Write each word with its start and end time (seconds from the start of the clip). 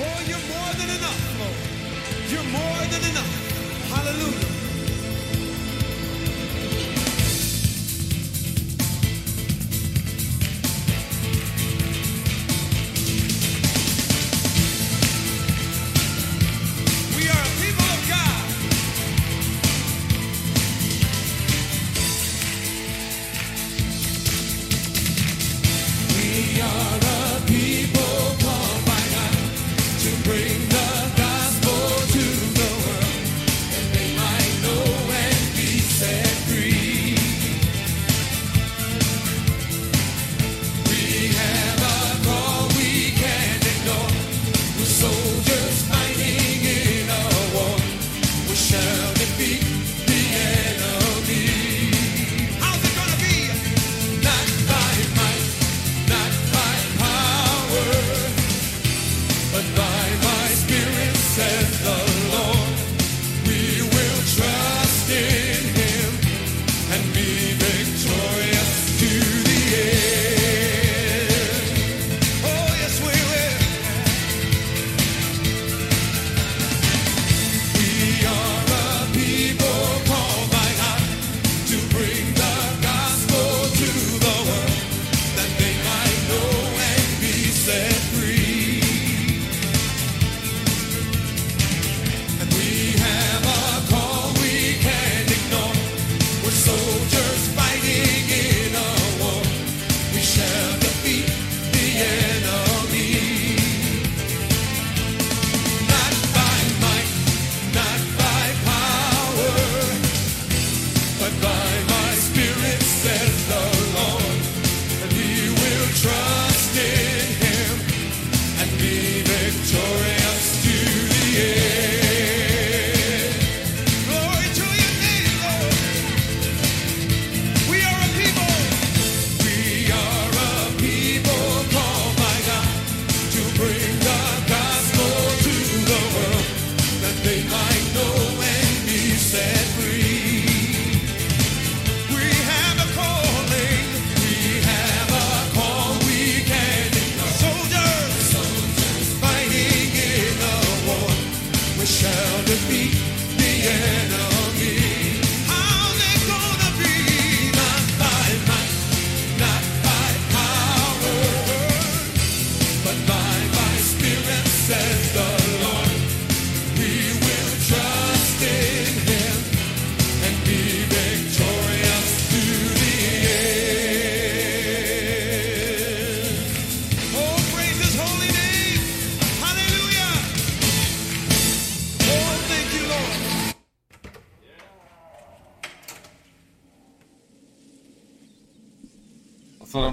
Oh, 0.00 0.22
you're 0.28 0.38
more 0.38 0.72
than 0.78 0.90
enough, 0.96 1.38
Lord. 1.40 2.30
You're 2.30 2.50
more 2.52 2.86
than 2.92 3.10
enough. 3.10 3.90
Hallelujah. 3.90 4.57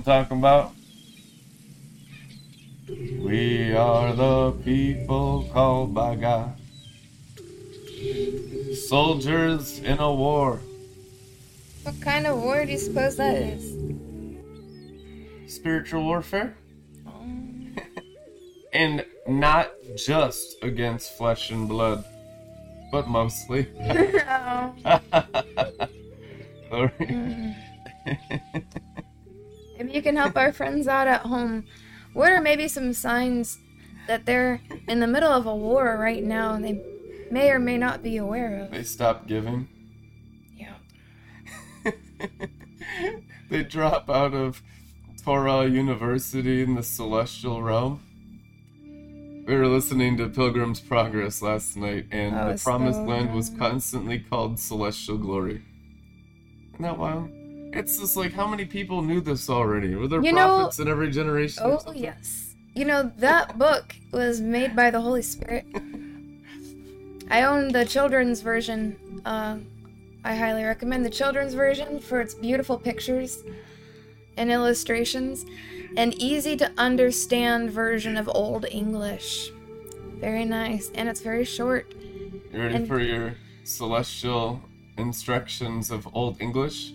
Talking 0.06 0.38
about. 0.38 0.72
We 2.88 3.74
are 3.74 4.14
the 4.14 4.52
people 4.64 5.50
called 5.52 5.96
by 5.96 6.16
God. 6.16 6.56
Soldiers 8.88 9.80
in 9.80 9.98
a 9.98 10.14
war. 10.14 10.62
What 11.82 12.00
kind 12.02 12.28
of 12.28 12.42
war 12.42 12.64
do 12.66 12.72
you 12.72 12.78
suppose 12.78 13.16
that 13.16 13.36
is? 13.36 13.74
Spiritual 15.48 16.04
warfare? 16.04 16.56
Oh. 17.08 17.26
and 18.74 19.04
not 19.28 19.72
just 19.96 20.64
against 20.64 21.18
flesh 21.18 21.50
and 21.50 21.68
blood, 21.68 22.06
but 22.92 23.08
mostly. 23.08 23.68
Oh. 24.28 24.74
Sorry. 26.70 26.90
Mm. 27.00 27.56
Maybe 29.86 29.98
you 29.98 30.02
can 30.02 30.16
help 30.16 30.36
our 30.38 30.52
friends 30.52 30.88
out 30.88 31.08
at 31.08 31.22
home. 31.22 31.66
What 32.14 32.32
are 32.32 32.42
maybe 32.42 32.68
some 32.68 32.94
signs 32.94 33.60
that 34.08 34.26
they're 34.26 34.62
in 34.88 35.00
the 35.00 35.08
middle 35.08 35.32
of 35.32 35.46
a 35.46 35.56
war 35.56 35.98
right 35.98 36.24
now 36.24 36.54
and 36.54 36.64
they 36.66 36.82
may 37.30 37.50
or 37.52 37.60
may 37.60 37.78
not 37.78 38.02
be 38.02 38.18
aware 38.18 38.62
of? 38.64 38.72
They 38.72 38.84
stop 38.84 39.28
giving. 39.28 39.68
Yeah. 40.56 40.74
they 43.50 43.64
drop 43.64 44.10
out 44.10 44.34
of 44.34 44.62
Torah 45.24 45.68
University 45.68 46.62
in 46.64 46.76
the 46.76 46.84
celestial 46.84 47.62
realm. 47.62 48.02
We 49.48 49.56
were 49.56 49.68
listening 49.68 50.18
to 50.18 50.28
Pilgrim's 50.30 50.80
Progress 50.80 51.42
last 51.44 51.78
night, 51.78 52.08
and 52.12 52.36
Oh, 52.36 52.54
the 52.54 52.60
promised 52.64 52.98
so 53.00 53.04
land 53.06 53.36
was 53.36 53.52
constantly 53.52 54.18
called 54.18 54.60
celestial 54.60 55.20
glory. 55.20 55.62
Isn't 56.74 56.82
that 56.82 56.98
wild? 56.98 57.30
It's 57.76 57.98
just 58.00 58.16
like 58.16 58.32
how 58.34 58.48
many 58.48 58.66
people 58.66 59.02
knew 59.02 59.20
this 59.22 59.50
already? 59.50 59.96
Were 59.96 60.08
there 60.08 60.24
You 60.24 60.32
know- 60.32 60.48
prophets 60.58 60.80
in 60.80 60.88
every 60.88 61.12
generation? 61.12 61.64
Oh, 61.66 61.82
yes. 61.94 62.56
You 62.74 62.86
know, 62.86 63.12
that 63.18 63.58
book 63.66 63.96
was 64.12 64.40
made 64.42 64.76
by 64.76 64.92
the 64.92 65.02
Holy 65.02 65.22
Spirit. 65.22 65.66
I 67.30 67.44
own 67.44 67.70
the 67.72 67.86
children's 67.86 68.42
version. 68.42 69.22
Uh, 69.26 69.58
I 70.24 70.36
highly 70.36 70.64
recommend 70.64 71.06
the 71.06 71.10
children's 71.10 71.54
version 71.54 72.00
for 72.00 72.22
its 72.22 72.34
beautiful 72.34 72.78
pictures 72.78 73.44
and 74.38 74.52
illustrations, 74.52 75.46
and 75.98 76.14
easy 76.16 76.58
to 76.58 76.70
understand 76.78 77.72
version 77.72 78.18
of 78.18 78.30
Old 78.34 78.66
English. 78.70 79.50
Very 80.20 80.44
nice, 80.46 80.92
and 80.96 81.08
it's 81.08 81.22
very 81.22 81.46
short. 81.46 81.94
You 82.54 82.60
ready 82.62 82.76
and- 82.76 82.88
for 82.88 83.00
your 83.02 83.36
celestial 83.64 84.62
instructions 84.98 85.90
of 85.92 86.08
Old 86.14 86.42
English? 86.42 86.94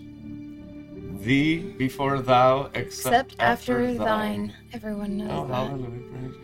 Thee 1.21 1.59
before 1.77 2.21
thou, 2.21 2.71
except, 2.75 3.33
Except 3.33 3.35
after 3.39 3.95
thine. 3.95 4.55
Everyone 4.73 5.19
knows 5.19 5.31
Oh, 5.31 5.47
that. 5.47 5.55
hallelujah. 5.55 6.09
Praise. 6.11 6.35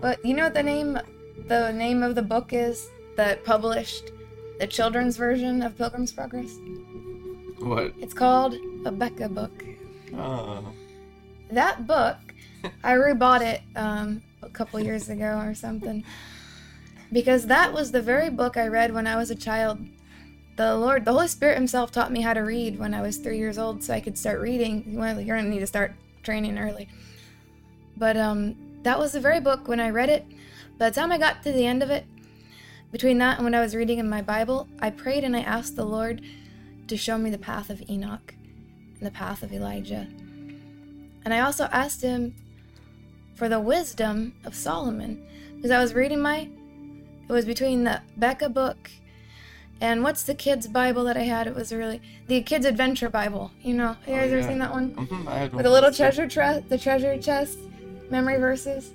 But 0.00 0.24
you 0.24 0.34
know 0.34 0.44
what 0.44 0.54
the 0.54 0.62
name 0.62 0.98
the 1.46 1.72
name 1.72 2.02
of 2.02 2.14
the 2.14 2.22
book 2.22 2.52
is 2.52 2.88
that 3.16 3.44
published 3.44 4.12
the 4.60 4.66
children's 4.66 5.16
version 5.16 5.62
of 5.62 5.76
Pilgrim's 5.78 6.12
Progress? 6.12 6.52
What? 7.58 7.92
It's 7.98 8.14
called 8.14 8.54
Abeka 8.84 9.32
book. 9.32 9.64
Oh. 10.16 10.64
That 11.50 11.86
book, 11.86 12.16
I 12.84 12.92
rebought 12.94 13.40
it 13.42 13.62
um, 13.76 14.22
a 14.42 14.48
couple 14.48 14.78
years 14.80 15.08
ago 15.08 15.38
or 15.44 15.54
something. 15.54 16.04
Because 17.10 17.46
that 17.46 17.72
was 17.72 17.90
the 17.90 18.02
very 18.02 18.30
book 18.30 18.56
I 18.56 18.68
read 18.68 18.92
when 18.92 19.06
I 19.06 19.16
was 19.16 19.30
a 19.30 19.34
child. 19.34 19.78
The 20.58 20.74
Lord, 20.74 21.04
the 21.04 21.12
Holy 21.12 21.28
Spirit 21.28 21.54
Himself 21.54 21.92
taught 21.92 22.10
me 22.10 22.20
how 22.20 22.34
to 22.34 22.40
read 22.40 22.80
when 22.80 22.92
I 22.92 23.00
was 23.00 23.16
three 23.16 23.38
years 23.38 23.58
old, 23.58 23.84
so 23.84 23.94
I 23.94 24.00
could 24.00 24.18
start 24.18 24.40
reading. 24.40 24.96
Well, 24.96 25.20
you're 25.20 25.36
gonna 25.36 25.48
need 25.48 25.60
to 25.60 25.68
start 25.68 25.94
training 26.24 26.58
early. 26.58 26.88
But 27.96 28.16
um, 28.16 28.56
that 28.82 28.98
was 28.98 29.12
the 29.12 29.20
very 29.20 29.38
book 29.38 29.68
when 29.68 29.78
I 29.78 29.90
read 29.90 30.08
it. 30.08 30.26
By 30.76 30.90
the 30.90 30.94
time 30.96 31.12
I 31.12 31.18
got 31.18 31.44
to 31.44 31.52
the 31.52 31.64
end 31.64 31.80
of 31.84 31.90
it, 31.90 32.06
between 32.90 33.18
that 33.18 33.36
and 33.36 33.44
when 33.44 33.54
I 33.54 33.60
was 33.60 33.76
reading 33.76 34.00
in 34.00 34.10
my 34.10 34.20
Bible, 34.20 34.66
I 34.80 34.90
prayed 34.90 35.22
and 35.22 35.36
I 35.36 35.42
asked 35.42 35.76
the 35.76 35.84
Lord 35.84 36.22
to 36.88 36.96
show 36.96 37.18
me 37.18 37.30
the 37.30 37.38
path 37.38 37.70
of 37.70 37.80
Enoch 37.88 38.34
and 38.98 39.06
the 39.06 39.12
path 39.12 39.44
of 39.44 39.52
Elijah. 39.52 40.08
And 41.24 41.32
I 41.32 41.38
also 41.38 41.68
asked 41.70 42.02
him 42.02 42.34
for 43.36 43.48
the 43.48 43.60
wisdom 43.60 44.34
of 44.44 44.56
Solomon 44.56 45.24
because 45.54 45.70
I 45.70 45.80
was 45.80 45.94
reading 45.94 46.20
my 46.20 46.50
it 47.28 47.32
was 47.32 47.44
between 47.44 47.84
the 47.84 48.02
Abeka 48.18 48.52
book 48.52 48.90
and 49.80 50.02
what's 50.02 50.22
the 50.24 50.34
kids 50.34 50.66
Bible 50.66 51.04
that 51.04 51.16
I 51.16 51.22
had? 51.22 51.46
It 51.46 51.54
was 51.54 51.72
really 51.72 52.00
the 52.26 52.42
kids 52.42 52.66
adventure 52.66 53.08
Bible. 53.08 53.50
You 53.62 53.74
know, 53.74 53.96
Have 54.04 54.08
you 54.08 54.14
guys 54.14 54.32
Oh, 54.32 54.36
ever 54.38 54.42
seen 54.48 54.58
that 54.58 54.72
one 54.72 54.90
Mhm, 54.94 55.26
I 55.26 55.38
had 55.38 55.42
with 55.44 55.54
one 55.54 55.62
the 55.64 55.70
little 55.70 55.92
treasure 55.92 56.26
chest, 56.28 56.68
the 56.68 56.78
treasure 56.78 57.16
chest, 57.18 57.58
memory 58.10 58.38
verses. 58.38 58.92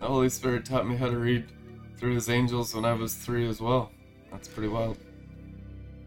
The 0.00 0.06
Holy 0.06 0.28
Spirit 0.28 0.64
taught 0.64 0.86
me 0.86 0.96
how 0.96 1.08
to 1.10 1.16
read 1.18 1.44
through 1.96 2.14
His 2.14 2.28
angels 2.28 2.74
when 2.74 2.84
I 2.84 2.92
was 2.92 3.14
three 3.14 3.48
as 3.48 3.60
well. 3.60 3.90
That's 4.30 4.48
pretty 4.48 4.68
wild. 4.68 4.98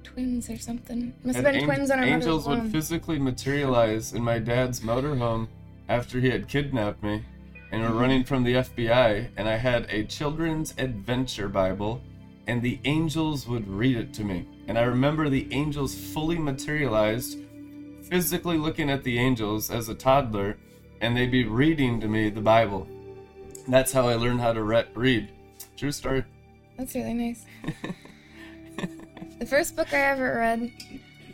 Twins 0.03 0.49
or 0.49 0.57
something. 0.57 1.13
Must 1.23 1.35
have 1.37 1.45
been 1.45 1.55
ang- 1.55 1.65
twins 1.65 1.91
on 1.91 1.99
our 1.99 2.05
angels 2.05 2.47
would 2.47 2.71
physically 2.71 3.19
materialize 3.19 4.13
in 4.13 4.23
my 4.23 4.39
dad's 4.39 4.81
motorhome 4.81 5.47
after 5.87 6.19
he 6.19 6.29
had 6.29 6.47
kidnapped 6.47 7.01
me 7.03 7.23
and 7.71 7.81
Mm-hmm. 7.83 7.93
were 7.93 7.99
running 7.99 8.23
from 8.23 8.43
the 8.43 8.53
FBI 8.55 9.29
and 9.37 9.47
I 9.47 9.55
had 9.57 9.85
a 9.89 10.03
children's 10.03 10.73
adventure 10.77 11.47
bible 11.47 12.01
and 12.49 12.61
the 12.61 12.79
angels 12.85 13.47
would 13.47 13.67
read 13.67 13.95
it 13.95 14.13
to 14.15 14.23
me 14.23 14.47
and 14.67 14.77
I 14.77 14.83
remember 14.83 15.29
the 15.29 15.47
angels 15.51 15.95
fully 15.95 16.37
materialized 16.37 17.37
physically 18.03 18.57
looking 18.57 18.89
at 18.89 19.03
the 19.03 19.19
angels 19.19 19.69
as 19.69 19.87
a 19.89 19.95
toddler 19.95 20.57
and 21.01 21.15
they'd 21.15 21.31
be 21.31 21.45
reading 21.45 22.01
to 22.01 22.07
me 22.07 22.29
the 22.29 22.41
bible 22.41 22.87
that's 23.67 23.91
how 23.91 24.07
I 24.07 24.15
learned 24.15 24.41
how 24.41 24.53
to 24.53 24.63
re- 24.63 24.87
read 24.95 25.29
true 25.77 25.91
story 25.91 26.25
That's 26.77 26.95
really 26.95 27.13
nice. 27.13 27.45
the 29.39 29.45
first 29.45 29.75
book 29.75 29.93
I 29.93 29.97
ever 29.97 30.37
read. 30.37 30.71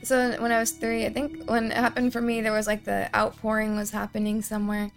So 0.04 0.42
when 0.42 0.52
I 0.52 0.60
was 0.60 0.72
three, 0.72 1.06
I 1.06 1.10
think 1.10 1.50
when 1.50 1.72
it 1.72 1.78
happened 1.78 2.14
for 2.14 2.22
me, 2.22 2.42
there 2.42 2.52
was 2.52 2.66
like 2.66 2.84
the 2.84 3.10
outpouring 3.16 3.76
was 3.76 3.92
happening 3.92 4.42
somewhere, 4.42 4.90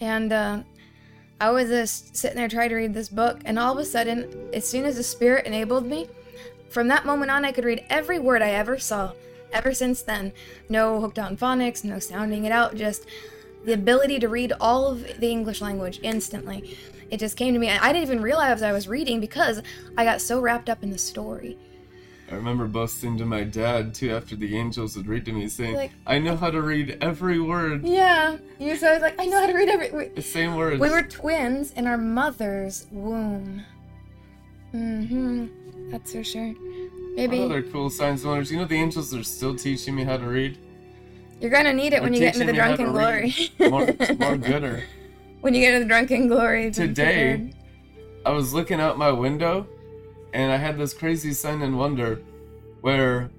and 0.00 0.32
uh, 0.32 0.62
I 1.40 1.50
was 1.50 1.68
just 1.68 2.16
sitting 2.16 2.36
there 2.36 2.48
trying 2.48 2.70
to 2.70 2.74
read 2.74 2.94
this 2.94 3.08
book, 3.08 3.40
and 3.44 3.58
all 3.58 3.72
of 3.72 3.78
a 3.78 3.84
sudden, 3.84 4.50
as 4.52 4.68
soon 4.68 4.84
as 4.84 4.96
the 4.96 5.04
Spirit 5.04 5.46
enabled 5.46 5.86
me, 5.86 6.08
from 6.68 6.88
that 6.88 7.06
moment 7.06 7.30
on, 7.30 7.44
I 7.44 7.52
could 7.52 7.64
read 7.64 7.84
every 7.88 8.18
word 8.18 8.42
I 8.42 8.50
ever 8.50 8.78
saw. 8.78 9.12
Ever 9.52 9.72
since 9.72 10.02
then, 10.02 10.32
no 10.68 11.00
hooked 11.00 11.18
on 11.18 11.36
phonics, 11.36 11.84
no 11.84 11.98
sounding 12.00 12.44
it 12.44 12.52
out, 12.52 12.74
just 12.74 13.06
the 13.64 13.72
ability 13.72 14.18
to 14.18 14.28
read 14.28 14.52
all 14.60 14.86
of 14.86 15.20
the 15.20 15.30
English 15.30 15.60
language 15.60 16.00
instantly. 16.02 16.76
It 17.10 17.18
just 17.18 17.36
came 17.36 17.54
to 17.54 17.60
me. 17.60 17.70
I 17.70 17.92
didn't 17.92 18.08
even 18.08 18.20
realize 18.22 18.60
I 18.60 18.72
was 18.72 18.88
reading 18.88 19.20
because 19.20 19.62
I 19.96 20.04
got 20.04 20.20
so 20.20 20.40
wrapped 20.40 20.68
up 20.68 20.82
in 20.82 20.90
the 20.90 20.98
story. 20.98 21.56
I 22.30 22.34
remember 22.34 22.66
boasting 22.66 23.16
to 23.18 23.24
my 23.24 23.42
dad 23.42 23.94
too 23.94 24.10
after 24.14 24.36
the 24.36 24.56
angels 24.56 24.96
would 24.96 25.06
read 25.06 25.24
to 25.26 25.32
me, 25.32 25.48
saying, 25.48 25.74
Like- 25.74 25.92
"I 26.06 26.18
know 26.18 26.36
how 26.36 26.50
to 26.50 26.60
read 26.60 26.98
every 27.00 27.40
word, 27.40 27.84
Yeah, 27.86 28.36
you 28.58 28.70
was 28.72 28.82
like, 28.82 29.18
I 29.18 29.24
know 29.26 29.40
how 29.40 29.46
to 29.46 29.54
read 29.54 29.68
every. 29.68 29.90
We, 29.90 30.04
the 30.08 30.20
same 30.22 30.54
words." 30.54 30.78
we 30.80 30.90
were 30.90 31.02
twins 31.02 31.72
in 31.72 31.86
our 31.86 31.96
mother's 31.96 32.86
womb. 32.90 33.62
Mm-hmm. 34.74 35.90
That's 35.90 36.12
for 36.12 36.22
sure. 36.22 36.54
Maybe 37.14 37.38
What 37.40 37.46
other 37.46 37.62
cool 37.62 37.88
signs 37.90 38.22
and 38.22 38.30
wonders? 38.30 38.50
You 38.52 38.58
know, 38.58 38.66
the 38.66 38.76
angels 38.76 39.14
are 39.14 39.22
still 39.22 39.54
teaching 39.56 39.94
me 39.94 40.04
how 40.04 40.18
to 40.18 40.26
read. 40.26 40.58
you're 41.40 41.50
gonna 41.50 41.72
need 41.72 41.92
it 41.94 42.02
when 42.02 42.12
you 42.12 42.20
get 42.20 42.34
into 42.34 42.46
the 42.46 42.52
teaching 42.52 42.56
me 42.56 42.58
how 42.60 42.76
drunken 42.76 42.92
glory. 42.92 43.34
More, 43.70 44.18
more 44.18 44.36
gooder. 44.50 44.82
when 45.40 45.54
you 45.54 45.60
get 45.60 45.72
into 45.74 45.84
the 45.84 45.88
drunken 45.88 46.28
glory. 46.28 46.70
Today. 46.70 47.52
I 48.26 48.30
was 48.32 48.52
looking 48.52 48.80
out 48.80 48.98
my 48.98 49.10
window, 49.10 49.66
and 50.32 50.52
I 50.52 50.56
had 50.56 50.78
this 50.78 50.92
crazy 50.92 51.32
sign 51.32 51.62
and 51.62 51.78
wonder, 51.78 52.20
where 52.80 53.30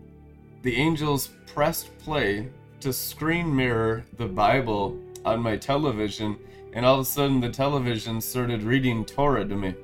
the 0.62 0.76
angels 0.76 1.30
pressed 1.54 1.98
play 2.00 2.50
to 2.82 2.94
screen 2.94 3.56
mirror 3.56 4.04
the 4.18 4.26
mm-hmm. 4.26 4.36
Bible 4.36 5.00
on 5.26 5.42
my 5.42 5.58
television, 5.58 6.38
and 6.74 6.86
all 6.86 6.96
of 6.96 7.02
a 7.02 7.06
sudden 7.06 7.40
the 7.40 7.50
television 7.50 8.22
started 8.22 8.64
reading 8.64 9.06
Torah 9.06 9.46
to 9.46 9.56
me. 9.56 9.76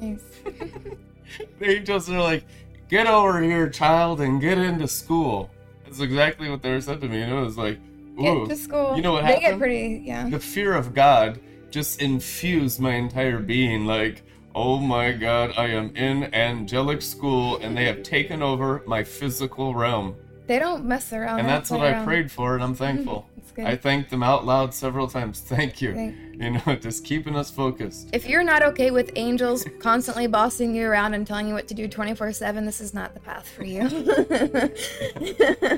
Nice. 0.00 0.20
the 1.58 1.70
angels 1.70 2.10
are 2.10 2.20
like, 2.20 2.44
"Get 2.88 3.06
over 3.06 3.42
here, 3.42 3.68
child, 3.68 4.20
and 4.20 4.40
get 4.40 4.58
into 4.58 4.88
school." 4.88 5.50
That's 5.84 6.00
exactly 6.00 6.50
what 6.50 6.62
they 6.62 6.70
were 6.70 6.80
said 6.80 7.00
to 7.00 7.08
me, 7.08 7.22
and 7.22 7.32
it 7.32 7.40
was 7.40 7.56
like, 7.56 7.78
"Ooh." 8.20 8.46
Get 8.46 8.48
to 8.50 8.56
school. 8.56 8.96
You 8.96 9.02
know 9.02 9.12
what 9.12 9.24
happened? 9.24 9.44
They 9.44 9.50
get 9.50 9.58
pretty. 9.58 10.02
Yeah. 10.04 10.28
The 10.28 10.38
fear 10.38 10.74
of 10.74 10.94
God 10.94 11.40
just 11.70 12.00
infused 12.02 12.80
my 12.80 12.94
entire 12.94 13.38
being. 13.38 13.86
Like, 13.86 14.22
oh 14.56 14.78
my 14.80 15.12
God, 15.12 15.52
I 15.56 15.66
am 15.68 15.94
in 15.94 16.34
angelic 16.34 17.02
school, 17.02 17.58
and 17.58 17.76
they 17.76 17.84
have 17.84 18.02
taken 18.02 18.42
over 18.42 18.82
my 18.86 19.04
physical 19.04 19.74
realm, 19.74 20.16
They 20.46 20.58
don't 20.58 20.84
mess 20.86 21.12
around. 21.12 21.40
and 21.40 21.48
that's 21.48 21.70
what 21.70 21.80
play 21.80 21.94
I 21.94 22.02
prayed 22.04 22.32
for, 22.32 22.54
and 22.54 22.64
I'm 22.64 22.74
thankful. 22.86 23.28
I 23.58 23.74
thanked 23.74 24.10
them 24.10 24.22
out 24.22 24.44
loud 24.44 24.74
several 24.74 25.08
times. 25.08 25.40
Thank 25.54 25.80
you. 25.80 25.94
Thank- 25.94 26.16
You 26.34 26.50
know, 26.50 26.76
just 26.80 27.06
keeping 27.06 27.34
us 27.34 27.50
focused. 27.50 28.10
If 28.12 28.28
you're 28.28 28.44
not 28.44 28.62
okay 28.62 28.90
with 28.90 29.10
angels 29.16 29.64
constantly 29.80 30.26
bossing 30.26 30.74
you 30.74 30.86
around 30.86 31.14
and 31.14 31.26
telling 31.26 31.48
you 31.48 31.54
what 31.54 31.66
to 31.68 31.72
do 31.74 31.88
24 31.88 32.32
7, 32.32 32.66
this 32.66 32.82
is 32.82 32.92
not 32.92 33.14
the 33.14 33.20
path 33.20 33.48
for 33.48 33.64
you. 33.64 33.80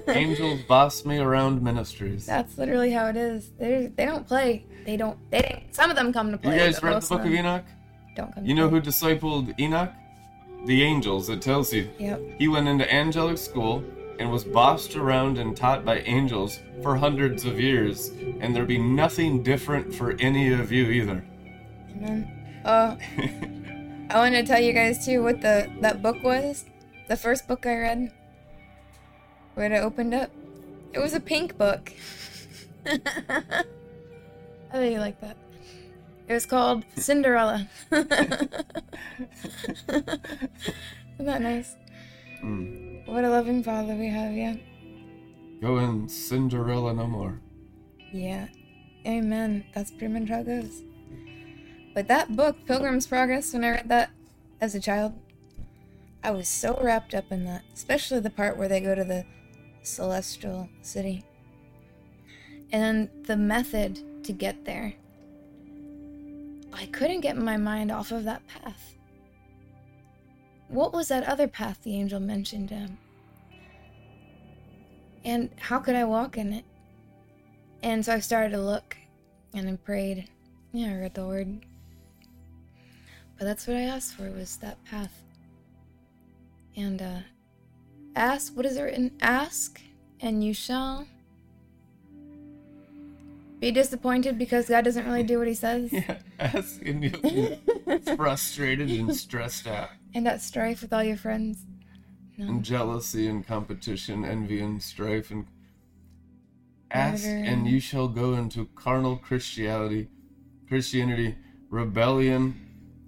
Angels 0.09 0.61
boss 0.63 1.05
me 1.05 1.19
around 1.19 1.63
ministries. 1.63 2.27
That's 2.27 2.59
literally 2.59 2.91
how 2.91 3.07
it 3.07 3.17
is. 3.17 3.51
They 3.59 3.93
they 3.97 4.05
don't 4.07 4.27
play. 4.27 4.65
They 4.85 4.97
don't. 4.97 5.17
They 5.31 5.43
don't, 5.43 5.73
some 5.75 5.89
of 5.91 5.95
them 5.97 6.13
come 6.13 6.33
to 6.33 6.39
play. 6.39 6.55
You 6.55 6.59
guys 6.61 6.83
read 6.83 7.01
the 7.01 7.07
book 7.09 7.21
of 7.25 7.33
Enoch? 7.33 7.65
Don't 8.19 8.35
come. 8.35 8.45
You 8.45 8.55
know 8.55 8.69
play. 8.69 8.81
who 8.81 8.85
discipled 8.85 9.59
Enoch? 9.61 9.93
The 10.67 10.83
angels. 10.83 11.31
It 11.31 11.41
tells 11.41 11.73
you. 11.73 11.89
Yep. 11.99 12.21
He 12.37 12.49
went 12.49 12.67
into 12.67 12.93
angelic 12.93 13.39
school 13.39 13.85
and 14.19 14.31
was 14.31 14.43
bossed 14.43 14.97
around 14.97 15.39
and 15.39 15.57
taught 15.57 15.85
by 15.85 16.01
angels 16.01 16.59
for 16.83 16.97
hundreds 16.97 17.45
of 17.45 17.61
years, 17.61 18.11
and 18.41 18.55
there'd 18.55 18.67
be 18.67 18.77
nothing 18.77 19.45
different 19.45 19.95
for 19.95 20.17
any 20.19 20.53
of 20.53 20.73
you 20.73 20.87
either. 20.87 21.25
Amen. 21.93 22.61
Uh, 22.65 22.97
I 24.11 24.19
wanted 24.19 24.45
to 24.45 24.53
tell 24.53 24.61
you 24.61 24.73
guys 24.73 25.07
too 25.07 25.23
what 25.23 25.41
the 25.41 25.71
that 25.81 26.03
book 26.03 26.21
was. 26.25 26.65
The 27.07 27.17
first 27.17 27.47
book 27.47 27.65
I 27.67 27.77
read. 27.77 28.13
When 29.55 29.73
I 29.73 29.79
opened 29.79 30.13
up, 30.13 30.31
it 30.93 30.99
was 30.99 31.15
a 31.15 31.21
pink 31.21 31.57
book. 31.57 31.93
I 32.87 33.65
think 34.73 34.93
you 34.93 34.99
like 34.99 35.21
that. 35.21 35.37
It 36.29 36.35
was 36.35 36.45
called 36.45 36.85
Cinderella. 36.97 37.69
Isn't 37.91 38.07
that 41.21 41.41
nice? 41.41 41.75
Mm. 42.45 43.09
What 43.09 43.25
a 43.25 43.31
loving 43.31 43.63
father 43.63 43.95
we 43.95 44.09
have, 44.09 44.33
yeah. 44.35 44.57
Go 45.63 45.79
in 45.79 46.07
Cinderella 46.07 46.93
no 46.93 47.07
more. 47.07 47.41
Yeah. 48.13 48.49
Amen. 49.07 49.65
That's 49.75 49.91
pretty 49.91 50.13
much 50.13 50.29
how 50.29 50.41
it 50.41 50.47
goes. 50.47 50.83
But 51.95 52.09
that 52.09 52.37
book, 52.37 52.59
Pilgrim's 52.67 53.07
Progress, 53.07 53.55
when 53.55 53.65
I 53.65 53.71
read 53.71 53.89
that 53.89 54.11
as 54.61 54.75
a 54.75 54.81
child, 54.81 55.15
I 56.23 56.31
was 56.33 56.47
so 56.47 56.79
wrapped 56.83 57.15
up 57.15 57.33
in 57.33 57.45
that, 57.47 57.63
especially 57.73 58.21
the 58.21 58.29
part 58.29 58.59
where 58.59 58.69
they 58.69 58.81
go 58.81 58.95
to 58.95 59.05
the 59.05 59.25
celestial 59.83 60.69
city. 60.83 61.25
And 62.71 63.09
the 63.25 63.37
method 63.39 64.25
to 64.25 64.33
get 64.33 64.67
there. 64.67 64.95
I 66.79 66.87
couldn't 66.87 67.23
get 67.23 67.37
my 67.37 67.57
mind 67.57 67.91
off 67.91 68.13
of 68.13 68.23
that 68.25 68.47
path. 68.47 68.95
What 70.69 70.93
was 70.93 71.09
that 71.09 71.27
other 71.27 71.49
path 71.49 71.83
the 71.83 71.97
angel 71.97 72.21
mentioned 72.21 72.71
him? 72.71 72.97
And 75.25 75.51
how 75.59 75.81
could 75.81 75.97
I 75.97 76.05
walk 76.05 76.39
in 76.39 76.53
it? 76.53 76.65
And 77.83 78.05
so 78.05 78.15
I 78.15 78.21
started 78.21 78.51
to 78.51 78.61
look 78.61 78.97
and 79.55 79.69
I 79.69 79.75
prayed. 79.75 80.29
Yeah, 80.73 80.93
I 80.93 80.95
read 81.01 81.15
the 81.15 81.27
word. 81.27 81.67
But 83.37 83.45
that's 83.45 83.67
what 83.67 83.77
I 83.77 83.83
asked 83.83 84.15
for 84.15 84.31
was 84.31 84.57
that 84.59 84.83
path. 84.85 85.25
And 86.77 87.03
uh 87.03 87.21
ask 88.15 88.57
what 88.57 88.67
is 88.67 88.77
it 88.77 88.83
written? 88.83 89.11
Ask 89.21 89.81
and 90.21 90.45
you 90.45 90.55
shall 90.55 91.09
be 93.61 93.71
disappointed 93.71 94.39
because 94.39 94.69
God 94.69 94.85
doesn't 94.85 95.05
really 95.05 95.23
do 95.23 95.39
what 95.39 95.49
he 95.49 95.55
says. 95.55 95.93
Yeah, 95.93 96.19
ask 96.39 96.81
and 96.87 97.03
you'll 97.05 97.21
be 97.23 98.17
frustrated 98.17 98.91
and 98.91 99.15
stressed 99.17 99.67
out. 99.67 99.91
and 100.15 100.27
at 100.29 100.41
strife 100.43 100.83
with 100.83 100.93
all 100.93 101.03
your 101.05 101.17
friends. 101.17 101.65
No. 102.37 102.47
And 102.49 102.65
jealousy 102.65 103.27
and 103.27 103.45
competition, 103.47 104.25
envy 104.25 104.61
and 104.61 104.81
strife 104.83 105.31
and 105.33 105.47
ask 106.91 107.25
Murder. 107.27 107.45
and 107.51 107.67
you 107.67 107.81
shall 107.81 108.09
go 108.09 108.35
into 108.35 108.67
carnal 108.77 109.17
Christianity 109.17 110.09
Christianity 110.69 111.35
rebellion, 111.71 112.55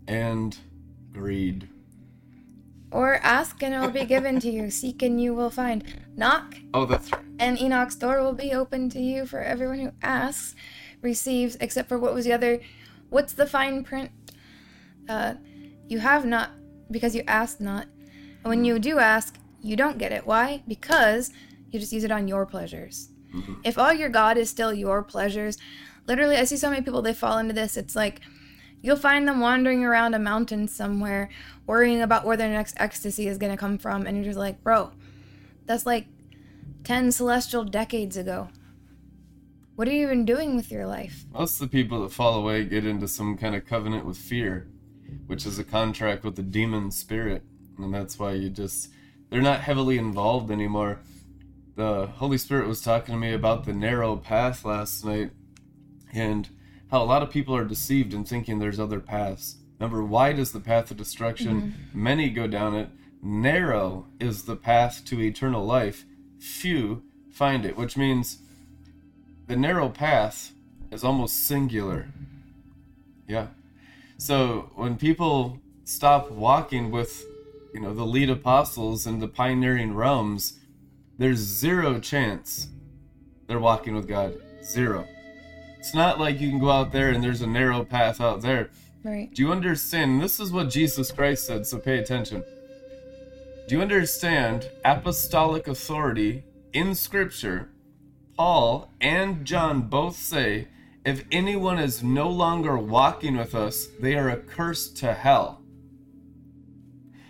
and 0.09 0.57
greed. 1.13 1.69
Or 2.91 3.15
ask 3.23 3.63
and 3.63 3.75
it 3.75 3.81
will 3.81 3.91
be 3.91 4.05
given 4.05 4.41
to 4.41 4.51
you. 4.51 4.71
Seek 4.71 5.03
and 5.03 5.21
you 5.21 5.33
will 5.35 5.51
find. 5.51 5.85
Knock 6.17 6.57
Oh, 6.75 6.85
that's 6.87 7.11
right. 7.13 7.23
And 7.41 7.59
Enoch's 7.59 7.97
door 7.97 8.23
will 8.23 8.35
be 8.35 8.53
open 8.53 8.91
to 8.91 9.01
you 9.01 9.25
for 9.25 9.41
everyone 9.41 9.81
who 9.81 9.93
asks, 10.03 10.55
receives, 11.01 11.57
except 11.61 11.89
for 11.89 11.99
what 11.99 12.15
was 12.15 12.27
the 12.27 12.33
other? 12.33 12.61
What's 13.09 13.33
the 13.33 13.47
fine 13.47 13.83
print? 13.83 14.11
Uh, 15.09 15.35
you 15.89 15.99
have 16.01 16.27
not 16.27 16.51
because 16.91 17.17
you 17.17 17.23
asked 17.27 17.61
not. 17.61 17.87
And 18.43 18.51
when 18.51 18.65
you 18.65 18.79
do 18.79 18.99
ask, 18.99 19.39
you 19.63 19.75
don't 19.75 19.99
get 19.99 20.13
it. 20.13 20.27
Why? 20.27 20.63
Because 20.69 21.33
you 21.71 21.81
just 21.81 21.93
use 21.93 22.05
it 22.05 22.13
on 22.13 22.29
your 22.29 22.45
pleasures. 22.45 23.09
If 23.65 23.79
all 23.79 23.93
your 23.93 24.09
God 24.09 24.37
is 24.37 24.51
still 24.51 24.75
your 24.75 25.03
pleasures, 25.03 25.57
literally, 26.07 26.37
I 26.37 26.45
see 26.45 26.57
so 26.57 26.69
many 26.69 26.83
people 26.83 27.01
they 27.01 27.15
fall 27.15 27.39
into 27.39 27.55
this. 27.55 27.77
It's 27.77 27.97
like 27.97 28.21
you'll 28.83 28.97
find 28.97 29.27
them 29.27 29.41
wandering 29.41 29.85
around 29.85 30.15
a 30.15 30.19
mountain 30.19 30.69
somewhere, 30.69 31.31
worrying 31.67 32.03
about 32.03 32.27
where 32.27 32.37
their 32.37 32.51
next 32.51 32.75
ecstasy 32.79 33.29
is 33.29 33.39
gonna 33.39 33.57
come 33.57 33.79
from, 33.79 34.07
and 34.07 34.17
you're 34.17 34.27
just 34.27 34.39
like, 34.39 34.63
bro, 34.63 34.91
that's 35.65 35.87
like 35.87 36.07
10 36.85 37.13
celestial 37.13 37.65
decades 37.65 38.17
ago. 38.17 38.49
What 39.77 39.89
are 39.89 39.93
you 39.93 40.03
even 40.03 40.25
doing 40.25 40.57
with 40.57 40.71
your 40.71 40.87
life? 40.87 41.25
Most 41.33 41.61
of 41.61 41.71
the 41.71 41.73
people 41.73 42.03
that 42.03 42.13
fall 42.13 42.35
away 42.35 42.65
get 42.65 42.85
into 42.85 43.09
some 43.09 43.37
kind 43.37 43.55
of 43.55 43.67
covenant 43.67 44.05
with 44.05 44.19
fear, 44.19 44.69
which 45.27 45.47
is 45.47 45.59
a 45.59 45.65
contract 45.65 46.25
with 46.25 46.37
the 46.37 46.43
demon 46.43 46.91
spirit. 46.91 47.43
And 47.79 47.95
that's 47.95 48.19
why 48.19 48.33
you 48.33 48.51
just, 48.51 48.91
they're 49.31 49.41
not 49.41 49.63
heavily 49.63 49.97
involved 49.97 50.51
anymore. 50.51 51.01
The 51.77 52.07
Holy 52.07 52.37
Spirit 52.37 52.69
was 52.69 52.83
talking 52.83 53.15
to 53.15 53.21
me 53.21 53.33
about 53.33 53.65
the 53.65 53.73
narrow 53.73 54.17
path 54.17 54.65
last 54.65 55.05
night 55.05 55.31
and 56.13 56.49
how 56.91 57.03
a 57.03 57.05
lot 57.05 57.23
of 57.23 57.31
people 57.31 57.57
are 57.57 57.65
deceived 57.65 58.13
in 58.13 58.25
thinking 58.25 58.59
there's 58.59 58.81
other 58.81 59.01
paths. 59.01 59.57
Remember, 59.79 60.05
wide 60.05 60.39
is 60.39 60.53
the 60.53 60.61
path 60.61 60.91
of 60.91 60.99
destruction, 60.99 61.63
mm-hmm. 61.63 62.03
many 62.03 62.29
go 62.29 62.47
down 62.47 62.75
it. 62.75 62.91
Narrow 63.23 64.09
is 64.19 64.43
the 64.43 64.57
path 64.57 65.05
to 65.07 65.21
eternal 65.21 65.65
life, 65.65 66.05
few 66.41 67.03
find 67.31 67.65
it, 67.65 67.77
which 67.77 67.97
means 67.97 68.39
the 69.47 69.57
narrow 69.57 69.89
path 69.89 70.53
is 70.91 71.05
almost 71.05 71.47
singular. 71.47 72.07
Yeah. 73.29 73.49
So 74.19 74.71
when 74.75 74.97
people 74.97 75.59
stop 75.85 76.31
walking 76.31 76.91
with, 76.91 77.25
you 77.73 77.81
know, 77.81 77.95
the 77.95 78.05
lead 78.05 78.31
apostles 78.31 79.07
in 79.07 79.21
the 79.21 79.29
pioneering 79.29 79.95
realms, 79.95 80.59
there's 81.19 81.39
zero 81.39 82.01
chance 82.01 82.69
they're 83.47 83.61
walking 83.61 83.95
with 83.95 84.09
God. 84.09 84.35
Zero. 84.63 85.07
It's 85.79 85.95
not 85.95 86.21
like 86.21 86.41
you 86.41 86.51
can 86.51 86.59
go 86.59 86.71
out 86.71 86.93
there 86.93 87.11
and 87.11 87.23
there's 87.25 87.43
a 87.43 87.47
narrow 87.47 87.85
path 87.85 88.21
out 88.21 88.43
there. 88.43 88.71
Right. 89.03 89.33
Do 89.33 89.43
you 89.43 89.51
understand? 89.51 90.21
This 90.21 90.39
is 90.39 90.53
what 90.53 90.69
Jesus 90.69 91.11
Christ 91.11 91.47
said, 91.47 91.67
so 91.67 91.79
pay 91.79 91.99
attention. 91.99 92.45
Do 93.71 93.77
you 93.77 93.83
understand 93.83 94.69
apostolic 94.85 95.69
authority 95.69 96.43
in 96.73 96.93
Scripture? 96.97 97.71
Paul 98.37 98.93
and 99.01 99.45
John 99.45 99.83
both 99.83 100.17
say 100.17 100.67
if 101.05 101.25
anyone 101.31 101.79
is 101.79 102.03
no 102.03 102.29
longer 102.29 102.77
walking 102.77 103.37
with 103.37 103.55
us, 103.55 103.87
they 104.01 104.17
are 104.17 104.29
accursed 104.29 104.97
to 104.97 105.15
hell. 105.15 105.63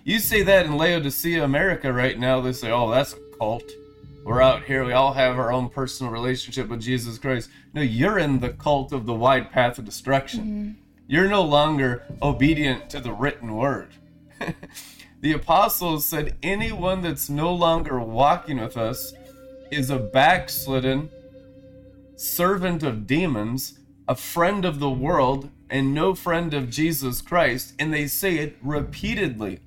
You 0.03 0.19
say 0.19 0.43
that 0.45 0.65
in 0.65 0.79
Laodicea, 0.79 1.45
America, 1.45 1.93
right 1.93 2.19
now, 2.19 2.41
they 2.41 2.55
say, 2.55 2.71
oh, 2.71 2.91
that's 2.91 3.13
a 3.13 3.37
cult. 3.37 3.71
We're 4.25 4.41
out 4.41 4.65
here, 4.65 4.83
we 4.87 4.95
all 4.95 5.13
have 5.13 5.39
our 5.39 5.53
own 5.53 5.69
personal 5.69 6.11
relationship 6.11 6.69
with 6.69 6.81
Jesus 6.81 7.19
Christ. 7.19 7.51
No, 7.75 7.83
you're 7.83 8.19
in 8.19 8.41
the 8.41 8.49
cult 8.49 8.95
of 8.95 9.05
the 9.05 9.13
wide 9.13 9.53
path 9.53 9.79
of 9.79 9.85
destruction. 9.85 10.41
Mm-hmm. 10.41 10.71
You're 11.07 11.29
no 11.29 11.43
longer 11.43 12.07
obedient 12.23 12.89
to 12.89 13.01
the 13.01 13.13
written 13.13 13.57
word. 13.57 13.91
the 15.21 15.33
apostles 15.33 16.07
said 16.07 16.37
anyone 16.43 17.03
that's 17.03 17.29
no 17.29 17.53
longer 17.53 18.01
walking 18.01 18.59
with 18.59 18.77
us 18.77 19.13
is 19.71 19.91
a 19.91 19.99
backslidden 19.99 21.11
servant 22.17 22.83
of 22.83 23.07
demons, 23.07 23.79
a 24.09 24.15
friend 24.15 24.65
of 24.65 24.79
the 24.79 24.91
world, 24.91 25.51
and 25.69 25.95
no 25.95 26.15
friend 26.15 26.53
of 26.53 26.71
Jesus 26.71 27.23
Christ. 27.23 27.75
And 27.79 27.93
they 27.93 28.07
say 28.07 28.39
it 28.39 28.57
repeatedly. 28.63 29.61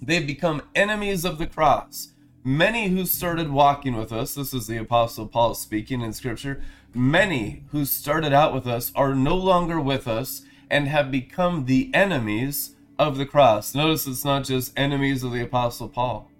They've 0.00 0.26
become 0.26 0.62
enemies 0.74 1.24
of 1.24 1.38
the 1.38 1.46
cross. 1.46 2.12
Many 2.42 2.88
who 2.88 3.04
started 3.04 3.50
walking 3.50 3.96
with 3.96 4.12
us, 4.12 4.34
this 4.34 4.54
is 4.54 4.66
the 4.66 4.78
Apostle 4.78 5.26
Paul 5.26 5.54
speaking 5.54 6.00
in 6.00 6.12
Scripture, 6.12 6.62
many 6.94 7.64
who 7.72 7.84
started 7.84 8.32
out 8.32 8.54
with 8.54 8.66
us 8.66 8.90
are 8.94 9.14
no 9.14 9.36
longer 9.36 9.80
with 9.80 10.08
us 10.08 10.42
and 10.70 10.88
have 10.88 11.10
become 11.10 11.66
the 11.66 11.90
enemies 11.92 12.74
of 12.98 13.16
the 13.16 13.26
cross. 13.26 13.74
Notice 13.74 14.06
it's 14.06 14.24
not 14.24 14.44
just 14.44 14.72
enemies 14.76 15.22
of 15.22 15.32
the 15.32 15.42
Apostle 15.42 15.88
Paul. 15.88 16.30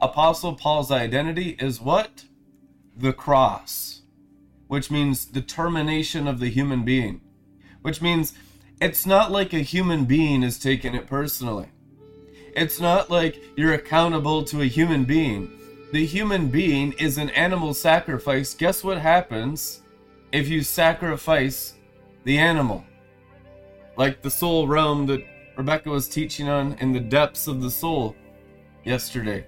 Apostle 0.00 0.54
Paul's 0.54 0.90
identity 0.90 1.56
is 1.58 1.80
what? 1.80 2.24
The 2.96 3.12
cross, 3.12 4.02
which 4.66 4.90
means 4.90 5.24
determination 5.24 6.26
of 6.26 6.40
the 6.40 6.48
human 6.48 6.84
being, 6.84 7.20
which 7.82 8.00
means 8.00 8.32
it's 8.80 9.06
not 9.06 9.30
like 9.30 9.52
a 9.52 9.58
human 9.58 10.04
being 10.04 10.42
is 10.42 10.58
taking 10.58 10.94
it 10.94 11.06
personally. 11.06 11.68
It's 12.54 12.80
not 12.80 13.10
like 13.10 13.42
you're 13.56 13.74
accountable 13.74 14.42
to 14.44 14.62
a 14.62 14.66
human 14.66 15.04
being. 15.04 15.50
The 15.92 16.06
human 16.06 16.48
being 16.48 16.92
is 16.92 17.18
an 17.18 17.30
animal 17.30 17.74
sacrifice. 17.74 18.54
Guess 18.54 18.84
what 18.84 18.98
happens 18.98 19.82
if 20.32 20.48
you 20.48 20.62
sacrifice 20.62 21.74
the 22.24 22.38
animal? 22.38 22.84
Like 23.96 24.22
the 24.22 24.30
soul 24.30 24.68
realm 24.68 25.06
that 25.06 25.24
Rebecca 25.58 25.90
was 25.90 26.08
teaching 26.08 26.48
on 26.48 26.74
in 26.74 26.92
the 26.92 27.00
depths 27.00 27.48
of 27.48 27.60
the 27.60 27.70
soul 27.70 28.14
yesterday. 28.84 29.44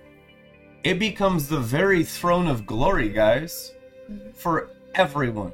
It 0.83 0.99
becomes 0.99 1.49
the 1.49 1.61
very 1.61 2.03
throne 2.03 2.49
of 2.49 2.67
glory, 2.67 3.11
guys, 3.11 3.73
mm-hmm. 4.11 4.33
for 4.33 4.71
everyone. 4.97 5.53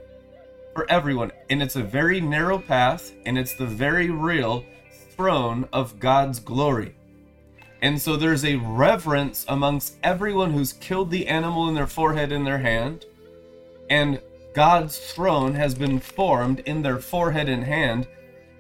For 0.75 0.91
everyone. 0.91 1.31
And 1.51 1.63
it's 1.63 1.77
a 1.77 1.83
very 1.83 2.23
narrow 2.23 2.59
path, 2.59 3.13
and 3.27 3.37
it's 3.37 3.53
the 3.53 3.67
very 3.67 4.09
real 4.09 4.65
throne 5.15 5.69
of 5.75 5.99
God's 5.99 6.41
glory. 6.41 6.95
And 7.83 8.01
so 8.01 8.17
there's 8.17 8.47
a 8.47 8.57
reverence 8.57 9.45
amongst 9.49 9.99
everyone 10.03 10.53
who's 10.53 10.73
killed 10.73 11.11
the 11.11 11.29
animal 11.29 11.69
in 11.69 11.75
their 11.75 11.87
forehead 11.87 12.33
in 12.33 12.45
their 12.45 12.59
hand, 12.59 13.05
and 13.91 14.23
God's 14.55 14.99
throne 14.99 15.53
has 15.53 15.75
been 15.75 16.01
formed 16.01 16.61
in 16.61 16.81
their 16.81 16.99
forehead 16.99 17.51
and 17.51 17.63
hand. 17.63 18.09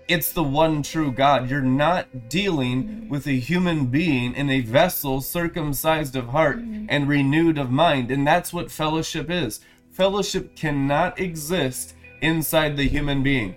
It's 0.08 0.32
the 0.32 0.42
one 0.42 0.82
true 0.82 1.10
God. 1.10 1.50
You're 1.50 1.62
not 1.62 2.28
dealing 2.28 2.84
mm-hmm. 2.84 3.08
with 3.08 3.26
a 3.26 3.32
human 3.32 3.86
being 3.86 4.34
in 4.34 4.50
a 4.50 4.60
vessel 4.60 5.20
circumcised 5.20 6.14
of 6.14 6.28
heart 6.28 6.58
mm-hmm. 6.58 6.86
and 6.88 7.08
renewed 7.08 7.58
of 7.58 7.70
mind. 7.70 8.10
And 8.10 8.26
that's 8.26 8.52
what 8.52 8.70
fellowship 8.70 9.28
is. 9.30 9.60
Fellowship 9.90 10.54
cannot 10.54 11.18
exist 11.18 11.94
inside 12.20 12.76
the 12.76 12.86
human 12.86 13.22
being. 13.22 13.56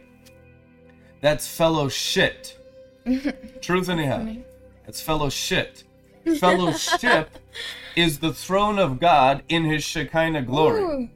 That's 1.22 1.48
fellowship. 1.48 2.48
Truth 3.62 3.90
anyhow. 3.90 4.36
It's 4.88 5.02
fellowship. 5.02 5.78
Fellowship 6.40 7.38
is 7.96 8.20
the 8.20 8.34
throne 8.34 8.80
of 8.80 9.00
God 9.00 9.44
in 9.50 9.66
his 9.66 9.84
Shekinah 9.84 10.44
glory. 10.44 10.82
Ooh. 10.82 11.10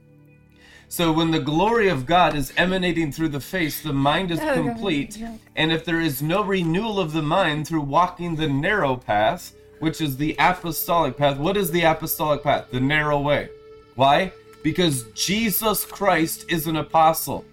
So 0.94 1.12
when 1.12 1.32
the 1.32 1.40
glory 1.40 1.90
of 1.90 2.06
God 2.06 2.36
is 2.36 2.54
emanating 2.56 3.12
through 3.12 3.30
the 3.30 3.40
face, 3.40 3.82
the 3.82 3.92
mind 3.92 4.30
is 4.30 4.40
Oh, 4.44 4.54
complete. 4.54 5.20
And 5.56 5.72
if 5.72 5.84
there 5.86 6.00
is 6.00 6.22
no 6.22 6.44
renewal 6.44 7.00
of 7.00 7.14
the 7.14 7.24
mind 7.24 7.68
through 7.68 7.82
walking 7.82 8.36
the 8.36 8.48
narrow 8.48 8.96
path, 8.96 9.56
which 9.80 10.02
is 10.02 10.18
the 10.18 10.36
apostolic 10.38 11.18
path, 11.18 11.40
what 11.40 11.58
is 11.58 11.72
the 11.72 11.82
apostolic 11.82 12.44
path? 12.44 12.70
The 12.70 12.80
narrow 12.80 13.20
way. 13.20 13.50
Why? 13.96 14.34
Because 14.62 15.06
Jesus 15.14 15.84
Christ 15.84 16.46
is 16.48 16.68
an 16.68 16.76
apostle. 16.76 17.44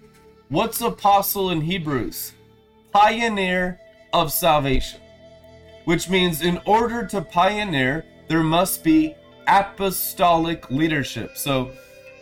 What's 0.49 0.79
apostle 0.79 1.49
in 1.49 1.61
Hebrews? 1.61 2.33
Pioneer 2.91 3.79
of 4.13 4.31
salvation. 4.31 5.01
Which 5.85 6.11
means 6.11 6.43
in 6.43 6.61
order 6.67 7.07
to 7.07 7.21
pioneer, 7.23 8.05
there 8.27 8.43
must 8.43 8.83
be 8.83 9.15
apostolic 9.47 10.69
leadership. 10.69 11.37
So 11.37 11.71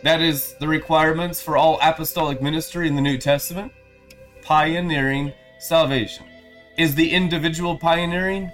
that 0.02 0.22
is 0.22 0.54
the 0.54 0.68
requirements 0.68 1.42
for 1.42 1.56
all 1.56 1.78
apostolic 1.82 2.40
ministry 2.40 2.88
in 2.88 2.96
the 2.96 3.02
New 3.02 3.18
Testament. 3.18 3.72
Pioneering 4.42 5.32
salvation. 5.58 6.24
Is 6.78 6.94
the 6.94 7.10
individual 7.10 7.76
pioneering? 7.76 8.50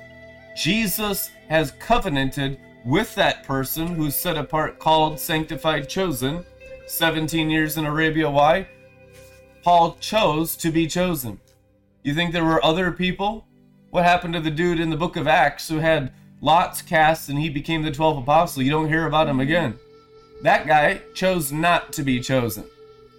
Jesus 0.57 1.31
has 1.49 1.73
covenanted 1.79 2.59
with 2.85 3.15
that 3.15 3.45
person 3.45 3.89
who's 3.89 4.17
set 4.17 4.37
apart, 4.37 4.79
called, 4.79 5.21
sanctified, 5.21 5.89
chosen. 5.89 6.45
17 6.87 7.51
years 7.51 7.77
in 7.77 7.85
Arabia. 7.85 8.31
Why? 8.31 8.67
Paul 9.63 9.97
chose 10.01 10.57
to 10.57 10.71
be 10.71 10.87
chosen. 10.87 11.41
You 12.03 12.15
think 12.15 12.33
there 12.33 12.45
were 12.45 12.65
other 12.65 12.93
people? 12.93 13.47
What 13.91 14.05
happened 14.05 14.35
to 14.35 14.41
the 14.41 14.51
dude 14.51 14.81
in 14.81 14.91
the 14.91 14.97
book 14.97 15.17
of 15.17 15.27
Acts 15.27 15.69
who 15.69 15.79
had 15.79 16.13
lots 16.41 16.83
cast 16.83 17.29
and 17.29 17.39
he 17.39 17.49
became 17.49 17.83
the 17.83 17.91
12th 17.91 18.23
apostle? 18.23 18.63
You 18.63 18.71
don't 18.71 18.89
hear 18.89 19.07
about 19.07 19.29
him 19.29 19.41
again. 19.41 19.79
That 20.43 20.67
guy 20.67 21.01
chose 21.15 21.53
not 21.53 21.93
to 21.95 22.03
be 22.03 22.21
chosen. 22.21 22.65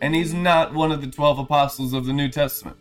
And 0.02 0.14
he's 0.14 0.34
not 0.34 0.74
one 0.74 0.92
of 0.92 1.02
the 1.02 1.08
12 1.08 1.40
apostles 1.40 1.94
of 1.94 2.06
the 2.06 2.14
New 2.14 2.30
Testament. 2.30 2.78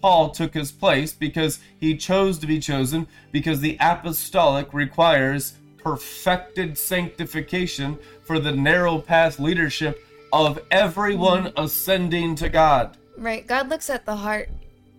Paul 0.00 0.30
took 0.30 0.54
his 0.54 0.72
place 0.72 1.12
because 1.12 1.60
he 1.78 1.96
chose 1.96 2.38
to 2.38 2.46
be 2.46 2.60
chosen 2.60 3.06
because 3.32 3.60
the 3.60 3.76
apostolic 3.80 4.72
requires 4.72 5.54
perfected 5.78 6.78
sanctification 6.78 7.98
for 8.24 8.38
the 8.38 8.52
narrow 8.52 8.98
path 8.98 9.38
leadership 9.38 10.04
of 10.32 10.60
everyone 10.70 11.52
ascending 11.56 12.34
to 12.36 12.48
God. 12.48 12.96
Right. 13.16 13.46
God 13.46 13.68
looks 13.68 13.90
at 13.90 14.06
the 14.06 14.16
heart. 14.16 14.50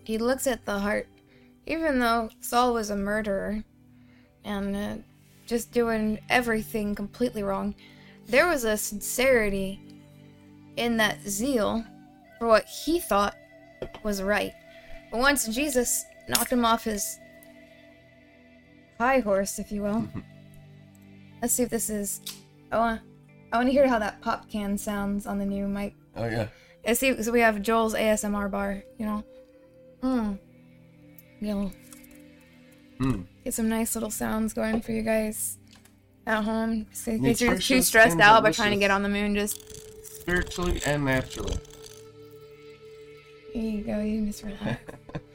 He 0.04 0.18
looks 0.18 0.46
at 0.46 0.64
the 0.64 0.78
heart. 0.78 1.06
Even 1.66 1.98
though 1.98 2.30
Saul 2.40 2.74
was 2.74 2.90
a 2.90 2.96
murderer 2.96 3.62
and 4.44 4.76
uh, 4.76 4.96
just 5.46 5.72
doing 5.72 6.18
everything 6.28 6.94
completely 6.94 7.42
wrong, 7.42 7.74
there 8.30 8.48
was 8.48 8.64
a 8.64 8.76
sincerity 8.76 9.80
in 10.76 10.96
that 10.98 11.20
zeal 11.22 11.84
for 12.38 12.46
what 12.46 12.64
he 12.64 13.00
thought 13.00 13.34
was 14.02 14.22
right. 14.22 14.52
But 15.10 15.18
once 15.20 15.48
Jesus 15.48 16.04
knocked 16.28 16.52
him 16.52 16.64
off 16.64 16.84
his 16.84 17.18
high 18.98 19.20
horse, 19.20 19.58
if 19.58 19.72
you 19.72 19.82
will, 19.82 20.08
let's 21.42 21.54
see 21.54 21.62
if 21.64 21.70
this 21.70 21.90
is. 21.90 22.20
I 22.72 22.78
want. 22.78 23.00
I 23.52 23.56
want 23.56 23.66
to 23.66 23.72
hear 23.72 23.88
how 23.88 23.98
that 23.98 24.20
pop 24.20 24.48
can 24.48 24.78
sounds 24.78 25.26
on 25.26 25.38
the 25.38 25.44
new 25.46 25.66
mic. 25.66 25.94
Oh 26.14 26.26
yeah. 26.26 26.46
Let's 26.86 27.00
see. 27.00 27.20
So 27.22 27.32
we 27.32 27.40
have 27.40 27.60
Joel's 27.62 27.94
ASMR 27.94 28.48
bar. 28.48 28.82
You 28.96 29.06
know. 29.06 29.24
Hmm. 30.02 30.32
You 31.40 31.54
know, 31.54 31.72
Hmm. 32.98 33.22
get 33.44 33.54
some 33.54 33.68
nice 33.68 33.94
little 33.96 34.10
sounds 34.10 34.52
going 34.52 34.82
for 34.82 34.92
you 34.92 35.00
guys 35.02 35.56
at 36.30 36.44
home. 36.44 36.86
So 36.92 37.10
in 37.12 37.22
case 37.22 37.40
you're 37.40 37.58
too 37.58 37.82
stressed 37.82 38.20
out 38.20 38.42
by 38.42 38.52
trying 38.52 38.70
to 38.70 38.76
get 38.76 38.90
on 38.90 39.02
the 39.02 39.08
moon, 39.08 39.34
just 39.34 39.66
Spiritually 40.20 40.80
and 40.86 41.04
naturally. 41.04 41.56
here 43.52 43.62
you 43.62 43.82
go. 43.82 44.00
You 44.00 44.18
can 44.18 44.26
just 44.26 44.44
relax. 44.44 44.80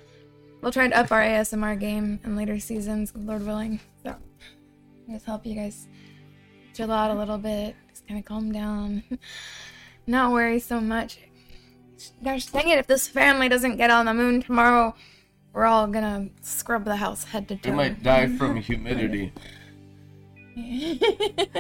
we'll 0.61 0.71
try 0.71 0.87
to 0.87 0.97
up 0.97 1.11
our 1.11 1.21
ASMR 1.21 1.77
game 1.79 2.19
in 2.23 2.35
later 2.35 2.59
seasons, 2.59 3.11
Lord 3.15 3.45
willing. 3.45 3.79
So 4.03 4.15
just 5.09 5.25
help 5.25 5.45
you 5.45 5.55
guys 5.55 5.87
chill 6.73 6.91
out 6.91 7.11
a 7.11 7.15
little 7.15 7.37
bit, 7.37 7.75
just 7.89 8.07
kind 8.07 8.19
of 8.19 8.25
calm 8.25 8.51
down, 8.51 9.03
not 10.07 10.31
worry 10.31 10.59
so 10.59 10.79
much. 10.79 11.19
Gosh 12.23 12.45
dang 12.47 12.69
it! 12.69 12.77
If 12.77 12.87
this 12.87 13.07
family 13.07 13.49
doesn't 13.49 13.77
get 13.77 13.89
on 13.89 14.05
the 14.05 14.13
moon 14.13 14.43
tomorrow, 14.43 14.93
we're 15.53 15.65
all 15.65 15.87
gonna 15.87 16.29
scrub 16.41 16.85
the 16.85 16.97
house 16.97 17.23
head 17.23 17.47
to 17.47 17.55
toe. 17.55 17.69
You 17.69 17.75
might 17.75 18.03
die 18.03 18.27
from 18.27 18.55
humidity. 18.61 19.33
Okay, 20.57 21.59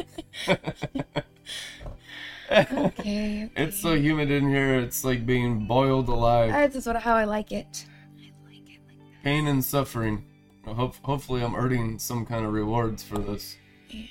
okay. 2.51 3.49
It's 3.55 3.79
so 3.79 3.95
humid 3.95 4.31
in 4.31 4.49
here, 4.49 4.75
it's 4.79 5.03
like 5.03 5.25
being 5.25 5.67
boiled 5.67 6.07
alive. 6.09 6.51
That's 6.51 6.75
just 6.75 6.87
what, 6.87 6.95
how 6.97 7.15
I 7.15 7.25
like 7.25 7.51
it. 7.51 7.85
I 8.17 8.31
like 8.49 8.69
it 8.69 8.79
like 8.87 9.23
Pain 9.23 9.47
and 9.47 9.63
suffering. 9.63 10.25
Hope, 10.65 10.95
hopefully, 11.03 11.43
I'm 11.43 11.55
earning 11.55 11.99
some 11.99 12.25
kind 12.25 12.45
of 12.45 12.53
rewards 12.53 13.03
for 13.03 13.17
this. 13.17 13.57
that. 13.91 14.09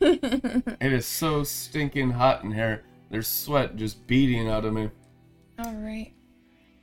It 0.80 0.92
is 0.92 1.06
so 1.06 1.44
stinking 1.44 2.10
hot 2.10 2.42
in 2.42 2.52
here. 2.52 2.84
There's 3.10 3.28
sweat 3.28 3.76
just 3.76 4.06
beating 4.06 4.48
out 4.48 4.64
of 4.64 4.72
me. 4.72 4.90
All 5.58 5.72
right, 5.74 6.12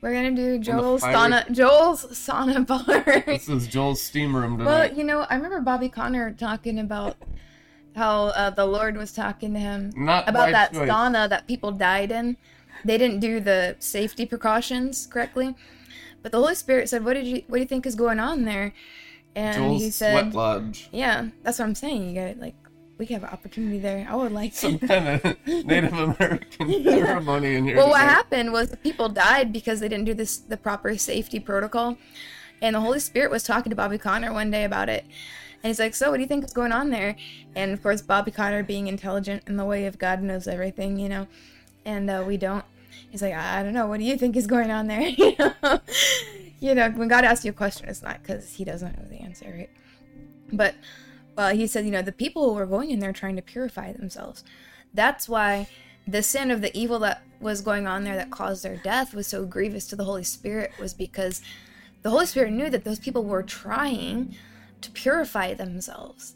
we're 0.02 0.14
gonna 0.14 0.32
do 0.32 0.60
Joel's 0.60 1.02
sauna. 1.02 1.50
Joel's 1.52 2.06
sauna 2.28 2.66
bar. 2.66 3.24
This 3.26 3.50
is 3.50 3.68
Joel's 3.68 4.02
steam 4.02 4.36
room 4.36 4.58
tonight. 4.58 4.70
well, 4.70 4.94
you 4.98 5.04
know, 5.04 5.26
I 5.30 5.36
remember 5.36 5.60
Bobby 5.62 5.90
Conner 5.90 6.32
talking 6.32 6.80
about 6.80 7.18
how 7.96 8.28
uh, 8.28 8.50
the 8.50 8.66
Lord 8.66 8.96
was 8.98 9.12
talking 9.12 9.54
to 9.54 9.60
him 9.60 9.92
Not 9.96 10.28
about 10.30 10.52
that 10.52 10.74
choice. 10.74 10.90
sauna 10.90 11.28
that 11.30 11.48
people 11.48 11.72
died 11.72 12.12
in. 12.12 12.38
They 12.86 12.98
didn't 12.98 13.20
do 13.20 13.40
the 13.42 13.76
safety 13.80 14.26
precautions 14.26 15.06
correctly, 15.06 15.54
but 16.22 16.32
the 16.32 16.38
Holy 16.38 16.56
Spirit 16.56 16.88
said, 16.88 17.04
"What 17.04 17.14
did 17.16 17.28
you? 17.28 17.44
What 17.48 17.58
do 17.58 17.62
you 17.62 17.68
think 17.68 17.86
is 17.86 17.96
going 17.96 18.20
on 18.20 18.46
there?" 18.46 18.74
And 19.36 19.58
Joel's 19.58 19.82
he 19.82 19.92
said, 19.92 20.14
sweat 20.14 20.34
lodge. 20.34 20.88
"Yeah, 20.92 21.28
that's 21.44 21.60
what 21.60 21.66
I'm 21.66 21.76
saying. 21.76 22.10
You 22.10 22.16
got 22.16 22.38
like, 22.40 22.56
we 23.00 23.06
have 23.08 23.24
an 23.24 23.30
opportunity 23.30 23.80
there. 23.80 24.06
I 24.08 24.16
would 24.16 24.34
like 24.34 24.54
Some 24.54 24.78
to." 24.78 24.88
kind 24.88 25.08
of 25.08 25.66
Native 25.66 25.94
American 25.94 26.84
ceremony 26.84 27.56
in 27.56 27.64
here. 27.64 27.78
Well, 27.78 27.90
what 27.90 28.02
happened 28.02 28.52
was 28.52 28.70
the 28.70 28.78
people 28.78 29.08
died 29.08 29.52
because 29.54 29.80
they 29.80 29.88
didn't 29.88 30.06
do 30.06 30.14
this 30.14 30.38
the 30.38 30.58
proper 30.58 30.96
safety 30.98 31.40
protocol, 31.40 31.98
and 32.62 32.76
the 32.76 32.82
Holy 32.82 33.00
Spirit 33.00 33.32
was 33.32 33.44
talking 33.44 33.70
to 33.70 33.76
Bobby 33.76 33.98
Conner 33.98 34.34
one 34.34 34.52
day 34.52 34.66
about 34.66 34.90
it, 34.90 35.06
and 35.64 35.70
he's 35.70 35.80
like, 35.80 35.96
"So, 35.96 36.12
what 36.12 36.18
do 36.18 36.22
you 36.22 36.28
think 36.28 36.44
is 36.44 36.52
going 36.52 36.74
on 36.74 36.90
there?" 36.90 37.16
And 37.56 37.72
of 37.72 37.82
course, 37.82 38.02
Bobby 38.02 38.32
Conner, 38.32 38.64
being 38.64 38.88
intelligent 38.88 39.44
in 39.48 39.56
the 39.56 39.66
way 39.66 39.86
of 39.86 39.98
God, 39.98 40.22
knows 40.22 40.48
everything, 40.48 41.00
you 41.00 41.08
know, 41.08 41.28
and 41.86 42.10
uh, 42.10 42.24
we 42.28 42.36
don't. 42.36 42.66
He's 43.10 43.22
like, 43.22 43.34
"I 43.34 43.64
don't 43.64 43.74
know. 43.74 43.88
What 43.88 44.00
do 44.00 44.04
you 44.04 44.18
think 44.18 44.36
is 44.36 44.46
going 44.46 44.72
on 44.72 44.88
there?" 44.88 45.02
you 45.08 45.36
know, 45.40 45.80
you 46.60 46.76
know, 46.76 46.90
when 46.92 47.08
God 47.08 47.24
asks 47.24 47.46
you 47.46 47.52
a 47.52 47.54
question, 47.56 47.88
it's 47.88 48.04
not 48.04 48.22
because 48.22 48.56
He 48.56 48.66
doesn't 48.66 48.98
know 48.98 49.08
the 49.10 49.24
answer, 49.24 49.50
right? 49.58 49.70
But 50.52 50.76
well, 51.40 51.56
he 51.56 51.68
said, 51.68 51.86
you 51.86 51.92
know, 51.92 52.02
the 52.02 52.12
people 52.12 52.50
who 52.50 52.56
were 52.56 52.66
going 52.66 52.92
in 52.92 53.00
there 53.00 53.14
trying 53.14 53.38
to 53.38 53.42
purify 53.42 53.94
themselves. 53.94 54.44
That's 54.94 55.30
why 55.30 55.70
the 56.06 56.22
sin 56.22 56.52
of 56.52 56.60
the 56.60 56.78
evil 56.78 57.00
that 57.00 57.24
was 57.40 57.62
going 57.62 57.88
on 57.88 58.04
there 58.04 58.18
that 58.18 58.30
caused 58.30 58.62
their 58.62 58.76
death 58.76 59.14
was 59.14 59.26
so 59.26 59.46
grievous 59.46 59.88
to 59.88 59.96
the 59.96 60.04
Holy 60.04 60.26
Spirit 60.26 60.74
was 60.78 60.94
because 60.94 61.42
the 62.02 62.10
Holy 62.10 62.26
Spirit 62.26 62.52
knew 62.52 62.70
that 62.70 62.84
those 62.84 63.00
people 63.00 63.24
were 63.24 63.42
trying 63.42 64.36
to 64.82 64.92
purify 64.92 65.54
themselves. 65.54 66.36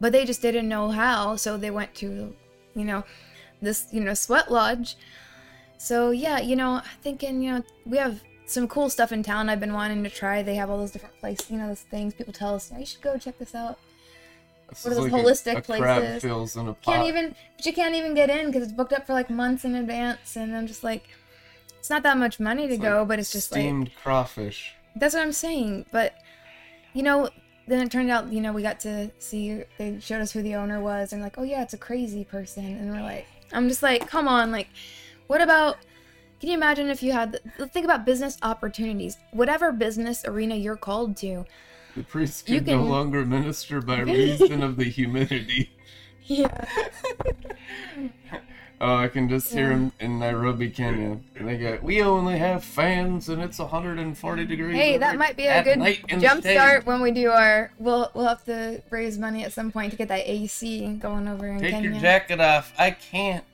But 0.00 0.12
they 0.12 0.24
just 0.24 0.42
didn't 0.42 0.68
know 0.68 0.90
how, 0.90 1.34
so 1.34 1.56
they 1.56 1.72
went 1.72 1.96
to, 1.96 2.32
you 2.76 2.84
know, 2.84 3.02
this, 3.60 3.88
you 3.90 4.00
know, 4.00 4.14
sweat 4.14 4.48
lodge. 4.48 4.94
So 5.76 6.12
yeah, 6.12 6.38
you 6.38 6.54
know, 6.54 6.82
thinking, 7.02 7.42
you 7.42 7.50
know, 7.50 7.64
we 7.84 7.98
have 7.98 8.22
some 8.46 8.68
cool 8.68 8.90
stuff 8.90 9.10
in 9.10 9.24
town 9.24 9.48
I've 9.48 9.58
been 9.58 9.72
wanting 9.72 10.04
to 10.04 10.10
try. 10.10 10.44
They 10.44 10.54
have 10.54 10.70
all 10.70 10.78
those 10.78 10.92
different 10.92 11.18
places, 11.18 11.50
you 11.50 11.58
know, 11.58 11.66
those 11.66 11.80
things 11.80 12.14
people 12.14 12.32
tell 12.32 12.54
us, 12.54 12.70
"Oh, 12.72 12.78
you 12.78 12.86
should 12.86 13.02
go 13.02 13.18
check 13.18 13.38
this 13.40 13.52
out. 13.52 13.80
This 14.68 14.84
what 14.84 14.92
are 14.92 14.94
those 14.96 15.12
like 15.12 15.22
holistic 15.24 15.54
a, 15.54 15.58
a 15.58 15.62
crab 15.62 16.02
places? 16.02 16.22
fills 16.22 16.56
in 16.56 16.68
a 16.68 16.74
pot. 16.74 16.82
Can't 16.82 17.06
even, 17.08 17.34
but 17.56 17.66
you 17.66 17.72
can't 17.72 17.94
even 17.94 18.14
get 18.14 18.30
in 18.30 18.46
because 18.46 18.62
it's 18.64 18.72
booked 18.72 18.92
up 18.92 19.06
for 19.06 19.12
like 19.12 19.30
months 19.30 19.64
in 19.64 19.74
advance, 19.74 20.36
and 20.36 20.56
I'm 20.56 20.66
just 20.66 20.82
like, 20.84 21.04
it's 21.78 21.90
not 21.90 22.02
that 22.02 22.18
much 22.18 22.40
money 22.40 22.66
to 22.66 22.74
It's 22.74 22.82
go, 22.82 22.98
like 23.00 23.08
but 23.08 23.18
it's 23.18 23.32
just 23.32 23.52
like 23.52 23.60
steamed 23.60 23.90
crawfish. 24.02 24.74
that's 24.96 25.14
what 25.14 25.22
I'm 25.22 25.32
saying. 25.32 25.86
But 25.92 26.14
you 26.94 27.02
know, 27.02 27.28
then 27.68 27.86
it 27.86 27.90
turned 27.92 28.10
out, 28.10 28.32
you 28.32 28.40
know, 28.40 28.52
we 28.52 28.62
got 28.62 28.80
to 28.80 29.10
see. 29.18 29.62
They 29.78 30.00
showed 30.00 30.20
us 30.20 30.32
who 30.32 30.42
the 30.42 30.54
owner 30.56 30.80
was, 30.80 31.12
and 31.12 31.22
like, 31.22 31.38
oh 31.38 31.42
yeah, 31.44 31.62
it's 31.62 31.74
a 31.74 31.78
crazy 31.78 32.24
person, 32.24 32.64
and 32.64 32.90
we're 32.90 33.02
like, 33.02 33.26
I'm 33.52 33.68
just 33.68 33.82
like, 33.82 34.08
come 34.08 34.26
on, 34.28 34.50
like, 34.50 34.68
what 35.28 35.40
about? 35.40 35.76
Can 36.40 36.50
you 36.50 36.54
imagine 36.54 36.88
if 36.90 37.02
you 37.02 37.12
had? 37.12 37.40
Think 37.72 37.84
about 37.84 38.04
business 38.04 38.36
opportunities. 38.42 39.16
Whatever 39.30 39.72
business 39.72 40.24
arena 40.26 40.54
you're 40.54 40.76
called 40.76 41.16
to, 41.18 41.46
The 41.96 42.02
priest 42.02 42.48
You 42.48 42.60
can, 42.60 42.78
no 42.78 42.84
longer 42.84 43.24
minister 43.24 43.80
by 43.80 44.00
reason 44.00 44.62
of 44.62 44.76
the 44.76 44.84
humidity. 44.84 45.70
yeah, 46.26 46.66
Oh, 48.78 48.96
I 48.96 49.08
can 49.08 49.28
just 49.28 49.50
hear 49.50 49.70
him 49.70 49.92
in 50.00 50.18
Nairobi, 50.18 50.68
Kenya. 50.68 51.18
And 51.36 51.48
they 51.48 51.56
go, 51.56 51.78
we 51.80 52.02
only 52.02 52.36
have 52.36 52.62
fans 52.62 53.30
and 53.30 53.40
it's 53.40 53.58
140 53.58 54.44
degrees. 54.44 54.76
Hey, 54.76 54.98
that 54.98 55.16
might 55.16 55.34
be 55.36 55.46
a 55.46 55.62
good 55.62 56.20
jump 56.20 56.42
start 56.44 56.84
when 56.84 57.00
we 57.00 57.10
do 57.10 57.30
our. 57.30 57.72
We'll 57.78 58.10
we'll 58.12 58.26
have 58.26 58.44
to 58.44 58.82
raise 58.90 59.18
money 59.18 59.44
at 59.44 59.54
some 59.54 59.72
point 59.72 59.92
to 59.92 59.96
get 59.96 60.08
that 60.08 60.28
AC 60.28 60.96
going 60.96 61.26
over 61.26 61.46
in 61.46 61.58
Take 61.58 61.70
Kenya. 61.70 61.90
your 61.90 62.00
jacket 62.00 62.38
off. 62.40 62.74
I 62.78 62.90
can't. 62.90 63.44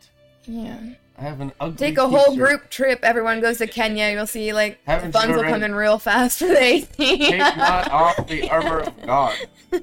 Yeah. 0.45 0.81
Have 1.23 1.41
an 1.41 1.53
ugly 1.61 1.77
Take 1.77 1.99
a 1.99 2.09
whole 2.09 2.33
t-shirt. 2.33 2.49
group 2.49 2.71
trip. 2.71 3.01
Everyone 3.05 3.41
goes 3.41 3.59
to 3.59 3.69
Kenya. 3.69 4.11
You'll 4.11 4.27
see 4.27 4.53
like 4.53 4.81
Haven't 4.85 5.13
the 5.13 5.19
funds 5.21 5.37
will 5.37 5.45
come 5.45 5.63
in 5.63 5.73
real 5.73 6.01
fast 6.01 6.41
for 6.41 6.49
the 6.49 6.61
AC. 6.61 6.89
Take 6.97 7.39
not 7.39 7.91
off 7.93 8.27
the 8.27 8.51
armor 8.51 8.81
of 8.81 9.07
God. 9.07 9.37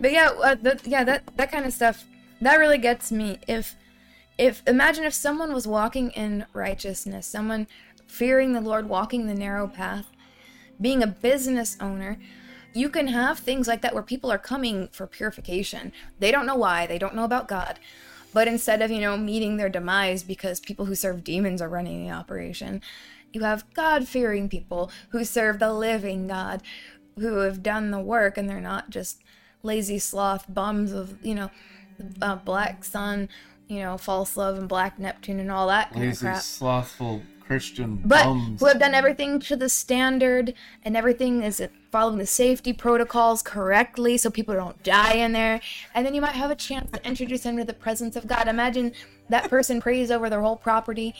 But 0.00 0.12
yeah, 0.12 0.30
uh, 0.30 0.54
the, 0.54 0.80
yeah, 0.84 1.04
that 1.04 1.36
that 1.36 1.52
kind 1.52 1.66
of 1.66 1.72
stuff 1.72 2.06
that 2.40 2.56
really 2.56 2.78
gets 2.78 3.12
me. 3.12 3.38
If 3.46 3.76
if 4.38 4.62
imagine 4.66 5.04
if 5.04 5.12
someone 5.12 5.52
was 5.52 5.66
walking 5.66 6.10
in 6.12 6.46
righteousness, 6.54 7.26
someone 7.26 7.66
fearing 8.06 8.54
the 8.54 8.62
Lord, 8.62 8.88
walking 8.88 9.26
the 9.26 9.34
narrow 9.34 9.68
path, 9.68 10.06
being 10.80 11.02
a 11.02 11.06
business 11.06 11.76
owner, 11.80 12.18
you 12.72 12.88
can 12.88 13.08
have 13.08 13.40
things 13.40 13.68
like 13.68 13.82
that 13.82 13.92
where 13.92 14.02
people 14.02 14.32
are 14.32 14.38
coming 14.38 14.88
for 14.90 15.06
purification. 15.06 15.92
They 16.18 16.30
don't 16.30 16.46
know 16.46 16.56
why, 16.56 16.86
they 16.86 16.98
don't 16.98 17.14
know 17.14 17.24
about 17.24 17.46
God. 17.46 17.78
But 18.32 18.48
instead 18.48 18.82
of, 18.82 18.90
you 18.90 19.00
know, 19.00 19.16
meeting 19.16 19.56
their 19.56 19.68
demise 19.68 20.22
because 20.22 20.60
people 20.60 20.86
who 20.86 20.94
serve 20.94 21.24
demons 21.24 21.60
are 21.60 21.68
running 21.68 22.04
the 22.04 22.12
operation, 22.12 22.80
you 23.32 23.42
have 23.42 23.64
God 23.74 24.08
fearing 24.08 24.48
people 24.48 24.90
who 25.10 25.24
serve 25.24 25.58
the 25.58 25.72
living 25.72 26.28
God, 26.28 26.62
who 27.18 27.38
have 27.38 27.62
done 27.62 27.90
the 27.90 28.00
work 28.00 28.36
and 28.38 28.48
they're 28.48 28.60
not 28.60 28.90
just 28.90 29.22
lazy 29.62 29.98
sloth 29.98 30.46
bums 30.48 30.92
of, 30.92 31.16
you 31.24 31.34
know, 31.34 31.50
uh, 32.22 32.36
black 32.36 32.84
sun, 32.84 33.28
you 33.68 33.80
know, 33.80 33.98
false 33.98 34.36
love 34.36 34.58
and 34.58 34.68
black 34.68 34.98
Neptune 34.98 35.38
and 35.38 35.50
all 35.50 35.68
that 35.68 35.92
kind 35.92 36.04
of 36.04 36.08
Lazy, 36.08 36.26
crap. 36.26 36.42
slothful 36.42 37.22
Christian 37.50 38.00
but 38.04 38.26
bums. 38.26 38.60
who 38.60 38.66
have 38.66 38.78
done 38.78 38.94
everything 38.94 39.40
to 39.40 39.56
the 39.56 39.68
standard 39.68 40.54
and 40.84 40.96
everything 40.96 41.42
is 41.42 41.60
following 41.90 42.18
the 42.18 42.24
safety 42.24 42.72
protocols 42.72 43.42
correctly 43.42 44.16
so 44.16 44.30
people 44.30 44.54
don't 44.54 44.80
die 44.84 45.14
in 45.14 45.32
there. 45.32 45.60
And 45.92 46.06
then 46.06 46.14
you 46.14 46.20
might 46.20 46.36
have 46.36 46.52
a 46.52 46.54
chance 46.54 46.92
to 46.92 47.04
introduce 47.04 47.42
them 47.42 47.56
to 47.56 47.64
the 47.64 47.72
presence 47.72 48.14
of 48.14 48.28
god. 48.28 48.46
Imagine 48.46 48.92
that 49.30 49.50
person 49.50 49.80
prays 49.80 50.12
over 50.12 50.30
their 50.30 50.42
whole 50.42 50.54
property 50.54 51.12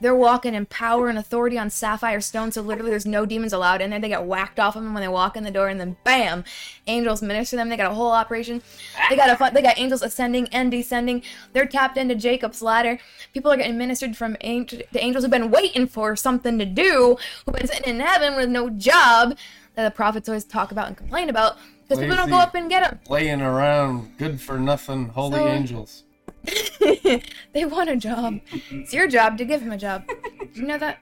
they're 0.00 0.14
walking 0.14 0.54
in 0.54 0.66
power 0.66 1.08
and 1.08 1.18
authority 1.18 1.58
on 1.58 1.70
sapphire 1.70 2.20
stone, 2.20 2.52
so 2.52 2.62
literally 2.62 2.90
there's 2.90 3.06
no 3.06 3.26
demons 3.26 3.52
allowed 3.52 3.80
in 3.80 3.90
there. 3.90 4.00
They 4.00 4.08
get 4.08 4.24
whacked 4.24 4.58
off 4.58 4.76
of 4.76 4.82
them 4.82 4.94
when 4.94 5.02
they 5.02 5.08
walk 5.08 5.36
in 5.36 5.44
the 5.44 5.50
door, 5.50 5.68
and 5.68 5.80
then 5.80 5.96
bam, 6.04 6.44
angels 6.86 7.22
minister 7.22 7.56
them. 7.56 7.68
They 7.68 7.76
got 7.76 7.90
a 7.90 7.94
whole 7.94 8.10
operation. 8.10 8.62
They 9.08 9.16
got 9.16 9.30
a 9.30 9.36
fun, 9.36 9.54
they 9.54 9.62
got 9.62 9.78
angels 9.78 10.02
ascending 10.02 10.48
and 10.48 10.70
descending. 10.70 11.22
They're 11.52 11.66
tapped 11.66 11.96
into 11.96 12.14
Jacob's 12.14 12.62
ladder. 12.62 12.98
People 13.32 13.52
are 13.52 13.56
getting 13.56 13.78
ministered 13.78 14.16
from 14.16 14.36
angel, 14.40 14.80
the 14.92 15.02
angels 15.04 15.24
who've 15.24 15.30
been 15.30 15.50
waiting 15.50 15.86
for 15.86 16.16
something 16.16 16.58
to 16.58 16.64
do, 16.64 17.16
who've 17.44 17.54
been 17.54 17.66
sitting 17.66 17.94
in 17.94 18.00
heaven 18.00 18.36
with 18.36 18.48
no 18.48 18.70
job 18.70 19.36
that 19.74 19.84
the 19.84 19.90
prophets 19.90 20.28
always 20.28 20.44
talk 20.44 20.72
about 20.72 20.88
and 20.88 20.96
complain 20.96 21.28
about 21.28 21.56
because 21.82 21.98
people 22.02 22.16
don't 22.16 22.30
go 22.30 22.36
up 22.38 22.54
and 22.54 22.70
get 22.70 22.88
them. 22.88 23.00
Laying 23.08 23.40
around, 23.42 24.16
good 24.16 24.40
for 24.40 24.58
nothing, 24.58 25.08
holy 25.08 25.38
So- 25.38 25.48
angels. 25.48 26.04
they 27.52 27.64
want 27.64 27.90
a 27.90 27.96
job. 27.96 28.40
It's 28.70 28.92
your 28.92 29.08
job 29.08 29.38
to 29.38 29.44
give 29.44 29.60
them 29.60 29.72
a 29.72 29.78
job. 29.78 30.06
Did 30.06 30.56
you 30.56 30.66
know 30.66 30.78
that? 30.78 30.98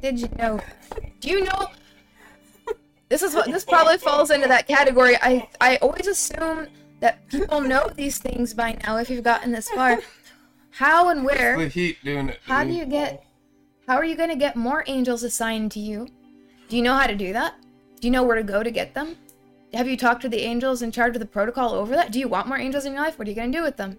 Did 0.00 0.20
you 0.20 0.28
know? 0.38 0.60
Do 1.20 1.30
you 1.30 1.44
know? 1.44 1.68
This 3.08 3.22
is 3.22 3.34
what 3.34 3.46
this 3.46 3.64
probably 3.64 3.98
falls 3.98 4.30
into 4.30 4.48
that 4.48 4.66
category. 4.66 5.16
I 5.16 5.48
I 5.60 5.76
always 5.76 6.06
assume 6.06 6.68
that 7.00 7.28
people 7.28 7.60
know 7.60 7.90
these 7.94 8.18
things 8.18 8.54
by 8.54 8.78
now 8.84 8.96
if 8.96 9.10
you've 9.10 9.24
gotten 9.24 9.52
this 9.52 9.68
far. 9.68 10.00
How 10.70 11.10
and 11.10 11.20
The 11.20 11.24
where? 11.24 11.68
heat 11.68 11.98
doing 12.02 12.30
it. 12.30 12.40
How 12.44 12.64
do 12.64 12.70
you 12.72 12.86
get? 12.86 13.24
How 13.86 13.96
are 13.96 14.04
you 14.04 14.16
going 14.16 14.30
to 14.30 14.36
get 14.36 14.56
more 14.56 14.84
angels 14.86 15.22
assigned 15.24 15.72
to 15.72 15.80
you? 15.80 16.08
Do 16.68 16.76
you 16.76 16.82
know 16.82 16.94
how 16.94 17.06
to 17.06 17.14
do 17.16 17.32
that? 17.34 17.54
Do 18.00 18.06
you 18.08 18.10
know 18.12 18.22
where 18.22 18.36
to 18.36 18.42
go 18.42 18.62
to 18.62 18.70
get 18.70 18.94
them? 18.94 19.16
Have 19.74 19.88
you 19.88 19.96
talked 19.96 20.22
to 20.22 20.28
the 20.28 20.40
angels 20.40 20.82
in 20.82 20.92
charge 20.92 21.16
of 21.16 21.20
the 21.20 21.26
protocol 21.26 21.72
over 21.72 21.94
that? 21.94 22.12
Do 22.12 22.18
you 22.18 22.28
want 22.28 22.46
more 22.46 22.58
angels 22.58 22.84
in 22.84 22.92
your 22.92 23.02
life? 23.02 23.18
What 23.18 23.26
are 23.26 23.30
you 23.30 23.36
going 23.36 23.52
to 23.52 23.58
do 23.58 23.62
with 23.64 23.76
them? 23.76 23.98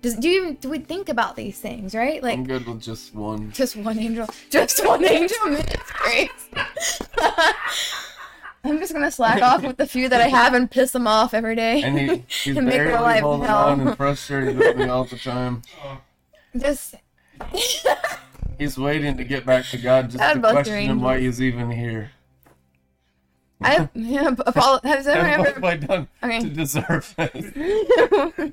Does 0.00 0.14
do 0.14 0.28
you 0.28 0.42
even 0.42 0.54
do 0.54 0.68
we 0.68 0.78
think 0.78 1.08
about 1.08 1.34
these 1.34 1.58
things, 1.58 1.92
right? 1.92 2.22
Like 2.22 2.38
I'm 2.38 2.46
good 2.46 2.66
with 2.66 2.80
just 2.80 3.12
one. 3.14 3.50
just 3.50 3.74
one 3.74 3.98
angel, 3.98 4.28
just 4.48 4.86
one 4.86 5.04
angel. 5.04 5.36
Man, 5.46 5.64
it's 5.66 5.90
great. 5.90 6.30
I'm 8.62 8.78
just 8.78 8.92
gonna 8.92 9.10
slack 9.10 9.42
off 9.42 9.62
with 9.64 9.76
the 9.76 9.88
few 9.88 10.08
that 10.08 10.20
I 10.20 10.28
have 10.28 10.54
and 10.54 10.70
piss 10.70 10.92
them 10.92 11.08
off 11.08 11.34
every 11.34 11.56
day. 11.56 11.82
And 11.82 11.98
he, 11.98 12.24
he's 12.28 12.56
And 12.56 12.66
make 12.66 12.76
their 12.76 13.00
life 13.00 13.22
holding 13.22 13.48
hell. 13.48 13.70
on 13.70 13.80
and 13.80 13.96
frustrated 13.96 14.56
with 14.56 14.76
me 14.76 14.84
all 14.84 15.04
the 15.04 15.18
time. 15.18 15.62
just 16.56 16.94
He's 18.58 18.78
waiting 18.78 19.16
to 19.16 19.24
get 19.24 19.44
back 19.44 19.64
to 19.66 19.78
God 19.78 20.10
just 20.10 20.18
God 20.18 20.34
to 20.34 20.40
question 20.40 20.90
him 20.90 21.00
why 21.00 21.18
he's 21.20 21.42
even 21.42 21.70
here. 21.70 22.12
I 23.60 23.88
yeah, 23.94 24.30
apolo- 24.30 24.82
has 24.84 25.06
anyone 25.06 25.30
And 25.30 25.38
what 25.40 25.48
ever 25.48 25.54
have 25.54 25.64
I 25.64 25.76
done 25.76 26.08
Okay. 26.22 26.40
to 26.40 26.48
deserve 26.48 27.14
this? 27.16 28.52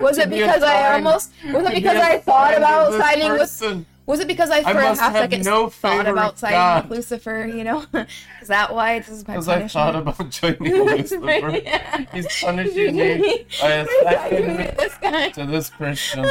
Was 0.00 0.18
it 0.18 0.28
be 0.28 0.36
because 0.40 0.62
I 0.62 0.94
almost 0.94 1.32
was 1.52 1.66
it 1.66 1.74
because 1.74 1.94
be 1.94 2.00
I 2.00 2.18
thought 2.18 2.56
about 2.56 2.90
this 2.90 3.00
siding 3.00 3.32
with 3.32 3.86
was 4.06 4.20
it 4.20 4.26
because 4.26 4.50
I 4.50 4.62
for 4.62 4.70
a 4.78 4.94
half 4.96 5.12
second 5.14 5.44
no 5.44 5.70
thought 5.70 6.06
about 6.06 6.32
of 6.34 6.38
siding 6.40 6.56
God. 6.58 6.88
with 6.90 6.98
Lucifer, 6.98 7.46
you 7.46 7.62
know? 7.64 7.84
Is 8.42 8.48
that 8.48 8.74
why 8.74 8.98
this 8.98 9.08
is 9.08 9.26
my 9.26 9.34
Because 9.34 9.48
I 9.48 9.54
punishment? 9.60 9.72
thought 9.72 9.96
about 9.96 10.30
joining 10.30 10.84
Lucifer. 10.84 11.50
Yeah. 11.62 12.04
He's 12.12 12.26
punishing 12.42 12.96
me 12.96 13.46
by 13.62 13.70
assigning 13.70 14.56
me 14.58 14.70
this 14.76 14.94
guy. 15.00 15.30
to 15.30 15.46
this 15.46 15.70
Christian 15.70 16.24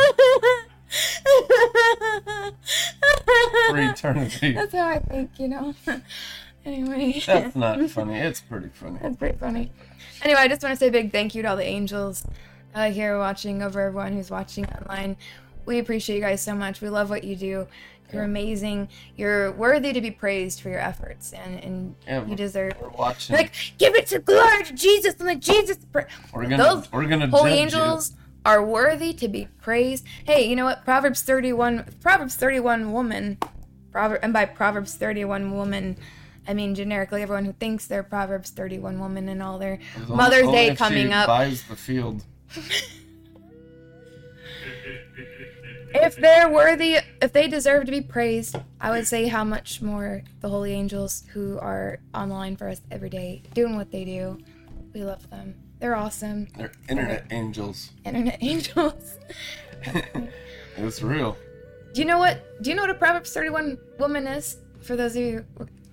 for 3.70 3.80
eternity. 3.80 4.52
That's 4.54 4.74
how 4.74 4.88
I 4.88 5.00
think, 5.00 5.32
you 5.40 5.48
know. 5.48 5.74
Anyway. 6.66 7.22
That's 7.26 7.56
not 7.56 7.80
funny. 7.90 8.18
It's 8.20 8.42
pretty 8.42 8.70
funny. 8.70 9.00
That's 9.02 9.18
pretty 9.18 9.38
funny. 9.38 9.72
Anyway, 10.22 10.40
I 10.40 10.48
just 10.48 10.64
want 10.64 10.74
to 10.74 10.78
say 10.78 10.88
a 10.88 10.92
big 10.92 11.12
thank 11.12 11.36
you 11.36 11.42
to 11.42 11.50
all 11.50 11.58
the 11.58 11.66
angels 11.66 12.26
uh, 12.76 12.90
here 12.92 13.18
watching, 13.18 13.62
over 13.62 13.82
everyone 13.82 14.14
who's 14.14 14.32
watching 14.32 14.66
online. 14.66 15.18
We 15.66 15.80
appreciate 15.80 16.16
you 16.16 16.22
guys 16.22 16.42
so 16.42 16.54
much. 16.56 16.82
We 16.82 16.90
love 16.90 17.10
what 17.10 17.24
you 17.24 17.36
do. 17.36 17.68
You're 18.12 18.24
amazing. 18.24 18.90
You're 19.16 19.52
worthy 19.54 19.92
to 19.92 20.00
be 20.00 20.12
praised 20.12 20.62
for 20.62 20.70
your 20.70 20.80
efforts, 20.80 21.34
and, 21.34 21.64
and 21.64 21.96
Yeah, 22.06 22.24
you 22.26 22.36
deserve. 22.36 22.74
We're 22.80 22.90
watching. 22.90 23.36
Like, 23.36 23.54
give 23.80 23.96
it 23.96 24.06
to 24.08 24.20
glory 24.20 24.64
to 24.66 24.74
Jesus 24.74 25.16
and 25.16 25.26
let 25.26 25.40
Jesus. 25.40 25.78
Pra- 25.92 26.08
we're 26.32 26.44
gonna 26.44 26.58
Those 26.58 26.92
we're 26.92 27.08
gonna 27.08 27.28
holy 27.28 27.54
angels 27.54 28.14
are 28.46 28.64
worthy 28.64 29.14
to 29.14 29.28
be 29.28 29.48
praised. 29.62 30.06
Hey, 30.26 30.48
you 30.48 30.56
know 30.56 30.66
what? 30.66 30.86
Proverbs 30.86 31.24
31, 31.24 31.96
Proverbs 32.02 32.36
31 32.36 32.92
woman, 32.92 33.40
Proverb, 33.92 34.20
and 34.22 34.32
by 34.32 34.46
Proverbs 34.46 34.94
31 34.96 35.52
woman, 35.52 35.98
I 36.48 36.54
mean 36.54 36.76
generically 36.76 37.22
everyone 37.22 37.46
who 37.46 37.54
thinks 37.54 37.88
they're 37.88 38.04
Proverbs 38.04 38.50
31 38.50 39.00
woman 39.00 39.30
and 39.30 39.42
all 39.42 39.58
their. 39.60 39.80
Long- 40.08 40.18
Mother's 40.18 40.48
Day 40.50 40.76
coming 40.76 41.14
up. 41.14 41.28
Buys 41.28 41.64
the 41.64 41.76
field. 41.76 42.24
If 45.96 46.16
they're 46.16 46.50
worthy, 46.50 46.98
if 47.22 47.34
they 47.34 47.48
deserve 47.48 47.86
to 47.86 47.92
be 47.92 48.02
praised, 48.02 48.56
I 48.82 48.90
would 48.90 49.06
say 49.06 49.28
how 49.28 49.44
much 49.44 49.80
more 49.82 50.24
the 50.42 50.50
holy 50.50 50.74
angels 50.74 51.24
who 51.34 51.60
are 51.60 52.00
online 52.16 52.56
for 52.58 52.68
us 52.68 52.82
every 52.90 53.10
day, 53.10 53.44
doing 53.54 53.76
what 53.76 53.92
they 53.92 54.04
do. 54.04 54.40
We 54.94 55.04
love 55.04 55.30
them. 55.30 55.54
They're 55.80 55.96
awesome. 55.96 56.48
They're 56.58 56.72
internet 56.90 57.28
angels. 57.32 57.92
Internet 58.06 58.38
angels. 58.42 59.18
It's 60.78 61.04
real. 61.04 61.38
Do 61.94 62.02
you 62.02 62.08
know 62.08 62.18
what? 62.18 62.64
Do 62.64 62.72
you 62.72 62.76
know 62.76 62.82
what 62.82 62.90
a 62.90 62.96
Proverbs 62.96 63.32
31 63.32 63.78
woman 64.00 64.26
is? 64.26 64.58
For 64.82 64.96
those 64.96 65.16
of 65.16 65.22
you, 65.22 65.46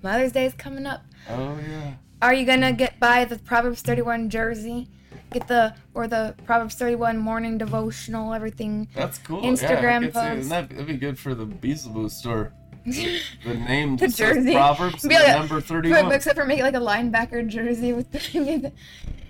Mother's 0.03 0.33
Day 0.33 0.47
is 0.47 0.55
coming 0.55 0.87
up. 0.87 1.03
Oh 1.29 1.59
yeah. 1.69 1.95
Are 2.23 2.35
you 2.35 2.45
gonna 2.47 2.73
get 2.73 2.99
buy 3.01 3.25
the 3.25 3.39
Proverbs 3.39 3.83
31 3.83 4.31
jersey? 4.31 4.89
Get 5.31 5.47
the 5.49 5.75
or 5.95 6.09
the 6.09 6.35
Proverbs 6.45 6.75
31 6.75 7.17
morning 7.19 7.57
devotional, 7.59 8.35
everything. 8.35 8.89
That's 8.95 9.19
cool. 9.19 9.43
Instagram 9.43 9.81
yeah, 9.83 9.97
I 9.97 10.01
could 10.01 10.13
see- 10.15 10.21
post. 10.21 10.49
that'd, 10.49 10.71
that'd 10.71 10.87
be 10.87 10.97
good 10.97 11.19
for 11.19 11.35
the 11.35 11.47
Beelzebub 11.47 12.11
store. 12.11 12.53
The 12.85 13.55
name 13.55 13.97
The 13.99 14.09
jersey. 14.09 14.53
Proverbs 14.55 15.05
like- 15.05 15.37
number 15.37 15.57
But 15.57 15.65
thirty-one. 15.65 16.13
except 16.13 16.37
for 16.39 16.47
making 16.47 16.65
like 16.65 16.75
a 16.75 16.79
linebacker 16.79 17.47
jersey 17.47 17.93
with 17.93 18.11
the. 18.11 18.73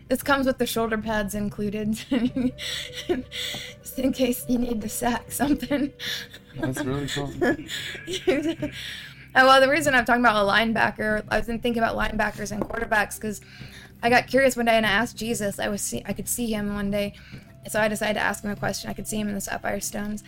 This 0.09 0.23
comes 0.25 0.47
with 0.47 0.59
the 0.59 0.67
shoulder 0.67 0.99
pads 0.99 1.37
included, 1.37 1.93
just 2.11 3.99
in 3.99 4.13
case 4.13 4.45
you 4.49 4.59
need 4.59 4.81
to 4.81 4.89
sack 4.89 5.31
something. 5.31 5.93
That's 6.59 6.83
really 6.85 7.07
cool. 7.07 7.31
Uh, 9.33 9.45
well, 9.47 9.61
the 9.61 9.69
reason 9.69 9.95
I'm 9.95 10.05
talking 10.05 10.23
about 10.23 10.45
a 10.45 10.49
linebacker, 10.51 11.25
I 11.29 11.39
was 11.39 11.47
thinking 11.47 11.79
about 11.79 11.97
linebackers 11.97 12.51
and 12.51 12.63
quarterbacks 12.63 13.15
because 13.15 13.41
I 14.03 14.11
got 14.11 14.27
curious 14.27 14.57
one 14.57 14.67
day 14.67 14.73
and 14.77 14.85
I 14.85 14.91
asked 14.91 15.17
Jesus. 15.17 15.59
I 15.61 15.69
was 15.69 15.83
see, 15.83 16.03
I 16.05 16.13
could 16.13 16.29
see 16.29 16.53
him 16.53 16.75
one 16.75 16.91
day, 16.91 17.15
so 17.69 17.81
I 17.81 17.87
decided 17.87 18.15
to 18.15 18.21
ask 18.21 18.43
him 18.43 18.51
a 18.51 18.57
question. 18.57 18.91
I 18.91 18.93
could 18.93 19.07
see 19.07 19.19
him 19.21 19.29
in 19.29 19.35
the 19.35 19.41
sapphire 19.41 19.79
stones, 19.81 20.25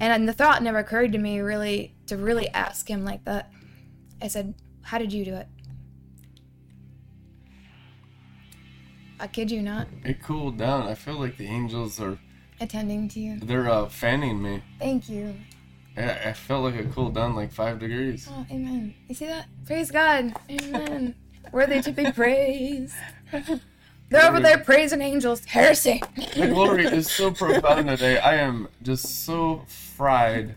and 0.00 0.28
the 0.28 0.34
thought 0.34 0.62
never 0.62 0.78
occurred 0.78 1.12
to 1.12 1.18
me 1.18 1.40
really 1.40 1.94
to 2.06 2.16
really 2.18 2.48
ask 2.48 2.88
him 2.88 3.04
like 3.04 3.24
that. 3.24 3.50
I 4.20 4.28
said, 4.28 4.54
"How 4.82 4.98
did 4.98 5.12
you 5.12 5.24
do 5.24 5.34
it?" 5.34 5.48
I 9.20 9.28
kid 9.28 9.50
you 9.50 9.62
not, 9.62 9.86
It 10.04 10.22
cooled 10.22 10.58
down. 10.58 10.88
I 10.88 10.94
feel 10.94 11.14
like 11.14 11.36
the 11.38 11.46
angels 11.46 12.00
are 12.00 12.18
attending 12.60 13.08
to 13.10 13.20
you. 13.20 13.38
they're 13.40 13.70
uh, 13.70 13.88
fanning 13.88 14.42
me. 14.42 14.62
Thank 14.78 15.08
you. 15.08 15.34
I, 15.96 16.28
I 16.28 16.32
felt 16.32 16.64
like 16.64 16.74
it 16.74 16.92
cooled 16.92 17.14
down 17.14 17.34
like 17.34 17.52
five 17.52 17.78
degrees. 17.78 18.28
Oh, 18.30 18.46
amen. 18.50 18.94
You 19.08 19.14
see 19.14 19.26
that? 19.26 19.46
Praise 19.66 19.90
God. 19.90 20.34
Amen. 20.50 21.14
Worthy 21.52 21.80
to 21.82 21.92
be 21.92 22.10
praised. 22.10 22.94
They're 24.10 24.24
over 24.26 24.40
there 24.40 24.58
praising 24.58 25.02
angels. 25.02 25.44
Heresy. 25.44 26.02
The 26.36 26.48
glory 26.48 26.86
is 26.86 27.10
so 27.10 27.30
profound 27.30 27.88
today. 27.88 28.18
I 28.18 28.36
am 28.36 28.68
just 28.82 29.24
so 29.24 29.64
fried 29.66 30.56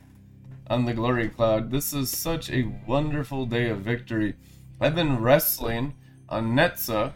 on 0.69 0.85
the 0.85 0.93
glory 0.93 1.29
cloud. 1.29 1.71
This 1.71 1.93
is 1.93 2.09
such 2.09 2.49
a 2.49 2.71
wonderful 2.85 3.45
day 3.45 3.69
of 3.69 3.79
victory. 3.79 4.35
I've 4.79 4.95
been 4.95 5.21
wrestling 5.21 5.95
on 6.29 6.55
Netza, 6.55 7.13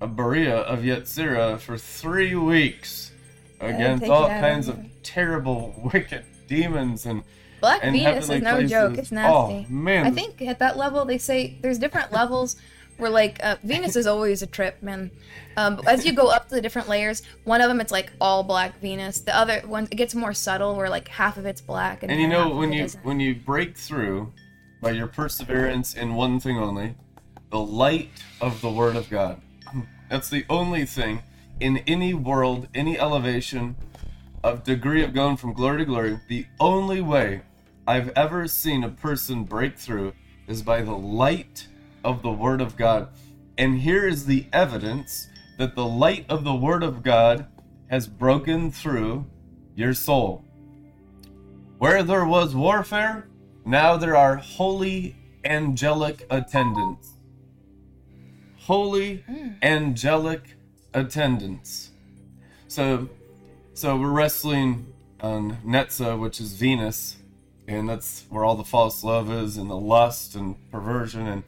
a 0.00 0.06
Berea 0.06 0.56
of 0.56 0.80
Yetzirah, 0.80 1.60
for 1.60 1.76
three 1.78 2.34
weeks 2.34 3.12
oh, 3.60 3.66
against 3.66 4.02
take 4.02 4.10
all 4.10 4.28
kinds 4.28 4.68
of 4.68 4.78
terrible, 5.02 5.74
wicked 5.92 6.24
demons 6.48 7.06
and 7.06 7.22
Black 7.64 7.82
Venus 7.82 8.28
is 8.28 8.42
no 8.42 8.52
places. 8.54 8.70
joke. 8.70 8.98
It's 8.98 9.12
Oh, 9.12 9.14
nasty. 9.14 9.72
man. 9.72 10.06
I 10.06 10.10
think 10.10 10.42
at 10.42 10.58
that 10.58 10.76
level 10.76 11.04
they 11.04 11.18
say 11.18 11.56
there's 11.62 11.78
different 11.78 12.12
levels 12.12 12.56
where 12.98 13.10
like 13.10 13.42
uh, 13.42 13.56
Venus 13.62 13.96
is 13.96 14.06
always 14.06 14.42
a 14.42 14.46
trip, 14.46 14.82
man. 14.82 15.10
Um, 15.56 15.80
as 15.86 16.04
you 16.04 16.12
go 16.12 16.28
up 16.28 16.48
to 16.48 16.54
the 16.54 16.60
different 16.60 16.88
layers, 16.88 17.22
one 17.44 17.60
of 17.60 17.68
them 17.68 17.80
it's 17.80 17.90
like 17.92 18.12
all 18.20 18.42
black 18.42 18.78
Venus. 18.80 19.20
The 19.20 19.36
other 19.36 19.60
one 19.66 19.84
it 19.90 19.96
gets 19.96 20.14
more 20.14 20.32
subtle 20.34 20.76
where 20.76 20.88
like 20.90 21.08
half 21.08 21.36
of 21.38 21.46
it's 21.46 21.60
black 21.60 22.02
and, 22.02 22.12
And 22.12 22.20
you 22.20 22.28
know 22.28 22.50
when 22.50 22.72
you 22.72 22.86
when 23.02 23.18
you 23.20 23.34
break 23.34 23.76
through 23.76 24.32
by 24.80 24.90
your 24.90 25.06
perseverance 25.06 25.94
in 25.94 26.14
one 26.14 26.38
thing 26.40 26.58
only, 26.58 26.94
the 27.50 27.58
light 27.60 28.10
of 28.40 28.60
the 28.60 28.70
word 28.70 28.96
of 28.96 29.08
God. 29.08 29.40
That's 30.10 30.28
the 30.28 30.44
only 30.50 30.84
thing 30.84 31.22
in 31.60 31.78
any 31.86 32.12
world, 32.14 32.68
any 32.74 32.98
elevation 32.98 33.76
of 34.44 34.62
degree 34.62 35.02
of 35.02 35.14
going 35.14 35.36
from 35.38 35.54
glory 35.54 35.78
to 35.78 35.84
glory, 35.86 36.20
the 36.28 36.46
only 36.60 37.00
way 37.00 37.40
I've 37.86 38.10
ever 38.16 38.48
seen 38.48 38.82
a 38.82 38.88
person 38.88 39.44
break 39.44 39.78
through 39.78 40.14
is 40.46 40.62
by 40.62 40.80
the 40.80 40.96
light 40.96 41.68
of 42.02 42.22
the 42.22 42.30
word 42.32 42.62
of 42.62 42.76
God. 42.76 43.08
And 43.58 43.80
here 43.80 44.06
is 44.08 44.24
the 44.24 44.46
evidence 44.52 45.28
that 45.58 45.74
the 45.74 45.84
light 45.84 46.24
of 46.28 46.44
the 46.44 46.54
word 46.54 46.82
of 46.82 47.02
God 47.02 47.46
has 47.90 48.06
broken 48.06 48.70
through 48.70 49.26
your 49.74 49.92
soul 49.92 50.44
Where 51.78 52.02
there 52.02 52.24
was 52.24 52.54
warfare, 52.54 53.28
now 53.66 53.96
there 53.96 54.16
are 54.16 54.36
holy 54.36 55.16
angelic 55.44 56.26
attendants. 56.30 57.12
Holy 58.56 59.16
hmm. 59.26 59.50
angelic 59.62 60.56
attendants. 60.94 61.90
So, 62.68 63.10
so 63.74 63.96
we're 63.98 64.10
wrestling 64.10 64.92
on 65.20 65.58
Netza, 65.64 66.18
which 66.18 66.40
is 66.40 66.54
Venus, 66.54 67.16
and 67.66 67.88
that's 67.88 68.24
where 68.28 68.44
all 68.44 68.56
the 68.56 68.64
false 68.64 69.02
love 69.04 69.30
is, 69.30 69.56
and 69.56 69.70
the 69.70 69.76
lust 69.76 70.34
and 70.34 70.56
perversion 70.70 71.26
and. 71.26 71.42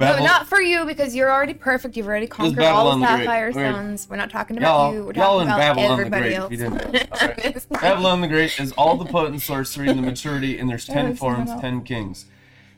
No, 0.00 0.16
not 0.18 0.46
for 0.46 0.60
you 0.60 0.86
because 0.86 1.12
you're 1.16 1.28
already 1.28 1.54
perfect. 1.54 1.96
You've 1.96 2.06
already 2.06 2.28
conquered 2.28 2.62
all 2.62 2.92
the 2.92 3.00
the 3.00 3.06
Great. 3.06 3.18
sapphire 3.24 3.50
We're- 3.52 3.72
stones. 3.72 4.06
We're 4.08 4.14
not 4.16 4.30
talking 4.30 4.56
Y'all- 4.56 4.90
about 4.90 4.94
you. 4.94 5.00
We're 5.06 5.12
y'all 5.14 5.38
talking 5.40 5.48
in 5.48 5.48
about 5.48 5.58
Babylon 5.58 5.86
the 5.88 5.92
everybody 6.04 6.22
Great, 6.22 6.34
else. 6.34 6.52
if 6.52 6.52
you 6.52 6.56
didn't 6.70 6.92
know. 6.92 7.00
Alright. 7.20 7.68
Babylon 7.70 8.20
the 8.20 8.28
Great 8.28 8.60
is 8.60 8.70
all 8.72 8.96
the 8.96 9.06
potent 9.06 9.42
sorcery 9.42 9.88
and 9.88 9.98
the 9.98 10.02
maturity, 10.02 10.56
and 10.56 10.70
there's 10.70 10.84
ten 10.96 11.16
forms, 11.16 11.50
ten 11.60 11.82
kings. 11.82 12.26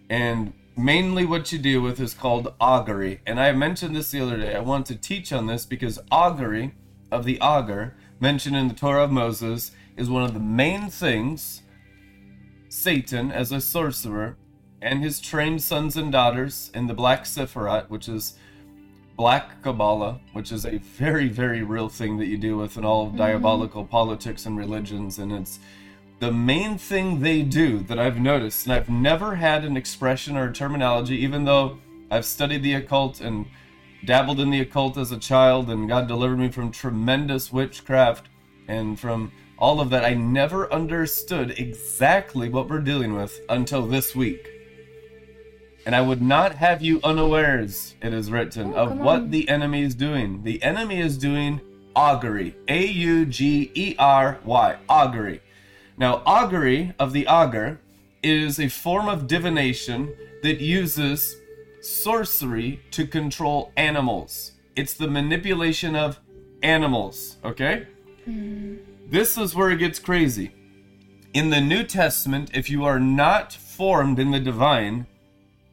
And 0.08 0.54
mainly 0.78 1.26
what 1.26 1.52
you 1.52 1.58
deal 1.58 1.82
with 1.82 2.00
is 2.00 2.14
called 2.14 2.54
augury. 2.58 3.20
And 3.26 3.38
I 3.38 3.52
mentioned 3.52 3.94
this 3.94 4.10
the 4.12 4.20
other 4.22 4.38
day. 4.38 4.54
I 4.56 4.60
want 4.60 4.86
to 4.86 4.94
teach 4.96 5.30
on 5.30 5.46
this 5.46 5.66
because 5.66 5.98
augury 6.10 6.72
of 7.12 7.26
the 7.26 7.38
augur, 7.42 7.96
mentioned 8.18 8.56
in 8.56 8.68
the 8.68 8.74
Torah 8.74 9.04
of 9.04 9.10
Moses, 9.10 9.72
is 9.94 10.08
one 10.08 10.22
of 10.22 10.32
the 10.32 10.40
main 10.40 10.88
things 10.88 11.60
Satan, 12.70 13.32
as 13.32 13.50
a 13.50 13.60
sorcerer, 13.60 14.36
and 14.80 15.02
his 15.02 15.20
trained 15.20 15.60
sons 15.60 15.96
and 15.96 16.12
daughters 16.12 16.70
in 16.72 16.86
the 16.86 16.94
Black 16.94 17.24
Sephiroth, 17.24 17.90
which 17.90 18.08
is 18.08 18.38
Black 19.16 19.60
Kabbalah, 19.60 20.20
which 20.32 20.52
is 20.52 20.64
a 20.64 20.78
very, 20.78 21.28
very 21.28 21.62
real 21.62 21.88
thing 21.88 22.16
that 22.18 22.26
you 22.26 22.38
deal 22.38 22.56
with 22.56 22.78
in 22.78 22.84
all 22.84 23.06
of 23.06 23.16
diabolical 23.16 23.84
politics 23.84 24.46
and 24.46 24.56
religions. 24.56 25.18
And 25.18 25.32
it's 25.32 25.58
the 26.20 26.30
main 26.30 26.78
thing 26.78 27.20
they 27.20 27.42
do 27.42 27.80
that 27.80 27.98
I've 27.98 28.20
noticed, 28.20 28.66
and 28.66 28.72
I've 28.72 28.88
never 28.88 29.34
had 29.34 29.64
an 29.64 29.76
expression 29.76 30.36
or 30.36 30.48
a 30.48 30.52
terminology, 30.52 31.16
even 31.16 31.44
though 31.44 31.78
I've 32.08 32.24
studied 32.24 32.62
the 32.62 32.74
occult 32.74 33.20
and 33.20 33.46
dabbled 34.04 34.38
in 34.38 34.50
the 34.50 34.60
occult 34.60 34.96
as 34.96 35.10
a 35.10 35.18
child, 35.18 35.68
and 35.70 35.88
God 35.88 36.06
delivered 36.06 36.38
me 36.38 36.50
from 36.50 36.70
tremendous 36.70 37.52
witchcraft 37.52 38.28
and 38.68 38.98
from 38.98 39.32
all 39.60 39.80
of 39.80 39.90
that. 39.90 40.04
I 40.04 40.14
never 40.14 40.72
understood 40.72 41.58
exactly 41.58 42.48
what 42.48 42.68
we're 42.68 42.80
dealing 42.80 43.14
with 43.14 43.40
until 43.48 43.86
this 43.86 44.14
week. 44.16 44.48
And 45.86 45.94
I 45.94 46.00
would 46.00 46.20
not 46.20 46.56
have 46.56 46.82
you 46.82 47.00
unawares, 47.02 47.94
it 48.02 48.12
is 48.12 48.30
written, 48.30 48.72
Oh, 48.74 48.88
of 48.88 48.98
what 48.98 49.22
on. 49.22 49.30
the 49.30 49.48
enemy 49.48 49.82
is 49.82 49.94
doing. 49.94 50.42
The 50.42 50.62
enemy 50.62 51.00
is 51.00 51.16
doing 51.16 51.60
augury. 51.96 52.54
A 52.68 52.86
U 52.86 53.26
G 53.26 53.70
E 53.74 53.94
R 53.98 54.38
Y. 54.44 54.76
Augury. 54.88 55.40
Now, 55.96 56.22
augury 56.26 56.94
of 56.98 57.12
the 57.12 57.26
augur 57.26 57.80
is 58.22 58.58
a 58.60 58.68
form 58.68 59.08
of 59.08 59.26
divination 59.26 60.14
that 60.42 60.60
uses 60.60 61.36
sorcery 61.80 62.80
to 62.90 63.06
control 63.06 63.72
animals. 63.76 64.52
It's 64.76 64.94
the 64.94 65.08
manipulation 65.08 65.96
of 65.96 66.20
animals, 66.62 67.38
okay? 67.44 67.86
Hmm. 68.24 68.76
This 69.10 69.36
is 69.36 69.56
where 69.56 69.70
it 69.70 69.78
gets 69.78 69.98
crazy. 69.98 70.52
In 71.34 71.50
the 71.50 71.60
New 71.60 71.82
Testament, 71.82 72.52
if 72.54 72.70
you 72.70 72.84
are 72.84 73.00
not 73.00 73.52
formed 73.52 74.20
in 74.20 74.30
the 74.30 74.38
divine, 74.38 75.04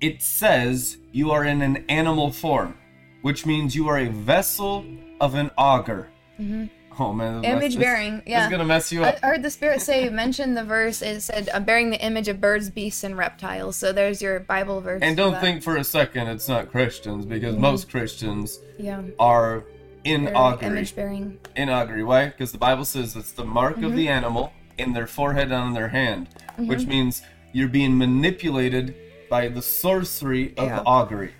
it 0.01 0.23
says 0.23 0.97
you 1.11 1.29
are 1.29 1.43
in 1.43 1.61
an 1.61 1.85
animal 1.87 2.31
form, 2.31 2.75
which 3.21 3.45
means 3.45 3.75
you 3.75 3.87
are 3.89 3.99
a 3.99 4.09
vessel 4.09 4.83
of 5.21 5.35
an 5.35 5.51
augur. 5.55 6.09
Mm-hmm. 6.39 6.65
Oh 6.99 7.13
man, 7.13 7.43
Image 7.43 7.77
bearing, 7.77 8.17
This 8.17 8.23
yeah. 8.25 8.45
is 8.45 8.49
gonna 8.49 8.65
mess 8.65 8.91
you 8.91 9.03
I 9.03 9.09
up. 9.09 9.19
I 9.21 9.27
heard 9.27 9.43
the 9.43 9.51
spirit 9.51 9.83
say, 9.83 10.09
mention 10.23 10.55
the 10.55 10.63
verse. 10.63 11.03
It 11.03 11.21
said, 11.21 11.47
"I'm 11.53 11.63
bearing 11.63 11.91
the 11.91 12.03
image 12.03 12.27
of 12.27 12.41
birds, 12.41 12.71
beasts, 12.71 13.03
and 13.03 13.15
reptiles." 13.15 13.75
So 13.75 13.93
there's 13.93 14.19
your 14.19 14.39
Bible 14.39 14.81
verse. 14.81 15.03
And 15.03 15.15
don't 15.15 15.33
that. 15.33 15.41
think 15.41 15.61
for 15.61 15.77
a 15.77 15.83
second 15.83 16.27
it's 16.27 16.47
not 16.47 16.71
Christians, 16.71 17.23
because 17.23 17.53
mm-hmm. 17.53 17.61
most 17.61 17.91
Christians 17.91 18.59
yeah, 18.79 19.03
are 19.19 19.63
in 20.07 20.35
augury. 20.35 20.67
image 20.67 20.95
bearing. 20.95 21.39
in 21.55 21.69
augury. 21.69 22.03
Why? 22.03 22.27
Because 22.27 22.51
the 22.51 22.57
Bible 22.57 22.85
says 22.85 23.15
it's 23.15 23.31
the 23.31 23.45
mark 23.45 23.77
of 23.77 23.83
Mm-hmm. 23.83 23.95
the 23.95 24.07
animal 24.09 24.53
in 24.77 24.93
their 24.93 25.07
forehead 25.07 25.45
and 25.45 25.53
on 25.55 25.73
their 25.73 25.89
hand, 25.89 26.29
which 26.57 26.85
means 26.85 27.21
you're 27.53 27.67
being 27.67 27.97
manipulated 27.97 28.95
by 29.29 29.47
the 29.47 29.61
sorcery 29.61 30.53
of 30.57 30.67
Yeah. 30.67 30.83
augury. 30.85 31.33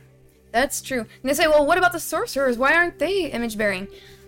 That's 0.51 0.81
true. 0.81 1.01
And 1.01 1.29
they 1.29 1.33
say, 1.33 1.47
"Well, 1.47 1.65
what 1.65 1.77
about 1.77 1.91
the 1.91 1.99
sorcerers? 1.99 2.57
Why 2.57 2.73
aren't 2.73 2.99
they 2.99 3.25
image 3.31 3.57
bearing?" 3.57 3.87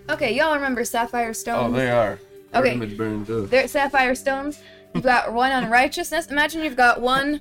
Okay, 0.09 0.33
y'all 0.35 0.53
remember 0.55 0.83
sapphire 0.83 1.29
Oh, 1.29 1.33
stones? 1.33 1.75
they 1.75 1.89
are. 1.89 2.19
They're 2.51 2.61
Okay. 2.61 2.73
image 2.73 2.97
bearing 2.97 3.25
too. 3.25 3.47
They're 3.47 3.67
sapphire 3.67 4.15
stones. 4.15 4.59
You've 4.93 5.03
got 5.03 5.33
one 5.33 5.51
on 5.51 5.69
righteousness. 5.69 6.27
Imagine 6.27 6.63
you've 6.63 6.75
got 6.75 6.99
one 7.01 7.39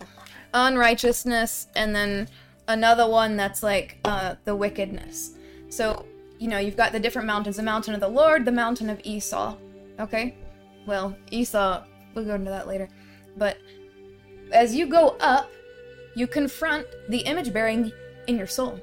on 0.54 0.76
righteousness 0.76 1.66
and 1.74 1.94
then 1.94 2.28
another 2.66 3.06
one 3.08 3.36
that's 3.36 3.62
like 3.62 3.98
uh, 4.04 4.34
the 4.44 4.54
wickedness. 4.54 5.32
So, 5.70 6.04
you 6.38 6.48
know, 6.48 6.58
you've 6.58 6.76
got 6.76 6.92
the 6.92 7.00
different 7.00 7.26
mountains 7.26 7.56
the 7.56 7.62
mountain 7.62 7.94
of 7.94 8.00
the 8.00 8.08
Lord, 8.08 8.44
the 8.44 8.52
mountain 8.52 8.90
of 8.90 9.00
Esau. 9.04 9.56
Okay? 9.98 10.36
Well, 10.86 11.16
Esau, 11.30 11.84
we'll 12.14 12.24
go 12.24 12.34
into 12.34 12.50
that 12.50 12.68
later. 12.68 12.88
But 13.36 13.58
as 14.52 14.74
you 14.74 14.86
go 14.86 15.16
up, 15.20 15.50
you 16.14 16.26
confront 16.26 16.86
the 17.08 17.18
image 17.18 17.52
bearing 17.52 17.92
in 18.26 18.36
your 18.36 18.46
soul. 18.46 18.80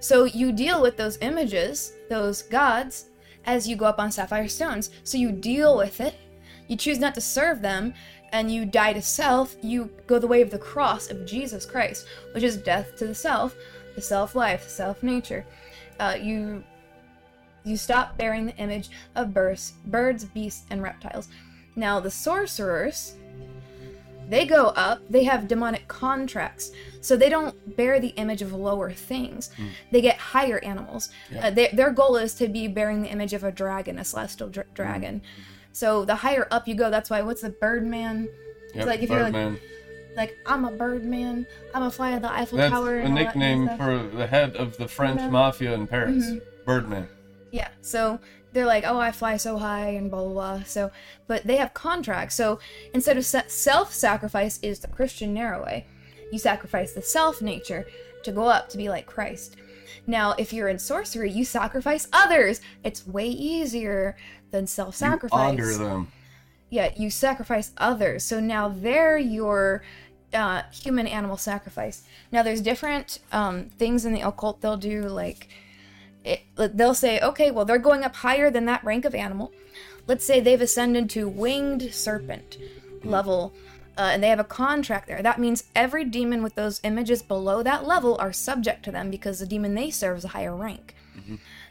So 0.00 0.24
you 0.24 0.52
deal 0.52 0.80
with 0.80 0.96
those 0.96 1.18
images, 1.20 1.92
those 2.08 2.42
gods, 2.42 3.06
as 3.44 3.68
you 3.68 3.76
go 3.76 3.86
up 3.86 3.98
on 3.98 4.10
sapphire 4.10 4.48
stones. 4.48 4.90
So 5.04 5.18
you 5.18 5.30
deal 5.30 5.76
with 5.76 6.00
it. 6.00 6.14
You 6.68 6.76
choose 6.76 6.98
not 6.98 7.14
to 7.14 7.20
serve 7.20 7.62
them, 7.62 7.94
and 8.32 8.50
you 8.50 8.64
die 8.64 8.92
to 8.92 9.02
self. 9.02 9.56
You 9.62 9.90
go 10.06 10.18
the 10.18 10.26
way 10.26 10.40
of 10.40 10.50
the 10.50 10.58
cross 10.58 11.10
of 11.10 11.26
Jesus 11.26 11.66
Christ, 11.66 12.06
which 12.32 12.44
is 12.44 12.56
death 12.56 12.96
to 12.96 13.06
the 13.06 13.14
self, 13.14 13.54
the 13.94 14.00
self 14.00 14.34
life, 14.34 14.64
the 14.64 14.70
self 14.70 15.02
nature. 15.02 15.44
Uh, 15.98 16.16
you 16.20 16.64
you 17.64 17.76
stop 17.76 18.16
bearing 18.16 18.46
the 18.46 18.56
image 18.56 18.90
of 19.14 19.34
birds, 19.34 19.74
birds, 19.86 20.24
beasts, 20.24 20.66
and 20.70 20.82
reptiles. 20.82 21.28
Now 21.76 22.00
the 22.00 22.10
sorcerers, 22.10 23.14
they 24.28 24.46
go 24.46 24.66
up. 24.68 25.00
They 25.10 25.24
have 25.24 25.48
demonic 25.48 25.88
contracts, 25.88 26.72
so 27.00 27.16
they 27.16 27.28
don't 27.28 27.76
bear 27.76 27.98
the 28.00 28.08
image 28.10 28.42
of 28.42 28.52
lower 28.52 28.92
things. 28.92 29.50
They 29.90 30.00
get 30.00 30.16
higher 30.16 30.58
animals. 30.64 31.10
Uh, 31.40 31.50
they, 31.50 31.68
their 31.68 31.90
goal 31.90 32.16
is 32.16 32.34
to 32.34 32.48
be 32.48 32.68
bearing 32.68 33.02
the 33.02 33.08
image 33.08 33.32
of 33.34 33.44
a 33.44 33.50
dragon, 33.50 33.98
a 33.98 34.04
celestial 34.04 34.48
dra- 34.48 34.64
dragon. 34.74 35.22
So 35.72 36.04
the 36.04 36.14
higher 36.14 36.46
up 36.50 36.68
you 36.68 36.74
go, 36.74 36.90
that's 36.90 37.10
why. 37.10 37.22
What's 37.22 37.42
the 37.42 37.50
Birdman? 37.50 38.28
Yep, 38.74 38.86
like 38.86 39.02
if 39.02 39.10
you're 39.10 39.28
like-. 39.28 39.60
Like 40.16 40.36
I'm 40.44 40.64
a 40.64 40.72
Birdman. 40.72 41.46
I'm 41.72 41.84
a 41.84 41.90
fly 41.90 42.10
of 42.10 42.22
the 42.22 42.32
Eiffel 42.32 42.58
That's 42.58 42.72
Tower. 42.72 42.98
a 42.98 43.04
and 43.04 43.12
all 43.12 43.24
that 43.24 43.32
kind 43.32 43.42
of 43.44 43.58
nickname 43.60 43.78
for 43.78 44.16
the 44.16 44.26
head 44.26 44.56
of 44.56 44.76
the 44.76 44.88
French 44.88 45.20
mafia 45.30 45.72
in 45.72 45.86
Paris. 45.86 46.24
Mm-hmm. 46.24 46.64
Birdman. 46.66 47.08
Yeah, 47.50 47.68
so 47.80 48.20
they're 48.52 48.66
like, 48.66 48.84
oh, 48.86 48.98
I 48.98 49.12
fly 49.12 49.36
so 49.36 49.58
high 49.58 49.90
and 49.90 50.10
blah 50.10 50.24
blah 50.24 50.32
blah. 50.32 50.62
So, 50.64 50.90
but 51.26 51.44
they 51.44 51.56
have 51.56 51.74
contracts. 51.74 52.34
So 52.34 52.58
instead 52.94 53.16
of 53.16 53.24
se- 53.24 53.48
self-sacrifice 53.48 54.58
is 54.62 54.80
the 54.80 54.88
Christian 54.88 55.32
narrow 55.34 55.64
way. 55.64 55.86
You 56.32 56.38
sacrifice 56.38 56.92
the 56.92 57.02
self 57.02 57.42
nature 57.42 57.86
to 58.24 58.32
go 58.32 58.44
up 58.48 58.68
to 58.70 58.76
be 58.76 58.88
like 58.88 59.06
Christ. 59.06 59.56
Now, 60.06 60.32
if 60.38 60.52
you're 60.52 60.68
in 60.68 60.78
sorcery, 60.78 61.30
you 61.30 61.44
sacrifice 61.44 62.08
others. 62.12 62.60
It's 62.84 63.06
way 63.06 63.26
easier 63.28 64.16
than 64.50 64.66
self-sacrifice. 64.66 65.52
augur 65.52 65.74
them. 65.74 66.10
yeah, 66.70 66.90
you 66.96 67.10
sacrifice 67.10 67.72
others. 67.76 68.24
So 68.24 68.40
now 68.40 68.68
they're 68.68 69.18
your 69.18 69.82
uh, 70.32 70.62
human 70.72 71.06
animal 71.06 71.36
sacrifice. 71.36 72.02
Now 72.32 72.42
there's 72.42 72.60
different 72.60 73.18
um, 73.32 73.66
things 73.70 74.04
in 74.04 74.12
the 74.12 74.20
occult 74.20 74.60
they'll 74.60 74.76
do. 74.76 75.02
Like 75.02 75.48
it, 76.24 76.42
they'll 76.56 76.94
say, 76.94 77.20
okay, 77.20 77.50
well 77.50 77.64
they're 77.64 77.78
going 77.78 78.04
up 78.04 78.16
higher 78.16 78.50
than 78.50 78.66
that 78.66 78.84
rank 78.84 79.04
of 79.04 79.14
animal. 79.14 79.52
Let's 80.06 80.24
say 80.24 80.40
they've 80.40 80.60
ascended 80.60 81.10
to 81.10 81.28
winged 81.28 81.92
serpent 81.94 82.58
level. 83.04 83.52
Uh, 83.98 84.10
and 84.12 84.22
they 84.22 84.28
have 84.28 84.40
a 84.40 84.44
contract 84.44 85.06
there. 85.08 85.20
That 85.20 85.38
means 85.38 85.64
every 85.74 86.04
demon 86.04 86.42
with 86.42 86.54
those 86.54 86.80
images 86.84 87.22
below 87.22 87.62
that 87.62 87.86
level 87.86 88.16
are 88.18 88.32
subject 88.32 88.82
to 88.84 88.92
them 88.92 89.10
because 89.10 89.40
the 89.40 89.46
demon 89.46 89.74
they 89.74 89.90
serve 89.90 90.18
is 90.18 90.24
a 90.24 90.28
higher 90.28 90.56
rank. 90.56 90.94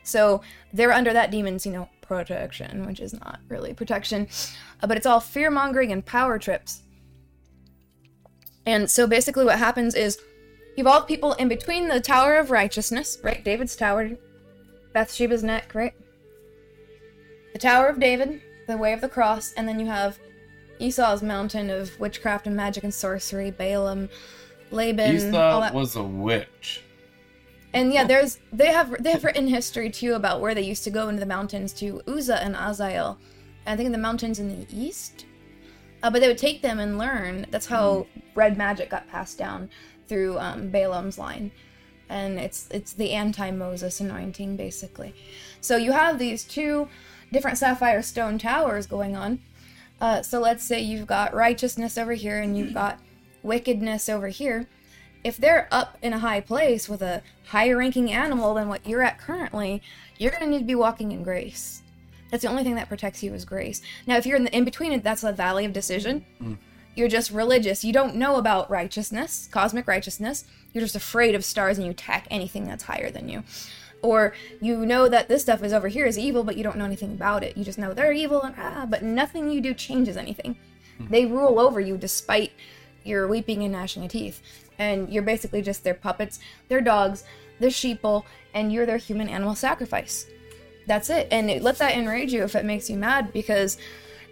So 0.03 0.41
they're 0.73 0.91
under 0.91 1.13
that 1.13 1.31
demon's, 1.31 1.65
you 1.65 1.71
know, 1.71 1.89
protection, 2.01 2.85
which 2.85 2.99
is 2.99 3.13
not 3.13 3.39
really 3.47 3.73
protection, 3.73 4.27
uh, 4.81 4.87
but 4.87 4.97
it's 4.97 5.05
all 5.05 5.19
fear 5.19 5.51
mongering 5.51 5.91
and 5.91 6.05
power 6.05 6.39
trips. 6.39 6.81
And 8.65 8.89
so 8.89 9.07
basically, 9.07 9.45
what 9.45 9.59
happens 9.59 9.95
is 9.95 10.19
all 10.85 11.01
people 11.01 11.33
in 11.33 11.47
between 11.47 11.87
the 11.89 11.99
Tower 11.99 12.37
of 12.37 12.51
Righteousness, 12.51 13.17
right? 13.23 13.43
David's 13.43 13.75
Tower, 13.75 14.11
Bathsheba's 14.93 15.43
neck, 15.43 15.73
right? 15.73 15.93
The 17.53 17.59
Tower 17.59 17.87
of 17.87 17.99
David, 17.99 18.41
the 18.67 18.77
Way 18.77 18.93
of 18.93 19.01
the 19.01 19.09
Cross, 19.09 19.53
and 19.53 19.67
then 19.67 19.79
you 19.79 19.87
have 19.87 20.19
Esau's 20.79 21.21
mountain 21.21 21.69
of 21.69 21.99
witchcraft 21.99 22.47
and 22.47 22.55
magic 22.55 22.83
and 22.83 22.93
sorcery, 22.93 23.51
Balaam, 23.51 24.09
Laban, 24.71 25.15
Esau 25.15 25.73
was 25.73 25.95
a 25.95 26.03
witch. 26.03 26.83
And 27.73 27.93
yeah, 27.93 28.03
there's 28.03 28.39
they 28.51 28.67
have 28.67 29.01
they 29.03 29.11
have 29.11 29.23
written 29.23 29.47
history 29.47 29.89
too 29.89 30.13
about 30.13 30.41
where 30.41 30.55
they 30.55 30.61
used 30.61 30.83
to 30.85 30.89
go 30.89 31.09
into 31.09 31.19
the 31.19 31.25
mountains 31.25 31.73
to 31.73 32.01
Uzzah 32.07 32.41
and 32.43 32.55
Azael. 32.55 33.17
I 33.65 33.75
think 33.75 33.87
in 33.87 33.91
the 33.91 33.97
mountains 33.97 34.39
in 34.39 34.47
the 34.47 34.67
east. 34.75 35.25
Uh, 36.01 36.09
but 36.09 36.21
they 36.21 36.27
would 36.27 36.37
take 36.37 36.61
them 36.61 36.79
and 36.79 36.97
learn. 36.97 37.45
That's 37.51 37.65
how 37.65 38.07
red 38.33 38.57
magic 38.57 38.89
got 38.89 39.07
passed 39.09 39.37
down 39.37 39.69
through 40.07 40.39
um, 40.39 40.69
Balaam's 40.69 41.19
line, 41.19 41.51
and 42.09 42.39
it's 42.39 42.67
it's 42.71 42.93
the 42.93 43.11
anti-Moses 43.11 43.99
anointing 43.99 44.57
basically. 44.57 45.13
So 45.61 45.77
you 45.77 45.91
have 45.91 46.19
these 46.19 46.43
two 46.43 46.89
different 47.31 47.57
sapphire 47.57 48.01
stone 48.01 48.37
towers 48.37 48.87
going 48.87 49.15
on. 49.15 49.39
Uh, 50.01 50.21
so 50.21 50.39
let's 50.39 50.63
say 50.63 50.79
you've 50.79 51.07
got 51.07 51.33
righteousness 51.33 51.97
over 51.97 52.13
here 52.13 52.41
and 52.41 52.57
you've 52.57 52.73
got 52.73 52.99
wickedness 53.43 54.09
over 54.09 54.29
here. 54.29 54.67
If 55.23 55.37
they're 55.37 55.67
up 55.71 55.97
in 56.01 56.13
a 56.13 56.19
high 56.19 56.39
place 56.39 56.87
with 56.87 57.01
a 57.01 57.21
higher 57.47 57.77
ranking 57.77 58.11
animal 58.11 58.53
than 58.53 58.69
what 58.69 58.87
you're 58.87 59.03
at 59.03 59.19
currently, 59.19 59.81
you're 60.17 60.31
going 60.31 60.43
to 60.43 60.49
need 60.49 60.59
to 60.59 60.65
be 60.65 60.75
walking 60.75 61.11
in 61.11 61.23
grace. 61.23 61.81
That's 62.31 62.43
the 62.43 62.49
only 62.49 62.63
thing 62.63 62.75
that 62.75 62.87
protects 62.87 63.21
you 63.21 63.33
is 63.33 63.43
grace. 63.43 63.81
Now, 64.07 64.15
if 64.15 64.25
you're 64.25 64.37
in 64.37 64.45
the 64.45 64.55
in 64.55 64.63
between 64.63 64.93
it, 64.93 65.03
that's 65.03 65.21
the 65.21 65.33
valley 65.33 65.65
of 65.65 65.73
decision. 65.73 66.25
You're 66.95 67.07
just 67.09 67.31
religious. 67.31 67.83
You 67.83 67.91
don't 67.91 68.15
know 68.15 68.37
about 68.37 68.69
righteousness, 68.69 69.49
cosmic 69.51 69.87
righteousness. 69.87 70.45
You're 70.73 70.83
just 70.83 70.95
afraid 70.95 71.35
of 71.35 71.43
stars 71.43 71.77
and 71.77 71.85
you 71.85 71.91
attack 71.91 72.27
anything 72.29 72.65
that's 72.65 72.83
higher 72.83 73.09
than 73.09 73.29
you. 73.29 73.43
Or 74.01 74.33
you 74.61 74.85
know 74.85 75.09
that 75.09 75.27
this 75.27 75.41
stuff 75.41 75.63
is 75.63 75.73
over 75.73 75.87
here 75.87 76.05
is 76.05 76.17
evil, 76.17 76.43
but 76.43 76.55
you 76.55 76.63
don't 76.63 76.77
know 76.77 76.85
anything 76.85 77.11
about 77.11 77.43
it. 77.43 77.57
You 77.57 77.65
just 77.65 77.77
know 77.77 77.93
they're 77.93 78.13
evil, 78.13 78.41
and 78.41 78.55
ah, 78.57 78.85
but 78.89 79.03
nothing 79.03 79.51
you 79.51 79.59
do 79.59 79.73
changes 79.73 80.15
anything. 80.15 80.55
They 81.09 81.25
rule 81.25 81.59
over 81.59 81.79
you 81.79 81.97
despite 81.97 82.51
your 83.03 83.27
weeping 83.27 83.63
and 83.63 83.73
gnashing 83.73 84.03
of 84.03 84.11
teeth. 84.11 84.41
And 84.77 85.09
you're 85.11 85.23
basically 85.23 85.61
just 85.61 85.83
their 85.83 85.93
puppets, 85.93 86.39
their 86.69 86.81
dogs, 86.81 87.23
their 87.59 87.69
sheeple, 87.69 88.23
and 88.53 88.71
you're 88.71 88.85
their 88.85 88.97
human 88.97 89.27
animal 89.29 89.55
sacrifice. 89.55 90.25
That's 90.87 91.09
it. 91.09 91.27
And 91.31 91.49
it, 91.49 91.61
let 91.61 91.77
that 91.79 91.95
enrage 91.95 92.33
you 92.33 92.43
if 92.43 92.55
it 92.55 92.65
makes 92.65 92.89
you 92.89 92.97
mad, 92.97 93.33
because 93.33 93.77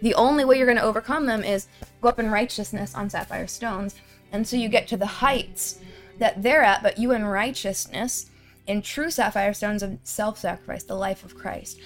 the 0.00 0.14
only 0.14 0.44
way 0.44 0.56
you're 0.56 0.66
going 0.66 0.78
to 0.78 0.84
overcome 0.84 1.26
them 1.26 1.44
is 1.44 1.68
go 2.00 2.08
up 2.08 2.18
in 2.18 2.30
righteousness 2.30 2.94
on 2.94 3.10
sapphire 3.10 3.46
stones. 3.46 3.96
And 4.32 4.46
so 4.46 4.56
you 4.56 4.68
get 4.68 4.88
to 4.88 4.96
the 4.96 5.06
heights 5.06 5.80
that 6.18 6.42
they're 6.42 6.62
at, 6.62 6.82
but 6.82 6.98
you 6.98 7.12
in 7.12 7.24
righteousness 7.24 8.30
in 8.66 8.82
true 8.82 9.10
sapphire 9.10 9.54
stones 9.54 9.82
of 9.82 9.98
self-sacrifice, 10.04 10.84
the 10.84 10.94
life 10.94 11.24
of 11.24 11.34
Christ. 11.34 11.78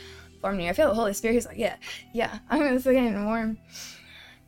In 0.45 0.59
you. 0.59 0.69
I 0.69 0.73
feel 0.73 0.89
the 0.89 0.95
Holy 0.95 1.13
Spirit. 1.13 1.35
He's 1.35 1.47
like, 1.47 1.57
yeah, 1.57 1.77
yeah. 2.13 2.41
I'm 2.51 2.59
gonna 2.59 2.81
start 2.81 2.97
getting 2.97 3.25
warm. 3.25 3.59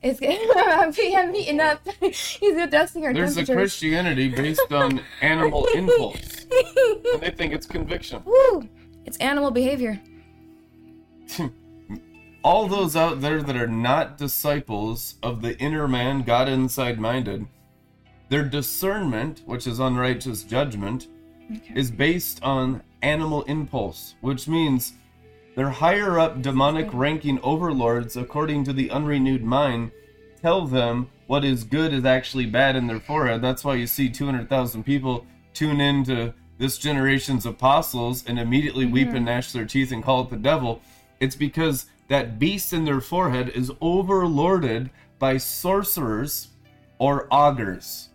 It's 0.03 0.19
getting. 0.19 0.51
I'm 0.57 0.93
heating 0.93 1.61
up. 1.61 1.87
He's 2.01 2.57
adjusting 2.57 3.05
our 3.07 3.15
There's 3.15 3.37
a. 3.37 3.47
Christianity 3.47 4.29
based 4.29 4.73
on 4.73 5.01
animal 5.23 5.67
impulse, 5.75 6.47
and 7.13 7.23
they 7.23 7.31
think 7.31 7.55
it's 7.55 7.65
conviction. 7.65 8.23
Woo! 8.25 8.69
It's 9.07 9.17
animal 9.19 9.53
behavior. 9.53 10.01
All 12.43 12.67
those 12.67 12.97
out 12.97 13.21
there 13.23 13.41
that 13.41 13.57
are 13.57 13.69
not 13.69 14.19
disciples 14.19 15.15
of 15.23 15.41
the 15.41 15.57
inner 15.59 15.89
man, 15.89 16.23
God 16.23 16.49
inside 16.49 16.99
minded, 16.99 17.47
their 18.29 18.45
discernment, 18.45 19.43
which 19.47 19.67
is 19.67 19.79
unrighteous 19.79 20.45
judgment, 20.45 21.09
is 21.75 21.91
based 21.91 22.43
on 22.43 22.83
animal 23.03 23.43
impulse, 23.43 24.15
which 24.21 24.49
means 24.49 24.95
their 25.55 25.71
higher 25.71 26.19
up 26.19 26.43
demonic 26.43 26.89
ranking 26.93 27.39
overlords, 27.43 28.17
according 28.17 28.65
to 28.65 28.73
the 28.73 28.91
unrenewed 28.91 29.45
mind, 29.45 29.93
tell 30.41 30.67
them 30.67 31.11
what 31.27 31.45
is 31.45 31.65
good 31.65 31.93
is 31.93 32.05
actually 32.05 32.47
bad 32.47 32.77
in 32.77 32.87
their 32.87 33.01
forehead. 33.01 33.41
That's 33.41 33.65
why 33.65 33.77
you 33.77 33.87
see 33.87 34.09
200,000 34.11 34.85
people 34.85 35.27
tune 35.53 35.81
into 35.81 36.35
this 36.59 36.79
generation's 36.79 37.47
apostles 37.47 38.25
and 38.27 38.39
immediately 38.39 38.87
weep 38.87 39.09
mm-hmm. 39.09 39.17
and 39.17 39.27
gnash 39.27 39.53
their 39.53 39.65
teeth 39.65 39.93
and 39.93 40.03
call 40.03 40.23
it 40.23 40.31
the 40.31 40.37
devil. 40.37 40.83
It's 41.21 41.37
because 41.37 41.87
that 42.09 42.39
beast 42.39 42.73
in 42.73 42.85
their 42.85 43.01
forehead 43.01 43.51
is 43.51 43.71
overlorded 43.71 44.91
by 45.19 45.37
sorcerers 45.37 46.49
or 46.99 47.27
augurs. 47.31 48.11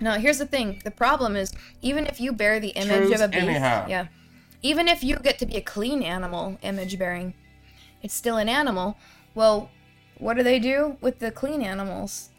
Now, 0.00 0.14
here's 0.18 0.38
the 0.38 0.46
thing. 0.46 0.80
The 0.84 0.90
problem 0.90 1.36
is, 1.36 1.52
even 1.82 2.06
if 2.06 2.20
you 2.20 2.32
bear 2.32 2.60
the 2.60 2.70
image 2.70 3.08
Truth 3.08 3.14
of 3.16 3.20
a 3.22 3.28
beast, 3.28 3.42
anyhow. 3.44 3.86
yeah, 3.88 4.06
even 4.62 4.88
if 4.88 5.02
you 5.04 5.16
get 5.16 5.38
to 5.38 5.46
be 5.46 5.56
a 5.56 5.60
clean 5.60 6.02
animal, 6.02 6.58
image 6.62 6.98
bearing, 6.98 7.34
it's 8.02 8.14
still 8.14 8.36
an 8.36 8.48
animal. 8.48 8.96
Well, 9.34 9.70
what 10.18 10.36
do 10.36 10.42
they 10.42 10.58
do 10.58 10.96
with 11.00 11.18
the 11.18 11.30
clean 11.30 11.62
animals? 11.62 12.30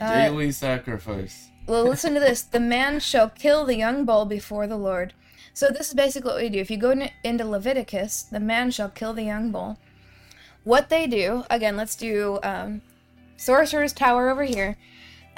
Uh, 0.00 0.14
Daily 0.14 0.52
sacrifice. 0.52 1.48
Well, 1.66 1.84
listen 1.84 2.14
to 2.14 2.20
this. 2.20 2.42
The 2.42 2.60
man 2.60 3.00
shall 3.00 3.28
kill 3.28 3.64
the 3.64 3.76
young 3.76 4.04
bull 4.04 4.24
before 4.24 4.66
the 4.66 4.76
Lord. 4.76 5.12
So 5.52 5.68
this 5.68 5.88
is 5.88 5.94
basically 5.94 6.30
what 6.32 6.40
we 6.42 6.48
do. 6.48 6.58
If 6.58 6.70
you 6.70 6.76
go 6.78 6.90
in- 6.90 7.10
into 7.22 7.44
Leviticus, 7.44 8.22
the 8.22 8.40
man 8.40 8.70
shall 8.70 8.88
kill 8.88 9.12
the 9.12 9.24
young 9.24 9.50
bull. 9.50 9.78
What 10.64 10.88
they 10.88 11.06
do, 11.06 11.44
again, 11.50 11.76
let's 11.76 11.96
do 11.96 12.38
um, 12.42 12.82
sorcerer's 13.36 13.92
tower 13.92 14.30
over 14.30 14.44
here, 14.44 14.76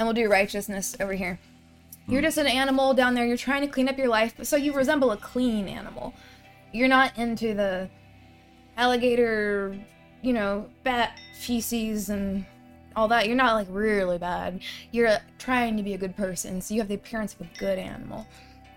and 0.03 0.09
we'll 0.09 0.25
do 0.25 0.29
righteousness 0.29 0.97
over 0.99 1.12
here. 1.12 1.38
You're 2.09 2.21
hmm. 2.21 2.27
just 2.27 2.38
an 2.38 2.49
animal 2.49 2.93
down 2.93 3.15
there. 3.15 3.25
You're 3.25 3.37
trying 3.37 3.61
to 3.62 3.69
clean 3.69 3.88
up 3.88 3.97
your 3.97 4.09
life, 4.09 4.35
so 4.43 4.57
you 4.57 4.73
resemble 4.73 5.12
a 5.12 5.17
clean 5.17 5.69
animal. 5.69 6.12
You're 6.73 6.88
not 6.88 7.17
into 7.17 7.55
the 7.55 7.88
alligator, 8.77 9.77
you 10.21 10.33
know, 10.33 10.67
bat 10.83 11.21
feces 11.38 12.09
and 12.09 12.45
all 12.97 13.07
that. 13.09 13.29
You're 13.29 13.37
not 13.37 13.55
like 13.55 13.69
really 13.71 14.19
bad. 14.19 14.61
You're 14.91 15.19
trying 15.38 15.77
to 15.77 15.85
be 15.85 15.95
a 15.95 15.99
good 15.99 16.17
person, 16.17 16.61
so 16.61 16.75
you 16.75 16.81
have 16.81 16.88
the 16.88 16.97
appearance 16.97 17.35
of 17.35 17.43
a 17.43 17.59
good 17.59 17.79
animal. 17.79 18.27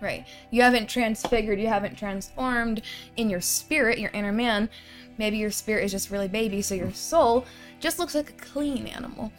Right. 0.00 0.26
You 0.50 0.62
haven't 0.62 0.88
transfigured, 0.88 1.58
you 1.58 1.68
haven't 1.68 1.96
transformed 1.96 2.82
in 3.16 3.30
your 3.30 3.40
spirit, 3.40 3.98
your 3.98 4.10
inner 4.12 4.30
man. 4.30 4.68
Maybe 5.18 5.38
your 5.38 5.50
spirit 5.50 5.86
is 5.86 5.90
just 5.90 6.10
really 6.10 6.28
baby, 6.28 6.62
so 6.62 6.76
your 6.76 6.92
soul 6.92 7.46
just 7.80 7.98
looks 7.98 8.14
like 8.14 8.30
a 8.30 8.34
clean 8.34 8.86
animal. 8.86 9.32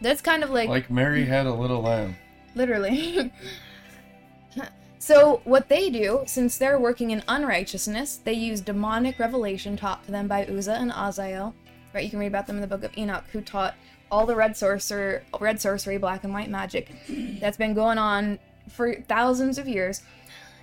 That's 0.00 0.20
kind 0.20 0.42
of 0.42 0.50
like, 0.50 0.68
Like 0.68 0.90
Mary 0.90 1.24
had 1.24 1.46
a 1.46 1.52
little 1.52 1.82
lamb. 1.82 2.16
literally. 2.54 3.32
so, 4.98 5.40
what 5.44 5.68
they 5.68 5.90
do, 5.90 6.22
since 6.26 6.58
they're 6.58 6.78
working 6.78 7.10
in 7.10 7.22
unrighteousness, 7.28 8.18
they 8.24 8.32
use 8.32 8.60
demonic 8.60 9.18
revelation 9.18 9.76
taught 9.76 10.04
to 10.06 10.10
them 10.10 10.28
by 10.28 10.44
Uzzah 10.46 10.74
and 10.74 10.90
Azael. 10.92 11.54
Right, 11.94 12.04
you 12.04 12.10
can 12.10 12.18
read 12.18 12.26
about 12.26 12.46
them 12.46 12.56
in 12.56 12.62
the 12.62 12.68
book 12.68 12.84
of 12.84 12.96
Enoch, 12.96 13.24
who 13.32 13.40
taught 13.40 13.74
all 14.10 14.26
the 14.26 14.36
red 14.36 14.56
sorcerer, 14.56 15.22
red 15.40 15.60
sorcery, 15.60 15.98
black 15.98 16.24
and 16.24 16.32
white 16.32 16.50
magic 16.50 16.94
that's 17.40 17.56
been 17.56 17.74
going 17.74 17.98
on 17.98 18.38
for 18.68 18.94
thousands 19.08 19.58
of 19.58 19.66
years. 19.66 20.02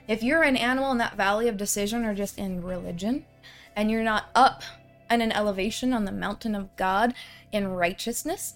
If 0.07 0.21
you're 0.21 0.43
an 0.43 0.57
animal 0.57 0.91
in 0.91 0.97
that 0.99 1.15
valley 1.15 1.47
of 1.47 1.57
decision 1.57 2.05
or 2.05 2.13
just 2.13 2.37
in 2.37 2.61
religion, 2.61 3.25
and 3.75 3.89
you're 3.89 4.03
not 4.03 4.29
up 4.35 4.61
in 5.09 5.21
an 5.21 5.31
elevation 5.31 5.93
on 5.93 6.05
the 6.05 6.11
mountain 6.11 6.55
of 6.55 6.75
God 6.75 7.13
in 7.51 7.67
righteousness, 7.69 8.53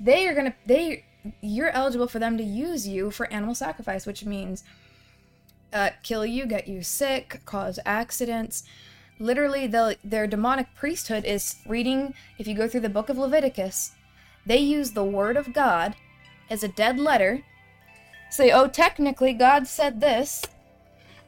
they 0.00 0.26
are 0.26 0.34
gonna 0.34 0.54
they 0.66 1.04
you're 1.40 1.70
eligible 1.70 2.08
for 2.08 2.18
them 2.18 2.36
to 2.36 2.44
use 2.44 2.86
you 2.86 3.10
for 3.10 3.32
animal 3.32 3.54
sacrifice, 3.54 4.06
which 4.06 4.24
means 4.24 4.64
uh, 5.72 5.90
kill 6.02 6.24
you, 6.24 6.46
get 6.46 6.68
you 6.68 6.82
sick, 6.82 7.40
cause 7.44 7.78
accidents. 7.84 8.62
Literally, 9.18 9.66
the, 9.66 9.96
their 10.04 10.26
demonic 10.26 10.74
priesthood 10.74 11.24
is 11.24 11.56
reading. 11.66 12.14
If 12.38 12.46
you 12.46 12.54
go 12.54 12.68
through 12.68 12.80
the 12.80 12.88
book 12.88 13.08
of 13.08 13.16
Leviticus, 13.16 13.92
they 14.44 14.58
use 14.58 14.90
the 14.90 15.04
word 15.04 15.36
of 15.36 15.52
God 15.54 15.94
as 16.50 16.62
a 16.62 16.68
dead 16.68 16.98
letter. 16.98 17.42
Say, 18.30 18.50
oh, 18.50 18.68
technically, 18.68 19.32
God 19.32 19.66
said 19.66 20.00
this. 20.00 20.42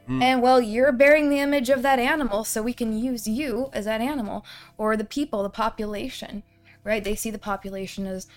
And 0.09 0.43
well, 0.43 0.61
you're 0.61 0.93
bearing 0.93 1.31
the 1.31 1.41
image 1.41 1.69
of 1.69 1.83
that 1.83 1.99
animal, 1.99 2.45
so 2.45 2.63
we 2.63 2.73
can 2.73 2.97
use 2.97 3.27
you 3.27 3.71
as 3.73 3.87
that 3.87 4.01
animal, 4.01 4.45
or 4.79 4.97
the 4.97 5.05
people, 5.05 5.43
the 5.43 5.51
population, 5.51 6.45
right? 6.85 7.03
They 7.03 7.17
see 7.17 7.31
the 7.31 7.39
population 7.39 8.07
as, 8.07 8.29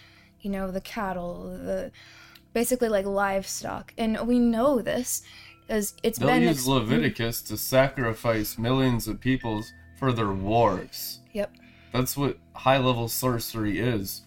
you 0.42 0.50
know, 0.50 0.72
the 0.72 0.82
cattle, 0.82 1.58
the 1.64 1.92
basically 2.54 2.90
like 2.90 3.06
livestock, 3.06 3.94
and 3.98 4.20
we 4.28 4.40
know 4.40 4.82
this 4.82 5.22
as 5.70 5.94
it's 6.04 6.20
They'll 6.20 6.30
been. 6.30 6.44
use 6.44 6.52
ex- 6.52 6.62
mm-hmm. 6.62 6.72
Leviticus 6.72 7.42
to 7.44 7.58
sacrifice 7.58 8.58
millions 8.58 9.08
of 9.08 9.20
peoples 9.20 9.72
for 9.98 10.12
their 10.12 10.32
wars. 10.32 11.20
Yep. 11.34 11.52
That's 11.94 12.18
what 12.18 12.38
high 12.54 12.78
level 12.78 13.08
sorcery 13.08 13.80
is. 13.80 14.24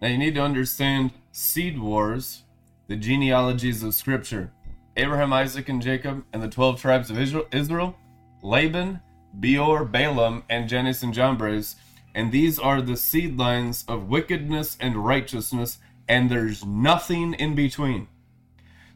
Now 0.00 0.08
you 0.08 0.18
need 0.18 0.34
to 0.34 0.42
understand 0.42 1.12
seed 1.32 1.78
wars, 1.78 2.44
the 2.86 2.96
genealogies 2.96 3.82
of 3.82 3.94
scripture. 3.94 4.52
Abraham, 4.96 5.32
Isaac, 5.32 5.68
and 5.68 5.80
Jacob, 5.80 6.24
and 6.32 6.42
the 6.42 6.48
12 6.48 6.80
tribes 6.80 7.10
of 7.10 7.18
Israel, 7.18 7.46
Israel 7.52 7.96
Laban, 8.42 9.00
Beor, 9.40 9.84
Balaam, 9.84 10.42
and 10.48 10.68
Jannes 10.68 11.02
and 11.02 11.12
Jambres. 11.12 11.76
And 12.14 12.32
these 12.32 12.58
are 12.58 12.80
the 12.80 12.96
seed 12.96 13.38
lines 13.38 13.84
of 13.86 14.08
wickedness 14.08 14.76
and 14.80 15.04
righteousness, 15.04 15.78
and 16.08 16.30
there's 16.30 16.64
nothing 16.64 17.34
in 17.34 17.54
between. 17.54 18.08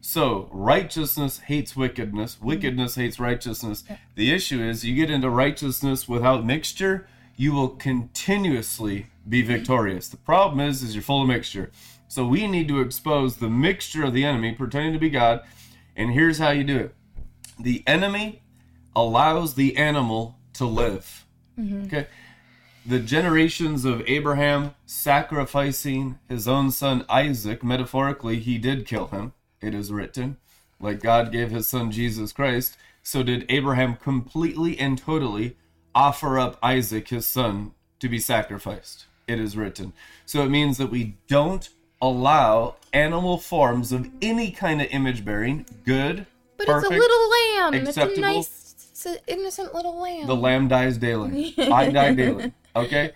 So, 0.05 0.49
righteousness 0.51 1.39
hates 1.39 1.77
wickedness, 1.77 2.35
mm-hmm. 2.35 2.47
wickedness 2.47 2.97
hates 2.97 3.21
righteousness. 3.21 3.85
The 4.17 4.33
issue 4.33 4.61
is 4.61 4.85
you 4.85 4.97
get 4.97 5.11
into 5.11 5.31
righteousness 5.31 6.09
without 6.09 6.45
mixture, 6.45 7.07
you 7.37 7.53
will 7.53 7.69
continuously 7.69 9.07
be 9.29 9.43
mm-hmm. 9.43 9.53
victorious. 9.53 10.09
The 10.09 10.17
problem 10.17 10.59
is 10.61 10.83
is 10.83 10.97
you're 10.97 11.03
full 11.03 11.23
of 11.23 11.29
mixture. 11.29 11.71
So 12.09 12.27
we 12.27 12.49
need 12.49 12.67
to 12.69 12.81
expose 12.81 13.37
the 13.37 13.49
mixture 13.49 14.05
of 14.05 14.13
the 14.13 14.25
enemy 14.25 14.53
pretending 14.53 14.93
to 14.93 14.99
be 14.99 15.09
God, 15.09 15.43
and 15.95 16.11
here's 16.11 16.39
how 16.39 16.51
you 16.51 16.65
do 16.65 16.79
it. 16.79 16.95
The 17.61 17.85
enemy 17.87 18.43
allows 18.97 19.55
the 19.55 19.77
animal 19.77 20.37
to 20.55 20.67
live. 20.67 21.25
Mm-hmm. 21.59 21.85
Okay? 21.85 22.07
The 22.85 22.99
generations 22.99 23.85
of 23.85 24.03
Abraham 24.09 24.75
sacrificing 24.87 26.19
his 26.29 26.49
own 26.49 26.71
son 26.71 27.05
Isaac, 27.09 27.63
metaphorically, 27.63 28.39
he 28.39 28.59
did 28.59 28.87
kill 28.87 29.09
him. 29.09 29.33
It 29.61 29.75
is 29.75 29.93
written. 29.93 30.39
Like 30.81 31.01
God 31.01 31.31
gave 31.31 31.51
his 31.51 31.69
son 31.69 31.93
Jesus 31.93 32.33
Christ, 32.33 32.77
so 33.03 33.23
did 33.23 33.47
Abraham 33.49 33.95
completely 33.97 34.79
and 34.79 34.99
totally 34.99 35.57
offer 35.95 36.39
up 36.39 36.59
Isaac, 36.63 37.09
his 37.09 37.27
son, 37.27 37.73
to 38.01 38.09
be 38.09 38.19
sacrificed. 38.19 39.07
It 39.29 39.39
is 39.39 39.57
written. 39.57 39.93
So 40.27 40.43
it 40.43 40.51
means 40.51 40.79
that 40.79 40.91
we 40.91 41.17
don't 41.29 41.69
allow 42.01 42.77
animal 42.93 43.39
forms 43.39 43.93
of 43.93 44.11
any 44.21 44.51
kind 44.51 44.81
of 44.83 44.89
image 44.91 45.25
bearing, 45.25 45.65
good, 45.85 46.27
But 46.57 46.67
perfect, 46.67 46.93
it's 46.93 47.05
a 47.05 47.09
little 47.09 47.31
lamb. 47.31 47.75
It's 47.75 47.97
a 47.97 48.03
acceptable. 48.03 48.21
nice, 48.23 48.75
it's 48.91 49.07
an 49.07 49.17
innocent 49.29 49.73
little 49.75 50.01
lamb. 50.01 50.27
the 50.27 50.35
lamb 50.35 50.67
dies 50.67 50.99
daily. 50.99 51.55
I 51.59 51.91
die 51.91 52.15
daily. 52.15 52.53
Okay? 52.75 53.13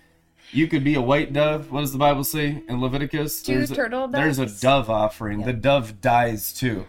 You 0.53 0.69
could 0.69 0.85
be 0.85 0.95
a 0.95 1.01
white 1.01 1.33
dove. 1.33 1.73
What 1.73 1.81
does 1.81 1.93
the 1.93 1.99
Bible 1.99 2.25
say 2.25 2.63
in 2.69 2.81
Leviticus? 2.81 3.43
Two 3.43 3.55
there's 3.55 3.71
a, 3.71 3.75
turtle 3.75 4.09
There's 4.09 4.39
a 4.39 4.47
dove 4.47 4.89
offering. 4.89 5.43
The 5.43 5.53
dove 5.53 6.01
dies 6.01 6.53
too. 6.53 6.87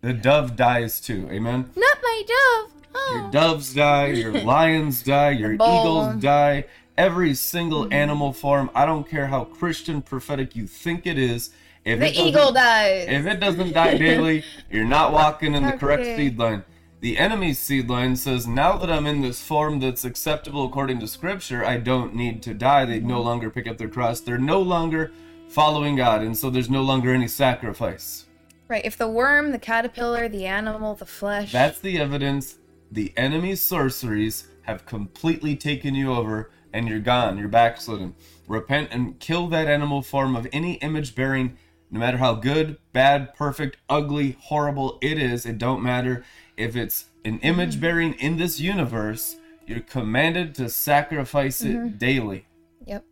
The 0.00 0.12
dove 0.12 0.56
dies 0.56 1.00
too. 1.00 1.28
Amen? 1.30 1.70
Not 1.74 1.98
my 2.02 2.22
dove. 2.26 2.72
Oh. 2.94 3.20
Your 3.20 3.30
doves 3.30 3.74
die, 3.74 4.06
your 4.08 4.32
lions 4.44 5.02
die, 5.02 5.30
your 5.30 5.54
eagles 5.54 6.16
die. 6.16 6.64
Every 6.96 7.34
single 7.34 7.84
mm-hmm. 7.84 7.92
animal 7.92 8.32
form, 8.32 8.70
I 8.74 8.84
don't 8.84 9.08
care 9.08 9.26
how 9.26 9.44
Christian 9.44 10.02
prophetic 10.02 10.56
you 10.56 10.66
think 10.66 11.06
it 11.06 11.18
is. 11.18 11.50
If 11.84 12.00
the 12.00 12.10
eagle 12.12 12.52
dies. 12.52 13.06
if 13.08 13.24
it 13.24 13.40
doesn't 13.40 13.72
die 13.72 13.96
daily, 13.96 14.44
you're 14.70 14.84
not 14.84 15.12
walking 15.12 15.54
in 15.54 15.64
the 15.64 15.72
correct 15.78 16.02
Okay. 16.02 16.16
seed 16.16 16.38
line. 16.38 16.64
The 17.00 17.16
enemy's 17.16 17.60
seed 17.60 17.88
line 17.88 18.16
says, 18.16 18.48
now 18.48 18.76
that 18.76 18.90
I'm 18.90 19.06
in 19.06 19.20
this 19.20 19.40
form 19.40 19.78
that's 19.78 20.04
acceptable 20.04 20.66
according 20.66 20.98
to 20.98 21.06
scripture, 21.06 21.64
I 21.64 21.76
don't 21.76 22.12
need 22.12 22.42
to 22.42 22.54
die. 22.54 22.84
They 22.86 22.98
no 22.98 23.22
longer 23.22 23.50
pick 23.50 23.68
up 23.68 23.78
their 23.78 23.88
cross. 23.88 24.18
They're 24.18 24.36
no 24.36 24.60
longer 24.60 25.12
following 25.48 25.94
God, 25.94 26.22
and 26.22 26.36
so 26.36 26.50
there's 26.50 26.68
no 26.68 26.82
longer 26.82 27.14
any 27.14 27.28
sacrifice. 27.28 28.26
Right. 28.66 28.84
If 28.84 28.98
the 28.98 29.08
worm, 29.08 29.52
the 29.52 29.60
caterpillar, 29.60 30.28
the 30.28 30.46
animal, 30.46 30.96
the 30.96 31.06
flesh. 31.06 31.52
That's 31.52 31.78
the 31.78 32.00
evidence. 32.00 32.58
The 32.90 33.12
enemy's 33.16 33.60
sorceries 33.60 34.48
have 34.62 34.84
completely 34.84 35.54
taken 35.54 35.94
you 35.94 36.12
over, 36.12 36.50
and 36.72 36.88
you're 36.88 36.98
gone. 36.98 37.38
You're 37.38 37.48
backslidden. 37.48 38.16
Repent 38.48 38.88
and 38.90 39.20
kill 39.20 39.46
that 39.48 39.68
animal 39.68 40.02
form 40.02 40.34
of 40.34 40.48
any 40.52 40.74
image 40.74 41.14
bearing, 41.14 41.56
no 41.90 42.00
matter 42.00 42.18
how 42.18 42.34
good, 42.34 42.76
bad, 42.92 43.34
perfect, 43.34 43.76
ugly, 43.88 44.36
horrible 44.40 44.98
it 45.00 45.16
is. 45.16 45.46
It 45.46 45.58
don't 45.58 45.82
matter. 45.82 46.24
If 46.58 46.74
it's 46.74 47.06
an 47.24 47.38
image 47.38 47.72
mm-hmm. 47.72 47.80
bearing 47.80 48.14
in 48.14 48.36
this 48.36 48.58
universe, 48.58 49.36
you're 49.66 49.80
commanded 49.80 50.56
to 50.56 50.68
sacrifice 50.68 51.62
it 51.62 51.76
mm-hmm. 51.76 51.96
daily. 51.96 52.46
Yep. 52.84 53.04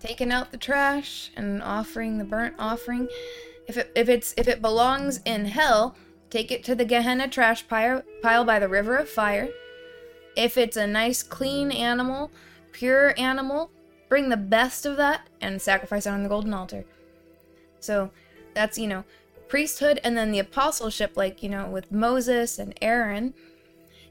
Taking 0.00 0.32
out 0.32 0.50
the 0.50 0.56
trash 0.56 1.30
and 1.36 1.62
offering 1.62 2.16
the 2.16 2.24
burnt 2.24 2.54
offering. 2.58 3.08
If 3.66 3.76
it 3.76 3.92
if 3.94 4.08
it's 4.08 4.32
if 4.38 4.48
it 4.48 4.62
belongs 4.62 5.20
in 5.26 5.44
hell, 5.44 5.94
take 6.30 6.50
it 6.50 6.64
to 6.64 6.74
the 6.74 6.86
Gehenna 6.86 7.28
trash 7.28 7.68
pile, 7.68 8.02
pile 8.22 8.44
by 8.46 8.58
the 8.58 8.68
river 8.68 8.96
of 8.96 9.10
fire. 9.10 9.50
If 10.34 10.56
it's 10.56 10.76
a 10.78 10.86
nice 10.86 11.22
clean 11.22 11.70
animal, 11.70 12.30
pure 12.72 13.12
animal, 13.18 13.70
bring 14.08 14.30
the 14.30 14.38
best 14.38 14.86
of 14.86 14.96
that 14.96 15.28
and 15.42 15.60
sacrifice 15.60 16.06
it 16.06 16.10
on 16.10 16.22
the 16.22 16.28
golden 16.30 16.54
altar. 16.54 16.86
So 17.80 18.10
that's, 18.54 18.78
you 18.78 18.86
know, 18.86 19.04
priesthood 19.48 20.00
and 20.04 20.16
then 20.16 20.30
the 20.32 20.38
apostleship 20.38 21.16
like, 21.16 21.42
you 21.42 21.48
know, 21.48 21.66
with 21.66 21.90
Moses 21.90 22.58
and 22.58 22.74
Aaron. 22.82 23.34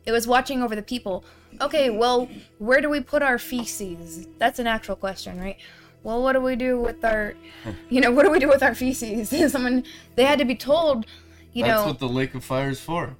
It 0.05 0.11
was 0.11 0.25
watching 0.27 0.63
over 0.63 0.75
the 0.75 0.81
people. 0.81 1.23
Okay, 1.59 1.89
well, 1.89 2.29
where 2.59 2.81
do 2.81 2.89
we 2.89 3.01
put 3.01 3.21
our 3.21 3.37
feces? 3.37 4.27
That's 4.37 4.59
an 4.59 4.67
actual 4.67 4.95
question, 4.95 5.39
right? 5.39 5.57
Well, 6.03 6.23
what 6.23 6.33
do 6.33 6.41
we 6.41 6.55
do 6.55 6.79
with 6.79 7.03
our, 7.03 7.33
you 7.89 7.99
know, 7.99 8.11
what 8.11 8.23
do 8.23 8.31
we 8.31 8.39
do 8.39 8.47
with 8.47 8.63
our 8.63 8.73
feces? 8.73 9.29
Someone, 9.51 9.83
they 10.15 10.23
had 10.23 10.39
to 10.39 10.45
be 10.45 10.55
told, 10.55 11.05
you 11.53 11.63
That's 11.63 11.71
know, 11.71 11.77
That's 11.85 11.87
what 11.87 11.99
the 11.99 12.13
lake 12.13 12.35
of 12.35 12.43
fire 12.43 12.69
is 12.69 12.79
for. 12.79 13.15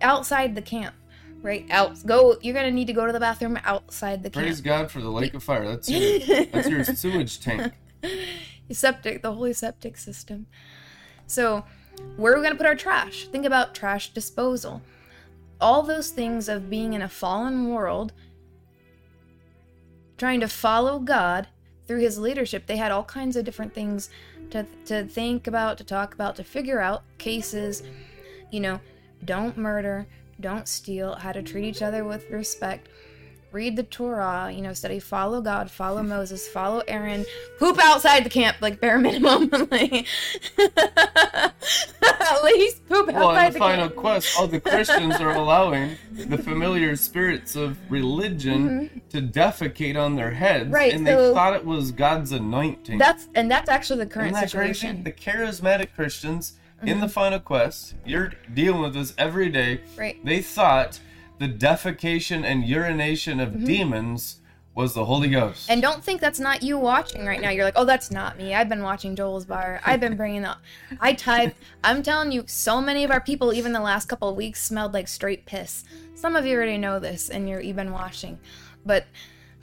outside 0.00 0.54
the 0.54 0.62
camp, 0.62 0.94
right? 1.42 1.66
Out, 1.70 2.04
go. 2.06 2.38
You're 2.40 2.54
gonna 2.54 2.70
need 2.70 2.86
to 2.86 2.92
go 2.92 3.06
to 3.06 3.12
the 3.12 3.20
bathroom 3.20 3.58
outside 3.64 4.22
the 4.22 4.30
camp. 4.30 4.46
Praise 4.46 4.60
God 4.60 4.90
for 4.90 5.00
the 5.00 5.10
lake 5.10 5.34
of 5.34 5.42
fire. 5.42 5.66
That's 5.68 5.88
your, 5.88 6.46
that's 6.46 6.68
your 6.68 6.84
sewage 6.84 7.40
tank. 7.40 7.72
septic, 8.70 9.22
the 9.22 9.32
holy 9.32 9.52
septic 9.52 9.96
system. 9.98 10.46
So, 11.32 11.64
where 12.16 12.34
are 12.34 12.36
we 12.36 12.42
going 12.42 12.52
to 12.52 12.58
put 12.58 12.66
our 12.66 12.74
trash? 12.74 13.26
Think 13.28 13.46
about 13.46 13.74
trash 13.74 14.12
disposal. 14.12 14.82
All 15.62 15.82
those 15.82 16.10
things 16.10 16.46
of 16.46 16.68
being 16.68 16.92
in 16.92 17.00
a 17.00 17.08
fallen 17.08 17.70
world, 17.70 18.12
trying 20.18 20.40
to 20.40 20.48
follow 20.48 20.98
God 20.98 21.48
through 21.86 22.00
his 22.00 22.18
leadership, 22.18 22.66
they 22.66 22.76
had 22.76 22.92
all 22.92 23.04
kinds 23.04 23.36
of 23.36 23.46
different 23.46 23.72
things 23.72 24.10
to, 24.50 24.66
to 24.84 25.04
think 25.04 25.46
about, 25.46 25.78
to 25.78 25.84
talk 25.84 26.12
about, 26.12 26.36
to 26.36 26.44
figure 26.44 26.80
out 26.80 27.02
cases. 27.16 27.82
You 28.50 28.60
know, 28.60 28.80
don't 29.24 29.56
murder, 29.56 30.06
don't 30.38 30.68
steal, 30.68 31.14
how 31.14 31.32
to 31.32 31.42
treat 31.42 31.64
each 31.64 31.80
other 31.80 32.04
with 32.04 32.28
respect. 32.28 32.90
Read 33.52 33.76
the 33.76 33.82
Torah, 33.82 34.50
you 34.50 34.62
know, 34.62 34.72
study, 34.72 34.98
follow 34.98 35.40
God, 35.42 35.70
follow 35.70 36.02
Moses, 36.02 36.48
follow 36.48 36.82
Aaron, 36.88 37.26
poop 37.58 37.78
outside 37.78 38.24
the 38.24 38.30
camp, 38.30 38.56
like 38.60 38.80
bare 38.80 38.98
minimum. 39.06 39.50
like, 39.70 40.06
at 40.58 42.44
least 42.44 42.86
poop 42.88 43.08
outside 43.10 43.10
the 43.10 43.14
camp. 43.14 43.14
Well, 43.14 43.30
in 43.30 43.44
the 43.46 43.50
the 43.52 43.58
final 43.58 43.88
camp. 43.88 43.96
quest, 43.96 44.38
all 44.38 44.46
the 44.46 44.60
Christians 44.60 45.16
are 45.20 45.30
allowing 45.34 45.96
the 46.12 46.38
familiar 46.38 46.96
spirits 46.96 47.54
of 47.56 47.78
religion 47.90 49.02
to 49.10 49.20
defecate 49.20 49.96
on 50.02 50.16
their 50.16 50.30
heads, 50.30 50.62
Mm-hmm. 50.62 50.74
Right, 50.74 50.92
and 50.94 51.06
they 51.06 51.14
thought 51.32 51.54
it 51.54 51.64
was 51.64 51.92
God's 51.92 52.32
anointing. 52.32 52.98
That's 52.98 53.28
and 53.34 53.50
that's 53.50 53.68
actually 53.68 53.98
the 54.04 54.06
current 54.10 54.34
that 54.34 54.50
crazy? 54.50 54.74
situation. 54.74 55.02
The 55.04 55.12
charismatic 55.12 55.88
Christians 55.94 56.54
in 56.82 56.88
Mm-hmm. 56.88 57.00
the 57.00 57.08
final 57.08 57.38
quest, 57.40 57.94
you're 58.04 58.32
dealing 58.54 58.82
with 58.82 58.94
this 58.94 59.14
every 59.18 59.48
day. 59.50 59.80
Right. 59.96 60.22
They 60.24 60.40
thought 60.42 60.98
the 61.38 61.48
defecation 61.48 62.44
and 62.44 62.64
urination 62.64 63.40
of 63.40 63.64
demons 63.64 64.40
was 64.74 64.94
the 64.94 65.04
Holy 65.04 65.28
Ghost. 65.28 65.64
Mm-hmm. 65.64 65.72
And 65.72 65.82
don't 65.82 66.02
think 66.02 66.20
that's 66.20 66.40
not 66.40 66.62
you 66.62 66.78
watching 66.78 67.26
right 67.26 67.40
now. 67.40 67.50
You're 67.50 67.64
like, 67.64 67.74
oh, 67.76 67.84
that's 67.84 68.10
not 68.10 68.38
me. 68.38 68.54
I've 68.54 68.68
been 68.68 68.82
watching 68.82 69.14
Joel's 69.14 69.44
Bar. 69.44 69.80
I've 69.84 70.00
been 70.00 70.16
bringing 70.16 70.44
up. 70.44 70.60
I 71.00 71.12
type. 71.12 71.54
I'm 71.84 72.02
telling 72.02 72.32
you, 72.32 72.44
so 72.46 72.80
many 72.80 73.04
of 73.04 73.10
our 73.10 73.20
people, 73.20 73.52
even 73.52 73.72
the 73.72 73.80
last 73.80 74.08
couple 74.08 74.28
of 74.28 74.36
weeks, 74.36 74.62
smelled 74.62 74.94
like 74.94 75.08
straight 75.08 75.44
piss. 75.44 75.84
Some 76.14 76.36
of 76.36 76.46
you 76.46 76.56
already 76.56 76.78
know 76.78 76.98
this, 76.98 77.28
and 77.28 77.48
you're 77.48 77.60
you've 77.60 77.76
watching, 77.76 78.38
but 78.86 79.04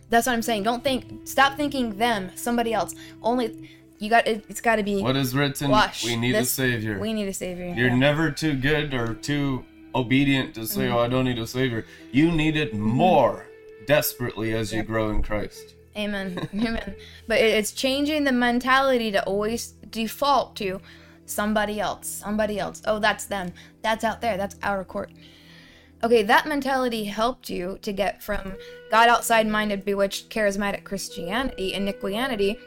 that's 0.10 0.28
what 0.28 0.34
I'm 0.34 0.42
saying. 0.42 0.64
Don't 0.64 0.84
think. 0.84 1.28
Stop 1.28 1.56
thinking 1.58 1.98
them. 1.98 2.32
Somebody 2.36 2.74
else. 2.74 2.94
Only 3.24 3.70
you 3.98 4.10
got. 4.10 4.28
It, 4.28 4.46
it's 4.50 4.62
got 4.62 4.76
to 4.76 4.84
be. 4.84 5.02
what 5.02 5.16
is 5.16 5.36
written? 5.36 5.72
Wash. 5.72 6.04
we 6.06 6.16
need 6.18 6.34
This- 6.34 6.52
a 6.52 6.52
savior. 6.52 7.00
We 7.00 7.14
need 7.14 7.28
a 7.28 7.34
savior. 7.34 7.74
You're 7.76 7.88
Yeah. 7.90 7.96
never 7.96 8.30
too 8.30 8.56
good 8.56 8.94
or 8.94 9.14
too 9.16 9.66
obedient 9.96 10.54
to 10.56 10.62
Mm-hmm. 10.62 10.80
say, 10.80 10.90
"Oh, 10.90 11.00
I 11.00 11.08
don't 11.08 11.26
need 11.26 11.40
a 11.40 11.48
savior." 11.48 11.86
You 12.12 12.32
need 12.32 12.56
it 12.58 12.74
more 12.74 13.46
desperately 13.88 14.54
as 14.54 14.72
you 14.74 14.84
grow 14.84 15.10
in 15.10 15.22
Christ. 15.24 15.76
Amen. 15.98 16.48
Amen. 16.54 16.96
But 17.28 17.40
it's 17.40 17.72
changing 17.72 18.24
the 18.24 18.32
mentality 18.32 19.12
to 19.12 19.24
always 19.24 19.74
default 19.90 20.56
to 20.58 20.80
somebody 21.26 21.80
else. 21.80 22.08
Somebody 22.08 22.60
else. 22.60 22.82
Oh, 22.86 23.00
that's 23.00 23.26
them. 23.26 23.52
That's 23.82 24.04
out 24.04 24.22
there. 24.22 24.38
That's 24.38 24.56
outer 24.62 24.84
court. 24.84 25.12
Okay, 26.02 26.24
that 26.24 26.46
mentality 26.48 27.06
helped 27.06 27.50
you 27.50 27.78
to 27.82 27.92
get 27.92 28.24
from 28.24 28.54
God 28.90 29.10
outside 29.10 29.48
minded, 29.48 29.84
bewitched, 29.84 30.30
charismatic 30.30 30.84
Christianity 30.86 31.74
and 31.74 31.86
Niquianity 31.88 32.58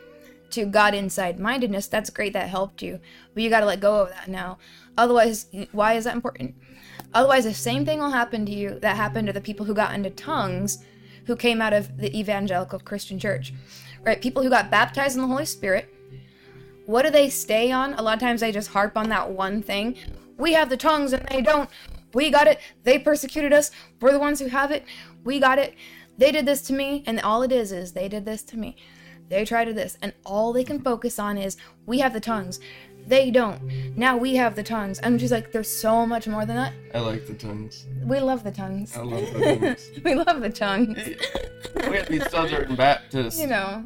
to 0.50 0.66
God 0.66 0.92
inside 0.94 1.40
mindedness. 1.40 1.86
That's 1.86 2.10
great. 2.10 2.34
That 2.34 2.50
helped 2.50 2.82
you. 2.82 3.00
But 3.32 3.42
you 3.42 3.48
got 3.48 3.60
to 3.60 3.66
let 3.66 3.80
go 3.80 4.02
of 4.02 4.10
that 4.10 4.28
now. 4.28 4.58
Otherwise, 4.98 5.46
why 5.72 5.94
is 5.94 6.04
that 6.04 6.14
important? 6.14 6.54
Otherwise, 7.14 7.44
the 7.44 7.54
same 7.54 7.84
thing 7.84 7.98
will 7.98 8.10
happen 8.10 8.46
to 8.46 8.52
you 8.52 8.78
that 8.80 8.96
happened 8.96 9.26
to 9.26 9.32
the 9.32 9.40
people 9.40 9.66
who 9.66 9.74
got 9.74 9.94
into 9.94 10.10
tongues 10.10 10.84
who 11.26 11.36
came 11.36 11.60
out 11.60 11.72
of 11.72 11.98
the 11.98 12.16
evangelical 12.18 12.78
Christian 12.78 13.18
church. 13.18 13.52
Right? 14.02 14.20
People 14.20 14.42
who 14.42 14.50
got 14.50 14.70
baptized 14.70 15.16
in 15.16 15.22
the 15.22 15.28
Holy 15.28 15.44
Spirit. 15.44 15.92
What 16.86 17.02
do 17.02 17.10
they 17.10 17.30
stay 17.30 17.70
on? 17.70 17.94
A 17.94 18.02
lot 18.02 18.14
of 18.14 18.20
times 18.20 18.40
they 18.40 18.50
just 18.50 18.70
harp 18.70 18.96
on 18.96 19.08
that 19.10 19.30
one 19.30 19.62
thing. 19.62 19.96
We 20.36 20.54
have 20.54 20.68
the 20.68 20.76
tongues 20.76 21.12
and 21.12 21.26
they 21.28 21.40
don't. 21.40 21.70
We 22.12 22.30
got 22.30 22.48
it. 22.48 22.58
They 22.82 22.98
persecuted 22.98 23.52
us. 23.52 23.70
We're 24.00 24.12
the 24.12 24.18
ones 24.18 24.40
who 24.40 24.48
have 24.48 24.70
it. 24.72 24.84
We 25.22 25.38
got 25.38 25.58
it. 25.58 25.74
They 26.18 26.32
did 26.32 26.46
this 26.46 26.62
to 26.62 26.72
me. 26.72 27.04
And 27.06 27.20
all 27.20 27.42
it 27.42 27.52
is 27.52 27.70
is 27.70 27.92
they 27.92 28.08
did 28.08 28.24
this 28.24 28.42
to 28.44 28.56
me. 28.56 28.76
They 29.28 29.44
tried 29.44 29.66
to 29.66 29.72
this. 29.72 29.96
And 30.02 30.12
all 30.26 30.52
they 30.52 30.64
can 30.64 30.82
focus 30.82 31.18
on 31.18 31.38
is 31.38 31.56
we 31.86 32.00
have 32.00 32.12
the 32.12 32.20
tongues. 32.20 32.58
They 33.06 33.30
don't. 33.30 33.60
Now 33.96 34.16
we 34.16 34.36
have 34.36 34.54
the 34.54 34.62
tongues. 34.62 35.00
I'm 35.02 35.18
just 35.18 35.32
like, 35.32 35.52
there's 35.52 35.70
so 35.70 36.06
much 36.06 36.26
more 36.28 36.46
than 36.46 36.56
that. 36.56 36.72
I 36.94 37.00
like 37.00 37.26
the 37.26 37.34
tongues. 37.34 37.86
We 38.04 38.20
love 38.20 38.44
the 38.44 38.52
tongues. 38.52 38.96
I 38.96 39.02
love 39.02 39.32
the 39.32 39.56
tongues. 39.56 39.90
we 40.04 40.14
love 40.14 40.40
the 40.40 40.50
tongues. 40.50 40.98
we 41.90 41.96
have 41.96 42.08
these 42.08 42.28
Southern 42.30 42.74
Baptists, 42.76 43.40
You 43.40 43.48
know, 43.48 43.84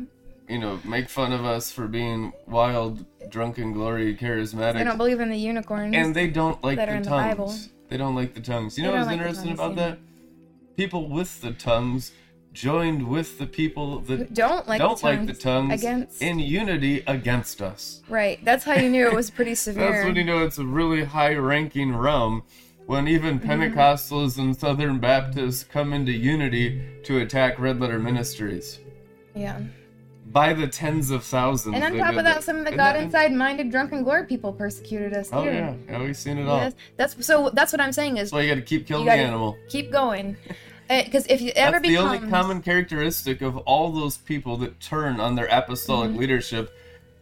you 0.48 0.58
know, 0.58 0.78
make 0.84 1.08
fun 1.08 1.32
of 1.32 1.44
us 1.44 1.72
for 1.72 1.88
being 1.88 2.32
wild, 2.46 3.04
drunken, 3.30 3.72
glory, 3.72 4.14
charismatic. 4.16 4.74
they 4.74 4.84
don't 4.84 4.98
believe 4.98 5.20
in 5.20 5.30
the 5.30 5.36
unicorns. 5.38 5.94
and 5.96 6.14
they 6.14 6.28
don't 6.28 6.62
like 6.62 6.78
the 6.78 6.86
the 6.86 6.92
tongues. 6.92 7.08
Bible. 7.08 7.54
They 7.88 7.96
don't 7.96 8.14
like 8.14 8.34
the 8.34 8.40
tongues. 8.40 8.76
You 8.76 8.84
know 8.84 8.92
They 8.92 8.98
what's 8.98 9.08
don't 9.08 9.18
like 9.18 9.26
interesting 9.26 9.56
tongues 9.56 9.60
about 9.60 9.72
either. 9.72 9.96
that? 9.96 10.76
People 10.76 11.08
with 11.08 11.40
the 11.40 11.52
tongues 11.52 12.12
joined 12.56 13.06
with 13.06 13.38
the 13.38 13.46
people 13.46 14.00
that 14.00 14.32
Don't 14.34 14.66
like 14.66 14.80
don't 14.80 14.98
the 14.98 15.06
like 15.06 15.26
the 15.26 15.34
tongues 15.34 15.74
against. 15.82 16.22
in 16.22 16.38
unity 16.38 17.04
against 17.06 17.60
us. 17.62 18.02
right. 18.08 18.42
That's 18.44 18.64
how 18.64 18.74
you 18.74 18.88
knew 18.88 19.06
it 19.06 19.14
was 19.14 19.30
pretty 19.30 19.54
severe. 19.66 19.92
That's 19.92 20.04
when 20.06 20.16
you 20.16 20.24
know 20.24 20.44
it's 20.44 20.58
a 20.58 20.64
really 20.64 21.04
high 21.04 21.34
ranking 21.34 21.94
realm 21.94 22.42
when 22.86 23.06
even 23.08 23.38
Mm-hmm. 23.38 23.50
Pentecostals 23.50 24.38
and 24.38 24.56
Southern 24.56 24.98
Baptists 24.98 25.64
come 25.64 25.92
into 25.92 26.12
unity 26.12 26.80
to 27.04 27.18
attack 27.20 27.58
Red 27.58 27.78
Letter 27.80 27.98
Ministries. 27.98 28.80
yeah. 29.34 29.60
By 30.32 30.52
the 30.54 30.66
tens 30.66 31.12
of 31.12 31.22
thousands. 31.22 31.76
And 31.76 31.84
on 31.84 31.96
top 31.96 32.16
of 32.16 32.24
that, 32.24 32.42
some 32.42 32.56
of 32.56 32.64
the 32.64 32.70
And 32.70 32.76
God 32.76 32.94
that- 32.96 33.02
inside 33.04 33.32
minded 33.32 33.70
drunken 33.70 34.02
glory 34.02 34.26
people 34.26 34.52
persecuted 34.52 35.14
us 35.14 35.30
Oh 35.32 35.44
yeah, 35.44 35.72
yeah, 35.88 36.02
we've 36.02 36.16
seen 36.16 36.36
it 36.38 36.48
all. 36.48 36.58
Yes. 36.58 36.74
That's 36.96 37.24
so. 37.24 37.48
That's 37.50 37.72
what 37.72 37.80
I'm 37.80 37.92
saying 37.92 38.16
is 38.16 38.32
why 38.32 38.40
you 38.42 38.48
got 38.48 38.56
to 38.56 38.60
keep 38.62 38.86
killing 38.88 39.06
the 39.06 39.12
animal. 39.12 39.56
keep 39.68 39.92
going, 39.92 40.36
because 40.88 41.26
if 41.26 41.40
you 41.40 41.52
ever 41.56 41.72
That's 41.78 41.88
the 41.88 41.98
only 41.98 42.18
common 42.30 42.62
characteristic 42.62 43.40
of 43.42 43.56
all 43.58 43.92
those 43.92 44.16
people 44.18 44.56
that 44.58 44.80
turn 44.80 45.20
on 45.20 45.34
their 45.34 45.46
apostolic 45.46 46.10
Mm-hmm. 46.10 46.20
leadership. 46.20 46.72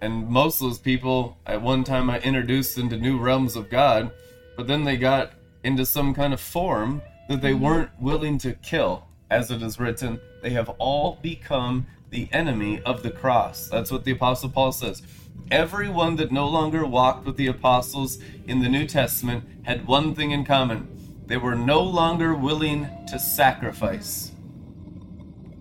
And 0.01 0.29
most 0.29 0.61
of 0.61 0.69
those 0.69 0.79
people, 0.79 1.39
at 1.47 1.63
one 1.63 1.83
time, 1.85 2.11
I 2.11 2.19
introduced 2.21 2.77
into 2.77 2.97
new 2.99 3.19
realms 3.19 3.57
of 3.57 3.71
God, 3.71 4.11
but 4.57 4.67
then 4.67 4.85
they 4.85 4.97
got 4.99 5.33
into 5.63 5.87
some 5.87 6.13
kind 6.13 6.35
of 6.35 6.41
form 6.41 7.01
that 7.29 7.41
they 7.41 7.53
Mm-hmm. 7.53 7.65
weren't 7.65 7.91
willing 8.01 8.39
to 8.39 8.53
kill. 8.53 9.07
As 9.31 9.51
it 9.51 9.63
is 9.63 9.81
written, 9.81 10.21
they 10.43 10.51
have 10.51 10.69
all 10.79 11.19
become 11.23 11.87
the 12.11 12.29
enemy 12.33 12.83
of 12.83 13.03
the 13.03 13.11
cross. 13.11 13.69
That's 13.69 13.91
what 13.91 14.05
the 14.05 14.13
Apostle 14.13 14.51
Paul 14.51 14.73
says. 14.73 15.03
Everyone 15.51 16.17
that 16.17 16.31
no 16.31 16.47
longer 16.49 16.85
walked 16.87 17.27
with 17.27 17.37
the 17.37 17.47
apostles 17.49 18.19
in 18.47 18.61
the 18.61 18.69
New 18.69 18.87
Testament 18.87 19.45
had 19.63 19.87
one 19.87 20.15
thing 20.15 20.31
in 20.31 20.45
common 20.45 20.87
they 21.27 21.37
were 21.37 21.55
no 21.55 21.81
longer 21.81 22.35
willing 22.35 22.89
to 23.09 23.19
sacrifice. 23.19 24.33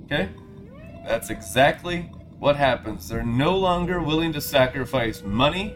Okay? 0.05 0.29
That's 1.05 1.29
exactly 1.29 2.11
what 2.39 2.55
happens. 2.55 3.07
They're 3.07 3.23
no 3.23 3.57
longer 3.57 4.01
willing 4.01 4.33
to 4.33 4.41
sacrifice 4.41 5.21
money, 5.23 5.75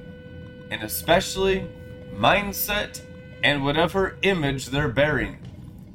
and 0.69 0.83
especially 0.83 1.67
mindset 2.13 3.01
and 3.43 3.63
whatever 3.63 4.17
image 4.23 4.67
they're 4.67 4.89
bearing. 4.89 5.38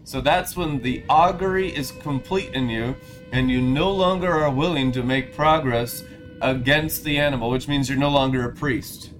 So 0.04 0.20
that's 0.20 0.56
when 0.56 0.80
the 0.80 1.04
augury 1.08 1.74
is 1.74 1.92
complete 1.92 2.54
in 2.54 2.68
you, 2.68 2.96
and 3.32 3.50
you 3.50 3.60
no 3.60 3.90
longer 3.90 4.30
are 4.32 4.50
willing 4.50 4.92
to 4.92 5.02
make 5.02 5.34
progress 5.34 6.04
against 6.40 7.04
the 7.04 7.18
animal, 7.18 7.50
which 7.50 7.68
means 7.68 7.88
you're 7.88 7.98
no 7.98 8.10
longer 8.10 8.48
a 8.48 8.52
priest. 8.52 9.10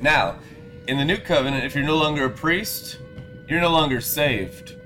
Now, 0.00 0.38
in 0.88 0.98
the 0.98 1.04
new 1.04 1.18
covenant, 1.18 1.64
if 1.64 1.74
you're 1.74 1.84
no 1.84 1.96
longer 1.96 2.24
a 2.24 2.30
priest, 2.30 2.98
you're 3.48 3.60
no 3.60 3.70
longer 3.70 4.00
saved. 4.00 4.76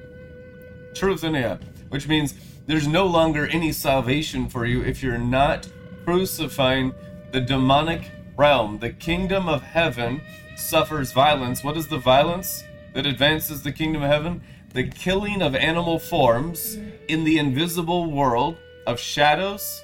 Truth 0.95 1.25
in 1.25 1.35
you, 1.35 1.59
which 1.89 2.09
means 2.09 2.35
there's 2.67 2.89
no 2.89 3.07
longer 3.07 3.47
any 3.47 3.71
salvation 3.73 4.49
for 4.49 4.67
you 4.67 4.83
if 4.83 5.03
you're 5.03 5.19
not 5.19 5.69
crucifying 6.05 6.95
the 7.33 7.41
demonic 7.41 8.11
realm. 8.37 8.79
The 8.79 8.91
kingdom 8.91 9.49
of 9.49 9.63
heaven 9.63 10.21
suffers 10.57 11.13
violence. 11.13 11.63
What 11.63 11.77
is 11.77 11.89
the 11.89 11.99
violence 11.99 12.65
that 12.95 13.07
advances 13.07 13.63
the 13.63 13.73
kingdom 13.73 14.03
of 14.03 14.11
heaven? 14.11 14.43
The 14.73 14.89
killing 14.89 15.43
of 15.43 15.55
animal 15.55 15.99
forms 15.99 16.79
in 17.09 17.25
the 17.25 17.39
invisible 17.39 18.11
world 18.11 18.57
of 18.87 18.99
shadows, 18.99 19.83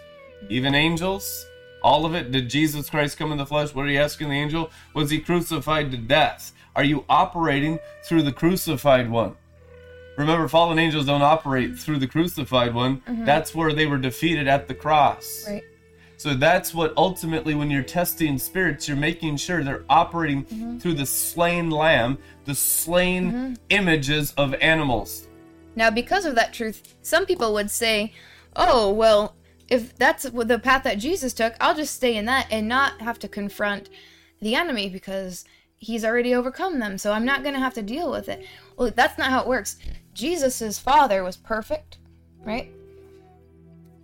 even 0.49 0.75
angels. 0.75 1.47
All 1.83 2.07
of 2.07 2.15
it. 2.15 2.31
Did 2.31 2.49
Jesus 2.49 2.89
Christ 2.89 3.19
come 3.19 3.33
in 3.33 3.39
the 3.39 3.47
flesh? 3.47 3.75
What 3.75 3.87
are 3.87 3.91
you 3.91 3.99
asking 3.99 4.29
the 4.29 4.37
angel? 4.37 4.71
Was 4.95 5.11
he 5.11 5.19
crucified 5.19 5.91
to 5.91 5.97
death? 5.97 6.53
Are 6.75 6.85
you 6.85 7.05
operating 7.09 7.79
through 8.05 8.23
the 8.23 8.33
crucified 8.33 9.11
one? 9.11 9.37
Remember, 10.17 10.47
fallen 10.49 10.79
angels 10.79 11.07
don't 11.07 11.23
operate 11.23 11.77
through 11.79 11.99
the 11.99 12.07
crucified 12.07 12.75
one. 12.75 13.03
That's 13.25 13.55
where 13.55 13.73
they 13.73 13.87
were 13.87 13.99
defeated 13.99 14.47
at 14.47 14.69
the 14.69 14.75
cross. 14.75 15.45
right. 15.49 15.63
So 16.19 16.35
that's 16.35 16.73
what 16.73 16.93
ultimately, 16.97 17.55
when 17.57 17.69
you're 17.69 17.83
testing 17.83 18.39
spirits, 18.39 18.87
you're 18.87 18.97
making 18.97 19.39
sure 19.39 19.65
they're 19.65 19.85
operating 19.91 20.45
Mm-hmm. 20.45 20.79
through 20.79 20.95
the 20.95 21.07
slain 21.07 21.69
lamb, 21.69 22.17
the 22.45 22.55
slain 22.55 23.57
images 23.71 24.33
of 24.37 24.55
animals. 24.55 25.27
Now, 25.75 25.91
because 25.91 26.25
of 26.25 26.35
that 26.37 26.53
truth, 26.53 26.95
some 27.03 27.27
people 27.27 27.53
would 27.55 27.71
say, 27.71 28.13
"Oh, 28.55 28.93
well, 28.93 29.35
if 29.69 29.97
that's 29.97 30.23
the 30.25 30.61
path 30.63 30.85
that 30.85 30.99
Jesus 30.99 31.33
took, 31.33 31.55
I'll 31.61 31.75
just 31.75 31.95
stay 31.95 32.15
in 32.17 32.27
that 32.27 32.47
and 32.53 32.69
not 32.69 33.01
have 33.01 33.19
to 33.21 33.29
confront 33.29 33.89
the 34.41 34.55
enemy 34.55 34.89
because 34.91 35.45
he's 35.83 36.05
already 36.05 36.35
overcome 36.35 36.79
them. 36.79 36.97
So 36.97 37.13
I'm 37.13 37.25
not 37.25 37.43
going 37.43 37.55
to 37.55 37.61
have 37.61 37.75
to 37.75 37.83
deal 37.83 38.11
with 38.11 38.29
it." 38.29 38.47
Well, 38.77 38.93
that's 38.95 39.19
not 39.19 39.31
how 39.31 39.41
it 39.41 39.49
works. 39.49 39.77
Jesus's 40.15 40.79
father 40.79 41.23
was 41.25 41.37
perfect, 41.37 41.99
right? 42.45 42.71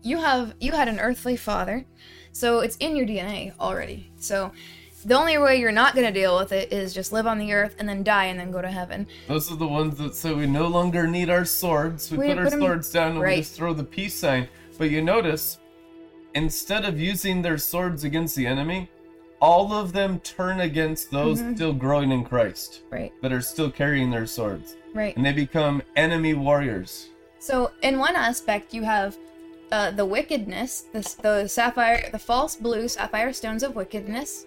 You 0.02 0.18
have 0.18 0.54
you 0.60 0.72
had 0.72 0.88
an 0.88 0.98
earthly 0.98 1.36
father, 1.36 1.84
so 2.32 2.60
it's 2.60 2.76
in 2.76 2.96
your 2.96 3.06
DNA 3.06 3.52
already. 3.58 4.10
So 4.18 4.52
the 5.04 5.14
only 5.14 5.38
way 5.38 5.60
you're 5.60 5.72
not 5.72 5.94
going 5.94 6.06
to 6.06 6.12
deal 6.12 6.36
with 6.36 6.52
it 6.52 6.72
is 6.72 6.92
just 6.92 7.12
live 7.12 7.26
on 7.26 7.38
the 7.38 7.52
earth 7.52 7.76
and 7.78 7.88
then 7.88 8.02
die 8.02 8.26
and 8.26 8.38
then 8.38 8.50
go 8.50 8.60
to 8.60 8.70
heaven. 8.70 9.06
Those 9.28 9.50
are 9.52 9.56
the 9.56 9.66
ones 9.66 9.96
that 9.98 10.14
say 10.14 10.32
we 10.34 10.46
no 10.46 10.66
longer 10.66 11.06
need 11.06 11.30
our 11.30 11.44
swords. 11.44 12.10
We, 12.10 12.18
We 12.18 12.28
put 12.28 12.38
our 12.38 12.44
put 12.44 12.58
swords 12.58 12.90
down 12.90 13.12
and 13.12 13.20
we 13.20 13.36
just 13.36 13.54
throw 13.54 13.72
the 13.72 13.84
peace 13.84 14.18
sign. 14.18 14.48
But 14.76 14.90
you 14.90 15.02
notice, 15.02 15.58
instead 16.34 16.84
of 16.84 16.98
using 16.98 17.42
their 17.42 17.58
swords 17.58 18.04
against 18.04 18.34
the 18.34 18.46
enemy, 18.46 18.90
all 19.40 19.72
of 19.72 19.92
them 19.92 20.18
turn 20.20 20.60
against 20.60 21.10
those 21.10 21.40
Mm-hmm. 21.40 21.54
still 21.54 21.72
growing 21.72 22.10
in 22.12 22.24
Christ, 22.24 22.80
Right. 22.90 23.12
that 23.22 23.32
are 23.32 23.40
still 23.40 23.70
carrying 23.70 24.10
their 24.10 24.26
swords. 24.26 24.76
Right. 24.94 25.16
And 25.16 25.24
they 25.24 25.32
become 25.32 25.82
enemy 25.96 26.34
warriors. 26.34 27.08
So, 27.38 27.70
in 27.82 27.98
one 27.98 28.16
aspect, 28.16 28.74
you 28.74 28.82
have 28.82 29.16
uh, 29.70 29.90
the 29.92 30.04
wickedness, 30.04 30.86
the, 30.92 31.14
the 31.22 31.46
sapphire, 31.46 32.08
the 32.10 32.18
false 32.18 32.56
blue 32.56 32.88
sapphire 32.88 33.32
stones 33.32 33.62
of 33.62 33.76
wickedness, 33.76 34.46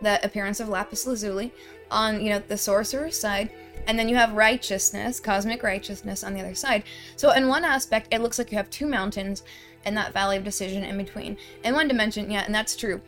the 0.00 0.24
appearance 0.24 0.58
of 0.58 0.68
lapis 0.68 1.06
lazuli, 1.06 1.52
on 1.90 2.20
you 2.20 2.30
know 2.30 2.42
the 2.48 2.56
sorcerer's 2.56 3.16
side, 3.18 3.50
and 3.86 3.96
then 3.98 4.08
you 4.08 4.16
have 4.16 4.32
righteousness, 4.32 5.20
cosmic 5.20 5.62
righteousness, 5.62 6.24
on 6.24 6.34
the 6.34 6.40
other 6.40 6.54
side. 6.54 6.82
So, 7.16 7.30
in 7.32 7.46
one 7.46 7.64
aspect, 7.64 8.08
it 8.10 8.20
looks 8.20 8.38
like 8.38 8.50
you 8.50 8.56
have 8.56 8.70
two 8.70 8.86
mountains 8.86 9.44
and 9.84 9.96
that 9.96 10.12
valley 10.14 10.38
of 10.38 10.44
decision 10.44 10.82
in 10.82 10.96
between. 10.96 11.36
In 11.62 11.74
one 11.74 11.86
dimension, 11.88 12.30
yeah, 12.30 12.42
and 12.44 12.54
that's 12.54 12.74
true. 12.74 13.00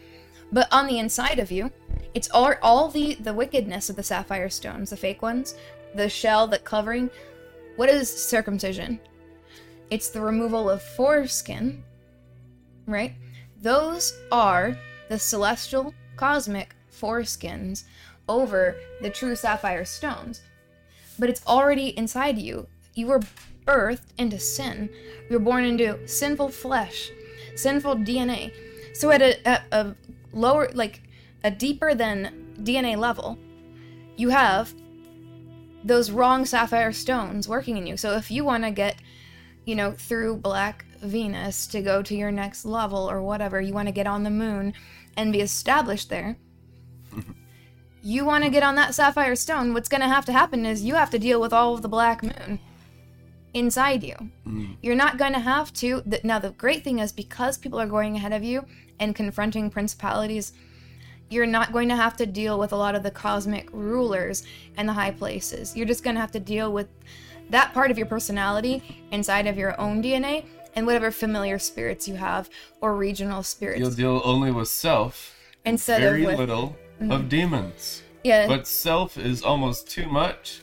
But 0.52 0.68
on 0.72 0.86
the 0.86 0.98
inside 0.98 1.38
of 1.38 1.50
you, 1.50 1.70
it's 2.14 2.30
all 2.30 2.54
all 2.62 2.88
the 2.88 3.14
the 3.14 3.34
wickedness 3.34 3.90
of 3.90 3.96
the 3.96 4.02
sapphire 4.02 4.48
stones, 4.48 4.90
the 4.90 4.96
fake 4.96 5.22
ones, 5.22 5.54
the 5.94 6.08
shell, 6.08 6.46
the 6.46 6.58
covering. 6.58 7.10
What 7.76 7.88
is 7.88 8.10
circumcision? 8.10 9.00
It's 9.90 10.08
the 10.08 10.20
removal 10.20 10.70
of 10.70 10.82
foreskin, 10.82 11.84
right? 12.86 13.14
Those 13.60 14.18
are 14.32 14.78
the 15.08 15.18
celestial 15.18 15.94
cosmic 16.16 16.74
foreskins 16.90 17.84
over 18.28 18.76
the 19.00 19.10
true 19.10 19.36
sapphire 19.36 19.84
stones. 19.84 20.42
But 21.18 21.30
it's 21.30 21.46
already 21.46 21.88
inside 21.98 22.38
you. 22.38 22.66
You 22.94 23.08
were 23.08 23.20
birthed 23.66 24.12
into 24.18 24.38
sin. 24.38 24.88
You 25.28 25.38
were 25.38 25.44
born 25.44 25.64
into 25.64 26.06
sinful 26.08 26.50
flesh, 26.50 27.10
sinful 27.54 27.96
DNA. 27.96 28.52
So 28.94 29.10
at 29.10 29.22
a, 29.22 29.46
at 29.46 29.64
a 29.72 29.94
lower, 30.36 30.68
like 30.74 31.02
a 31.42 31.50
deeper 31.50 31.94
than 31.94 32.54
DNA 32.60 32.96
level, 32.96 33.38
you 34.16 34.28
have 34.28 34.74
those 35.84 36.10
wrong 36.10 36.44
sapphire 36.44 36.92
stones 36.92 37.48
working 37.48 37.76
in 37.76 37.86
you. 37.86 37.96
So 37.96 38.16
if 38.16 38.30
you 38.30 38.44
want 38.44 38.64
to 38.64 38.70
get, 38.70 38.96
you 39.64 39.74
know, 39.74 39.92
through 39.92 40.36
Black 40.36 40.84
Venus 41.00 41.66
to 41.68 41.82
go 41.82 42.02
to 42.02 42.14
your 42.14 42.30
next 42.30 42.64
level 42.64 43.10
or 43.10 43.22
whatever, 43.22 43.60
you 43.60 43.72
want 43.72 43.88
to 43.88 43.92
get 43.92 44.06
on 44.06 44.22
the 44.22 44.30
moon 44.30 44.74
and 45.16 45.32
be 45.32 45.40
established 45.40 46.10
there. 46.10 46.36
you 48.02 48.24
want 48.24 48.44
to 48.44 48.50
get 48.50 48.62
on 48.62 48.74
that 48.74 48.94
sapphire 48.94 49.36
stone, 49.36 49.74
what's 49.74 49.88
going 49.88 50.00
to 50.00 50.08
have 50.08 50.24
to 50.26 50.32
happen 50.32 50.66
is 50.66 50.84
you 50.84 50.94
have 50.94 51.10
to 51.10 51.18
deal 51.18 51.40
with 51.40 51.52
all 51.52 51.74
of 51.74 51.82
the 51.82 51.88
black 51.88 52.22
moon 52.22 52.58
inside 53.56 54.02
you. 54.04 54.14
Mm. 54.46 54.76
You're 54.82 54.94
not 54.94 55.16
going 55.16 55.32
to 55.32 55.38
have 55.40 55.72
to. 55.74 56.02
th- 56.02 56.24
Now, 56.24 56.38
the 56.38 56.50
great 56.50 56.84
thing 56.84 56.98
is 56.98 57.10
because 57.12 57.56
people 57.56 57.80
are 57.80 57.86
going 57.86 58.14
ahead 58.16 58.32
of 58.32 58.44
you 58.44 58.66
and 59.00 59.14
confronting 59.14 59.70
principalities, 59.70 60.52
you're 61.30 61.46
not 61.46 61.72
going 61.72 61.88
to 61.88 61.96
have 61.96 62.16
to 62.18 62.26
deal 62.26 62.58
with 62.58 62.72
a 62.72 62.76
lot 62.76 62.94
of 62.94 63.02
the 63.02 63.10
cosmic 63.10 63.68
rulers 63.72 64.44
and 64.76 64.88
the 64.88 64.92
high 64.92 65.10
places. 65.10 65.76
You're 65.76 65.86
just 65.86 66.04
going 66.04 66.14
to 66.16 66.20
have 66.20 66.32
to 66.32 66.40
deal 66.40 66.72
with 66.72 66.88
that 67.50 67.72
part 67.72 67.90
of 67.90 67.96
your 67.98 68.06
personality 68.06 69.02
inside 69.10 69.46
of 69.46 69.56
your 69.56 69.80
own 69.80 70.02
DNA 70.02 70.44
and 70.74 70.86
whatever 70.86 71.10
familiar 71.10 71.58
spirits 71.58 72.06
you 72.06 72.16
have 72.16 72.50
or 72.80 72.94
regional 72.94 73.42
spirits 73.42 73.80
You'll 73.80 73.90
deal 73.90 74.20
only 74.24 74.50
with 74.52 74.68
self, 74.68 75.34
instead 75.64 76.02
very 76.02 76.24
of 76.24 76.30
with 76.30 76.38
little 76.38 76.76
mm-hmm. 77.00 77.10
of 77.12 77.28
demons. 77.28 78.02
yeah 78.22 78.46
But 78.46 78.66
self 78.66 79.16
is 79.16 79.42
almost 79.42 79.88
too 79.88 80.06
much 80.06 80.62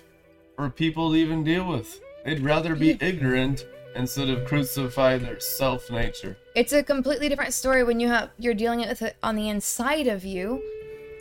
for 0.55 0.69
people 0.69 1.11
to 1.11 1.17
even 1.17 1.43
deal 1.43 1.65
with. 1.67 1.99
They'd 2.26 2.41
rather 2.41 2.76
be 2.76 2.97
ignorant 3.01 3.65
instead 3.95 4.30
of 4.30 4.45
crucify 4.45 5.17
their 5.17 5.39
self 5.39 5.91
nature. 5.91 6.36
it's 6.55 6.74
a 6.74 6.82
completely 6.82 7.30
different 7.30 7.53
story 7.53 7.84
when 7.84 7.99
you 7.99 8.07
have 8.07 8.30
you're 8.39 8.53
dealing 8.55 8.80
with 8.80 9.01
it 9.01 9.15
on 9.21 9.36
the 9.36 9.49
inside 9.49 10.07
of 10.07 10.26
you 10.26 10.61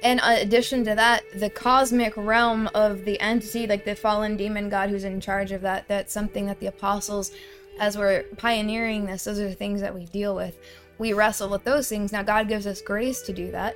And 0.03 0.21
in 0.21 0.27
addition 0.27 0.85
to 0.85 0.95
that 0.95 1.23
the 1.39 1.51
cosmic 1.51 2.17
realm 2.17 2.71
of 2.75 3.05
the 3.05 3.21
entity 3.21 3.67
like 3.67 3.85
the 3.85 3.95
fallen 3.95 4.37
demon 4.39 4.71
god 4.71 4.89
who's 4.89 5.05
in 5.05 5.21
charge 5.21 5.53
of 5.53 5.61
that 5.63 5.87
that's 5.87 6.13
something 6.13 6.47
that 6.47 6.61
the 6.61 6.67
apostles 6.67 7.31
as 7.79 7.97
we're 7.97 8.25
pioneering 8.37 9.07
this, 9.07 9.25
those 9.25 9.39
are 9.39 9.49
the 9.49 9.55
things 9.55 9.81
that 9.81 9.95
we 9.95 10.05
deal 10.07 10.35
with. 10.35 10.59
We 10.99 11.13
wrestle 11.13 11.49
with 11.49 11.65
those 11.65 11.89
things. 11.89 12.13
Now, 12.13 12.23
God 12.23 12.49
gives 12.49 12.67
us 12.67 12.81
grace 12.83 13.23
to 13.23 13.33
do 13.33 13.51
that, 13.51 13.75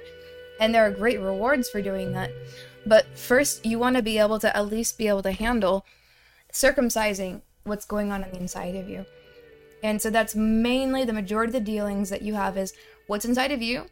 and 0.60 0.74
there 0.74 0.86
are 0.86 0.90
great 0.90 1.20
rewards 1.20 1.68
for 1.68 1.80
doing 1.82 2.12
that. 2.12 2.30
But 2.84 3.06
first, 3.18 3.64
you 3.64 3.78
want 3.78 3.96
to 3.96 4.02
be 4.02 4.18
able 4.18 4.38
to 4.40 4.56
at 4.56 4.68
least 4.68 4.98
be 4.98 5.08
able 5.08 5.22
to 5.22 5.32
handle 5.32 5.84
circumcising 6.52 7.42
what's 7.64 7.84
going 7.84 8.12
on 8.12 8.24
on 8.24 8.30
the 8.30 8.38
inside 8.38 8.74
of 8.74 8.88
you. 8.88 9.04
And 9.82 10.00
so 10.00 10.10
that's 10.10 10.34
mainly 10.34 11.04
the 11.04 11.12
majority 11.12 11.50
of 11.50 11.52
the 11.52 11.60
dealings 11.60 12.10
that 12.10 12.22
you 12.22 12.34
have 12.34 12.56
is 12.56 12.72
what's 13.06 13.24
inside 13.24 13.52
of 13.52 13.62
you 13.62 13.86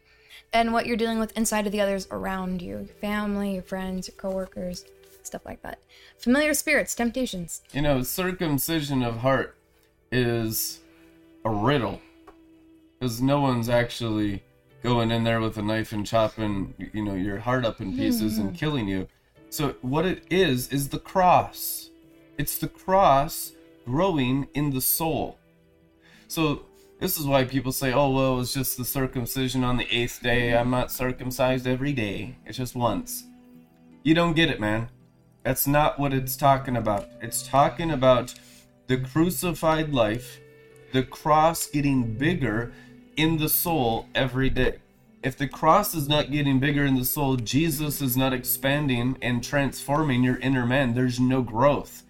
and 0.53 0.73
what 0.73 0.85
you're 0.85 0.97
dealing 0.97 1.19
with 1.19 1.35
inside 1.37 1.65
of 1.65 1.71
the 1.71 1.81
others 1.81 2.07
around 2.11 2.61
you 2.61 2.77
your 2.77 2.85
family, 2.85 3.53
your 3.53 3.63
friends, 3.63 4.07
your 4.07 4.15
coworkers, 4.15 4.85
stuff 5.23 5.45
like 5.45 5.61
that. 5.61 5.79
Familiar 6.17 6.53
spirits, 6.53 6.95
temptations. 6.95 7.61
You 7.73 7.81
know, 7.81 8.03
circumcision 8.03 9.03
of 9.03 9.17
heart 9.17 9.57
is 10.11 10.79
a 11.43 11.49
riddle. 11.49 12.01
Because 12.99 13.21
no 13.21 13.41
one's 13.41 13.69
actually 13.69 14.43
going 14.83 15.11
in 15.11 15.23
there 15.23 15.41
with 15.41 15.57
a 15.57 15.61
knife 15.61 15.91
and 15.91 16.05
chopping, 16.05 16.73
you 16.93 17.03
know, 17.03 17.15
your 17.15 17.39
heart 17.39 17.65
up 17.65 17.81
in 17.81 17.95
pieces 17.95 18.37
and 18.37 18.49
hmm. 18.49 18.55
killing 18.55 18.87
you. 18.87 19.07
So 19.49 19.75
what 19.81 20.05
it 20.05 20.23
is 20.29 20.69
is 20.69 20.89
the 20.89 20.99
cross. 20.99 21.89
It's 22.37 22.57
the 22.57 22.67
cross 22.67 23.53
growing 23.85 24.47
in 24.53 24.71
the 24.71 24.81
soul. 24.81 25.37
So 26.27 26.65
this 26.99 27.17
is 27.17 27.25
why 27.25 27.45
people 27.45 27.71
say, 27.71 27.93
"Oh, 27.93 28.09
well, 28.09 28.39
it's 28.39 28.53
just 28.53 28.77
the 28.77 28.85
circumcision 28.85 29.63
on 29.63 29.77
the 29.77 29.87
eighth 29.95 30.21
day. 30.21 30.57
I'm 30.57 30.69
not 30.69 30.91
circumcised 30.91 31.67
every 31.67 31.93
day. 31.93 32.35
It's 32.45 32.57
just 32.57 32.75
once." 32.75 33.25
You 34.03 34.13
don't 34.13 34.35
get 34.35 34.49
it, 34.49 34.59
man. 34.59 34.89
That's 35.43 35.67
not 35.67 35.99
what 35.99 36.13
it's 36.13 36.35
talking 36.35 36.75
about. 36.75 37.07
It's 37.21 37.47
talking 37.47 37.91
about 37.91 38.33
the 38.87 38.97
crucified 38.97 39.93
life, 39.93 40.39
the 40.91 41.03
cross 41.03 41.67
getting 41.67 42.15
bigger 42.15 42.73
in 43.15 43.37
the 43.37 43.49
soul 43.49 44.07
every 44.13 44.49
day. 44.49 44.79
If 45.23 45.37
the 45.37 45.47
cross 45.47 45.95
is 45.95 46.07
not 46.07 46.31
getting 46.31 46.59
bigger 46.59 46.85
in 46.85 46.95
the 46.95 47.05
soul, 47.05 47.35
Jesus 47.37 48.01
is 48.01 48.15
not 48.15 48.33
expanding 48.33 49.17
and 49.21 49.43
transforming 49.43 50.23
your 50.23 50.37
inner 50.37 50.65
man. 50.65 50.93
There's 50.93 51.19
no 51.19 51.41
growth. 51.41 52.03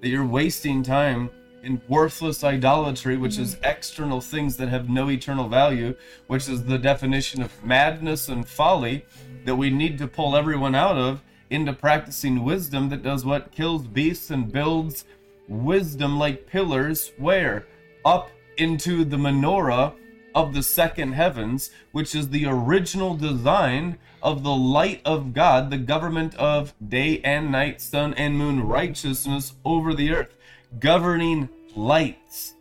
That 0.00 0.08
you're 0.08 0.26
wasting 0.26 0.82
time 0.82 1.30
in 1.62 1.80
worthless 1.88 2.44
idolatry, 2.44 3.16
which 3.16 3.38
is 3.38 3.54
mm-hmm. 3.54 3.64
external 3.64 4.20
things 4.20 4.56
that 4.56 4.68
have 4.68 4.88
no 4.88 5.10
eternal 5.10 5.48
value, 5.48 5.96
which 6.28 6.48
is 6.48 6.64
the 6.64 6.78
definition 6.78 7.42
of 7.42 7.64
madness 7.64 8.28
and 8.28 8.46
folly 8.46 9.04
that 9.44 9.56
we 9.56 9.70
need 9.70 9.98
to 9.98 10.06
pull 10.06 10.36
everyone 10.36 10.74
out 10.74 10.96
of 10.96 11.22
into 11.50 11.72
practicing 11.72 12.44
wisdom 12.44 12.88
that 12.88 13.02
does 13.02 13.24
what 13.24 13.52
kills 13.52 13.86
beasts 13.86 14.30
and 14.30 14.52
builds 14.52 15.04
wisdom 15.48 16.18
like 16.18 16.46
pillars 16.46 17.12
where 17.18 17.66
up 18.04 18.30
into 18.56 19.04
the 19.04 19.16
menorah 19.16 19.94
of 20.36 20.54
the 20.54 20.62
second 20.62 21.14
heavens 21.14 21.70
which 21.90 22.14
is 22.14 22.28
the 22.28 22.46
original 22.46 23.16
design 23.16 23.98
of 24.22 24.44
the 24.44 24.54
light 24.54 25.00
of 25.04 25.32
god 25.32 25.70
the 25.70 25.78
government 25.78 26.32
of 26.36 26.72
day 26.88 27.20
and 27.24 27.50
night 27.50 27.80
sun 27.80 28.14
and 28.14 28.38
moon 28.38 28.62
righteousness 28.62 29.54
over 29.64 29.92
the 29.92 30.12
earth 30.12 30.36
governing 30.78 31.48
lights. 31.74 32.54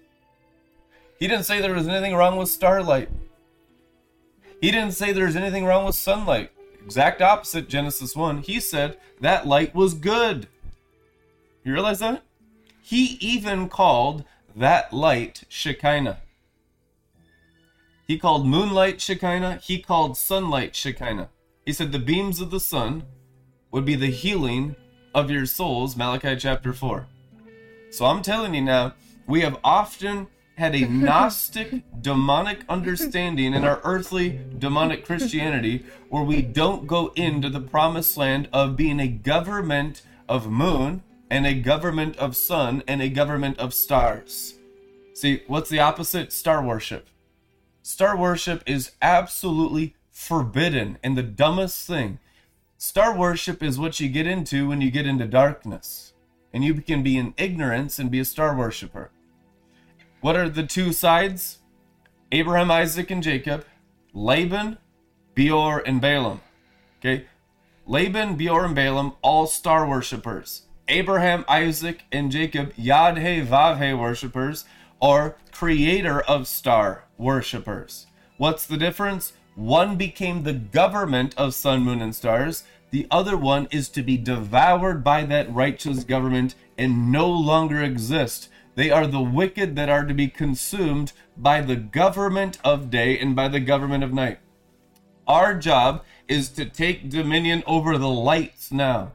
He 1.20 1.28
didn't 1.28 1.46
say 1.46 1.62
there 1.62 1.74
was 1.74 1.88
anything 1.88 2.16
wrong 2.16 2.38
with 2.38 2.50
starlight. 2.50 3.10
He 4.62 4.72
didn't 4.72 4.94
say 4.94 5.12
there's 5.12 5.36
anything 5.36 5.66
wrong 5.66 5.86
with 5.86 5.96
sunlight. 5.96 6.52
Exact 6.84 7.22
opposite 7.22 7.68
genesis 7.68 8.16
1 8.16 8.40
he 8.40 8.60
said 8.60 8.98
that 9.22 9.48
light 9.48 9.74
was 9.74 9.94
good. 9.94 10.48
You 11.64 11.74
realize 11.74 12.00
that? 12.00 12.24
He 12.82 13.18
even 13.20 13.70
called 13.70 14.24
that 14.56 14.94
light 14.94 15.44
Shekinah. 15.50 16.22
He 18.08 18.20
called 18.20 18.46
moonlight 18.46 19.02
Shekinah. 19.02 19.62
He 19.64 19.80
called 19.80 20.16
sunlight 20.18 20.76
Shekinah. 20.76 21.30
He 21.66 21.74
said 21.74 21.92
the 21.92 22.00
beams 22.00 22.40
of 22.40 22.52
the 22.52 22.60
sun 22.60 23.04
would 23.72 23.86
be 23.86 23.96
the 23.96 24.12
healing 24.12 24.76
of 25.14 25.32
your 25.32 25.48
souls, 25.48 25.96
Malachi 25.96 26.36
chapter 26.36 26.72
4. 26.72 27.08
So 27.90 28.06
I'm 28.06 28.22
telling 28.22 28.54
you 28.54 28.62
now, 28.62 28.94
we 29.26 29.42
have 29.42 29.58
often 29.64 30.28
had 30.56 30.76
a 30.76 30.86
Gnostic 30.88 31.84
demonic 32.02 32.64
understanding 32.70 33.54
in 33.54 33.64
our 33.64 33.82
earthly 33.84 34.40
demonic 34.60 35.04
Christianity 35.06 35.84
where 36.10 36.24
we 36.24 36.44
don't 36.44 36.86
go 36.86 37.12
into 37.16 37.50
the 37.50 37.60
promised 37.60 38.18
land 38.18 38.50
of 38.54 38.78
being 38.78 39.00
a 39.00 39.08
government 39.08 40.04
of 40.30 40.50
moon 40.50 41.02
and 41.32 41.48
a 41.48 41.56
government 41.56 42.18
of 42.18 42.36
sun 42.36 42.84
and 42.88 43.02
a 43.02 43.10
government 43.10 43.58
of 43.58 43.74
stars. 43.74 44.56
See, 45.14 45.42
what's 45.48 45.70
the 45.70 45.80
opposite? 45.80 46.32
Star 46.32 46.64
worship. 46.64 47.08
Star 47.86 48.18
worship 48.18 48.64
is 48.66 48.94
absolutely 49.00 49.94
forbidden 50.10 50.98
and 51.04 51.16
the 51.16 51.22
dumbest 51.22 51.86
thing. 51.86 52.18
Star 52.80 53.16
worship 53.16 53.62
is 53.62 53.78
what 53.78 54.00
you 54.00 54.10
get 54.10 54.26
into 54.26 54.68
when 54.68 54.82
you 54.82 54.90
get 54.90 55.06
into 55.06 55.28
darkness. 55.28 56.14
And 56.52 56.64
you 56.64 56.82
can 56.82 57.04
be 57.04 57.16
in 57.16 57.36
ignorance 57.38 58.00
and 58.00 58.10
be 58.10 58.20
a 58.20 58.26
star 58.26 58.58
worshiper. 58.58 59.12
What 60.22 60.36
are 60.36 60.50
the 60.50 60.66
two 60.66 60.94
sides? 60.94 61.60
Abraham, 62.32 62.72
Isaac, 62.72 63.12
and 63.12 63.22
Jacob, 63.22 63.66
Laban, 64.14 64.80
Beor, 65.36 65.84
and 65.86 66.02
Balaam. 66.02 66.42
Okay? 67.00 67.28
Laban, 67.86 68.36
Beor, 68.36 68.66
and 68.66 68.74
Balaam, 68.74 69.14
all 69.22 69.46
star 69.46 69.88
worshippers. 69.88 70.64
Abraham, 70.88 71.46
Isaac, 71.48 72.02
and 72.12 72.32
Jacob, 72.32 72.74
Yad 72.74 73.18
He 73.20 73.48
Vav 73.48 73.80
He 73.80 73.94
worshippers, 73.94 74.66
or 75.00 75.38
creator 75.56 76.20
of 76.22 76.48
star 76.48 77.06
worshippers. 77.18 78.08
What's 78.38 78.68
the 78.68 78.76
difference? 78.76 79.32
One 79.56 79.96
became 79.96 80.44
the 80.44 80.52
government 80.52 81.34
of 81.38 81.56
sun, 81.56 81.82
moon, 81.82 82.02
and 82.02 82.14
stars. 82.14 82.66
The 82.92 83.08
other 83.10 83.38
one 83.38 83.70
is 83.72 83.88
to 83.90 84.04
be 84.04 84.18
devoured 84.18 85.02
by 85.02 85.24
that 85.24 85.54
righteous 85.54 86.04
government 86.04 86.56
and 86.78 87.10
no 87.10 87.30
longer 87.30 87.82
exist. 87.82 88.50
They 88.76 88.92
are 88.92 89.08
the 89.08 89.22
wicked 89.22 89.78
that 89.78 89.88
are 89.88 90.04
to 90.04 90.14
be 90.14 90.28
consumed 90.28 91.14
by 91.38 91.62
the 91.62 91.78
government 91.78 92.58
of 92.66 92.90
day 92.90 93.18
and 93.18 93.34
by 93.34 93.48
the 93.48 93.62
government 93.62 94.04
of 94.04 94.12
night. 94.12 94.40
Our 95.26 95.54
job 95.54 96.04
is 96.28 96.50
to 96.50 96.66
take 96.66 97.10
dominion 97.10 97.64
over 97.66 97.98
the 97.98 98.10
lights 98.10 98.74
now. 98.74 99.14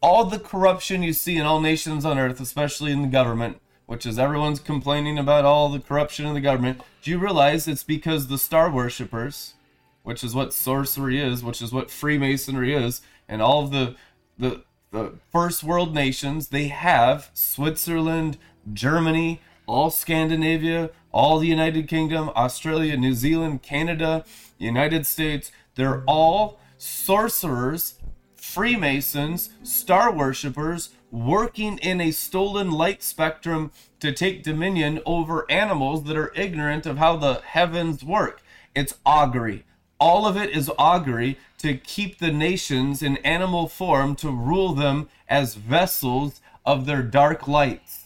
All 0.00 0.26
the 0.26 0.38
corruption 0.38 1.02
you 1.02 1.12
see 1.12 1.36
in 1.36 1.44
all 1.44 1.60
nations 1.60 2.04
on 2.04 2.20
earth, 2.20 2.40
especially 2.40 2.92
in 2.92 3.02
the 3.02 3.08
government, 3.08 3.60
which 3.86 4.04
is 4.04 4.18
everyone's 4.18 4.60
complaining 4.60 5.18
about 5.18 5.44
all 5.44 5.68
the 5.68 5.80
corruption 5.80 6.26
in 6.26 6.34
the 6.34 6.40
government, 6.40 6.80
do 7.02 7.10
you 7.10 7.18
realize 7.18 7.66
it's 7.66 7.84
because 7.84 8.26
the 8.26 8.38
star 8.38 8.70
worshippers, 8.70 9.54
which 10.02 10.22
is 10.22 10.34
what 10.34 10.52
sorcery 10.52 11.20
is, 11.20 11.42
which 11.42 11.62
is 11.62 11.72
what 11.72 11.90
Freemasonry 11.90 12.74
is, 12.74 13.00
and 13.28 13.40
all 13.40 13.64
of 13.64 13.70
the 13.70 13.96
the 14.38 14.62
the 14.92 15.14
first 15.30 15.62
world 15.62 15.94
nations, 15.94 16.48
they 16.48 16.68
have 16.68 17.30
Switzerland, 17.34 18.38
Germany, 18.72 19.40
all 19.66 19.90
Scandinavia, 19.90 20.90
all 21.12 21.38
the 21.38 21.48
United 21.48 21.88
Kingdom, 21.88 22.30
Australia, 22.36 22.96
New 22.96 23.14
Zealand, 23.14 23.62
Canada, 23.62 24.24
United 24.58 25.06
States, 25.06 25.50
they're 25.74 26.02
all 26.06 26.60
sorcerers, 26.78 27.94
Freemasons, 28.36 29.50
star 29.62 30.12
worshippers, 30.12 30.90
working 31.24 31.78
in 31.78 31.98
a 32.00 32.10
stolen 32.10 32.70
light 32.70 33.02
spectrum 33.02 33.70
to 34.00 34.12
take 34.12 34.42
dominion 34.42 35.00
over 35.06 35.50
animals 35.50 36.04
that 36.04 36.16
are 36.16 36.32
ignorant 36.36 36.84
of 36.84 36.98
how 36.98 37.16
the 37.16 37.40
heavens 37.42 38.04
work. 38.04 38.42
It's 38.74 38.98
augury. 39.06 39.64
All 39.98 40.26
of 40.26 40.36
it 40.36 40.50
is 40.50 40.70
augury 40.78 41.38
to 41.58 41.74
keep 41.74 42.18
the 42.18 42.30
nations 42.32 43.02
in 43.02 43.16
animal 43.18 43.66
form 43.66 44.14
to 44.16 44.30
rule 44.30 44.74
them 44.74 45.08
as 45.26 45.54
vessels 45.54 46.42
of 46.66 46.84
their 46.84 47.02
dark 47.02 47.48
lights. 47.48 48.04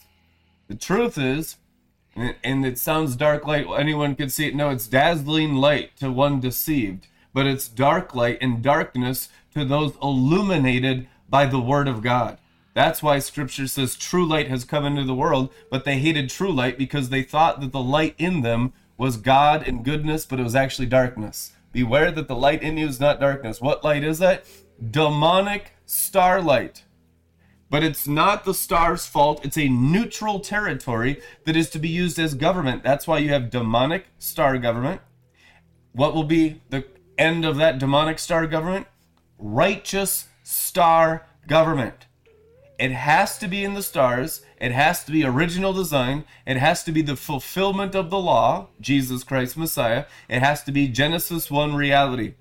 The 0.69 0.77
truth 0.77 1.19
is, 1.19 1.57
and 2.15 2.65
it 2.65 2.79
sounds 2.79 3.17
dark 3.17 3.45
light, 3.45 3.67
anyone 3.77 4.15
could 4.15 4.31
see 4.31 4.47
it. 4.47 4.55
No, 4.55 4.71
it's 4.71 4.87
dazzling 4.87 5.57
light 5.57 5.97
to 5.97 6.13
one 6.13 6.39
deceived, 6.39 7.09
but 7.35 7.47
it's 7.47 7.67
dark 7.67 8.15
light 8.15 8.39
and 8.41 8.63
darkness 8.63 9.31
to 9.55 9.65
those 9.65 9.95
illuminated 10.01 11.09
by 11.29 11.47
the 11.47 11.61
word 11.61 11.89
of 11.89 12.03
God. 12.03 12.39
That's 12.81 13.03
why 13.03 13.19
scripture 13.19 13.67
says 13.67 13.95
true 13.95 14.27
light 14.27 14.49
has 14.49 14.65
come 14.65 14.87
into 14.87 15.05
the 15.05 15.15
world, 15.15 15.53
but 15.71 15.85
they 15.85 15.99
hated 15.99 16.31
true 16.31 16.51
light 16.51 16.79
because 16.79 17.11
they 17.11 17.23
thought 17.23 17.61
that 17.61 17.73
the 17.73 17.83
light 17.83 18.15
in 18.17 18.41
them 18.41 18.73
was 18.97 19.19
God 19.19 19.69
and 19.69 19.85
goodness, 19.85 20.25
but 20.25 20.41
it 20.41 20.45
was 20.45 20.55
actually 20.55 20.87
darkness. 20.87 21.53
Beware 21.73 22.11
that 22.11 22.27
the 22.27 22.35
light 22.35 22.63
in 22.63 22.79
you 22.79 22.89
is 22.89 22.99
not 22.99 23.21
darkness. 23.21 23.61
What 23.61 23.85
light 23.85 24.03
is 24.03 24.19
that? 24.21 24.47
Demonic 24.91 25.75
starlight. 25.85 26.85
But 27.69 27.85
it's 27.85 28.09
not 28.09 28.47
the 28.47 28.55
star's 28.55 29.05
fault. 29.05 29.45
It's 29.45 29.59
a 29.59 29.69
neutral 29.69 30.41
territory 30.41 31.21
that 31.45 31.57
is 31.57 31.69
to 31.71 31.79
be 31.79 31.91
used 31.91 32.19
as 32.19 32.33
government. 32.33 32.83
That's 32.83 33.07
why 33.07 33.19
you 33.19 33.29
have 33.29 33.51
demonic 33.51 34.07
star 34.19 34.57
government. 34.57 35.03
What 35.93 36.15
will 36.15 36.25
be 36.25 36.63
the 36.71 36.87
end 37.19 37.45
of 37.45 37.59
that 37.59 37.79
demonic 37.79 38.19
star 38.19 38.47
government? 38.47 38.87
Righteous 39.39 40.29
star 40.43 41.27
government. 41.47 42.07
It 42.81 42.93
has 42.93 43.37
to 43.41 43.47
be 43.47 43.63
in 43.63 43.75
the 43.75 43.83
stars. 43.83 44.41
It 44.59 44.73
has 44.73 45.05
to 45.05 45.13
be 45.13 45.23
original 45.23 45.75
design. 45.75 46.25
It 46.47 46.57
has 46.57 46.83
to 46.85 46.93
be 46.93 47.03
the 47.03 47.15
fulfillment 47.15 47.95
of 47.95 48.09
the 48.09 48.19
law, 48.19 48.69
Jesus 48.81 49.23
Christ 49.23 49.59
Messiah. 49.59 50.07
It 50.31 50.41
has 50.41 50.63
to 50.65 50.73
be 50.73 50.89
Genesis 50.89 51.51
1 51.51 51.75
reality. 51.75 52.37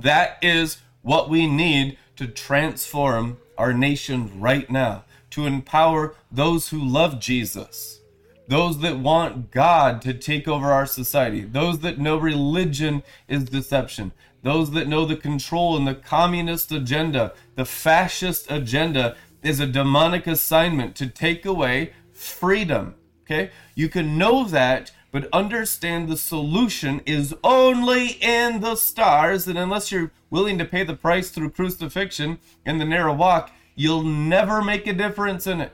That 0.00 0.38
is 0.40 0.78
what 1.02 1.28
we 1.28 1.48
need 1.48 1.98
to 2.14 2.28
transform 2.28 3.38
our 3.58 3.72
nation 3.72 4.40
right 4.40 4.70
now, 4.70 5.02
to 5.30 5.46
empower 5.46 6.14
those 6.30 6.68
who 6.68 6.78
love 6.78 7.18
Jesus, 7.18 7.98
those 8.46 8.78
that 8.82 9.00
want 9.00 9.50
God 9.50 10.00
to 10.02 10.14
take 10.14 10.46
over 10.46 10.70
our 10.70 10.86
society, 10.86 11.40
those 11.40 11.80
that 11.80 11.98
know 11.98 12.16
religion 12.16 13.02
is 13.26 13.46
deception, 13.46 14.12
those 14.42 14.70
that 14.70 14.86
know 14.86 15.04
the 15.04 15.16
control 15.16 15.76
and 15.76 15.88
the 15.88 15.94
communist 15.94 16.70
agenda, 16.70 17.34
the 17.56 17.64
fascist 17.64 18.48
agenda 18.48 19.16
is 19.46 19.60
a 19.60 19.66
demonic 19.66 20.26
assignment 20.26 20.96
to 20.96 21.06
take 21.06 21.46
away 21.46 21.92
freedom. 22.12 22.94
Okay? 23.22 23.50
You 23.74 23.88
can 23.88 24.18
know 24.18 24.44
that, 24.44 24.92
but 25.12 25.28
understand 25.32 26.08
the 26.08 26.16
solution 26.16 27.00
is 27.06 27.34
only 27.44 28.18
in 28.20 28.60
the 28.60 28.74
stars. 28.74 29.46
And 29.46 29.56
unless 29.56 29.92
you're 29.92 30.12
willing 30.30 30.58
to 30.58 30.64
pay 30.64 30.82
the 30.82 30.94
price 30.94 31.30
through 31.30 31.50
crucifixion 31.50 32.38
and 32.64 32.80
the 32.80 32.84
narrow 32.84 33.14
walk, 33.14 33.52
you'll 33.74 34.02
never 34.02 34.62
make 34.62 34.86
a 34.86 34.92
difference 34.92 35.46
in 35.46 35.60
it. 35.60 35.72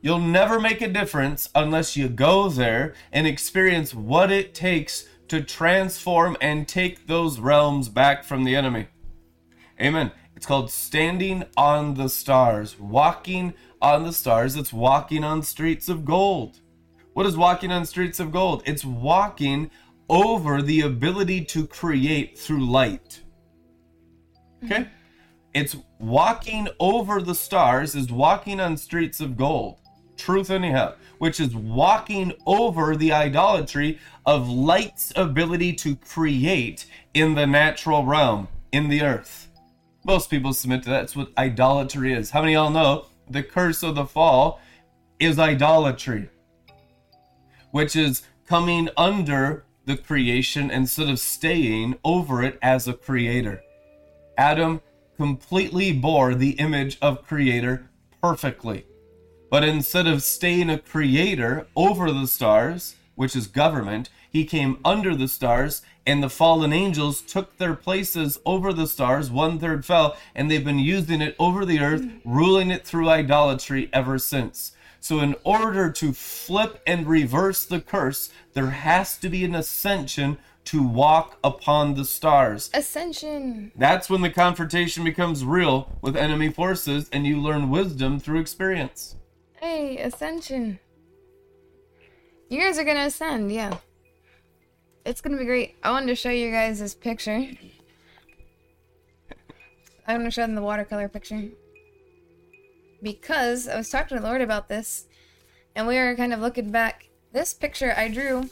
You'll 0.00 0.20
never 0.20 0.60
make 0.60 0.80
a 0.80 0.88
difference 0.88 1.50
unless 1.54 1.96
you 1.96 2.08
go 2.08 2.48
there 2.48 2.94
and 3.12 3.26
experience 3.26 3.94
what 3.94 4.30
it 4.30 4.54
takes 4.54 5.08
to 5.28 5.42
transform 5.42 6.36
and 6.40 6.66
take 6.66 7.06
those 7.06 7.38
realms 7.38 7.88
back 7.88 8.24
from 8.24 8.44
the 8.44 8.56
enemy. 8.56 8.88
Amen. 9.80 10.12
It's 10.38 10.46
called 10.46 10.70
standing 10.70 11.42
on 11.56 11.94
the 11.94 12.08
stars, 12.08 12.78
walking 12.78 13.54
on 13.82 14.04
the 14.04 14.12
stars. 14.12 14.54
It's 14.54 14.72
walking 14.72 15.24
on 15.24 15.42
streets 15.42 15.88
of 15.88 16.04
gold. 16.04 16.60
What 17.14 17.26
is 17.26 17.36
walking 17.36 17.72
on 17.72 17.84
streets 17.84 18.20
of 18.20 18.30
gold? 18.30 18.62
It's 18.64 18.84
walking 18.84 19.68
over 20.08 20.62
the 20.62 20.82
ability 20.82 21.44
to 21.46 21.66
create 21.66 22.38
through 22.38 22.64
light. 22.70 23.20
Okay? 24.64 24.86
It's 25.54 25.74
walking 25.98 26.68
over 26.78 27.20
the 27.20 27.34
stars, 27.34 27.96
is 27.96 28.12
walking 28.12 28.60
on 28.60 28.76
streets 28.76 29.18
of 29.18 29.36
gold. 29.36 29.80
Truth, 30.16 30.52
anyhow, 30.52 30.94
which 31.18 31.40
is 31.40 31.56
walking 31.56 32.32
over 32.46 32.94
the 32.94 33.10
idolatry 33.10 33.98
of 34.24 34.48
light's 34.48 35.12
ability 35.16 35.72
to 35.72 35.96
create 35.96 36.86
in 37.12 37.34
the 37.34 37.48
natural 37.48 38.04
realm, 38.04 38.46
in 38.70 38.88
the 38.88 39.02
earth. 39.02 39.47
Most 40.08 40.30
people 40.30 40.54
submit 40.54 40.82
to 40.84 40.88
that. 40.88 41.00
That's 41.00 41.16
what 41.16 41.32
idolatry 41.36 42.14
is. 42.14 42.30
How 42.30 42.40
many 42.40 42.56
of 42.56 42.62
y'all 42.64 42.70
know 42.70 43.04
the 43.28 43.42
curse 43.42 43.82
of 43.82 43.94
the 43.94 44.06
fall 44.06 44.58
is 45.20 45.38
idolatry? 45.38 46.30
Which 47.72 47.94
is 47.94 48.22
coming 48.46 48.88
under 48.96 49.66
the 49.84 49.98
creation 49.98 50.70
instead 50.70 51.10
of 51.10 51.18
staying 51.18 51.98
over 52.06 52.42
it 52.42 52.58
as 52.62 52.88
a 52.88 52.94
creator. 52.94 53.60
Adam 54.38 54.80
completely 55.18 55.92
bore 55.92 56.34
the 56.34 56.52
image 56.52 56.96
of 57.02 57.26
creator 57.26 57.90
perfectly. 58.22 58.86
But 59.50 59.62
instead 59.62 60.06
of 60.06 60.22
staying 60.22 60.70
a 60.70 60.78
creator 60.78 61.66
over 61.76 62.10
the 62.10 62.26
stars, 62.26 62.96
which 63.14 63.36
is 63.36 63.46
government, 63.46 64.08
he 64.30 64.46
came 64.46 64.78
under 64.86 65.14
the 65.14 65.28
stars, 65.28 65.82
and 66.08 66.22
the 66.22 66.30
fallen 66.30 66.72
angels 66.72 67.20
took 67.20 67.58
their 67.58 67.74
places 67.74 68.40
over 68.46 68.72
the 68.72 68.86
stars. 68.86 69.30
One 69.30 69.58
third 69.58 69.84
fell, 69.84 70.16
and 70.34 70.50
they've 70.50 70.64
been 70.64 70.78
using 70.78 71.20
it 71.20 71.36
over 71.38 71.66
the 71.66 71.80
earth, 71.80 72.06
ruling 72.24 72.70
it 72.70 72.86
through 72.86 73.10
idolatry 73.10 73.90
ever 73.92 74.18
since. 74.18 74.72
So, 75.00 75.20
in 75.20 75.36
order 75.44 75.92
to 75.92 76.12
flip 76.14 76.80
and 76.86 77.06
reverse 77.06 77.66
the 77.66 77.82
curse, 77.82 78.30
there 78.54 78.70
has 78.70 79.18
to 79.18 79.28
be 79.28 79.44
an 79.44 79.54
ascension 79.54 80.38
to 80.64 80.82
walk 80.82 81.38
upon 81.44 81.94
the 81.94 82.06
stars. 82.06 82.70
Ascension. 82.72 83.70
That's 83.76 84.08
when 84.08 84.22
the 84.22 84.30
confrontation 84.30 85.04
becomes 85.04 85.44
real 85.44 85.98
with 86.00 86.16
enemy 86.16 86.48
forces, 86.50 87.10
and 87.12 87.26
you 87.26 87.38
learn 87.38 87.68
wisdom 87.68 88.18
through 88.18 88.40
experience. 88.40 89.16
Hey, 89.60 89.98
ascension. 89.98 90.78
You 92.48 92.60
guys 92.60 92.78
are 92.78 92.84
gonna 92.84 93.06
ascend, 93.06 93.52
yeah. 93.52 93.76
It's 95.08 95.22
gonna 95.22 95.38
be 95.38 95.46
great. 95.46 95.74
I 95.82 95.90
wanted 95.90 96.08
to 96.08 96.14
show 96.14 96.28
you 96.28 96.50
guys 96.50 96.80
this 96.80 96.94
picture. 96.94 97.46
I'm 100.06 100.18
gonna 100.18 100.30
show 100.30 100.42
them 100.42 100.54
the 100.54 100.60
watercolor 100.60 101.08
picture. 101.08 101.44
Because 103.02 103.68
I 103.68 103.78
was 103.78 103.88
talking 103.88 104.18
to 104.18 104.22
the 104.22 104.28
Lord 104.28 104.42
about 104.42 104.68
this, 104.68 105.06
and 105.74 105.86
we 105.86 105.94
were 105.94 106.14
kind 106.14 106.34
of 106.34 106.40
looking 106.40 106.70
back. 106.70 107.08
This 107.32 107.54
picture 107.54 107.94
I 107.96 108.08
drew 108.08 108.50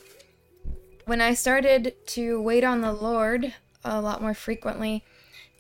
when 1.04 1.20
I 1.20 1.34
started 1.34 1.94
to 2.07 2.40
wait 2.40 2.64
on 2.64 2.80
the 2.80 2.92
Lord 2.92 3.52
a 3.84 4.00
lot 4.00 4.22
more 4.22 4.32
frequently, 4.32 5.04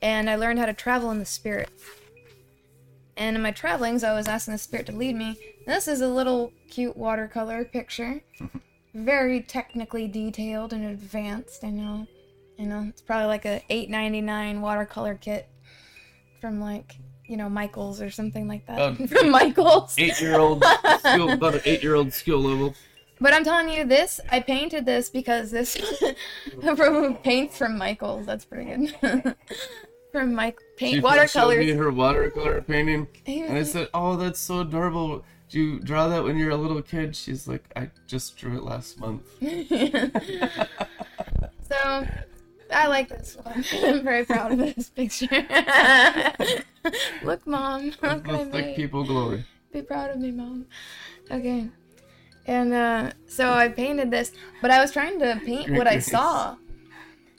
and 0.00 0.30
I 0.30 0.36
learned 0.36 0.60
how 0.60 0.66
to 0.66 0.72
travel 0.72 1.10
in 1.10 1.18
the 1.18 1.26
Spirit. 1.26 1.68
And 3.18 3.36
in 3.36 3.42
my 3.42 3.50
travelings, 3.50 4.02
I 4.02 4.14
was 4.14 4.28
asking 4.28 4.52
the 4.52 4.58
Spirit 4.58 4.86
to 4.86 4.92
lead 4.92 5.14
me. 5.14 5.36
This 5.66 5.88
is 5.88 6.00
a 6.00 6.08
little 6.08 6.54
cute 6.70 6.96
watercolor 6.96 7.66
picture. 7.66 8.22
Very 9.04 9.42
technically 9.42 10.08
detailed 10.08 10.72
and 10.72 10.86
advanced, 10.86 11.62
I 11.64 11.70
know. 11.70 12.06
You 12.58 12.66
know, 12.66 12.86
it's 12.88 13.02
probably 13.02 13.26
like 13.26 13.44
a 13.44 13.62
eight 13.68 13.90
ninety 13.90 14.22
nine 14.22 14.62
watercolor 14.62 15.16
kit 15.16 15.48
from 16.40 16.60
like, 16.60 16.96
you 17.26 17.36
know, 17.36 17.50
Michaels 17.50 18.00
or 18.00 18.10
something 18.10 18.48
like 18.48 18.66
that. 18.66 18.80
Um, 18.80 18.96
from 19.06 19.28
Michaels. 19.28 19.94
Eight 19.98 20.18
year 20.20 20.38
old 20.38 20.64
skill, 21.00 21.30
about 21.30 21.56
an 21.56 21.60
eight 21.66 21.82
year 21.82 21.94
old 21.94 22.14
skill 22.14 22.40
level. 22.40 22.74
But 23.20 23.34
I'm 23.34 23.44
telling 23.44 23.68
you, 23.68 23.84
this 23.84 24.18
I 24.30 24.40
painted 24.40 24.86
this 24.86 25.10
because 25.10 25.50
this 25.50 25.76
from 26.62 27.16
paints 27.16 27.58
from 27.58 27.76
Michaels. 27.76 28.24
That's 28.24 28.46
pretty 28.46 28.88
good. 29.00 29.36
from 30.12 30.34
Mike 30.34 30.58
paint 30.78 31.04
She 31.06 31.26
showed 31.28 31.58
me 31.58 31.72
her 31.72 31.90
watercolor 31.90 32.62
painting, 32.62 33.06
and 33.26 33.58
I 33.58 33.62
said, 33.62 33.88
"Oh, 33.92 34.16
that's 34.16 34.40
so 34.40 34.60
adorable. 34.60 35.22
Did 35.56 35.62
you 35.62 35.80
draw 35.80 36.08
that 36.08 36.22
when 36.22 36.36
you're 36.36 36.50
a 36.50 36.56
little 36.56 36.82
kid?" 36.82 37.16
She's 37.16 37.48
like, 37.48 37.64
"I 37.74 37.88
just 38.06 38.36
drew 38.36 38.58
it 38.58 38.62
last 38.62 39.00
month." 39.00 39.22
so 41.66 42.06
I 42.70 42.86
like 42.88 43.08
this 43.08 43.38
one. 43.42 43.64
I'm 43.82 44.04
very 44.04 44.26
proud 44.26 44.52
of 44.52 44.58
this 44.58 44.90
picture. 44.90 45.26
Look, 47.22 47.46
mom. 47.46 47.86
Look 48.02 48.28
Let's 48.28 48.52
like 48.52 48.76
people 48.76 49.02
glory. 49.04 49.46
Be 49.72 49.80
proud 49.80 50.10
of 50.10 50.18
me, 50.18 50.30
mom. 50.30 50.66
Okay. 51.30 51.70
And 52.46 52.74
uh, 52.74 53.12
so 53.26 53.50
I 53.50 53.68
painted 53.68 54.10
this, 54.10 54.32
but 54.60 54.70
I 54.70 54.78
was 54.82 54.92
trying 54.92 55.18
to 55.20 55.40
paint 55.42 55.70
what 55.70 55.86
I 55.86 56.00
saw. 56.00 56.56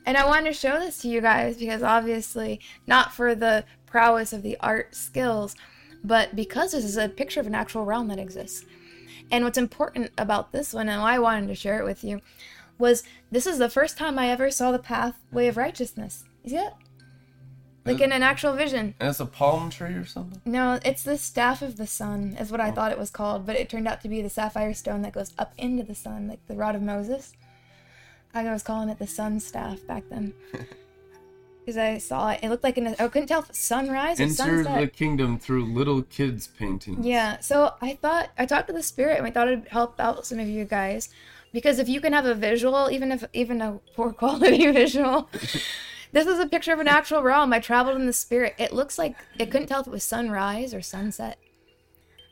And 0.07 0.18
I 0.18 0.26
wanted 0.26 0.47
to 0.47 0.53
show 0.53 0.80
this 0.80 0.97
to 1.03 1.07
you 1.07 1.22
guys 1.22 1.57
because 1.57 1.84
obviously, 1.84 2.61
not 2.88 3.13
for 3.13 3.36
the 3.36 3.63
prowess 3.86 4.34
of 4.34 4.41
the 4.41 4.57
art 4.59 4.95
skills, 4.95 5.55
but 6.08 6.36
because 6.36 6.72
this 6.72 6.86
is 6.86 6.97
a 6.97 7.10
picture 7.10 7.39
of 7.39 7.47
an 7.47 7.55
actual 7.55 7.86
realm 7.86 8.08
that 8.08 8.20
exists. 8.20 8.66
And 9.30 9.43
what's 9.43 9.58
important 9.58 10.12
about 10.18 10.53
this 10.53 10.74
one, 10.74 10.88
and 10.88 11.01
why 11.01 11.16
I 11.16 11.20
wanted 11.20 11.47
to 11.47 11.55
share 11.55 11.80
it 11.80 11.84
with 11.84 12.03
you, 12.03 12.22
was 12.78 13.03
this 13.30 13.45
is 13.45 13.58
the 13.58 13.70
first 13.70 13.97
time 13.97 14.18
I 14.18 14.30
ever 14.30 14.49
saw 14.49 14.72
the 14.72 14.80
pathway 14.80 15.47
of 15.47 15.58
righteousness. 15.58 16.24
You 16.43 16.49
see 16.51 16.58
it? 16.58 16.74
Like 17.84 18.01
in 18.01 18.12
an 18.12 18.24
actual 18.24 18.53
vision. 18.53 18.95
And 18.99 19.10
it's 19.10 19.22
a 19.22 19.26
palm 19.26 19.70
tree 19.70 19.93
or 19.93 20.05
something. 20.05 20.41
No, 20.45 20.78
it's 20.84 21.03
the 21.03 21.18
staff 21.18 21.62
of 21.62 21.78
the 21.78 21.88
sun, 21.88 22.36
is 22.39 22.51
what 22.51 22.60
I 22.60 22.70
oh. 22.70 22.74
thought 22.74 22.91
it 22.91 22.99
was 22.99 23.10
called, 23.10 23.45
but 23.45 23.55
it 23.55 23.70
turned 23.70 23.88
out 23.88 24.01
to 24.01 24.10
be 24.10 24.22
the 24.22 24.30
sapphire 24.30 24.74
stone 24.74 25.01
that 25.03 25.14
goes 25.14 25.34
up 25.38 25.53
into 25.58 25.84
the 25.84 25.95
sun, 25.95 26.28
like 26.28 26.45
the 26.47 26.55
rod 26.55 26.76
of 26.76 26.82
Moses. 26.82 27.34
I 28.34 28.43
was 28.51 28.64
calling 28.64 28.89
it 28.89 28.99
the 28.99 29.08
sun 29.08 29.39
staff 29.39 29.86
back 29.88 30.03
then. 30.10 30.34
Because 31.68 31.78
I 31.78 31.97
saw 31.97 32.30
it. 32.30 32.39
It 32.41 32.47
looked 32.47 32.63
like 32.63 32.78
an, 32.78 32.95
I 32.97 33.09
couldn't 33.09 33.28
tell 33.28 33.41
if 33.41 33.49
it's 33.49 33.59
sunrise 33.59 34.22
or 34.22 34.24
Enter 34.24 34.36
sunset. 34.36 34.80
the 34.80 34.88
kingdom 34.88 35.38
through 35.38 35.65
little 35.65 36.01
kids 36.01 36.47
paintings. 36.47 37.05
Yeah, 37.05 37.41
so 37.41 37.74
I 37.82 37.95
thought 37.95 38.30
I 38.38 38.45
talked 38.45 38.68
to 38.68 38.74
the 38.74 38.82
spirit 38.82 39.18
and 39.18 39.28
I 39.28 39.32
thought 39.32 39.49
it'd 39.49 39.68
help 39.68 39.99
out 39.99 40.26
some 40.26 40.39
of 40.39 40.47
you 40.47 40.63
guys 40.63 41.09
because 41.51 41.78
if 41.78 41.89
you 41.89 41.99
can 41.99 42.13
have 42.13 42.26
a 42.26 42.34
visual, 42.34 42.89
even 42.89 43.11
if 43.11 43.26
even 43.34 43.61
a 43.61 43.82
poor 43.97 44.13
quality 44.22 44.72
visual, 44.72 45.30
this 46.13 46.26
is 46.26 46.39
a 46.39 46.47
picture 46.47 46.72
of 46.72 46.80
an 46.80 46.88
actual 46.88 47.22
realm. 47.22 47.51
I 47.51 47.59
traveled 47.59 47.97
in 47.97 48.05
the 48.05 48.13
spirit. 48.13 48.55
It 48.57 48.72
looks 48.72 48.97
like 48.97 49.18
it 49.38 49.51
couldn't 49.51 49.68
tell 49.68 49.82
if 49.82 49.88
it 49.88 49.91
was 49.91 50.05
sunrise 50.05 50.74
or 50.74 50.82
sunset, 50.82 51.38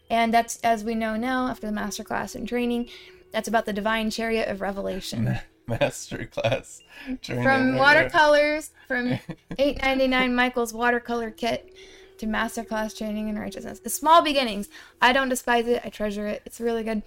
and 0.10 0.34
that's 0.34 0.62
as 0.62 0.86
we 0.86 0.96
know 0.96 1.18
now 1.18 1.50
after 1.50 1.68
the 1.68 1.74
master 1.74 2.06
class 2.06 2.36
and 2.36 2.48
training. 2.48 2.88
That's 3.34 3.50
about 3.50 3.66
the 3.66 3.74
divine 3.74 4.12
chariot 4.12 4.48
of 4.48 4.62
revelation. 4.62 5.40
Master 5.80 6.26
class. 6.26 6.82
From 7.24 7.76
watercolors, 7.76 8.72
from 8.88 9.20
eight 9.58 9.82
ninety 9.82 10.08
nine 10.08 10.36
Michael's 10.36 10.74
watercolor 10.74 11.32
kit 11.32 11.74
to 12.20 12.26
masterclass 12.26 12.96
training 12.96 13.28
in 13.28 13.38
righteousness. 13.38 13.80
The 13.80 13.90
small 13.90 14.22
beginnings. 14.22 14.70
I 15.02 15.12
don't 15.12 15.30
despise 15.30 15.68
it. 15.68 15.82
I 15.84 15.90
treasure 15.90 16.28
it. 16.28 16.42
It's 16.46 16.62
really 16.62 16.84
good. 16.84 17.04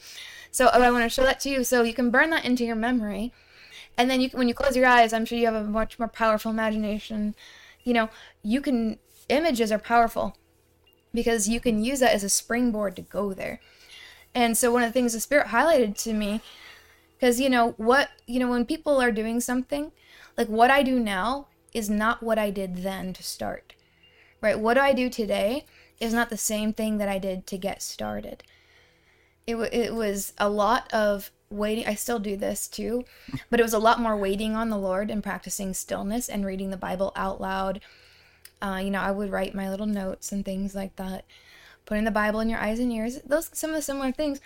So 0.50 0.68
oh, 0.72 0.82
I 0.82 0.90
want 0.90 1.04
to 1.04 1.08
show 1.08 1.22
that 1.22 1.40
to 1.40 1.50
you, 1.50 1.64
so 1.64 1.82
you 1.82 1.94
can 1.94 2.10
burn 2.10 2.30
that 2.30 2.44
into 2.44 2.64
your 2.64 2.76
memory, 2.76 3.32
and 3.96 4.10
then 4.10 4.20
you 4.20 4.30
can, 4.30 4.38
when 4.38 4.48
you 4.48 4.54
close 4.54 4.76
your 4.76 4.86
eyes, 4.86 5.12
I'm 5.12 5.24
sure 5.24 5.38
you 5.38 5.46
have 5.46 5.54
a 5.54 5.64
much 5.64 5.98
more 5.98 6.08
powerful 6.08 6.50
imagination. 6.50 7.34
You 7.84 7.94
know, 7.94 8.10
you 8.42 8.60
can 8.60 8.98
images 9.28 9.70
are 9.70 9.78
powerful 9.78 10.36
because 11.12 11.48
you 11.48 11.60
can 11.60 11.84
use 11.84 12.00
that 12.00 12.14
as 12.14 12.24
a 12.24 12.28
springboard 12.28 12.96
to 12.96 13.02
go 13.02 13.32
there. 13.32 13.60
And 14.34 14.56
so 14.56 14.72
one 14.72 14.82
of 14.82 14.88
the 14.88 14.92
things 14.92 15.14
the 15.14 15.20
spirit 15.20 15.48
highlighted 15.48 16.00
to 16.04 16.12
me 16.12 16.40
because 17.18 17.40
you 17.40 17.50
know 17.50 17.72
what 17.76 18.10
you 18.26 18.38
know 18.38 18.48
when 18.48 18.64
people 18.64 19.00
are 19.00 19.10
doing 19.10 19.40
something 19.40 19.92
like 20.36 20.48
what 20.48 20.70
I 20.70 20.82
do 20.84 21.00
now 21.00 21.48
is 21.74 21.90
not 21.90 22.22
what 22.22 22.38
I 22.38 22.50
did 22.50 22.78
then 22.78 23.12
to 23.12 23.22
start. 23.22 23.74
Right? 24.40 24.58
What 24.58 24.74
do 24.74 24.80
I 24.80 24.92
do 24.92 25.10
today 25.10 25.64
is 26.00 26.14
not 26.14 26.30
the 26.30 26.36
same 26.36 26.72
thing 26.72 26.98
that 26.98 27.08
I 27.08 27.18
did 27.18 27.46
to 27.48 27.58
get 27.58 27.82
started. 27.82 28.44
It, 29.46 29.52
w- 29.52 29.70
it 29.72 29.94
was 29.94 30.32
a 30.38 30.48
lot 30.48 30.92
of 30.92 31.32
waiting. 31.50 31.86
I 31.86 31.94
still 31.94 32.20
do 32.20 32.36
this 32.36 32.68
too, 32.68 33.04
but 33.50 33.58
it 33.58 33.64
was 33.64 33.72
a 33.72 33.80
lot 33.80 34.00
more 34.00 34.16
waiting 34.16 34.54
on 34.54 34.70
the 34.70 34.78
Lord 34.78 35.10
and 35.10 35.24
practicing 35.24 35.74
stillness 35.74 36.28
and 36.28 36.46
reading 36.46 36.70
the 36.70 36.76
Bible 36.76 37.12
out 37.16 37.40
loud. 37.40 37.80
Uh, 38.62 38.80
you 38.82 38.90
know, 38.90 39.00
I 39.00 39.10
would 39.10 39.32
write 39.32 39.54
my 39.54 39.68
little 39.68 39.86
notes 39.86 40.30
and 40.30 40.44
things 40.44 40.74
like 40.74 40.94
that. 40.96 41.24
Putting 41.84 42.04
the 42.04 42.10
Bible 42.10 42.40
in 42.40 42.48
your 42.48 42.60
eyes 42.60 42.78
and 42.78 42.92
ears. 42.92 43.20
Those 43.24 43.50
some 43.52 43.70
of 43.70 43.76
the 43.76 43.82
similar 43.82 44.12
things. 44.12 44.40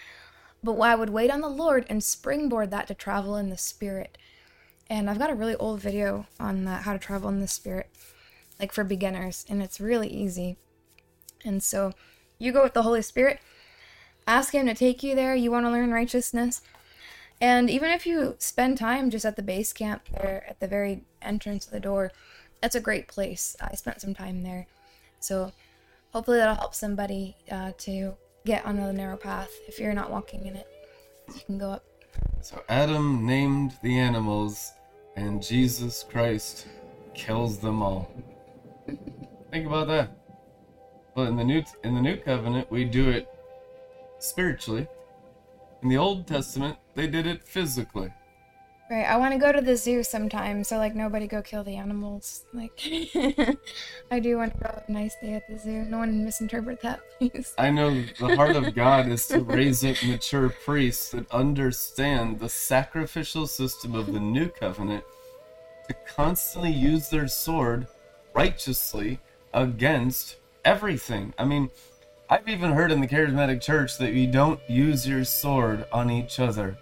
But 0.63 0.75
I 0.75 0.95
would 0.95 1.11
wait 1.11 1.31
on 1.31 1.41
the 1.41 1.49
Lord 1.49 1.87
and 1.89 2.03
springboard 2.03 2.71
that 2.71 2.87
to 2.89 2.95
travel 2.95 3.37
in 3.37 3.51
the 3.51 3.59
Spirit. 3.59 4.17
And 4.89 5.09
I've 5.09 5.19
got 5.19 5.31
a 5.31 5.35
really 5.35 5.57
old 5.57 5.81
video 5.81 6.27
on 6.39 6.65
that, 6.65 6.83
how 6.83 6.93
to 6.93 6.99
travel 6.99 7.29
in 7.29 7.41
the 7.41 7.49
Spirit, 7.49 7.89
like 8.61 8.73
for 8.73 8.85
beginners, 8.85 9.45
and 9.49 9.63
it's 9.63 9.81
really 9.81 10.09
easy. 10.09 10.57
And 11.45 11.63
so 11.63 11.93
you 12.39 12.53
go 12.53 12.63
with 12.63 12.75
the 12.75 12.83
Holy 12.83 13.03
Spirit, 13.03 13.41
ask 14.27 14.55
Him 14.55 14.67
to 14.67 14.75
take 14.75 15.03
you 15.03 15.15
there. 15.15 15.35
You 15.35 15.51
want 15.51 15.67
to 15.67 15.71
learn 15.71 15.93
righteousness. 15.93 16.61
And 17.41 17.69
even 17.69 17.91
if 17.91 18.07
you 18.07 18.37
spend 18.39 18.79
time 18.79 19.11
just 19.11 19.25
at 19.25 19.35
the 19.35 19.43
base 19.43 19.73
camp 19.73 20.03
there 20.11 20.45
at 20.49 20.61
the 20.61 20.69
very 20.69 21.03
entrance 21.21 21.67
of 21.67 21.73
the 21.73 21.81
door, 21.81 22.13
that's 22.61 22.77
a 22.77 22.81
great 22.81 23.09
place. 23.09 23.57
I 23.61 23.75
spent 23.75 24.01
some 24.01 24.15
time 24.15 24.45
there. 24.45 24.67
So 25.19 25.53
hopefully 26.13 26.39
that'll 26.39 26.55
help 26.55 26.75
somebody 26.75 27.37
uh, 27.51 27.73
to 27.79 28.15
get 28.45 28.65
on 28.65 28.77
the 28.77 28.93
narrow 28.93 29.17
path 29.17 29.51
if 29.69 29.79
you're 29.79 29.95
not 29.95 30.11
walking 30.11 30.47
in 30.47 30.57
it. 30.57 30.67
You 31.35 31.41
can 31.47 31.59
go 31.59 31.71
up. 31.71 31.85
So 32.41 32.63
Adam 32.69 33.25
named 33.25 33.75
the 33.83 33.99
animals, 33.99 34.73
and 35.17 35.43
Jesus 35.43 36.05
Christ 36.11 36.67
kills 37.15 37.59
them 37.59 37.83
all. 37.83 38.11
Think 39.51 39.67
about 39.67 39.87
that. 39.89 40.17
Well, 41.15 41.27
in 41.27 41.37
the 41.37 41.45
new 41.45 41.63
in 41.85 41.95
the 41.95 42.01
new 42.01 42.17
covenant, 42.17 42.71
we 42.71 42.85
do 42.85 43.11
it 43.11 43.29
spiritually. 44.19 44.87
In 45.83 45.89
the 45.89 45.99
Old 45.99 46.27
Testament, 46.27 46.79
they 46.95 47.07
did 47.07 47.27
it 47.27 47.43
physically. 47.43 48.13
Right, 48.93 49.07
I 49.07 49.17
want 49.17 49.33
to 49.33 49.39
go 49.39 49.51
to 49.53 49.63
the 49.63 49.75
zoo 49.75 50.03
sometime, 50.03 50.63
so 50.65 50.77
like 50.77 50.95
nobody 50.95 51.27
go 51.27 51.41
kill 51.41 51.65
the 51.65 51.77
animals. 51.77 52.45
Like, 52.53 52.79
I 54.11 54.21
do 54.21 54.37
want 54.37 54.53
to 54.53 54.59
go 54.59 54.67
have 54.67 54.85
a 54.87 54.93
nice 54.93 55.17
day 55.23 55.33
at 55.33 55.49
the 55.49 55.59
zoo. 55.59 55.87
No 55.89 55.97
one 55.97 56.23
misinterpret 56.23 56.83
that, 56.83 57.01
please. 57.19 57.55
I 57.57 57.71
know 57.71 58.05
the 58.21 58.37
heart 58.37 58.55
of 58.55 58.75
God 58.75 59.09
is 59.09 59.27
to 59.29 59.41
raise 59.41 59.83
up 59.83 59.97
mature 60.05 60.51
priests 60.51 61.13
that 61.13 61.31
understand 61.31 62.39
the 62.39 62.51
sacrificial 62.51 63.47
system 63.47 63.95
of 63.95 64.13
the 64.13 64.21
new 64.37 64.51
covenant 64.51 65.05
to 65.89 65.95
constantly 66.15 66.73
use 66.73 67.09
their 67.09 67.29
sword 67.29 67.87
righteously 68.35 69.21
against 69.55 70.37
everything. 70.67 71.33
I 71.39 71.47
mean, 71.47 71.71
I've 72.29 72.47
even 72.47 72.73
heard 72.73 72.93
in 72.93 73.01
the 73.01 73.09
charismatic 73.09 73.63
church 73.63 73.97
that 73.97 74.13
you 74.13 74.27
don't 74.27 74.61
use 74.69 75.09
your 75.09 75.25
sword 75.25 75.87
on 75.95 76.11
each 76.11 76.39
other, 76.39 76.77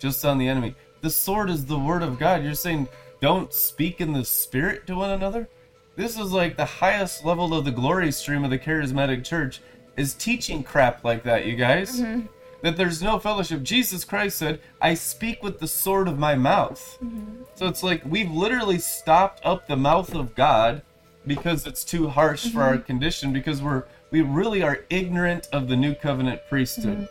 just 0.00 0.24
on 0.24 0.38
the 0.38 0.48
enemy. 0.48 0.74
The 1.02 1.10
sword 1.10 1.50
is 1.50 1.66
the 1.66 1.78
word 1.78 2.02
of 2.02 2.18
God. 2.18 2.44
You're 2.44 2.54
saying 2.54 2.88
don't 3.20 3.52
speak 3.52 4.00
in 4.00 4.12
the 4.12 4.24
spirit 4.24 4.86
to 4.86 4.94
one 4.96 5.10
another? 5.10 5.48
This 5.96 6.18
is 6.18 6.32
like 6.32 6.56
the 6.56 6.64
highest 6.64 7.24
level 7.24 7.54
of 7.54 7.64
the 7.64 7.70
glory 7.70 8.10
stream 8.12 8.44
of 8.44 8.50
the 8.50 8.58
charismatic 8.58 9.24
church 9.24 9.60
is 9.96 10.14
teaching 10.14 10.62
crap 10.62 11.04
like 11.04 11.22
that, 11.24 11.44
you 11.44 11.56
guys. 11.56 12.00
Mm-hmm. 12.00 12.26
That 12.62 12.76
there's 12.76 13.02
no 13.02 13.18
fellowship. 13.18 13.64
Jesus 13.64 14.04
Christ 14.04 14.38
said, 14.38 14.60
I 14.80 14.94
speak 14.94 15.42
with 15.42 15.58
the 15.58 15.66
sword 15.66 16.06
of 16.06 16.18
my 16.18 16.36
mouth. 16.36 16.98
Mm-hmm. 17.02 17.42
So 17.56 17.66
it's 17.66 17.82
like 17.82 18.04
we've 18.04 18.30
literally 18.30 18.78
stopped 18.78 19.44
up 19.44 19.66
the 19.66 19.76
mouth 19.76 20.14
of 20.14 20.36
God 20.36 20.82
because 21.26 21.66
it's 21.66 21.82
too 21.82 22.08
harsh 22.08 22.48
for 22.50 22.62
our 22.62 22.74
mm-hmm. 22.74 22.84
condition 22.84 23.32
because 23.32 23.60
we're 23.60 23.84
we 24.12 24.20
really 24.20 24.62
are 24.62 24.84
ignorant 24.90 25.48
of 25.52 25.68
the 25.68 25.76
new 25.76 25.94
covenant 25.94 26.42
priesthood. 26.48 27.08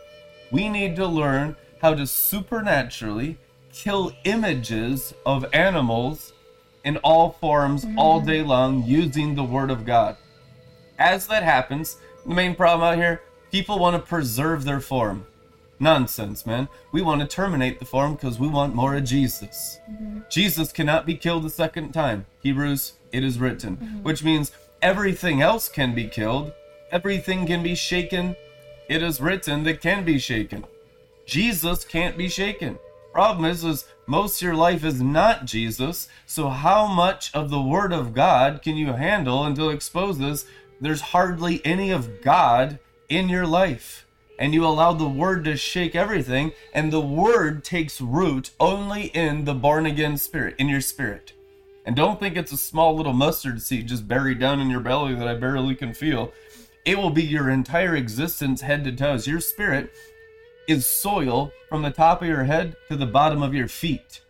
We 0.50 0.68
need 0.68 0.96
to 0.96 1.06
learn 1.06 1.56
how 1.80 1.94
to 1.94 2.06
supernaturally 2.06 3.38
kill 3.72 4.12
images 4.24 5.14
of 5.24 5.46
animals 5.52 6.32
in 6.84 6.96
all 6.98 7.32
forms 7.32 7.86
all 7.96 8.20
mm. 8.20 8.26
day 8.26 8.42
long 8.42 8.84
using 8.84 9.34
the 9.34 9.44
word 9.44 9.70
of 9.70 9.86
God. 9.86 10.16
As 10.98 11.26
that 11.28 11.42
happens, 11.42 11.96
the 12.26 12.34
main 12.34 12.54
problem 12.54 12.88
out 12.88 12.96
here, 12.98 13.22
people 13.50 13.78
want 13.78 13.96
to 13.96 14.02
preserve 14.02 14.64
their 14.64 14.80
form. 14.80 15.26
Nonsense, 15.80 16.46
man. 16.46 16.68
We 16.92 17.02
want 17.02 17.22
to 17.22 17.26
terminate 17.26 17.80
the 17.80 17.84
form 17.84 18.14
because 18.14 18.38
we 18.38 18.46
want 18.46 18.74
more 18.74 18.94
of 18.94 19.04
Jesus. 19.04 19.80
Mm-hmm. 19.90 20.20
Jesus 20.30 20.70
cannot 20.70 21.06
be 21.06 21.16
killed 21.16 21.44
a 21.44 21.50
second 21.50 21.92
time. 21.92 22.26
Hebrews, 22.40 22.92
it 23.10 23.24
is 23.24 23.40
written. 23.40 23.76
Mm-hmm. 23.76 24.02
Which 24.04 24.22
means 24.22 24.52
everything 24.80 25.42
else 25.42 25.68
can 25.68 25.92
be 25.92 26.06
killed, 26.06 26.52
everything 26.92 27.46
can 27.46 27.64
be 27.64 27.74
shaken. 27.74 28.36
It 28.88 29.02
is 29.02 29.20
written 29.20 29.64
that 29.64 29.80
can 29.80 30.04
be 30.04 30.18
shaken. 30.18 30.64
Jesus 31.24 31.84
can't 31.84 32.16
be 32.16 32.28
shaken. 32.28 32.78
Problem 33.12 33.44
is, 33.44 33.62
is 33.62 33.84
most 34.06 34.40
of 34.40 34.46
your 34.46 34.56
life 34.56 34.84
is 34.84 35.02
not 35.02 35.44
Jesus. 35.44 36.08
So 36.24 36.48
how 36.48 36.86
much 36.86 37.32
of 37.34 37.50
the 37.50 37.60
Word 37.60 37.92
of 37.92 38.14
God 38.14 38.62
can 38.62 38.76
you 38.76 38.94
handle 38.94 39.44
until 39.44 39.68
it 39.68 39.74
exposes 39.74 40.46
there's 40.80 41.00
hardly 41.00 41.64
any 41.64 41.90
of 41.90 42.22
God 42.22 42.78
in 43.10 43.28
your 43.28 43.46
life? 43.46 44.06
And 44.38 44.54
you 44.54 44.64
allow 44.66 44.94
the 44.94 45.08
Word 45.08 45.44
to 45.44 45.56
shake 45.56 45.94
everything, 45.94 46.52
and 46.72 46.90
the 46.90 47.00
Word 47.00 47.64
takes 47.64 48.00
root 48.00 48.50
only 48.58 49.04
in 49.08 49.44
the 49.44 49.54
born 49.54 49.84
again 49.84 50.16
spirit, 50.16 50.54
in 50.58 50.68
your 50.68 50.80
spirit. 50.80 51.34
And 51.84 51.94
don't 51.94 52.18
think 52.18 52.36
it's 52.36 52.52
a 52.52 52.56
small 52.56 52.96
little 52.96 53.12
mustard 53.12 53.60
seed 53.60 53.88
just 53.88 54.08
buried 54.08 54.38
down 54.38 54.58
in 54.58 54.70
your 54.70 54.80
belly 54.80 55.14
that 55.14 55.28
I 55.28 55.34
barely 55.34 55.74
can 55.74 55.92
feel. 55.92 56.32
It 56.84 56.96
will 56.96 57.10
be 57.10 57.22
your 57.22 57.50
entire 57.50 57.94
existence, 57.94 58.62
head 58.62 58.84
to 58.84 58.92
toes. 58.92 59.26
Your 59.26 59.40
spirit 59.40 59.92
is 60.72 60.86
soil 60.86 61.52
from 61.68 61.82
the 61.82 61.90
top 61.90 62.22
of 62.22 62.28
your 62.28 62.44
head 62.44 62.74
to 62.88 62.96
the 62.96 63.06
bottom 63.06 63.42
of 63.42 63.54
your 63.54 63.68
feet. 63.68 64.22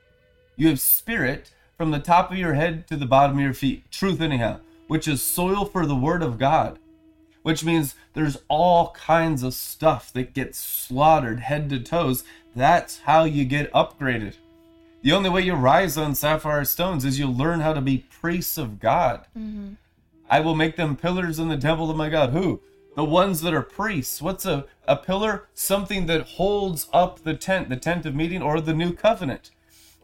You 0.56 0.68
have 0.68 0.80
spirit 0.80 1.52
from 1.78 1.92
the 1.92 2.00
top 2.00 2.32
of 2.32 2.36
your 2.36 2.54
head 2.54 2.86
to 2.88 2.96
the 2.96 3.06
bottom 3.06 3.38
of 3.38 3.44
your 3.44 3.54
feet. 3.54 3.90
Truth, 3.92 4.20
anyhow, 4.20 4.58
which 4.88 5.06
is 5.06 5.22
soil 5.22 5.64
for 5.64 5.86
the 5.86 5.94
word 5.94 6.20
of 6.20 6.38
God, 6.38 6.80
which 7.42 7.64
means 7.64 7.94
there's 8.14 8.38
all 8.48 8.90
kinds 8.90 9.44
of 9.44 9.54
stuff 9.54 10.12
that 10.14 10.34
gets 10.34 10.58
slaughtered 10.58 11.40
head 11.40 11.70
to 11.70 11.78
toes. 11.78 12.24
That's 12.56 13.00
how 13.00 13.22
you 13.22 13.44
get 13.44 13.72
upgraded. 13.72 14.34
The 15.02 15.12
only 15.12 15.30
way 15.30 15.42
you 15.42 15.54
rise 15.54 15.96
on 15.96 16.14
sapphire 16.16 16.64
stones 16.64 17.04
is 17.04 17.20
you 17.20 17.28
learn 17.28 17.60
how 17.60 17.72
to 17.72 17.80
be 17.80 18.06
priests 18.20 18.58
of 18.58 18.80
God. 18.80 19.26
Mm-hmm. 19.38 19.74
I 20.28 20.40
will 20.40 20.56
make 20.56 20.76
them 20.76 20.96
pillars 20.96 21.38
in 21.38 21.48
the 21.48 21.56
temple 21.56 21.90
of 21.90 21.96
my 21.96 22.08
God. 22.08 22.30
Who? 22.30 22.60
The 22.94 23.04
ones 23.04 23.40
that 23.40 23.54
are 23.54 23.62
priests. 23.62 24.20
What's 24.20 24.44
a, 24.44 24.66
a 24.86 24.96
pillar? 24.96 25.48
Something 25.54 26.06
that 26.06 26.22
holds 26.22 26.88
up 26.92 27.20
the 27.20 27.34
tent, 27.34 27.70
the 27.70 27.76
tent 27.76 28.04
of 28.04 28.14
meeting, 28.14 28.42
or 28.42 28.60
the 28.60 28.74
new 28.74 28.92
covenant, 28.92 29.50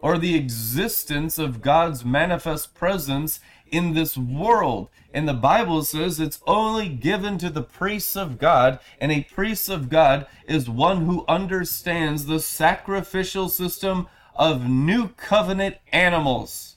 or 0.00 0.16
the 0.16 0.34
existence 0.34 1.38
of 1.38 1.60
God's 1.60 2.04
manifest 2.04 2.74
presence 2.74 3.40
in 3.70 3.92
this 3.92 4.16
world. 4.16 4.88
And 5.12 5.28
the 5.28 5.34
Bible 5.34 5.84
says 5.84 6.18
it's 6.18 6.40
only 6.46 6.88
given 6.88 7.36
to 7.38 7.50
the 7.50 7.62
priests 7.62 8.16
of 8.16 8.38
God, 8.38 8.78
and 9.00 9.12
a 9.12 9.24
priest 9.24 9.68
of 9.68 9.90
God 9.90 10.26
is 10.46 10.70
one 10.70 11.04
who 11.04 11.26
understands 11.28 12.24
the 12.24 12.40
sacrificial 12.40 13.50
system 13.50 14.08
of 14.34 14.68
new 14.68 15.08
covenant 15.08 15.76
animals, 15.92 16.76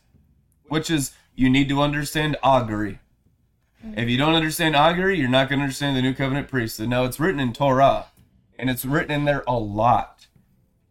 which 0.67 0.89
is 0.89 1.13
you 1.35 1.49
need 1.49 1.69
to 1.69 1.81
understand 1.81 2.35
augury. 2.43 2.99
If 3.83 4.09
you 4.09 4.17
don't 4.17 4.35
understand 4.35 4.75
augury, 4.75 5.17
you're 5.17 5.27
not 5.27 5.49
going 5.49 5.59
to 5.59 5.63
understand 5.63 5.97
the 5.97 6.03
new 6.03 6.13
covenant 6.13 6.47
priesthood. 6.47 6.89
Now, 6.89 7.03
it's 7.03 7.19
written 7.19 7.39
in 7.39 7.51
Torah, 7.51 8.07
and 8.59 8.69
it's 8.69 8.85
written 8.85 9.11
in 9.11 9.25
there 9.25 9.43
a 9.47 9.57
lot. 9.57 10.27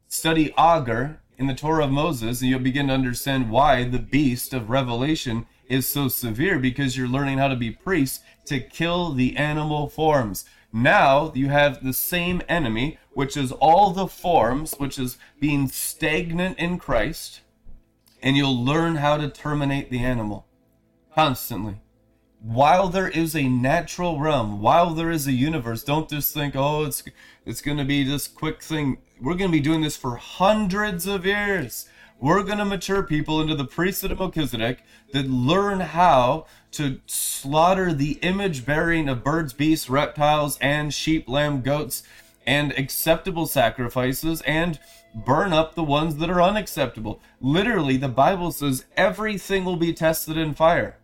Study 0.09 0.53
augur 0.55 1.21
in 1.39 1.47
the 1.47 1.55
Torah 1.55 1.85
of 1.85 1.93
Moses, 1.93 2.41
and 2.41 2.51
you'll 2.51 2.59
begin 2.59 2.89
to 2.89 2.95
understand 2.95 3.49
why 3.49 3.85
the 3.85 4.01
beast 4.01 4.53
of 4.53 4.71
Revelation 4.71 5.47
is 5.69 5.89
so 5.89 6.09
severe 6.09 6.59
because 6.59 6.97
you're 6.97 7.07
learning 7.07 7.39
how 7.39 7.47
to 7.47 7.55
be 7.55 7.71
priests 7.71 8.21
to 8.47 8.59
kill 8.59 9.13
the 9.13 9.37
animal 9.37 9.89
forms. 9.89 10.45
Now 10.73 11.33
you 11.33 11.49
have 11.49 11.85
the 11.85 11.93
same 11.93 12.43
enemy, 12.49 12.99
which 13.13 13.37
is 13.37 13.53
all 13.53 13.93
the 13.93 14.09
forms, 14.09 14.75
which 14.79 14.99
is 14.99 15.17
being 15.39 15.69
stagnant 15.69 16.59
in 16.59 16.77
Christ, 16.77 17.41
and 18.21 18.37
you'll 18.37 18.65
learn 18.65 18.97
how 18.97 19.17
to 19.17 19.31
terminate 19.31 19.91
the 19.91 20.01
animal 20.01 20.47
constantly 21.15 21.81
while 22.43 22.89
there 22.89 23.09
is 23.09 23.37
a 23.37 23.49
natural 23.49 24.19
realm, 24.19 24.61
while 24.61 24.95
there 24.95 25.11
is 25.11 25.27
a 25.27 25.33
universe, 25.33 25.85
don't 25.85 26.09
just 26.09 26.33
think, 26.33 26.57
oh, 26.57 26.85
it's 26.85 27.03
it's 27.45 27.61
going 27.61 27.79
to 27.79 27.85
be 27.85 28.03
this 28.03 28.29
quick 28.29 28.63
thing. 28.63 28.99
We're 29.21 29.35
going 29.35 29.51
to 29.51 29.57
be 29.57 29.61
doing 29.61 29.83
this 29.83 29.97
for 29.97 30.17
hundreds 30.17 31.07
of 31.07 31.27
years. 31.27 31.89
we're 32.21 32.43
going 32.43 32.59
to 32.59 32.65
mature 32.67 33.03
people 33.03 33.41
into 33.41 33.55
the 33.55 33.65
priesthood 33.65 34.13
of 34.13 34.19
Melchizedek 34.19 34.83
that 35.13 35.29
learn 35.29 35.81
how 35.81 36.47
to 36.73 37.01
slaughter 37.07 37.93
the 37.95 38.19
image 38.23 38.67
bearing 38.67 39.09
of 39.09 39.25
birds, 39.25 39.53
beasts, 39.55 39.89
reptiles, 39.89 40.59
and 40.61 40.93
sheep, 40.93 41.29
lamb, 41.29 41.63
goats, 41.63 42.03
and 42.47 42.73
acceptable 42.73 43.47
sacrifices, 43.47 44.43
and 44.43 44.79
burn 45.15 45.53
up 45.53 45.75
the 45.75 45.83
ones 45.83 46.17
that 46.17 46.31
are 46.31 46.43
unacceptable. 46.43 47.21
Literally, 47.41 47.97
the 47.97 48.09
Bible 48.09 48.53
says 48.53 48.85
everything 48.97 49.65
will 49.65 49.77
be 49.77 49.93
tested 49.93 50.37
in 50.37 50.55
fire. 50.55 51.00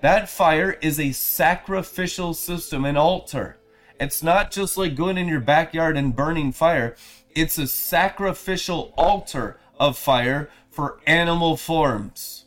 That 0.00 0.28
fire 0.28 0.76
is 0.80 1.00
a 1.00 1.12
sacrificial 1.12 2.34
system, 2.34 2.84
an 2.84 2.96
altar. 2.96 3.58
It's 3.98 4.22
not 4.22 4.50
just 4.50 4.76
like 4.76 4.94
going 4.94 5.16
in 5.16 5.28
your 5.28 5.40
backyard 5.40 5.96
and 5.96 6.14
burning 6.14 6.52
fire, 6.52 6.96
it's 7.34 7.58
a 7.58 7.66
sacrificial 7.66 8.92
altar 8.96 9.58
of 9.78 9.96
fire 9.96 10.50
for 10.70 11.00
animal 11.06 11.56
forms. 11.56 12.44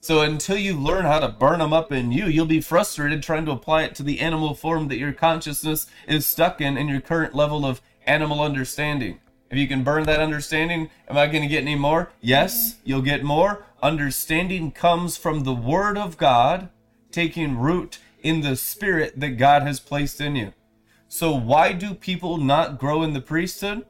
So 0.00 0.20
until 0.20 0.58
you 0.58 0.74
learn 0.76 1.06
how 1.06 1.20
to 1.20 1.28
burn 1.28 1.60
them 1.60 1.72
up 1.72 1.90
in 1.90 2.12
you, 2.12 2.26
you'll 2.26 2.44
be 2.44 2.60
frustrated 2.60 3.22
trying 3.22 3.46
to 3.46 3.52
apply 3.52 3.84
it 3.84 3.94
to 3.94 4.02
the 4.02 4.20
animal 4.20 4.54
form 4.54 4.88
that 4.88 4.98
your 4.98 5.12
consciousness 5.12 5.86
is 6.06 6.26
stuck 6.26 6.60
in 6.60 6.76
in 6.76 6.88
your 6.88 7.00
current 7.00 7.34
level 7.34 7.64
of 7.64 7.80
animal 8.06 8.42
understanding. 8.42 9.18
If 9.50 9.56
you 9.56 9.66
can 9.66 9.82
burn 9.82 10.04
that 10.04 10.20
understanding, 10.20 10.90
am 11.08 11.16
I 11.16 11.26
going 11.26 11.42
to 11.42 11.48
get 11.48 11.62
any 11.62 11.74
more? 11.74 12.10
Yes, 12.20 12.74
mm-hmm. 12.74 12.80
you'll 12.84 13.02
get 13.02 13.24
more. 13.24 13.64
Understanding 13.82 14.72
comes 14.72 15.16
from 15.16 15.44
the 15.44 15.54
Word 15.54 15.96
of 15.96 16.18
God 16.18 16.68
taking 17.14 17.58
root 17.58 17.98
in 18.22 18.40
the 18.40 18.56
Spirit 18.56 19.20
that 19.20 19.38
God 19.38 19.62
has 19.62 19.78
placed 19.78 20.20
in 20.20 20.34
you. 20.34 20.52
So, 21.06 21.32
why 21.32 21.72
do 21.72 21.94
people 21.94 22.38
not 22.38 22.78
grow 22.78 23.04
in 23.04 23.12
the 23.12 23.20
priesthood? 23.20 23.86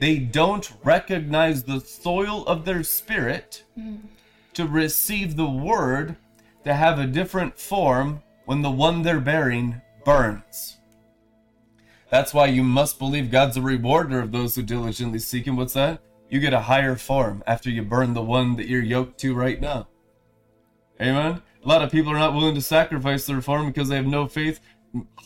They 0.00 0.18
don't 0.18 0.70
recognize 0.82 1.62
the 1.62 1.80
soil 1.80 2.44
of 2.46 2.64
their 2.64 2.82
spirit 2.82 3.62
to 4.52 4.66
receive 4.66 5.36
the 5.36 5.48
word 5.48 6.16
to 6.64 6.74
have 6.74 6.98
a 6.98 7.06
different 7.06 7.58
form 7.58 8.22
when 8.44 8.62
the 8.62 8.70
one 8.70 9.02
they're 9.02 9.20
bearing 9.20 9.80
burns. 10.04 10.76
That's 12.10 12.34
why 12.34 12.46
you 12.46 12.62
must 12.62 12.98
believe 12.98 13.30
God's 13.30 13.56
a 13.56 13.62
rewarder 13.62 14.20
of 14.20 14.32
those 14.32 14.56
who 14.56 14.62
diligently 14.62 15.18
seek 15.18 15.46
Him. 15.46 15.56
What's 15.56 15.74
that? 15.74 16.00
You 16.28 16.40
get 16.40 16.52
a 16.52 16.60
higher 16.60 16.96
form 16.96 17.42
after 17.46 17.70
you 17.70 17.82
burn 17.82 18.14
the 18.14 18.22
one 18.22 18.56
that 18.56 18.66
you're 18.66 18.82
yoked 18.82 19.18
to 19.20 19.34
right 19.34 19.60
now. 19.60 19.86
Amen. 21.00 21.42
A 21.66 21.68
lot 21.68 21.82
of 21.82 21.90
people 21.90 22.12
are 22.12 22.18
not 22.18 22.32
willing 22.32 22.54
to 22.54 22.62
sacrifice 22.62 23.26
their 23.26 23.40
form 23.40 23.66
because 23.66 23.88
they 23.88 23.96
have 23.96 24.06
no 24.06 24.28
faith. 24.28 24.60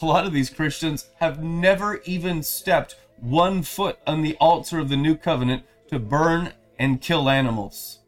A 0.00 0.06
lot 0.06 0.24
of 0.24 0.32
these 0.32 0.48
Christians 0.48 1.10
have 1.16 1.44
never 1.44 2.00
even 2.06 2.42
stepped 2.42 2.96
one 3.18 3.62
foot 3.62 3.98
on 4.06 4.22
the 4.22 4.38
altar 4.40 4.78
of 4.78 4.88
the 4.88 4.96
new 4.96 5.16
covenant 5.16 5.64
to 5.88 5.98
burn 5.98 6.54
and 6.78 7.02
kill 7.02 7.28
animals. 7.28 7.98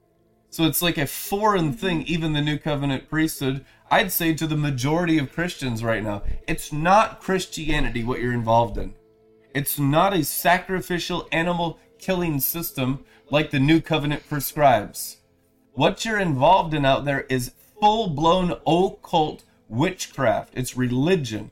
So 0.49 0.65
it's 0.65 0.81
like 0.81 0.97
a 0.97 1.07
foreign 1.07 1.75
thing, 1.75 2.05
even 2.05 2.33
the 2.33 2.41
new 2.41 2.57
covenant 2.57 3.11
priesthood. 3.11 3.67
I'd 3.91 4.11
say 4.11 4.33
to 4.33 4.47
the 4.47 4.57
majority 4.57 5.19
of 5.19 5.35
Christians 5.35 5.85
right 5.85 6.03
now, 6.03 6.23
it's 6.49 6.73
not 6.73 7.21
Christianity 7.21 8.03
what 8.03 8.21
you're 8.21 8.33
involved 8.33 8.79
in. 8.79 8.95
It's 9.55 9.79
not 9.79 10.15
a 10.15 10.25
sacrificial 10.25 11.29
animal 11.33 11.79
killing 11.99 12.41
system 12.41 13.05
like 13.29 13.51
the 13.51 13.61
new 13.61 13.83
covenant 13.83 14.27
prescribes. 14.27 15.19
What 15.75 16.07
you're 16.07 16.19
involved 16.19 16.73
in 16.73 16.87
out 16.87 17.05
there 17.05 17.27
is 17.29 17.53
full 17.83 18.07
blown 18.07 18.53
occult 18.65 19.43
witchcraft. 19.69 20.53
It's 20.55 20.77
religion. 20.77 21.51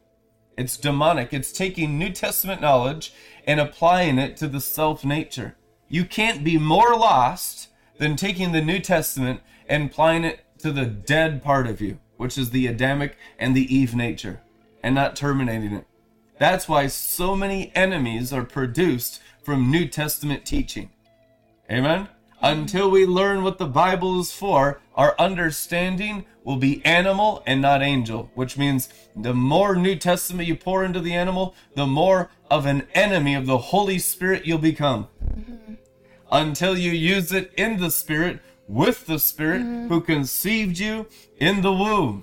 It's 0.56 0.76
demonic. 0.76 1.32
It's 1.32 1.50
taking 1.50 1.98
New 1.98 2.10
Testament 2.10 2.60
knowledge 2.60 3.12
and 3.48 3.58
applying 3.58 4.16
it 4.16 4.36
to 4.36 4.46
the 4.46 4.60
self 4.60 5.04
nature. 5.04 5.56
You 5.88 6.04
can't 6.04 6.44
be 6.44 6.56
more 6.56 6.94
lost 6.94 7.70
than 7.98 8.14
taking 8.14 8.52
the 8.52 8.60
New 8.60 8.78
Testament 8.78 9.40
and 9.68 9.86
applying 9.86 10.22
it 10.22 10.44
to 10.60 10.70
the 10.70 10.86
dead 10.86 11.42
part 11.42 11.66
of 11.66 11.80
you, 11.80 11.98
which 12.16 12.38
is 12.38 12.50
the 12.50 12.68
Adamic 12.68 13.16
and 13.36 13.56
the 13.56 13.74
Eve 13.74 13.96
nature, 13.96 14.40
and 14.84 14.94
not 14.94 15.16
terminating 15.16 15.72
it. 15.72 15.86
That's 16.38 16.68
why 16.68 16.86
so 16.86 17.34
many 17.34 17.72
enemies 17.74 18.32
are 18.32 18.44
produced 18.44 19.20
from 19.42 19.68
New 19.68 19.88
Testament 19.88 20.44
teaching. 20.44 20.90
Amen? 21.68 22.06
Until 22.42 22.90
we 22.90 23.04
learn 23.04 23.42
what 23.42 23.58
the 23.58 23.66
Bible 23.66 24.20
is 24.20 24.32
for, 24.32 24.80
our 24.94 25.14
understanding 25.18 26.24
will 26.42 26.56
be 26.56 26.84
animal 26.86 27.42
and 27.46 27.60
not 27.60 27.82
angel, 27.82 28.30
which 28.34 28.56
means 28.56 28.88
the 29.14 29.34
more 29.34 29.76
New 29.76 29.94
Testament 29.94 30.48
you 30.48 30.56
pour 30.56 30.82
into 30.82 31.00
the 31.00 31.14
animal, 31.14 31.54
the 31.74 31.86
more 31.86 32.30
of 32.50 32.64
an 32.64 32.86
enemy 32.94 33.34
of 33.34 33.46
the 33.46 33.58
Holy 33.58 33.98
Spirit 33.98 34.46
you'll 34.46 34.58
become. 34.58 35.08
Mm-hmm. 35.22 35.74
Until 36.32 36.78
you 36.78 36.92
use 36.92 37.32
it 37.32 37.52
in 37.56 37.78
the 37.78 37.90
Spirit, 37.90 38.40
with 38.66 39.06
the 39.06 39.18
Spirit 39.18 39.62
mm-hmm. 39.62 39.88
who 39.88 40.00
conceived 40.00 40.78
you 40.78 41.06
in 41.36 41.60
the 41.60 41.72
womb 41.72 42.22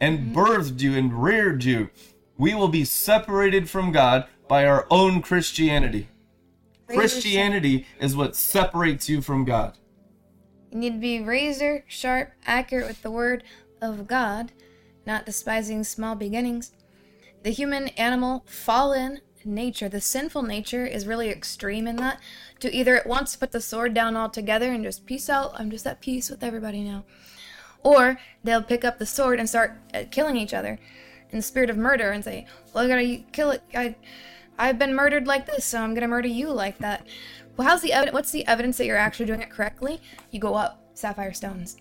and 0.00 0.18
mm-hmm. 0.20 0.38
birthed 0.38 0.80
you 0.80 0.94
and 0.94 1.22
reared 1.22 1.64
you, 1.64 1.90
we 2.38 2.54
will 2.54 2.68
be 2.68 2.84
separated 2.84 3.68
from 3.68 3.92
God 3.92 4.26
by 4.48 4.64
our 4.64 4.86
own 4.90 5.20
Christianity. 5.20 6.08
Christianity 6.94 7.86
is 8.00 8.16
what 8.16 8.36
separates 8.36 9.08
you 9.08 9.22
from 9.22 9.44
God. 9.44 9.78
You 10.70 10.78
need 10.78 10.92
to 10.94 10.98
be 10.98 11.20
razor 11.20 11.84
sharp, 11.88 12.32
accurate 12.46 12.86
with 12.86 13.02
the 13.02 13.10
word 13.10 13.42
of 13.80 14.06
God, 14.06 14.52
not 15.06 15.26
despising 15.26 15.84
small 15.84 16.14
beginnings. 16.14 16.72
The 17.42 17.50
human, 17.50 17.88
animal, 17.88 18.44
fallen 18.46 19.20
nature, 19.44 19.88
the 19.88 20.00
sinful 20.00 20.42
nature, 20.42 20.86
is 20.86 21.06
really 21.06 21.30
extreme 21.30 21.86
in 21.86 21.96
that. 21.96 22.20
To 22.60 22.74
either 22.74 22.94
it 22.96 23.06
wants 23.06 23.32
to 23.32 23.38
put 23.38 23.52
the 23.52 23.60
sword 23.60 23.94
down 23.94 24.16
altogether 24.16 24.70
and 24.70 24.84
just 24.84 25.06
peace 25.06 25.30
out, 25.30 25.52
I'm 25.58 25.70
just 25.70 25.86
at 25.86 26.00
peace 26.00 26.28
with 26.28 26.42
everybody 26.42 26.82
now. 26.82 27.04
Or 27.82 28.18
they'll 28.44 28.62
pick 28.62 28.84
up 28.84 28.98
the 28.98 29.06
sword 29.06 29.38
and 29.38 29.48
start 29.48 29.78
uh, 29.94 30.04
killing 30.10 30.36
each 30.36 30.52
other 30.52 30.78
in 31.30 31.38
the 31.38 31.42
spirit 31.42 31.70
of 31.70 31.76
murder 31.76 32.10
and 32.10 32.22
say, 32.22 32.46
Well, 32.74 32.84
I 32.84 32.88
gotta 32.88 33.24
kill 33.32 33.50
it. 33.50 33.62
I, 33.74 33.96
I've 34.60 34.78
been 34.78 34.94
murdered 34.94 35.26
like 35.26 35.46
this, 35.46 35.64
so 35.64 35.80
I'm 35.80 35.94
gonna 35.94 36.06
murder 36.06 36.28
you 36.28 36.50
like 36.50 36.78
that. 36.78 37.06
Well, 37.56 37.66
how's 37.66 37.80
the 37.80 37.94
evidence? 37.94 38.14
What's 38.14 38.30
the 38.30 38.46
evidence 38.46 38.76
that 38.76 38.84
you're 38.84 38.96
actually 38.96 39.26
doing 39.26 39.40
it 39.40 39.50
correctly? 39.50 40.00
You 40.30 40.38
go 40.38 40.54
up 40.54 40.82
sapphire 40.94 41.32
stones. 41.32 41.78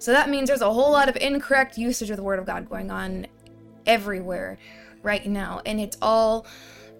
So 0.00 0.12
that 0.12 0.28
means 0.28 0.48
there's 0.48 0.60
a 0.60 0.72
whole 0.72 0.90
lot 0.90 1.08
of 1.08 1.16
incorrect 1.16 1.78
usage 1.78 2.10
of 2.10 2.16
the 2.16 2.22
word 2.22 2.38
of 2.40 2.46
God 2.46 2.68
going 2.68 2.90
on 2.90 3.28
everywhere 3.86 4.58
right 5.02 5.24
now, 5.26 5.62
and 5.64 5.80
it's 5.80 5.96
all 6.02 6.44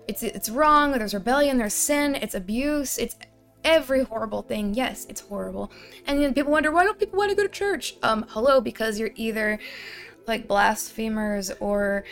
it's 0.06 0.22
it's 0.22 0.48
wrong. 0.48 0.92
There's 0.92 1.14
rebellion. 1.14 1.58
There's 1.58 1.74
sin. 1.74 2.14
It's 2.14 2.34
abuse. 2.34 2.96
It's 2.96 3.16
every 3.64 4.04
horrible 4.04 4.42
thing. 4.42 4.72
Yes, 4.74 5.04
it's 5.08 5.20
horrible. 5.20 5.72
And 6.06 6.22
then 6.22 6.32
people 6.32 6.52
wonder 6.52 6.70
why 6.70 6.84
don't 6.84 6.98
people 6.98 7.18
want 7.18 7.30
to 7.30 7.36
go 7.36 7.42
to 7.42 7.48
church? 7.48 7.96
Um, 8.02 8.24
hello, 8.30 8.60
because 8.60 8.98
you're 9.00 9.10
either 9.16 9.58
like 10.28 10.46
blasphemers 10.46 11.50
or 11.60 12.04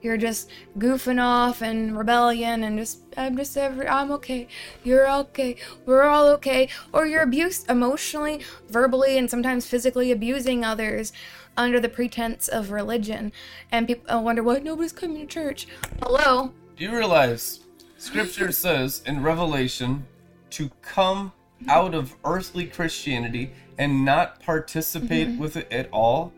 you're 0.00 0.16
just 0.16 0.50
goofing 0.78 1.20
off 1.20 1.62
and 1.62 1.96
rebellion 1.96 2.62
and 2.62 2.78
just 2.78 3.00
I'm 3.16 3.36
just 3.36 3.56
every 3.56 3.88
I'm 3.88 4.10
okay. 4.12 4.48
You're 4.82 5.10
okay. 5.10 5.56
We're 5.84 6.04
all 6.04 6.28
okay. 6.28 6.68
Or 6.92 7.06
you're 7.06 7.22
abused 7.22 7.70
emotionally, 7.70 8.40
verbally, 8.68 9.18
and 9.18 9.30
sometimes 9.30 9.66
physically 9.66 10.12
abusing 10.12 10.64
others 10.64 11.12
under 11.56 11.80
the 11.80 11.88
pretense 11.88 12.48
of 12.48 12.70
religion. 12.70 13.32
And 13.70 13.86
people 13.86 14.22
wonder 14.22 14.42
why 14.42 14.58
nobody's 14.58 14.92
coming 14.92 15.20
to 15.20 15.26
church. 15.26 15.66
Hello. 16.02 16.52
Do 16.76 16.84
you 16.84 16.94
realize 16.94 17.60
scripture 17.98 18.52
says 18.52 19.02
in 19.06 19.22
Revelation 19.22 20.06
to 20.50 20.70
come 20.82 21.32
out 21.68 21.94
of 21.94 22.14
earthly 22.24 22.66
Christianity 22.66 23.52
and 23.78 24.04
not 24.04 24.40
participate 24.40 25.28
mm-hmm. 25.28 25.40
with 25.40 25.56
it 25.56 25.72
at 25.72 25.88
all? 25.90 26.32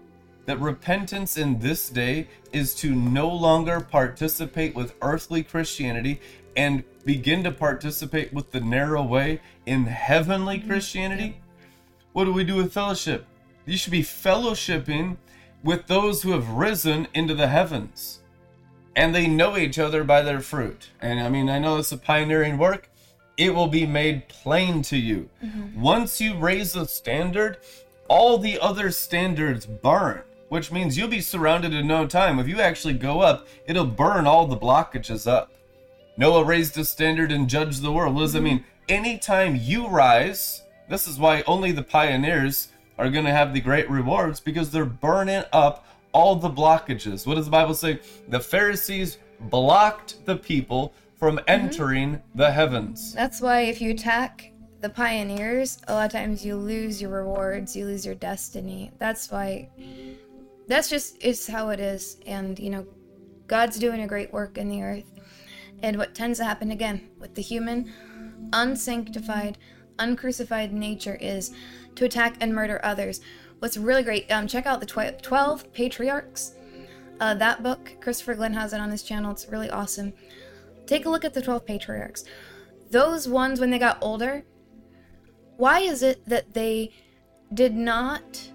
That 0.47 0.61
repentance 0.61 1.37
in 1.37 1.59
this 1.59 1.89
day 1.91 2.29
is 2.53 2.75
to 2.77 2.95
no 2.95 3.29
longer 3.29 3.81
participate 3.81 4.75
with 4.75 4.95
earthly 5.03 5.43
Christianity 5.43 6.21
and 6.57 6.83
begin 7.05 7.45
to 7.45 7.53
participate 7.53 8.33
with 8.33 8.51
the 8.51 8.61
narrow 8.61 9.03
way 9.03 9.41
in 9.67 9.85
heavenly 9.85 10.59
mm-hmm. 10.59 10.69
Christianity? 10.69 11.41
What 12.13 12.25
do 12.25 12.33
we 12.33 12.45
do 12.45 12.57
with 12.57 12.73
fellowship? 12.73 13.27
You 13.67 13.77
should 13.77 13.93
be 13.93 14.03
fellowshipping 14.03 15.17
with 15.63 15.87
those 15.87 16.23
who 16.23 16.33
have 16.33 16.49
risen 16.49 17.09
into 17.13 17.35
the 17.35 17.49
heavens 17.49 18.21
and 18.97 19.15
they 19.15 19.27
know 19.27 19.59
each 19.59 19.79
other 19.79 20.03
by 20.03 20.23
their 20.23 20.41
fruit. 20.41 20.89
And 21.01 21.21
I 21.21 21.29
mean, 21.29 21.51
I 21.51 21.59
know 21.59 21.77
it's 21.77 21.93
a 21.93 21.99
pioneering 21.99 22.57
work. 22.57 22.91
It 23.37 23.55
will 23.55 23.67
be 23.67 23.87
made 23.87 24.29
plain 24.29 24.81
to 24.83 24.97
you. 24.97 25.29
Mm-hmm. 25.45 25.81
Once 25.81 26.19
you 26.21 26.35
raise 26.39 26.73
the 26.73 26.87
standard, 26.87 27.59
all 28.09 28.39
the 28.39 28.59
other 28.59 28.91
standards 28.91 29.67
burn, 29.67 30.23
which 30.49 30.71
means 30.71 30.97
you'll 30.97 31.09
be 31.09 31.21
surrounded 31.21 31.75
in 31.75 31.87
no 31.87 32.07
time. 32.07 32.39
If 32.39 32.49
you 32.49 32.61
actually 32.61 32.95
go 32.95 33.21
up, 33.21 33.47
it'll 33.67 33.87
burn 33.87 34.27
all 34.27 34.47
the 34.47 34.57
blockages 34.57 35.27
up. 35.31 35.53
Noah 36.17 36.45
raised 36.45 36.79
a 36.79 36.85
standard 36.85 37.31
and 37.31 37.49
judged 37.49 37.83
the 37.83 37.93
world. 37.93 38.15
What 38.15 38.23
does 38.23 38.33
that 38.33 38.43
mean? 38.43 38.65
Anytime 38.89 39.57
you 39.57 39.89
rise, 39.89 40.63
this 40.89 41.07
is 41.07 41.19
why 41.19 41.43
only 41.47 41.73
the 41.73 41.83
pioneers 41.83 42.69
are 42.99 43.11
going 43.11 43.25
to 43.25 43.33
have 43.33 43.53
the 43.53 43.61
great 43.61 43.91
rewards 43.91 44.41
because 44.41 44.71
they're 44.71 44.85
burning 44.85 45.43
up 45.53 45.87
all 46.13 46.37
the 46.37 46.49
blockages. 46.49 47.27
What 47.27 47.35
does 47.35 47.45
the 47.45 47.51
Bible 47.51 47.75
say? 47.75 48.01
The 48.29 48.41
Pharisees 48.41 49.19
blocked 49.41 50.25
the 50.25 50.37
people 50.37 50.95
from 51.19 51.37
mm-hmm. 51.37 51.45
entering 51.49 52.23
the 52.35 52.51
heavens. 52.51 53.13
That's 53.13 53.41
why 53.41 53.63
if 53.63 53.81
you 53.81 53.91
attack 53.91 54.53
the 54.81 54.89
pioneers, 54.89 55.79
a 55.89 55.95
lot 55.95 56.07
of 56.07 56.13
times 56.13 56.45
you 56.45 56.57
lose 56.57 57.03
your 57.03 57.11
rewards, 57.11 57.77
you 57.77 57.85
lose 57.85 58.07
your 58.07 58.15
destiny. 58.15 58.93
That's 58.99 59.31
why 59.31 59.69
that's 60.69 60.89
just 60.89 61.17
it's 61.21 61.47
how 61.47 61.71
it 61.71 61.81
is. 61.81 62.19
And 62.27 62.59
you 62.59 62.71
know, 62.71 62.87
God's 63.47 63.79
doing 63.79 64.01
a 64.01 64.07
great 64.07 64.33
work 64.33 64.59
in 64.59 64.69
the 64.69 64.83
earth. 64.83 65.13
And 65.83 65.99
what 65.99 66.15
tends 66.15 66.39
to 66.39 66.45
happen 66.45 66.71
again 66.71 67.11
with 67.19 67.35
the 67.35 67.43
human, 67.43 67.93
unsanctified, 68.53 69.59
uncrucified 69.99 70.73
nature 70.73 71.19
is 71.21 71.53
to 71.97 72.05
attack 72.05 72.37
and 72.41 72.55
murder 72.55 72.81
others. 72.83 73.21
What's 73.59 73.77
really 73.77 74.03
great, 74.03 74.31
um, 74.31 74.47
check 74.47 74.67
out 74.67 74.81
the 74.81 74.87
tw- 74.87 75.23
12 75.23 75.73
Patriarchs. 75.73 76.55
Uh, 77.21 77.35
that 77.35 77.63
book, 77.63 77.93
Christopher 78.01 78.35
Glenn 78.35 78.53
has 78.53 78.73
it 78.73 78.81
on 78.81 78.91
his 78.91 79.03
channel. 79.03 79.33
It's 79.33 79.49
really 79.49 79.71
awesome. 79.71 80.13
Take 80.87 81.07
a 81.07 81.11
look 81.11 81.25
at 81.25 81.35
the 81.35 81.43
12 81.43 81.65
Patriarchs. 81.65 82.25
Those 82.91 83.27
ones, 83.27 83.59
when 83.59 83.71
they 83.71 83.79
got 83.79 83.99
older, 84.01 84.45
why 85.57 85.81
is 85.81 86.03
it 86.03 86.25
that 86.27 86.53
they 86.53 86.93
did 87.55 87.75
not 87.75 88.51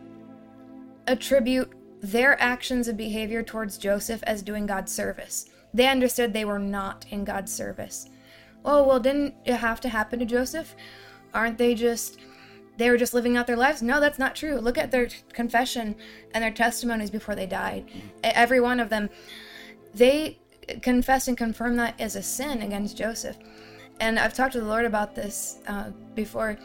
attribute 1.07 1.72
their 2.02 2.41
actions 2.41 2.88
and 2.88 2.97
behavior 2.97 3.43
towards 3.43 3.78
Joseph 3.78 4.24
as 4.24 4.41
doing 4.41 4.66
God's 4.66 4.91
service? 4.91 5.49
They 5.74 5.88
understood 5.88 6.34
they 6.34 6.45
were 6.45 6.60
not 6.60 7.06
in 7.10 7.24
God's 7.24 7.54
service. 7.54 8.10
Oh, 8.66 8.84
well, 8.84 8.99
didn't 8.99 9.36
it 9.45 9.56
have 9.56 9.80
to 9.82 9.89
happen 9.89 10.20
to 10.20 10.26
Joseph? 10.26 10.76
Aren't 11.34 11.58
they 11.58 11.76
just 11.76 12.20
they 12.78 12.89
were 12.89 12.97
just 12.97 13.14
living 13.14 13.38
out 13.38 13.45
their 13.45 13.58
lives. 13.58 13.84
No, 13.84 13.99
that's 13.99 14.18
not 14.18 14.36
true. 14.36 14.56
Look 14.56 14.78
at 14.78 14.89
their 14.89 15.10
confession 15.34 15.95
and 16.34 16.43
their 16.43 16.49
testimonies 16.52 17.12
before 17.12 17.36
they 17.36 17.45
died. 17.45 17.86
Every 18.24 18.60
one 18.60 18.80
of 18.80 18.89
them, 18.89 19.10
they 19.93 20.39
confess 20.82 21.28
and 21.28 21.38
confirm 21.38 21.76
that 21.76 21.99
as 21.99 22.16
a 22.16 22.24
sin 22.24 22.62
against 22.62 22.97
Joseph. 22.97 23.38
And 23.99 24.18
I've 24.18 24.34
talked 24.34 24.54
to 24.54 24.62
the 24.62 24.66
Lord 24.66 24.86
about 24.86 25.14
this 25.14 25.60
uh, 25.68 25.91
before. 26.16 26.58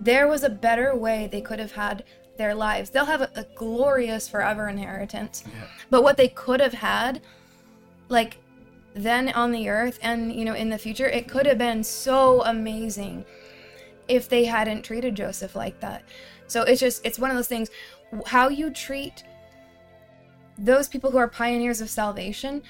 There 0.00 0.28
was 0.28 0.42
a 0.42 0.50
better 0.50 0.94
way 0.94 1.28
they 1.30 1.40
could 1.40 1.58
have 1.60 1.72
had 1.72 2.04
their 2.36 2.54
lives. 2.54 2.90
They'll 2.90 3.04
have 3.04 3.20
a, 3.20 3.30
a 3.34 3.44
glorious 3.54 4.28
forever 4.28 4.68
inheritance. 4.68 5.44
Yeah. 5.46 5.66
But 5.90 6.02
what 6.02 6.16
they 6.16 6.28
could 6.28 6.60
have 6.60 6.74
had, 6.74 7.22
like 8.08 8.38
then 8.94 9.30
on 9.30 9.50
the 9.50 9.68
earth 9.68 9.98
and 10.02 10.32
you 10.32 10.44
know 10.44 10.54
in 10.54 10.70
the 10.70 10.78
future, 10.78 11.08
it 11.08 11.28
could 11.28 11.46
have 11.46 11.58
been 11.58 11.82
so 11.82 12.42
amazing 12.44 13.24
if 14.08 14.28
they 14.28 14.44
hadn't 14.44 14.82
treated 14.82 15.14
Joseph 15.14 15.56
like 15.56 15.80
that. 15.80 16.04
So 16.46 16.62
it's 16.62 16.80
just 16.80 17.04
it's 17.04 17.18
one 17.18 17.30
of 17.30 17.36
those 17.36 17.48
things 17.48 17.70
how 18.26 18.48
you 18.48 18.70
treat 18.70 19.24
those 20.56 20.86
people 20.86 21.10
who 21.10 21.18
are 21.18 21.26
pioneers 21.26 21.80
of 21.80 21.90
salvation 21.90 22.62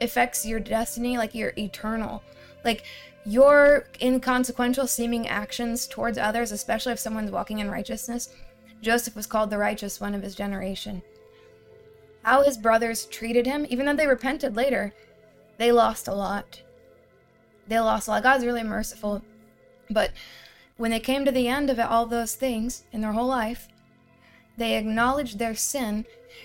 affects 0.00 0.46
your 0.46 0.60
destiny 0.60 1.18
like 1.18 1.34
your 1.34 1.52
eternal. 1.58 2.22
Like 2.64 2.84
your 3.24 3.86
inconsequential 4.00 4.86
seeming 4.86 5.28
actions 5.28 5.86
towards 5.86 6.16
others, 6.16 6.52
especially 6.52 6.92
if 6.92 6.98
someone's 6.98 7.30
walking 7.30 7.58
in 7.58 7.70
righteousness. 7.70 8.30
Joseph 8.80 9.16
was 9.16 9.26
called 9.26 9.50
the 9.50 9.58
righteous 9.58 10.00
one 10.00 10.14
of 10.14 10.22
his 10.22 10.34
generation. 10.34 11.02
How 12.22 12.42
his 12.42 12.58
brothers 12.58 13.06
treated 13.06 13.46
him, 13.46 13.66
even 13.68 13.86
though 13.86 13.94
they 13.94 14.06
repented 14.06 14.56
later, 14.56 14.94
they 15.56 15.72
lost 15.72 16.08
a 16.08 16.14
lot. 16.14 16.62
They 17.66 17.80
lost 17.80 18.08
a 18.08 18.12
lot. 18.12 18.22
God's 18.22 18.44
really 18.44 18.62
merciful. 18.62 19.22
But 19.90 20.12
when 20.76 20.90
they 20.90 21.00
came 21.00 21.24
to 21.24 21.32
the 21.32 21.48
end 21.48 21.70
of 21.70 21.78
all 21.78 22.06
those 22.06 22.34
things 22.34 22.84
in 22.92 23.00
their 23.00 23.12
whole 23.12 23.26
life, 23.26 23.68
they 24.56 24.76
acknowledged 24.76 25.38
their 25.38 25.54
sin. 25.54 26.04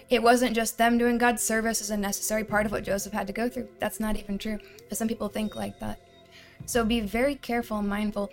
It 0.09 0.23
wasn't 0.23 0.55
just 0.55 0.77
them 0.77 0.97
doing 0.97 1.17
God's 1.17 1.43
service 1.43 1.81
as 1.81 1.89
a 1.89 1.97
necessary 1.97 2.43
part 2.43 2.65
of 2.65 2.71
what 2.71 2.83
Joseph 2.83 3.13
had 3.13 3.27
to 3.27 3.33
go 3.33 3.49
through. 3.49 3.67
That's 3.79 3.99
not 3.99 4.17
even 4.17 4.37
true. 4.37 4.59
But 4.89 4.97
some 4.97 5.07
people 5.07 5.29
think 5.29 5.55
like 5.55 5.79
that. 5.79 5.99
So 6.65 6.85
be 6.85 6.99
very 6.99 7.35
careful 7.35 7.79
and 7.79 7.89
mindful, 7.89 8.31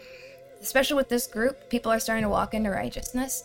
especially 0.61 0.97
with 0.97 1.09
this 1.09 1.27
group. 1.27 1.69
People 1.69 1.91
are 1.91 1.99
starting 1.99 2.25
to 2.25 2.29
walk 2.29 2.55
into 2.55 2.71
righteousness. 2.71 3.45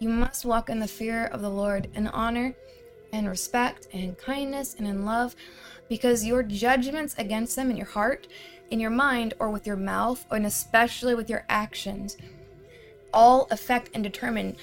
You 0.00 0.08
must 0.08 0.46
walk 0.46 0.70
in 0.70 0.80
the 0.80 0.88
fear 0.88 1.26
of 1.26 1.42
the 1.42 1.50
Lord 1.50 1.90
in 1.94 2.06
honor 2.06 2.54
and 3.12 3.28
respect 3.28 3.86
and 3.92 4.16
kindness 4.16 4.74
and 4.78 4.86
in 4.86 5.04
love 5.04 5.36
because 5.90 6.24
your 6.24 6.42
judgments 6.42 7.14
against 7.18 7.54
them 7.54 7.70
in 7.70 7.76
your 7.76 7.86
heart, 7.86 8.26
in 8.70 8.80
your 8.80 8.88
mind, 8.88 9.34
or 9.38 9.50
with 9.50 9.66
your 9.66 9.76
mouth, 9.76 10.24
and 10.30 10.46
especially 10.46 11.14
with 11.14 11.28
your 11.28 11.44
actions 11.50 12.16
all 13.12 13.46
affect 13.50 13.90
and 13.92 14.02
determine 14.02 14.56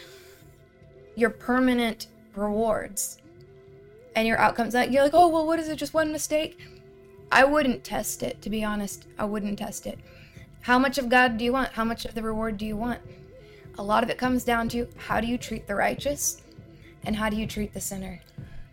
your 1.15 1.29
permanent 1.29 2.07
rewards 2.35 3.19
and 4.15 4.27
your 4.27 4.39
outcomes. 4.39 4.73
Like 4.73 4.89
you're 4.89 5.03
like, 5.03 5.13
oh 5.13 5.27
well, 5.27 5.45
what 5.45 5.59
is 5.59 5.69
it? 5.69 5.75
Just 5.75 5.93
one 5.93 6.11
mistake? 6.11 6.59
I 7.31 7.43
wouldn't 7.43 7.83
test 7.83 8.23
it, 8.23 8.41
to 8.41 8.49
be 8.49 8.63
honest. 8.63 9.05
I 9.19 9.25
wouldn't 9.25 9.59
test 9.59 9.85
it. 9.85 9.99
How 10.61 10.79
much 10.79 10.97
of 10.97 11.09
God 11.09 11.37
do 11.37 11.45
you 11.45 11.53
want? 11.53 11.73
How 11.73 11.83
much 11.83 12.05
of 12.05 12.15
the 12.15 12.23
reward 12.23 12.57
do 12.57 12.65
you 12.65 12.75
want? 12.75 13.01
A 13.79 13.83
lot 13.83 14.03
of 14.03 14.09
it 14.09 14.17
comes 14.17 14.43
down 14.43 14.69
to 14.69 14.87
how 14.97 15.21
do 15.21 15.27
you 15.27 15.37
treat 15.37 15.67
the 15.67 15.75
righteous 15.75 16.41
and 17.05 17.15
how 17.15 17.29
do 17.29 17.35
you 17.35 17.45
treat 17.45 17.73
the 17.73 17.79
sinner? 17.79 18.19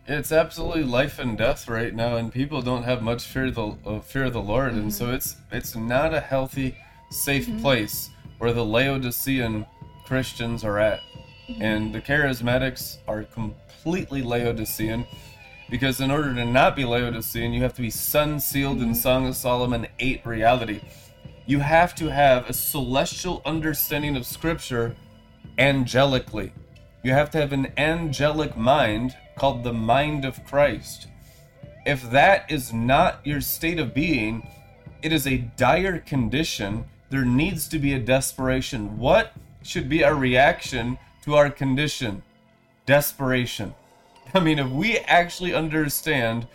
It's 0.06 0.32
absolutely 0.32 0.84
life 0.84 1.18
and 1.18 1.36
death 1.36 1.68
right 1.68 1.94
now, 1.94 2.16
and 2.16 2.32
people 2.32 2.62
don't 2.62 2.82
have 2.82 3.02
much 3.02 3.24
fear 3.24 3.46
of 3.46 3.54
the 3.54 3.76
uh, 3.86 4.00
fear 4.00 4.24
of 4.24 4.32
the 4.34 4.42
Lord, 4.42 4.72
and 4.72 4.82
mm-hmm. 4.82 4.90
so 4.90 5.12
it's 5.12 5.36
it's 5.50 5.74
not 5.74 6.12
a 6.12 6.20
healthy, 6.20 6.76
safe 7.10 7.46
mm-hmm. 7.46 7.60
place 7.60 8.10
where 8.38 8.52
the 8.52 8.64
Laodicean 8.64 9.64
Christians 10.04 10.62
are 10.62 10.78
at, 10.78 11.00
mm-hmm. 11.48 11.62
and 11.62 11.94
the 11.94 12.02
charismatics 12.02 12.98
are 13.08 13.22
completely 13.24 14.22
Laodicean, 14.22 15.06
because 15.70 16.00
in 16.00 16.10
order 16.10 16.34
to 16.34 16.44
not 16.44 16.76
be 16.76 16.84
Laodicean, 16.84 17.54
you 17.54 17.62
have 17.62 17.74
to 17.74 17.82
be 17.82 17.90
sun 17.90 18.38
sealed 18.38 18.82
in 18.82 18.94
Song 18.94 19.26
of 19.26 19.36
Solomon 19.36 19.86
eight 20.00 20.24
reality. 20.26 20.82
You 21.46 21.58
have 21.58 21.94
to 21.96 22.10
have 22.10 22.48
a 22.48 22.54
celestial 22.54 23.42
understanding 23.44 24.16
of 24.16 24.24
Scripture 24.24 24.96
angelically. 25.58 26.52
You 27.02 27.12
have 27.12 27.30
to 27.32 27.38
have 27.38 27.52
an 27.52 27.72
angelic 27.76 28.56
mind 28.56 29.14
called 29.36 29.62
the 29.62 29.72
mind 29.74 30.24
of 30.24 30.42
Christ. 30.46 31.06
If 31.84 32.10
that 32.10 32.50
is 32.50 32.72
not 32.72 33.20
your 33.26 33.42
state 33.42 33.78
of 33.78 33.92
being, 33.92 34.48
it 35.02 35.12
is 35.12 35.26
a 35.26 35.36
dire 35.36 35.98
condition. 35.98 36.86
There 37.10 37.26
needs 37.26 37.68
to 37.68 37.78
be 37.78 37.92
a 37.92 37.98
desperation. 37.98 38.98
What 38.98 39.34
should 39.62 39.86
be 39.86 40.02
our 40.02 40.14
reaction 40.14 40.96
to 41.24 41.34
our 41.34 41.50
condition? 41.50 42.22
Desperation. 42.86 43.74
I 44.34 44.40
mean, 44.40 44.58
if 44.58 44.70
we 44.70 44.96
actually 45.00 45.52
understand 45.52 46.46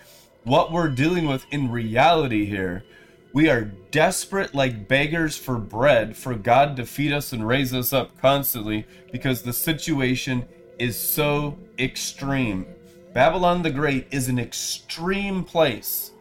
what 0.45 0.71
we're 0.71 0.89
dealing 0.89 1.27
with 1.27 1.45
in 1.51 1.69
reality 1.69 2.45
here, 2.45 2.83
we 3.31 3.49
are 3.49 3.71
desperate 3.91 4.55
like 4.55 4.87
beggars 4.87 5.37
for 5.37 5.57
bread 5.57 6.15
for 6.15 6.33
God 6.33 6.75
to 6.77 6.85
feed 6.85 7.11
us 7.11 7.31
and 7.31 7.47
raise 7.47 7.73
us 7.73 7.93
up 7.93 8.19
constantly 8.19 8.85
because 9.11 9.43
the 9.43 9.53
situation 9.53 10.47
is 10.79 10.97
so 10.97 11.57
extreme. 11.77 12.65
Babylon 13.13 13.61
the 13.61 13.69
Great 13.69 14.07
is 14.11 14.27
an 14.27 14.39
extreme 14.39 15.43
place. 15.43 16.11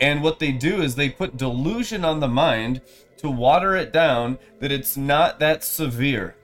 And 0.00 0.22
what 0.22 0.38
they 0.38 0.52
do 0.52 0.82
is 0.82 0.94
they 0.94 1.10
put 1.10 1.36
delusion 1.36 2.04
on 2.04 2.20
the 2.20 2.28
mind 2.28 2.80
to 3.18 3.30
water 3.30 3.74
it 3.74 3.92
down 3.92 4.38
that 4.60 4.72
it's 4.72 4.96
not 4.96 5.40
that 5.40 5.64
severe. 5.64 6.36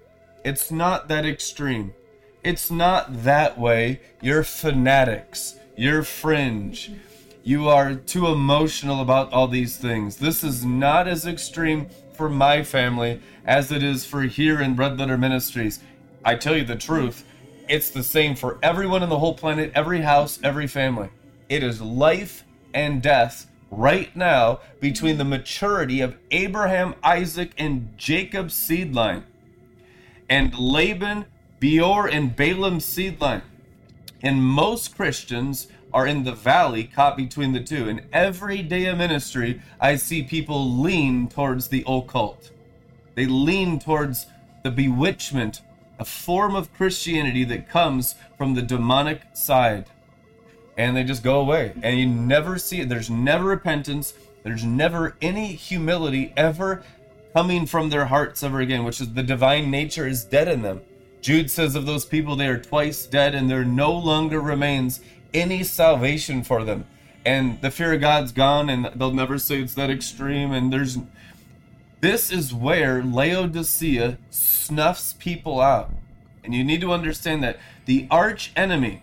It's 0.45 0.71
not 0.71 1.09
that 1.09 1.27
extreme. 1.27 1.95
It's 2.43 2.71
not 2.71 3.25
that 3.25 3.59
way. 3.59 4.01
You're 4.21 4.43
fanatics. 4.43 5.57
You're 5.77 6.03
fringe. 6.03 6.91
You 7.45 7.69
are 7.69 7.95
too 7.95 8.29
emotional 8.29 9.01
about 9.01 9.33
all 9.33 9.49
these 9.49 9.77
things. 9.77 10.17
This 10.17 10.45
is 10.45 10.65
not 10.65 11.09
as 11.09 11.27
extreme 11.27 11.89
for 12.13 12.29
my 12.29 12.63
family 12.63 13.21
as 13.45 13.73
it 13.73 13.83
is 13.83 14.05
for 14.05 14.23
here 14.23 14.61
in 14.61 14.77
Red 14.77 14.97
Letter 14.97 15.19
Ministries. 15.19 15.81
I 16.25 16.37
tell 16.37 16.57
you 16.57 16.65
the 16.65 16.77
truth, 16.77 17.25
it's 17.69 17.91
the 17.91 18.05
same 18.05 18.37
for 18.37 18.61
everyone 18.63 19.03
in 19.03 19.09
the 19.09 19.19
whole 19.19 19.35
planet, 19.35 19.73
every 19.75 20.03
house, 20.03 20.39
every 20.45 20.69
family. 20.69 21.09
It 21.49 21.65
is 21.65 21.81
life 21.81 22.45
and 22.73 23.03
death 23.03 23.51
right 23.73 24.15
now 24.15 24.61
between 24.79 25.19
the 25.19 25.25
maturity 25.25 26.01
of 26.01 26.17
Abraham, 26.31 26.95
Isaac, 27.03 27.53
and 27.59 27.93
Jacob's 27.99 28.55
seed 28.55 28.95
line 28.95 29.25
and 30.29 30.57
Laban, 30.57 31.25
Beor, 31.59 32.07
and 32.07 32.37
Balaam's 32.37 32.85
seed 32.85 33.21
line. 33.21 33.43
And 34.23 34.45
most 34.45 34.95
Christians 34.95 35.67
are 35.93 36.07
in 36.07 36.25
the 36.25 36.33
valley 36.33 36.85
caught 36.85 37.17
between 37.17 37.53
the 37.53 37.63
two. 37.63 37.89
And 37.89 38.03
every 38.13 38.63
day 38.63 38.87
of 38.87 38.99
ministry, 38.99 39.61
I 39.81 39.97
see 39.97 40.23
people 40.23 40.81
lean 40.81 41.29
towards 41.29 41.69
the 41.69 41.85
occult. 41.87 42.51
They 43.15 43.27
lean 43.27 43.79
towards 43.79 44.27
the 44.63 44.71
bewitchment, 44.71 45.61
a 45.99 46.05
form 46.05 46.55
of 46.57 46.73
Christianity 46.73 47.45
that 47.45 47.69
comes 47.69 48.15
from 48.39 48.55
the 48.55 48.63
demonic 48.63 49.23
side. 49.35 49.87
And 50.77 50.97
they 50.97 51.05
just 51.05 51.23
go 51.23 51.41
away. 51.41 51.73
And 51.83 51.99
you 51.99 52.07
never 52.07 52.59
see 52.59 52.81
it. 52.81 52.89
There's 52.89 53.11
never 53.11 53.45
repentance. 53.45 54.15
There's 54.43 54.65
never 54.65 55.17
any 55.21 55.49
humility 55.49 56.33
ever 56.37 56.83
coming 57.35 57.67
from 57.67 57.91
their 57.91 58.07
hearts 58.07 58.43
ever 58.43 58.61
again, 58.61 58.85
which 58.85 59.01
is 59.01 59.13
the 59.13 59.23
divine 59.23 59.71
nature 59.71 60.07
is 60.07 60.25
dead 60.25 60.49
in 60.49 60.63
them. 60.63 60.81
Jude 61.21 61.51
says 61.51 61.77
of 61.77 61.87
those 61.87 62.05
people, 62.05 62.35
they 62.35 62.49
are 62.49 62.59
twice 62.59 63.07
dead, 63.07 63.35
and 63.35 63.49
there 63.49 63.65
no 63.65 63.93
longer 63.93 64.41
remains 64.41 65.01
any 65.35 65.63
salvation 65.63 66.43
for 66.43 66.65
them. 66.65 66.87
And 67.25 67.61
the 67.61 67.71
fear 67.71 67.95
of 67.95 68.01
God's 68.01 68.33
gone, 68.33 68.69
and 68.69 68.91
they'll 68.97 69.13
never 69.13 69.39
say 69.39 69.61
it's 69.61 69.75
that 69.75 69.91
extreme. 69.91 70.53
And 70.53 70.73
there's 70.73 70.99
This 72.01 72.33
is 72.33 72.53
where 72.53 73.03
Laodicea 73.03 74.19
snuffs 74.31 75.15
people 75.19 75.61
out. 75.61 75.93
And 76.43 76.55
you 76.55 76.65
need 76.65 76.81
to 76.81 76.93
understand 76.93 77.45
that 77.45 77.61
the 77.85 78.09
arch 78.11 78.53
enemy 78.57 79.03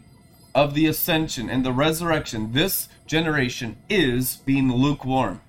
of 0.53 0.73
the 0.73 0.88
ascension 0.88 1.49
and 1.49 1.65
the 1.65 1.72
resurrection, 1.72 2.51
this 2.51 2.89
generation, 3.06 3.77
is 3.89 4.38
being 4.38 4.73
lukewarm. 4.73 5.39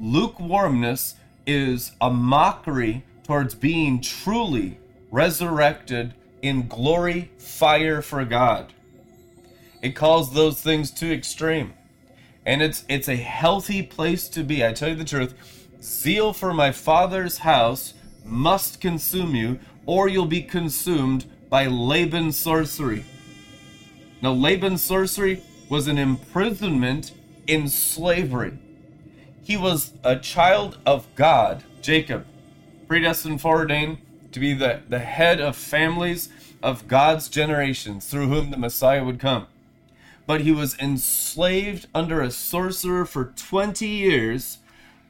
Lukewarmness 0.00 1.14
is 1.46 1.92
a 2.00 2.10
mockery 2.10 3.04
towards 3.22 3.54
being 3.54 4.00
truly 4.00 4.78
resurrected 5.10 6.14
in 6.42 6.66
glory, 6.66 7.30
fire 7.38 8.02
for 8.02 8.24
God. 8.24 8.72
It 9.82 9.96
calls 9.96 10.32
those 10.32 10.60
things 10.60 10.90
too 10.90 11.10
extreme. 11.10 11.74
And 12.44 12.62
it's 12.62 12.84
it's 12.88 13.08
a 13.08 13.16
healthy 13.16 13.82
place 13.82 14.28
to 14.30 14.42
be. 14.42 14.64
I 14.64 14.72
tell 14.72 14.90
you 14.90 14.94
the 14.94 15.04
truth, 15.04 15.68
zeal 15.82 16.32
for 16.32 16.52
my 16.52 16.72
father's 16.72 17.38
house 17.38 17.94
must 18.24 18.80
consume 18.80 19.34
you, 19.34 19.58
or 19.86 20.08
you'll 20.08 20.26
be 20.26 20.42
consumed 20.42 21.26
by 21.48 21.66
Laban's 21.66 22.36
sorcery. 22.36 23.04
Now, 24.22 24.32
Laban's 24.32 24.82
sorcery 24.82 25.42
was 25.68 25.88
an 25.88 25.98
imprisonment 25.98 27.12
in 27.46 27.68
slavery. 27.68 28.58
He 29.42 29.56
was 29.56 29.92
a 30.04 30.16
child 30.16 30.78
of 30.86 31.06
God, 31.14 31.64
Jacob, 31.80 32.26
predestined, 32.86 33.40
foreordained 33.40 33.98
to 34.32 34.40
be 34.40 34.54
the, 34.54 34.82
the 34.88 34.98
head 34.98 35.40
of 35.40 35.56
families 35.56 36.28
of 36.62 36.86
God's 36.86 37.28
generations 37.28 38.06
through 38.06 38.28
whom 38.28 38.50
the 38.50 38.56
Messiah 38.56 39.04
would 39.04 39.18
come. 39.18 39.46
But 40.26 40.42
he 40.42 40.52
was 40.52 40.78
enslaved 40.78 41.86
under 41.94 42.20
a 42.20 42.30
sorcerer 42.30 43.04
for 43.04 43.32
20 43.36 43.86
years 43.86 44.58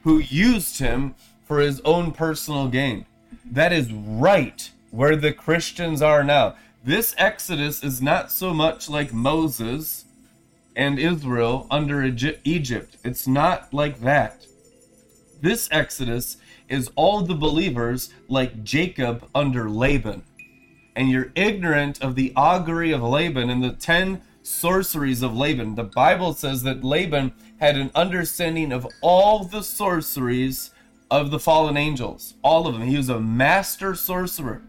who 0.03 0.19
used 0.19 0.79
him 0.79 1.15
for 1.45 1.59
his 1.59 1.81
own 1.81 2.11
personal 2.11 2.67
gain. 2.67 3.05
That 3.45 3.71
is 3.71 3.91
right 3.91 4.71
where 4.89 5.15
the 5.15 5.33
Christians 5.33 6.01
are 6.01 6.23
now. 6.23 6.55
This 6.83 7.13
Exodus 7.17 7.83
is 7.83 8.01
not 8.01 8.31
so 8.31 8.53
much 8.53 8.89
like 8.89 9.13
Moses 9.13 10.05
and 10.75 10.97
Israel 10.97 11.67
under 11.69 12.03
Egypt. 12.43 12.97
It's 13.03 13.27
not 13.27 13.73
like 13.73 14.01
that. 14.01 14.45
This 15.41 15.67
Exodus 15.71 16.37
is 16.69 16.89
all 16.95 17.21
the 17.21 17.35
believers 17.35 18.13
like 18.27 18.63
Jacob 18.63 19.27
under 19.35 19.69
Laban. 19.69 20.23
And 20.95 21.09
you're 21.09 21.31
ignorant 21.35 22.01
of 22.01 22.15
the 22.15 22.33
augury 22.35 22.91
of 22.91 23.01
Laban 23.01 23.49
and 23.49 23.63
the 23.63 23.71
10 23.71 24.21
sorceries 24.51 25.21
of 25.21 25.35
Laban. 25.35 25.75
The 25.75 25.83
Bible 25.83 26.33
says 26.33 26.63
that 26.63 26.83
Laban 26.83 27.31
had 27.59 27.77
an 27.77 27.91
understanding 27.95 28.71
of 28.71 28.87
all 29.01 29.43
the 29.43 29.63
sorceries 29.63 30.71
of 31.09 31.31
the 31.31 31.39
fallen 31.39 31.77
angels, 31.77 32.35
all 32.43 32.67
of 32.67 32.73
them. 32.73 32.83
He 32.83 32.97
was 32.97 33.09
a 33.09 33.19
master 33.19 33.95
sorcerer. 33.95 34.61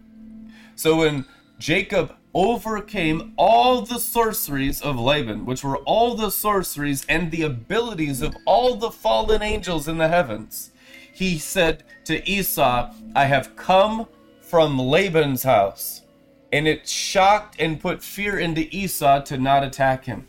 So 0.74 0.96
when 0.96 1.24
Jacob 1.58 2.14
overcame 2.34 3.32
all 3.36 3.82
the 3.82 3.98
sorceries 3.98 4.80
of 4.80 4.98
Laban, 4.98 5.44
which 5.44 5.62
were 5.62 5.78
all 5.78 6.16
the 6.16 6.30
sorceries 6.30 7.04
and 7.08 7.30
the 7.30 7.42
abilities 7.42 8.22
of 8.22 8.36
all 8.46 8.76
the 8.76 8.90
fallen 8.90 9.42
angels 9.42 9.86
in 9.86 9.98
the 9.98 10.08
heavens, 10.08 10.70
he 11.12 11.38
said 11.38 11.84
to 12.04 12.28
Esau, 12.28 12.92
I 13.14 13.26
have 13.26 13.54
come 13.54 14.06
from 14.40 14.78
Laban's 14.78 15.42
house. 15.42 16.01
And 16.52 16.68
it 16.68 16.86
shocked 16.86 17.56
and 17.58 17.80
put 17.80 18.02
fear 18.02 18.38
into 18.38 18.68
Esau 18.74 19.22
to 19.22 19.38
not 19.38 19.64
attack 19.64 20.04
him. 20.04 20.26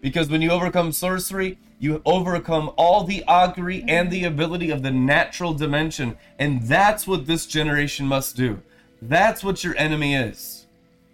Because 0.00 0.30
when 0.30 0.40
you 0.40 0.50
overcome 0.50 0.92
sorcery, 0.92 1.58
you 1.78 2.02
overcome 2.04 2.70
all 2.76 3.04
the 3.04 3.22
augury 3.24 3.84
and 3.86 4.10
the 4.10 4.24
ability 4.24 4.70
of 4.70 4.82
the 4.82 4.90
natural 4.90 5.54
dimension. 5.54 6.16
And 6.38 6.62
that's 6.62 7.06
what 7.06 7.26
this 7.26 7.46
generation 7.46 8.06
must 8.06 8.36
do. 8.36 8.62
That's 9.02 9.42
what 9.44 9.64
your 9.64 9.76
enemy 9.76 10.14
is. 10.14 10.66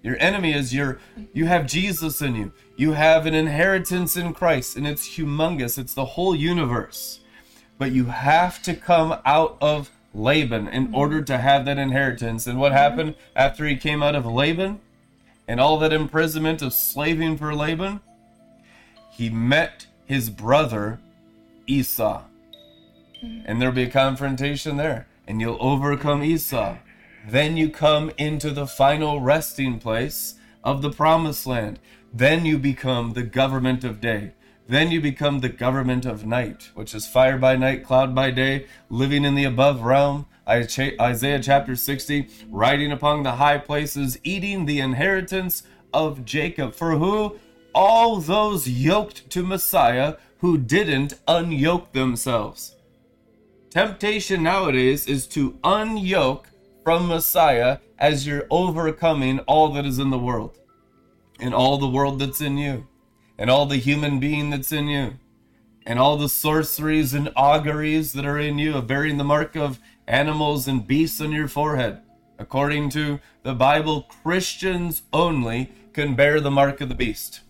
Your 0.02 0.16
enemy 0.20 0.52
is 0.52 0.72
your 0.72 1.00
you 1.32 1.46
have 1.46 1.66
Jesus 1.66 2.22
in 2.22 2.36
you. 2.36 2.52
You 2.76 2.92
have 2.92 3.26
an 3.26 3.34
inheritance 3.34 4.16
in 4.16 4.34
Christ 4.34 4.76
and 4.76 4.86
it's 4.86 5.16
humongous. 5.16 5.78
It's 5.78 5.94
the 5.94 6.04
whole 6.04 6.34
universe. 6.34 7.20
But 7.78 7.92
you 7.92 8.06
have 8.06 8.62
to 8.62 8.74
come 8.74 9.18
out 9.24 9.58
of 9.60 9.90
Laban 10.16 10.68
in 10.68 10.86
mm-hmm. 10.86 10.94
order 10.94 11.22
to 11.22 11.38
have 11.38 11.64
that 11.66 11.78
inheritance. 11.78 12.46
And 12.46 12.58
what 12.58 12.72
mm-hmm. 12.72 12.78
happened 12.78 13.14
after 13.34 13.66
he 13.66 13.76
came 13.76 14.02
out 14.02 14.14
of 14.14 14.26
Laban 14.26 14.80
and 15.46 15.60
all 15.60 15.78
that 15.78 15.92
imprisonment 15.92 16.62
of 16.62 16.72
slaving 16.72 17.36
for 17.36 17.54
Laban? 17.54 18.00
He 19.12 19.30
met 19.30 19.86
his 20.06 20.30
brother 20.30 21.00
Esau. 21.66 22.24
Mm-hmm. 23.22 23.40
And 23.44 23.60
there'll 23.60 23.74
be 23.74 23.84
a 23.84 23.90
confrontation 23.90 24.76
there. 24.76 25.06
And 25.28 25.40
you'll 25.40 25.58
overcome 25.60 26.22
Esau. 26.22 26.78
Then 27.28 27.56
you 27.56 27.70
come 27.70 28.12
into 28.16 28.50
the 28.50 28.66
final 28.66 29.20
resting 29.20 29.78
place 29.78 30.34
of 30.62 30.80
the 30.80 30.90
promised 30.90 31.46
land. 31.46 31.80
Then 32.12 32.46
you 32.46 32.58
become 32.58 33.12
the 33.12 33.24
government 33.24 33.84
of 33.84 34.00
day. 34.00 34.32
Then 34.68 34.90
you 34.90 35.00
become 35.00 35.40
the 35.40 35.48
government 35.48 36.04
of 36.06 36.26
night, 36.26 36.70
which 36.74 36.94
is 36.94 37.06
fire 37.06 37.38
by 37.38 37.54
night, 37.56 37.84
cloud 37.84 38.14
by 38.14 38.32
day, 38.32 38.66
living 38.90 39.24
in 39.24 39.36
the 39.36 39.44
above 39.44 39.82
realm. 39.82 40.26
Isaiah 40.48 41.40
chapter 41.40 41.76
60, 41.76 42.28
riding 42.50 42.90
upon 42.90 43.22
the 43.22 43.32
high 43.32 43.58
places, 43.58 44.18
eating 44.24 44.66
the 44.66 44.80
inheritance 44.80 45.62
of 45.92 46.24
Jacob, 46.24 46.74
for 46.74 46.92
who 46.92 47.38
all 47.74 48.16
those 48.16 48.68
yoked 48.68 49.28
to 49.30 49.42
Messiah 49.42 50.16
who 50.38 50.58
didn't 50.58 51.14
unyoke 51.28 51.92
themselves. 51.92 52.74
Temptation 53.70 54.42
nowadays 54.42 55.06
is 55.06 55.26
to 55.28 55.52
unyoke 55.62 56.46
from 56.82 57.08
Messiah 57.08 57.78
as 57.98 58.26
you're 58.26 58.46
overcoming 58.50 59.38
all 59.40 59.68
that 59.72 59.84
is 59.84 59.98
in 59.98 60.10
the 60.10 60.18
world 60.18 60.58
and 61.40 61.52
all 61.54 61.78
the 61.78 61.88
world 61.88 62.18
that's 62.18 62.40
in 62.40 62.56
you 62.56 62.86
and 63.38 63.50
all 63.50 63.66
the 63.66 63.76
human 63.76 64.18
being 64.18 64.50
that's 64.50 64.72
in 64.72 64.88
you, 64.88 65.14
and 65.86 65.98
all 65.98 66.16
the 66.16 66.28
sorceries 66.28 67.14
and 67.14 67.30
auguries 67.36 68.12
that 68.12 68.26
are 68.26 68.38
in 68.38 68.58
you 68.58 68.76
of 68.76 68.86
bearing 68.86 69.18
the 69.18 69.24
mark 69.24 69.54
of 69.54 69.78
animals 70.06 70.66
and 70.66 70.86
beasts 70.86 71.20
on 71.20 71.32
your 71.32 71.48
forehead. 71.48 72.00
According 72.38 72.90
to 72.90 73.18
the 73.42 73.54
Bible, 73.54 74.02
Christians 74.22 75.02
only 75.12 75.72
can 75.92 76.14
bear 76.14 76.40
the 76.40 76.50
mark 76.50 76.80
of 76.80 76.88
the 76.88 76.94
beast. 76.94 77.40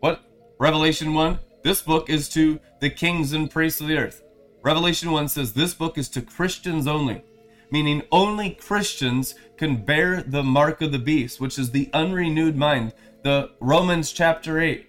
What? 0.00 0.22
Revelation 0.58 1.12
1? 1.12 1.38
This 1.62 1.82
book 1.82 2.08
is 2.08 2.28
to 2.30 2.58
the 2.80 2.88
kings 2.88 3.32
and 3.32 3.50
priests 3.50 3.80
of 3.80 3.88
the 3.88 3.98
earth. 3.98 4.22
Revelation 4.62 5.10
1 5.10 5.28
says 5.28 5.52
this 5.52 5.74
book 5.74 5.98
is 5.98 6.08
to 6.10 6.22
Christians 6.22 6.86
only, 6.86 7.22
meaning 7.70 8.02
only 8.10 8.50
Christians 8.50 9.34
can 9.58 9.84
bear 9.84 10.22
the 10.22 10.42
mark 10.42 10.80
of 10.80 10.92
the 10.92 10.98
beast, 10.98 11.40
which 11.40 11.58
is 11.58 11.70
the 11.70 11.90
unrenewed 11.92 12.56
mind 12.56 12.94
the 13.22 13.50
Romans 13.60 14.12
chapter 14.12 14.60
8, 14.60 14.86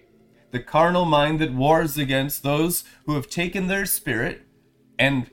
the 0.50 0.60
carnal 0.60 1.04
mind 1.04 1.40
that 1.40 1.52
wars 1.52 1.98
against 1.98 2.42
those 2.42 2.84
who 3.06 3.14
have 3.14 3.28
taken 3.28 3.66
their 3.66 3.86
spirit 3.86 4.42
and 4.98 5.30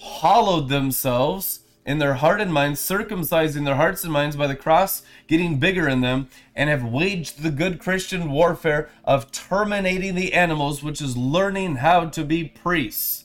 hollowed 0.00 0.68
themselves 0.68 1.60
in 1.84 1.98
their 1.98 2.14
heart 2.14 2.40
and 2.40 2.52
mind, 2.52 2.74
circumcising 2.74 3.64
their 3.64 3.76
hearts 3.76 4.04
and 4.04 4.12
minds 4.12 4.36
by 4.36 4.46
the 4.46 4.54
cross 4.54 5.02
getting 5.26 5.58
bigger 5.58 5.88
in 5.88 6.02
them, 6.02 6.28
and 6.54 6.68
have 6.68 6.84
waged 6.84 7.42
the 7.42 7.50
good 7.50 7.78
Christian 7.78 8.30
warfare 8.30 8.90
of 9.04 9.32
terminating 9.32 10.14
the 10.14 10.34
animals, 10.34 10.82
which 10.82 11.00
is 11.00 11.16
learning 11.16 11.76
how 11.76 12.04
to 12.04 12.24
be 12.24 12.44
priests. 12.44 13.24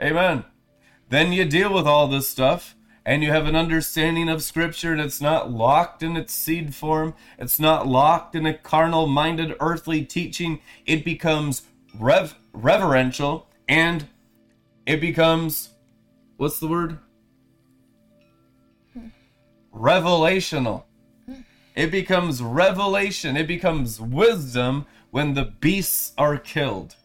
Amen. 0.00 0.44
Then 1.08 1.32
you 1.32 1.44
deal 1.44 1.72
with 1.72 1.86
all 1.86 2.06
this 2.06 2.28
stuff 2.28 2.75
and 3.06 3.22
you 3.22 3.30
have 3.30 3.46
an 3.46 3.54
understanding 3.54 4.28
of 4.28 4.42
Scripture, 4.42 4.90
and 4.90 5.00
it's 5.00 5.20
not 5.20 5.48
locked 5.48 6.02
in 6.02 6.16
its 6.16 6.32
seed 6.32 6.74
form, 6.74 7.14
it's 7.38 7.60
not 7.60 7.86
locked 7.86 8.34
in 8.34 8.44
a 8.44 8.52
carnal 8.52 9.06
minded 9.06 9.54
earthly 9.60 10.04
teaching, 10.04 10.58
it 10.86 11.04
becomes 11.04 11.62
rev- 11.96 12.34
reverential 12.52 13.46
and 13.68 14.08
it 14.86 15.00
becomes 15.00 15.70
what's 16.36 16.58
the 16.58 16.66
word? 16.66 16.98
Revelational. 19.72 20.82
It 21.76 21.92
becomes 21.92 22.42
revelation, 22.42 23.36
it 23.36 23.46
becomes 23.46 24.00
wisdom 24.00 24.84
when 25.12 25.34
the 25.34 25.44
beasts 25.44 26.12
are 26.18 26.38
killed. 26.38 26.96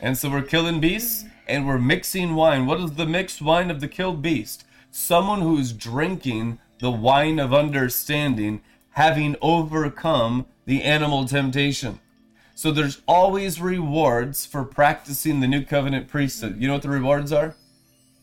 And 0.00 0.18
so 0.18 0.28
we're 0.28 0.42
killing 0.42 0.80
beasts 0.80 1.24
and 1.46 1.68
we're 1.68 1.78
mixing 1.78 2.34
wine. 2.34 2.66
What 2.66 2.80
is 2.80 2.92
the 2.92 3.06
mixed 3.06 3.40
wine 3.40 3.70
of 3.70 3.80
the 3.80 3.88
killed 3.88 4.22
beast? 4.22 4.64
Someone 4.90 5.40
who 5.40 5.58
is 5.58 5.72
drinking 5.72 6.58
the 6.78 6.90
wine 6.90 7.38
of 7.38 7.52
understanding, 7.52 8.62
having 8.92 9.36
overcome 9.40 10.46
the 10.66 10.82
animal 10.82 11.26
temptation. 11.26 12.00
So 12.54 12.70
there's 12.72 13.00
always 13.06 13.60
rewards 13.60 14.44
for 14.44 14.64
practicing 14.64 15.40
the 15.40 15.48
new 15.48 15.64
covenant 15.64 16.08
priesthood. 16.08 16.60
You 16.60 16.68
know 16.68 16.74
what 16.74 16.82
the 16.82 16.90
rewards 16.90 17.32
are? 17.32 17.54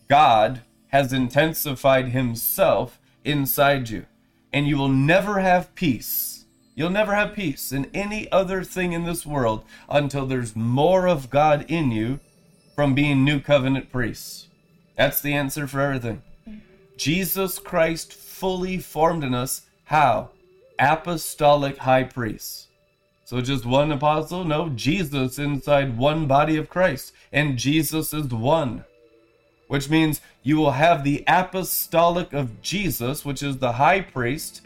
God 0.08 0.62
has 0.90 1.12
intensified 1.12 2.10
himself 2.10 3.00
inside 3.24 3.90
you, 3.90 4.06
and 4.54 4.68
you 4.68 4.78
will 4.78 4.90
never 4.90 5.40
have 5.40 5.74
peace. 5.76 6.46
You'll 6.76 6.92
never 6.92 7.16
have 7.16 7.34
peace 7.34 7.72
in 7.72 7.90
any 7.94 8.32
other 8.32 8.64
thing 8.64 8.94
in 8.94 9.06
this 9.06 9.26
world 9.26 9.66
until 9.90 10.28
there's 10.28 10.56
more 10.56 11.08
of 11.08 11.32
God 11.32 11.66
in 11.68 11.92
you 11.92 12.20
from 12.76 12.94
being 12.94 13.24
new 13.24 13.40
covenant 13.40 13.92
priests. 13.92 14.48
That's 14.96 15.20
the 15.20 15.34
answer 15.34 15.68
for 15.68 15.82
everything. 15.82 16.22
Jesus 16.98 17.60
Christ 17.60 18.14
fully 18.14 18.78
formed 18.80 19.24
in 19.24 19.34
us 19.34 19.62
how? 19.86 20.32
Apostolic 20.80 21.78
high 21.78 22.04
priests. 22.04 22.68
So 23.24 23.42
just 23.42 23.66
one 23.66 23.92
apostle? 23.92 24.44
No, 24.44 24.70
Jesus 24.70 25.38
inside 25.38 25.98
one 25.98 26.28
body 26.28 26.58
of 26.58 26.70
Christ. 26.70 27.14
And 27.32 27.58
Jesus 27.58 28.14
is 28.14 28.28
one. 28.28 28.84
Which 29.68 29.90
means 29.90 30.22
you 30.44 30.58
will 30.58 30.72
have 30.72 31.04
the 31.04 31.24
apostolic 31.28 32.34
of 32.34 32.62
Jesus, 32.62 33.26
which 33.26 33.44
is 33.44 33.58
the 33.58 33.74
high 33.74 34.02
priest, 34.02 34.62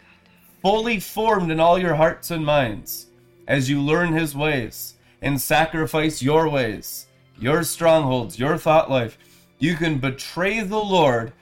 fully 0.62 1.00
formed 1.00 1.52
in 1.52 1.60
all 1.60 1.80
your 1.80 1.96
hearts 1.96 2.30
and 2.30 2.46
minds 2.46 3.08
as 3.48 3.70
you 3.70 3.82
learn 3.82 4.14
his 4.14 4.36
ways 4.36 4.94
and 5.22 5.42
sacrifice 5.42 6.22
your 6.22 6.48
ways, 6.48 7.08
your 7.40 7.64
strongholds, 7.64 8.38
your 8.38 8.58
thought 8.58 8.90
life. 8.90 9.18
You 9.58 9.76
can 9.76 9.98
betray 9.98 10.62
the 10.62 10.78
Lord 10.78 11.34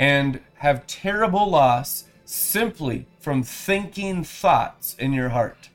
and 0.00 0.40
have 0.54 0.86
terrible 0.86 1.50
loss 1.50 2.04
simply 2.24 3.06
from 3.20 3.42
thinking 3.42 4.24
thoughts 4.24 4.96
in 4.98 5.12
your 5.12 5.28
heart. 5.28 5.68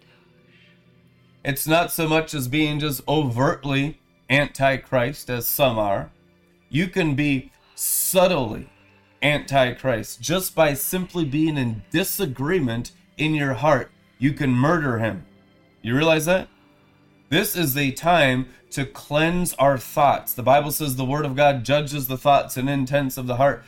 It's 1.43 1.67
not 1.67 1.91
so 1.91 2.09
much 2.09 2.33
as 2.33 2.47
being 2.47 2.79
just 2.79 3.07
overtly 3.07 3.99
antichrist 4.27 5.29
as 5.29 5.45
some 5.45 5.77
are. 5.77 6.09
You 6.69 6.87
can 6.87 7.13
be 7.13 7.51
subtly 7.75 8.67
antichrist 9.21 10.21
just 10.21 10.55
by 10.55 10.73
simply 10.73 11.23
being 11.23 11.55
in 11.55 11.83
disagreement 11.91 12.93
in 13.17 13.35
your 13.35 13.53
heart. 13.53 13.91
You 14.17 14.33
can 14.33 14.49
murder 14.49 14.97
him. 14.97 15.27
You 15.83 15.95
realize 15.95 16.25
that? 16.25 16.47
This 17.29 17.55
is 17.55 17.77
a 17.77 17.91
time 17.91 18.47
to 18.71 18.85
cleanse 18.85 19.53
our 19.55 19.77
thoughts. 19.77 20.33
The 20.33 20.41
Bible 20.41 20.71
says 20.71 20.95
the 20.95 21.05
Word 21.05 21.25
of 21.25 21.35
God 21.35 21.63
judges 21.63 22.07
the 22.07 22.17
thoughts 22.17 22.57
and 22.57 22.67
intents 22.67 23.17
of 23.17 23.27
the 23.27 23.35
heart. 23.35 23.63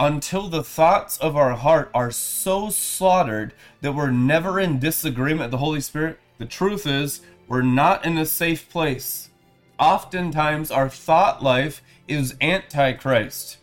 Until 0.00 0.46
the 0.46 0.62
thoughts 0.62 1.18
of 1.18 1.36
our 1.36 1.54
heart 1.54 1.90
are 1.92 2.12
so 2.12 2.70
slaughtered 2.70 3.52
that 3.80 3.96
we're 3.96 4.12
never 4.12 4.60
in 4.60 4.78
disagreement 4.78 5.40
with 5.40 5.50
the 5.50 5.58
Holy 5.58 5.80
Spirit, 5.80 6.20
the 6.38 6.46
truth 6.46 6.86
is 6.86 7.20
we're 7.48 7.62
not 7.62 8.06
in 8.06 8.16
a 8.16 8.24
safe 8.24 8.68
place. 8.70 9.30
Oftentimes, 9.76 10.70
our 10.70 10.88
thought 10.88 11.42
life 11.42 11.82
is 12.06 12.36
antichrist. 12.40 13.56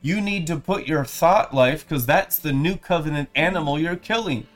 You 0.00 0.22
need 0.22 0.46
to 0.46 0.56
put 0.56 0.86
your 0.86 1.04
thought 1.04 1.54
life, 1.54 1.86
because 1.86 2.06
that's 2.06 2.38
the 2.38 2.54
new 2.54 2.76
covenant 2.76 3.28
animal 3.34 3.78
you're 3.78 3.94
killing. 3.94 4.46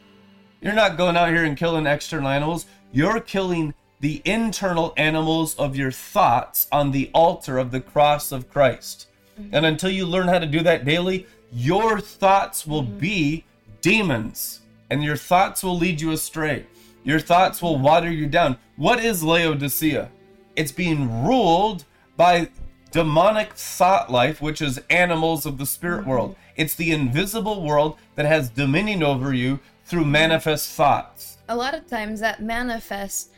You're 0.63 0.73
not 0.73 0.97
going 0.97 1.17
out 1.17 1.29
here 1.29 1.45
and 1.45 1.57
killing 1.57 1.87
external 1.87 2.29
animals. 2.29 2.65
You're 2.93 3.21
killing 3.21 3.75
the 4.01 4.23
internal 4.25 4.95
animals 4.97 5.55
of 5.57 5.77
your 5.77 5.91
thoughts 5.91 6.67
on 6.73 6.93
the 6.93 7.11
altar 7.13 7.59
of 7.59 7.73
the 7.73 7.81
cross 7.81 8.33
of 8.33 8.49
Christ. 8.49 9.09
Mm-hmm. 9.39 9.55
And 9.55 9.67
until 9.67 9.91
you 9.91 10.07
learn 10.07 10.29
how 10.29 10.39
to 10.39 10.47
do 10.47 10.63
that 10.63 10.85
daily, 10.85 11.27
your 11.53 12.01
thoughts 12.01 12.67
will 12.67 12.83
mm-hmm. 12.83 12.99
be 12.99 13.45
demons 13.81 14.61
and 14.91 15.03
your 15.03 15.17
thoughts 15.17 15.63
will 15.63 15.77
lead 15.77 16.01
you 16.01 16.13
astray. 16.13 16.67
Your 17.05 17.21
thoughts 17.21 17.63
will 17.63 17.79
water 17.79 18.11
you 18.11 18.27
down. 18.27 18.59
What 18.77 19.05
is 19.05 19.23
Laodicea? 19.23 20.11
It's 20.57 20.73
being 20.73 21.25
ruled 21.25 21.85
by 22.17 22.49
demonic 22.91 23.53
thought 23.53 24.11
life, 24.11 24.41
which 24.41 24.63
is 24.63 24.81
animals 24.91 25.47
of 25.47 25.59
the 25.59 25.67
spirit 25.67 26.01
mm-hmm. 26.01 26.11
world. 26.11 26.37
It's 26.57 26.75
the 26.75 26.93
invisible 26.93 27.63
world 27.63 27.99
that 28.15 28.27
has 28.27 28.49
dominion 28.49 29.03
over 29.03 29.35
you 29.35 29.61
through 29.85 30.05
manifest 30.05 30.73
thoughts. 30.73 31.39
A 31.49 31.57
lot 31.57 31.75
of 31.75 31.87
times 31.87 32.21
that 32.21 32.43
manifests 32.43 33.29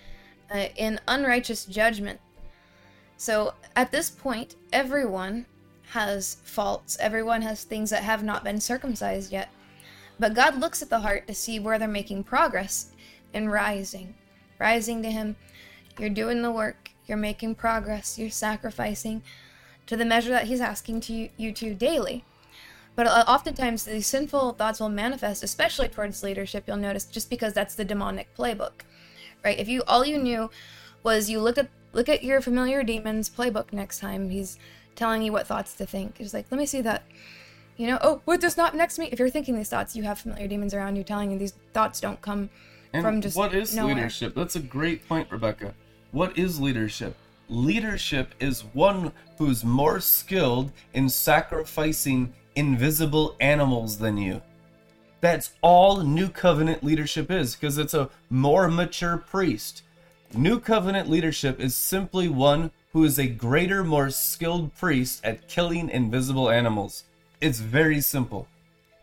uh, 0.55 0.67
in 0.77 0.99
unrighteous 1.09 1.67
judgment. 1.67 2.21
So 3.17 3.55
at 3.77 3.91
this 3.91 4.11
point, 4.11 4.55
everyone 4.73 5.45
has 5.93 6.37
faults, 6.45 6.97
everyone 7.01 7.43
has 7.43 7.65
things 7.65 7.91
that 7.91 8.03
have 8.03 8.23
not 8.23 8.45
been 8.45 8.61
circumcised 8.61 9.33
yet. 9.33 9.49
But 10.19 10.35
God 10.35 10.59
looks 10.59 10.83
at 10.83 10.91
the 10.91 11.01
heart 11.01 11.27
to 11.27 11.35
see 11.35 11.59
where 11.59 11.79
they're 11.79 11.89
making 11.89 12.25
progress 12.25 12.91
and 13.33 13.51
rising. 13.51 14.15
Rising 14.59 15.03
to 15.03 15.11
Him, 15.11 15.37
you're 15.99 16.11
doing 16.11 16.43
the 16.43 16.51
work, 16.51 16.91
you're 17.07 17.17
making 17.17 17.55
progress, 17.55 18.19
you're 18.19 18.31
sacrificing 18.31 19.23
to 19.87 19.97
the 19.97 20.05
measure 20.05 20.31
that 20.31 20.49
He's 20.49 20.61
asking 20.61 21.01
to 21.03 21.13
you, 21.13 21.31
you 21.37 21.53
to 21.53 21.75
daily. 21.75 22.25
But 22.97 23.07
uh, 23.07 23.25
oftentimes 23.29 23.85
these 23.85 24.09
sinful 24.09 24.55
thoughts 24.55 24.81
will 24.81 24.89
manifest, 24.89 25.45
especially 25.45 25.89
towards 25.89 26.25
leadership. 26.25 26.65
You'll 26.67 26.79
notice 26.79 27.05
just 27.05 27.31
because 27.31 27.53
that's 27.53 27.77
the 27.77 27.85
demonic 27.85 28.37
playbook, 28.37 28.81
right? 29.45 29.59
If 29.59 29.69
you 29.69 29.85
all 29.87 30.05
you 30.05 30.19
knew 30.19 30.51
was 31.05 31.31
you 31.31 31.41
look 31.41 31.59
at 31.59 31.69
look 31.93 32.09
at 32.09 32.25
your 32.25 32.41
familiar 32.41 32.83
demons 32.83 33.31
playbook 33.31 33.73
next 33.73 34.01
time 34.01 34.31
he's 34.31 34.59
telling 34.99 35.23
you 35.23 35.33
what 35.33 35.47
thoughts 35.47 35.75
to 35.75 35.87
think. 35.87 36.17
It's 36.19 36.35
like, 36.35 36.47
let 36.51 36.59
me 36.59 36.67
see 36.67 36.83
that. 36.83 37.05
You 37.79 37.87
know, 37.87 37.99
oh, 38.03 38.21
what 38.25 38.41
does 38.41 38.57
not 38.57 38.75
next 38.75 38.97
to 38.97 39.03
me? 39.03 39.09
If 39.13 39.19
you're 39.21 39.31
thinking 39.31 39.57
these 39.57 39.69
thoughts, 39.69 39.95
you 39.95 40.03
have 40.03 40.19
familiar 40.19 40.49
demons 40.49 40.75
around 40.75 40.97
you 40.97 41.05
telling 41.05 41.31
you 41.31 41.39
these 41.39 41.55
thoughts 41.73 42.01
don't 42.01 42.21
come 42.21 42.51
And 42.93 43.03
from 43.05 43.21
just 43.21 43.37
what 43.37 43.55
is 43.55 43.75
nowhere. 43.75 43.95
leadership? 43.95 44.35
That's 44.35 44.57
a 44.57 44.61
great 44.61 45.09
point, 45.09 45.31
Rebecca. 45.31 45.75
What 46.11 46.37
is 46.37 46.61
leadership? 46.61 47.17
Leadership 47.49 48.35
is 48.41 48.63
one 48.75 49.13
who's 49.39 49.65
more 49.65 50.01
skilled 50.01 50.73
in 50.93 51.09
sacrificing 51.09 52.35
invisible 52.57 53.37
animals 53.41 53.99
than 53.99 54.19
you. 54.19 54.43
That's 55.21 55.53
all 55.63 56.03
New 56.03 56.29
Covenant 56.29 56.83
leadership 56.83 57.31
is, 57.31 57.55
because 57.55 57.79
it's 57.79 57.95
a 57.95 58.11
more 58.29 58.69
mature 58.69 59.17
priest. 59.17 59.83
New 60.35 60.59
Covenant 60.61 61.09
leadership 61.09 61.61
is 61.61 61.75
simply 61.75 62.29
one 62.29 62.71
who 62.93 63.05
is 63.05 63.19
a 63.19 63.27
greater, 63.27 63.85
more 63.85 64.11
skilled 64.11 64.75
priest 64.75 65.21
at 65.25 65.49
killing 65.49 65.91
invisible 65.91 66.51
animals. 66.51 67.05
It's 67.41 67.61
very 67.61 68.01
simple. 68.01 68.49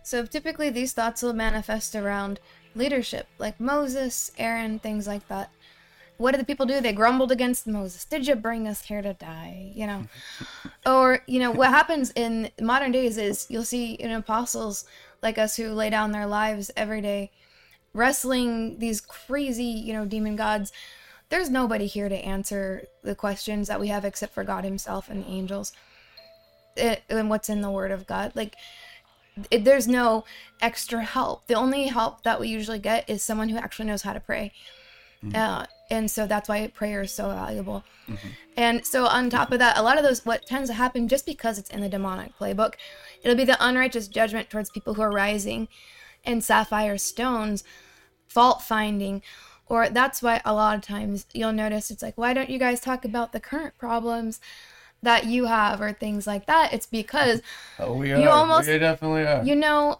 So 0.03 0.25
typically 0.25 0.69
these 0.69 0.93
thoughts 0.93 1.21
will 1.21 1.33
manifest 1.33 1.95
around 1.95 2.39
leadership, 2.75 3.27
like 3.37 3.59
Moses, 3.59 4.31
Aaron, 4.37 4.79
things 4.79 5.07
like 5.07 5.27
that. 5.29 5.49
What 6.17 6.31
did 6.31 6.41
the 6.41 6.45
people 6.45 6.65
do? 6.65 6.79
They 6.79 6.93
grumbled 6.93 7.31
against 7.31 7.67
Moses. 7.67 8.05
Did 8.05 8.27
you 8.27 8.35
bring 8.35 8.67
us 8.67 8.83
here 8.83 9.01
to 9.01 9.13
die? 9.13 9.71
You 9.73 9.87
know, 9.87 10.07
or 10.85 11.21
you 11.27 11.39
know 11.39 11.51
what 11.51 11.69
happens 11.69 12.11
in 12.15 12.51
modern 12.61 12.91
days 12.91 13.17
is 13.17 13.47
you'll 13.49 13.65
see 13.65 13.97
you 13.99 14.07
know 14.07 14.19
apostles 14.19 14.85
like 15.21 15.37
us 15.37 15.57
who 15.57 15.71
lay 15.71 15.89
down 15.89 16.11
their 16.11 16.25
lives 16.25 16.71
every 16.77 17.01
day, 17.01 17.31
wrestling 17.93 18.79
these 18.79 19.01
crazy 19.01 19.63
you 19.63 19.93
know 19.93 20.05
demon 20.05 20.35
gods. 20.35 20.71
There's 21.29 21.49
nobody 21.49 21.87
here 21.87 22.09
to 22.09 22.15
answer 22.15 22.85
the 23.03 23.15
questions 23.15 23.67
that 23.67 23.79
we 23.79 23.87
have 23.87 24.05
except 24.05 24.33
for 24.33 24.43
God 24.43 24.63
Himself 24.63 25.09
and 25.09 25.23
the 25.23 25.29
angels, 25.29 25.73
it, 26.75 27.03
and 27.09 27.29
what's 27.29 27.49
in 27.49 27.61
the 27.61 27.71
Word 27.71 27.91
of 27.91 28.05
God. 28.05 28.31
Like 28.35 28.55
it, 29.51 29.65
there's 29.65 29.87
no 29.87 30.23
extra 30.61 31.03
help. 31.03 31.47
The 31.47 31.55
only 31.55 31.87
help 31.87 32.23
that 32.23 32.39
we 32.39 32.47
usually 32.47 32.79
get 32.79 33.09
is 33.09 33.23
someone 33.23 33.49
who 33.49 33.57
actually 33.57 33.85
knows 33.85 34.03
how 34.03 34.13
to 34.13 34.19
pray. 34.19 34.51
Mm-hmm. 35.23 35.35
Uh, 35.35 35.65
and 35.89 36.09
so 36.09 36.25
that's 36.25 36.49
why 36.49 36.67
prayer 36.67 37.01
is 37.01 37.11
so 37.11 37.29
valuable. 37.29 37.83
Mm-hmm. 38.07 38.27
And 38.57 38.85
so 38.85 39.05
on 39.05 39.29
top 39.29 39.51
of 39.51 39.59
that, 39.59 39.77
a 39.77 39.83
lot 39.83 39.97
of 39.97 40.03
those 40.03 40.25
what 40.25 40.45
tends 40.45 40.69
to 40.69 40.73
happen 40.73 41.07
just 41.07 41.25
because 41.25 41.59
it's 41.59 41.69
in 41.69 41.81
the 41.81 41.89
demonic 41.89 42.37
playbook, 42.39 42.75
it'll 43.23 43.37
be 43.37 43.43
the 43.43 43.57
unrighteous 43.59 44.07
judgment 44.07 44.49
towards 44.49 44.69
people 44.69 44.93
who 44.93 45.01
are 45.01 45.11
rising 45.11 45.67
and 46.23 46.43
sapphire 46.43 46.97
stones, 46.97 47.63
fault 48.27 48.61
finding, 48.61 49.21
or 49.67 49.89
that's 49.89 50.21
why 50.21 50.41
a 50.45 50.53
lot 50.53 50.75
of 50.75 50.81
times 50.83 51.25
you'll 51.33 51.51
notice 51.53 51.89
it's 51.91 52.03
like, 52.03 52.17
why 52.17 52.33
don't 52.33 52.49
you 52.49 52.59
guys 52.59 52.79
talk 52.79 53.03
about 53.05 53.31
the 53.31 53.39
current 53.39 53.77
problems 53.77 54.39
that 55.01 55.25
you 55.25 55.45
have 55.45 55.81
or 55.81 55.91
things 55.93 56.25
like 56.27 56.45
that? 56.47 56.73
It's 56.73 56.85
because 56.85 57.41
Oh, 57.79 57.93
we 57.93 58.09
You 58.09 58.29
almost- 58.29 58.67
we 58.67 58.77
definitely 58.77 59.25
are. 59.25 59.43
you 59.43 59.55
know, 59.55 59.99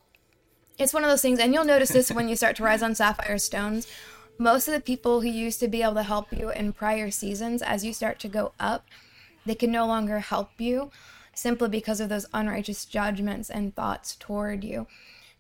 it's 0.78 0.94
one 0.94 1.04
of 1.04 1.10
those 1.10 1.22
things, 1.22 1.40
and 1.40 1.54
you'll 1.54 1.64
notice 1.64 1.90
this 1.90 2.12
when 2.12 2.28
you 2.28 2.36
start 2.36 2.56
to 2.58 2.64
rise 2.64 2.84
on 2.84 2.96
sapphire 2.96 3.38
stones. 3.38 3.88
Most 4.38 4.68
of 4.68 4.74
the 4.74 4.82
people 4.82 5.22
who 5.22 5.30
used 5.30 5.62
to 5.62 5.68
be 5.70 5.82
able 5.82 5.94
to 5.96 6.04
help 6.04 6.34
you 6.34 6.50
in 6.50 6.74
prior 6.74 7.10
seasons, 7.10 7.62
as 7.62 7.86
you 7.86 7.94
start 7.94 8.20
to 8.20 8.28
go 8.28 8.52
up, 8.60 8.86
they 9.46 9.56
can 9.56 9.72
no 9.72 9.86
longer 9.88 10.20
help 10.20 10.50
you 10.58 10.92
simply 11.34 11.70
because 11.70 12.00
of 12.02 12.10
those 12.10 12.26
unrighteous 12.34 12.84
judgments 12.86 13.50
and 13.50 13.74
thoughts 13.76 14.16
toward 14.18 14.64
you. 14.66 14.88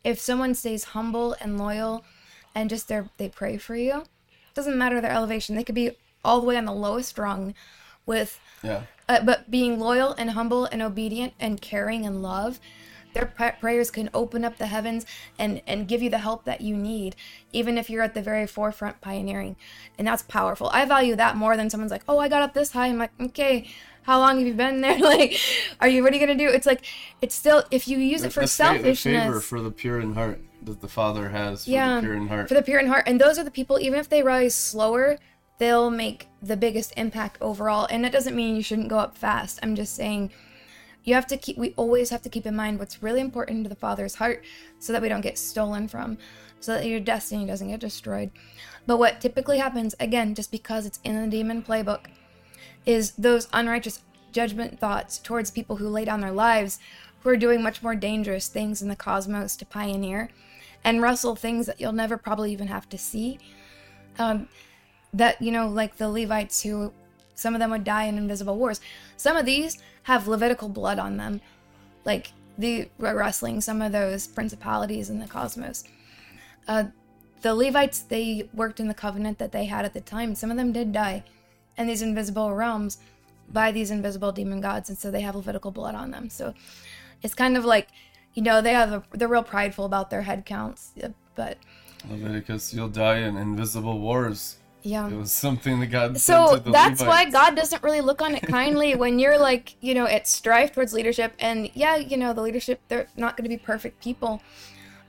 If 0.06 0.19
someone 0.19 0.53
stays 0.56 0.85
humble 0.85 1.35
and 1.41 1.57
loyal 1.57 2.06
and 2.53 2.69
just 2.69 2.88
they 2.88 3.27
pray 3.30 3.57
for 3.57 3.76
you, 3.76 4.03
doesn't 4.56 4.77
matter 4.77 4.99
their 4.99 5.11
elevation. 5.11 5.56
They 5.56 5.64
could 5.64 5.76
be 5.76 5.91
all 6.23 6.41
the 6.41 6.48
way 6.48 6.57
on 6.57 6.65
the 6.65 6.73
lowest 6.73 7.18
rung 7.18 7.53
with 8.06 8.40
yeah. 8.64 8.84
uh, 9.07 9.23
but 9.23 9.49
being 9.49 9.80
loyal 9.80 10.14
and 10.14 10.32
humble 10.32 10.65
and 10.65 10.82
obedient 10.82 11.34
and 11.40 11.61
caring 11.61 12.06
and 12.06 12.22
love 12.22 12.60
their 13.14 13.26
pra- 13.26 13.56
prayers 13.60 13.90
can 13.90 14.10
open 14.14 14.44
up 14.44 14.57
the 14.57 14.68
heavens 14.68 15.06
and 15.40 15.61
and 15.65 15.88
give 15.88 16.03
you 16.03 16.10
the 16.10 16.19
help 16.19 16.44
that 16.44 16.61
you 16.61 16.76
need 16.76 17.15
even 17.52 17.77
if 17.77 17.90
you're 17.90 18.03
at 18.03 18.14
the 18.14 18.22
very 18.22 18.45
forefront 18.45 18.99
pioneering 19.02 19.56
and 19.98 20.07
that's 20.07 20.22
powerful 20.23 20.69
i 20.73 20.84
value 20.86 21.15
that 21.15 21.36
more 21.36 21.57
than 21.57 21.69
someone's 21.69 21.91
like 21.91 22.03
oh 22.07 22.19
i 22.19 22.27
got 22.27 22.41
up 22.41 22.53
this 22.53 22.72
high 22.72 22.88
i'm 22.88 22.98
like 22.98 23.11
okay 23.19 23.68
how 24.03 24.19
long 24.19 24.38
have 24.38 24.45
you 24.45 24.53
been 24.53 24.82
there 24.82 24.99
like 24.99 25.40
are 25.80 25.88
you 25.88 26.03
what 26.03 26.11
are 26.11 26.15
you 26.15 26.19
gonna 26.19 26.38
do 26.38 26.49
it's 26.49 26.68
like 26.68 26.86
it's 27.22 27.34
still 27.34 27.64
if 27.72 27.88
you 27.88 27.98
use 27.98 28.23
it 28.23 28.34
for 28.34 28.41
the, 28.41 28.48
fa- 28.48 28.64
the 28.64 28.73
selfishness 28.73 29.23
favor 29.23 29.40
for 29.40 29.61
the 29.61 29.72
pure 29.72 29.99
in 29.99 30.14
heart 30.14 30.40
that 30.65 30.81
the 30.81 30.87
Father 30.87 31.29
has 31.29 31.65
for 31.65 31.71
yeah 31.71 31.95
the 31.95 32.01
pure 32.01 32.15
in 32.15 32.27
heart. 32.27 32.47
for 32.47 32.53
the 32.53 32.61
pure 32.61 32.79
in 32.79 32.87
heart. 32.87 33.03
And 33.07 33.19
those 33.19 33.37
are 33.39 33.43
the 33.43 33.51
people 33.51 33.79
even 33.79 33.99
if 33.99 34.09
they 34.09 34.23
rise 34.23 34.55
slower 34.55 35.17
they'll 35.57 35.89
make 35.89 36.27
the 36.41 36.57
biggest 36.57 36.93
impact 36.97 37.37
overall. 37.41 37.87
And 37.89 38.03
that 38.03 38.11
doesn't 38.11 38.35
mean 38.35 38.55
you 38.55 38.61
shouldn't 38.61 38.89
go 38.89 38.99
up 38.99 39.17
fast. 39.17 39.59
I'm 39.63 39.75
just 39.75 39.95
saying 39.95 40.31
you 41.03 41.13
have 41.13 41.27
to 41.27 41.37
keep 41.37 41.57
we 41.57 41.73
always 41.77 42.09
have 42.09 42.21
to 42.23 42.29
keep 42.29 42.45
in 42.45 42.55
mind 42.55 42.79
what's 42.79 43.01
really 43.01 43.21
important 43.21 43.63
to 43.63 43.69
the 43.69 43.75
father's 43.75 44.15
heart 44.15 44.43
so 44.79 44.91
that 44.91 45.01
we 45.01 45.09
don't 45.09 45.21
get 45.21 45.37
stolen 45.37 45.87
from 45.87 46.17
so 46.59 46.73
that 46.73 46.85
your 46.85 46.99
destiny 46.99 47.45
doesn't 47.45 47.69
get 47.69 47.79
destroyed. 47.79 48.31
But 48.87 48.97
what 48.97 49.21
typically 49.21 49.59
happens 49.59 49.95
again 49.99 50.35
just 50.35 50.51
because 50.51 50.85
it's 50.85 50.99
in 51.03 51.21
the 51.21 51.27
demon 51.27 51.61
playbook 51.61 52.05
is 52.85 53.11
those 53.11 53.47
unrighteous 53.53 54.01
judgment 54.31 54.79
thoughts 54.79 55.17
towards 55.19 55.51
people 55.51 55.77
who 55.77 55.87
lay 55.87 56.05
down 56.05 56.21
their 56.21 56.31
lives 56.31 56.79
who 57.21 57.29
are 57.29 57.37
doing 57.37 57.63
much 57.63 57.81
more 57.81 57.95
dangerous 57.95 58.47
things 58.47 58.81
in 58.81 58.89
the 58.89 58.95
cosmos 58.95 59.55
to 59.55 59.65
pioneer 59.65 60.29
and 60.85 61.01
wrestle 61.01 61.35
things 61.35 61.65
that 61.65 61.81
you'll 61.81 61.91
never 61.91 62.15
probably 62.15 62.53
even 62.53 62.67
have 62.67 62.87
to 62.89 62.97
see. 62.97 63.39
Um, 64.17 64.47
that 65.11 65.41
you 65.41 65.51
know 65.51 65.67
like 65.67 65.97
the 65.97 66.09
levites 66.09 66.61
who 66.61 66.93
some 67.33 67.53
of 67.53 67.59
them 67.59 67.71
would 67.71 67.83
die 67.83 68.05
in 68.05 68.17
invisible 68.17 68.57
wars. 68.57 68.79
Some 69.17 69.35
of 69.35 69.45
these 69.45 69.77
have 70.03 70.27
levitical 70.27 70.69
blood 70.69 70.99
on 70.99 71.17
them 71.17 71.41
like 72.05 72.31
the 72.57 72.87
wrestling 72.99 73.59
some 73.59 73.81
of 73.81 73.91
those 73.91 74.27
principalities 74.27 75.09
in 75.09 75.19
the 75.19 75.27
cosmos. 75.27 75.83
Uh, 76.67 76.85
the 77.41 77.53
levites 77.53 77.99
they 77.99 78.47
worked 78.53 78.79
in 78.79 78.87
the 78.87 78.93
covenant 78.93 79.37
that 79.39 79.51
they 79.51 79.65
had 79.65 79.85
at 79.85 79.93
the 79.93 80.01
time. 80.01 80.35
Some 80.35 80.51
of 80.51 80.57
them 80.57 80.71
did 80.71 80.93
die 80.93 81.23
in 81.77 81.87
these 81.87 82.01
invisible 82.01 82.53
realms 82.53 82.99
by 83.49 83.71
these 83.71 83.91
invisible 83.91 84.31
demon 84.31 84.61
gods 84.61 84.89
and 84.89 84.97
so 84.97 85.11
they 85.11 85.21
have 85.21 85.35
levitical 85.35 85.71
blood 85.71 85.95
on 85.95 86.11
them. 86.11 86.29
So 86.29 86.53
it's 87.21 87.33
kind 87.33 87.57
of 87.57 87.65
like 87.65 87.89
you 88.35 88.43
know 88.43 88.61
they 88.61 88.73
have 88.73 88.91
a, 88.91 89.03
they're 89.11 89.27
real 89.27 89.43
prideful 89.43 89.85
about 89.85 90.09
their 90.11 90.21
head 90.21 90.45
counts 90.45 90.93
but 91.35 91.57
Leviticus, 92.09 92.73
you'll 92.73 92.89
die 92.89 93.17
in 93.17 93.37
invisible 93.37 93.99
wars. 93.99 94.57
yeah. 94.83 95.09
It 95.09 95.15
was 95.15 95.31
something 95.31 95.79
that 95.79 95.87
God 95.87 96.19
so 96.19 96.47
said 96.47 96.57
to 96.57 96.63
the 96.65 96.71
that's 96.71 97.01
why 97.01 97.29
god 97.29 97.55
doesn't 97.55 97.83
really 97.83 98.01
look 98.01 98.21
on 98.21 98.35
it 98.35 98.43
kindly 98.43 98.95
when 98.95 99.19
you're 99.19 99.37
like 99.37 99.75
you 99.81 99.93
know 99.93 100.05
at 100.05 100.27
strife 100.27 100.73
towards 100.73 100.93
leadership. 100.93 101.33
And 101.39 101.69
yeah 101.73 101.95
you 101.95 102.17
know 102.17 102.33
the 102.33 102.41
leadership 102.41 102.81
they're 102.87 103.07
not 103.15 103.37
going 103.37 103.43
to 103.43 103.49
be 103.49 103.57
perfect 103.57 104.03
people. 104.03 104.41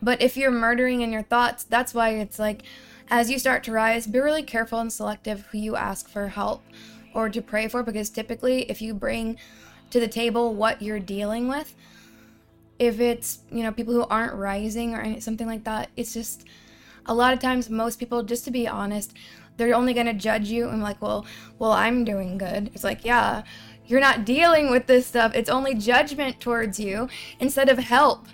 But 0.02 0.20
if 0.20 0.36
you're 0.36 0.50
murdering 0.50 1.00
in 1.00 1.12
your 1.12 1.22
thoughts 1.22 1.64
that's 1.64 1.94
why 1.94 2.10
it's 2.10 2.38
like 2.38 2.62
as 3.08 3.30
you 3.30 3.38
start 3.38 3.62
to 3.64 3.72
rise 3.72 4.06
be 4.06 4.18
really 4.18 4.42
careful 4.42 4.80
and 4.80 4.92
selective 4.92 5.46
who 5.46 5.58
you 5.58 5.76
ask 5.76 6.08
for 6.08 6.28
help 6.28 6.62
or 7.14 7.28
to 7.28 7.40
pray 7.40 7.68
for 7.68 7.82
because 7.82 8.10
typically 8.10 8.62
if 8.70 8.82
you 8.82 8.92
bring 8.92 9.38
to 9.90 10.00
the 10.00 10.08
table 10.08 10.54
what 10.54 10.82
you're 10.82 11.00
dealing 11.00 11.48
with 11.48 11.74
if 12.78 13.00
it's 13.00 13.40
you 13.50 13.62
know 13.62 13.72
people 13.72 13.94
who 13.94 14.04
aren't 14.04 14.34
rising 14.34 14.94
or 14.94 15.20
something 15.20 15.46
like 15.46 15.64
that 15.64 15.88
it's 15.96 16.12
just 16.12 16.44
a 17.06 17.14
lot 17.14 17.32
of 17.32 17.38
times 17.38 17.70
most 17.70 17.98
people 17.98 18.22
just 18.22 18.44
to 18.44 18.50
be 18.50 18.66
honest 18.68 19.12
they're 19.56 19.74
only 19.74 19.94
going 19.94 20.06
to 20.06 20.12
judge 20.12 20.48
you 20.48 20.68
and 20.68 20.82
like 20.82 21.00
well 21.00 21.24
well 21.58 21.72
i'm 21.72 22.04
doing 22.04 22.36
good 22.36 22.70
it's 22.74 22.84
like 22.84 23.04
yeah 23.04 23.42
you're 23.86 24.00
not 24.00 24.24
dealing 24.24 24.70
with 24.70 24.86
this 24.86 25.06
stuff 25.06 25.34
it's 25.34 25.48
only 25.48 25.74
judgment 25.74 26.40
towards 26.40 26.78
you 26.78 27.08
instead 27.40 27.68
of 27.68 27.78
help 27.78 28.26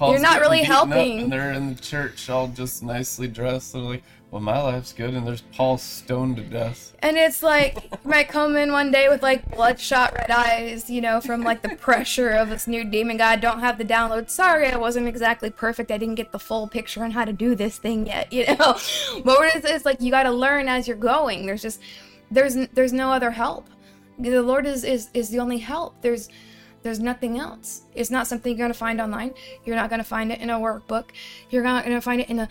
Paul's 0.00 0.12
you're 0.12 0.22
not 0.22 0.40
really 0.40 0.62
helping. 0.62 1.20
and 1.20 1.32
they're 1.32 1.52
in 1.52 1.74
the 1.74 1.80
church 1.80 2.30
all 2.30 2.48
just 2.48 2.82
nicely 2.82 3.28
dressed. 3.28 3.74
They're 3.74 3.82
like, 3.82 4.02
well, 4.30 4.40
my 4.40 4.60
life's 4.62 4.92
good. 4.92 5.14
And 5.14 5.26
there's 5.26 5.40
Paul 5.40 5.76
stoned 5.78 6.36
to 6.36 6.42
death. 6.42 6.94
and 7.02 7.16
it's 7.16 7.42
like 7.42 8.04
might 8.04 8.28
come 8.28 8.56
in 8.56 8.70
one 8.72 8.90
day 8.90 9.08
with 9.08 9.22
like 9.22 9.50
bloodshot 9.50 10.12
red 10.14 10.30
eyes 10.30 10.88
you 10.90 11.00
know 11.00 11.20
from 11.20 11.42
like 11.42 11.62
the 11.62 11.74
pressure 11.76 12.30
of 12.30 12.50
this 12.50 12.66
new 12.66 12.84
demon 12.84 13.16
god 13.16 13.40
don't 13.40 13.60
have 13.60 13.78
the 13.78 13.84
download. 13.84 14.28
Sorry 14.30 14.68
i 14.68 14.76
wasn't 14.76 15.08
exactly 15.08 15.50
perfect. 15.50 15.90
I 15.90 15.98
didn't 15.98 16.14
get 16.16 16.30
the 16.32 16.38
full 16.38 16.68
picture 16.68 17.02
on 17.02 17.10
how 17.10 17.24
to 17.24 17.32
do 17.32 17.54
this 17.54 17.78
thing 17.78 18.06
yet 18.06 18.32
you 18.32 18.46
know. 18.46 18.78
But 19.24 19.38
what 19.38 19.56
it 19.56 19.64
is 19.64 19.70
it's 19.70 19.84
like 19.84 20.00
you 20.00 20.10
got 20.10 20.24
to 20.24 20.30
learn 20.32 20.68
as 20.68 20.86
you're 20.86 20.96
going. 20.96 21.46
There's 21.46 21.62
just 21.62 21.80
there's 22.30 22.54
there's 22.74 22.92
no 22.92 23.10
other 23.12 23.30
help. 23.32 23.68
The 24.18 24.42
lord 24.42 24.66
is 24.66 24.84
is 24.84 25.08
is 25.14 25.30
the 25.30 25.38
only 25.40 25.58
help. 25.58 26.00
There's 26.02 26.28
there's 26.82 27.00
nothing 27.00 27.38
else. 27.38 27.82
It's 27.94 28.10
not 28.10 28.26
something 28.26 28.50
you're 28.50 28.58
going 28.58 28.72
to 28.72 28.78
find 28.78 29.00
online. 29.00 29.34
You're 29.64 29.76
not 29.76 29.90
going 29.90 29.98
to 30.00 30.04
find 30.04 30.32
it 30.32 30.40
in 30.40 30.48
a 30.48 30.58
workbook. 30.58 31.10
You're 31.50 31.62
not 31.62 31.84
going 31.84 31.96
to 31.96 32.00
find 32.00 32.20
it 32.22 32.30
in 32.30 32.38
a 32.40 32.48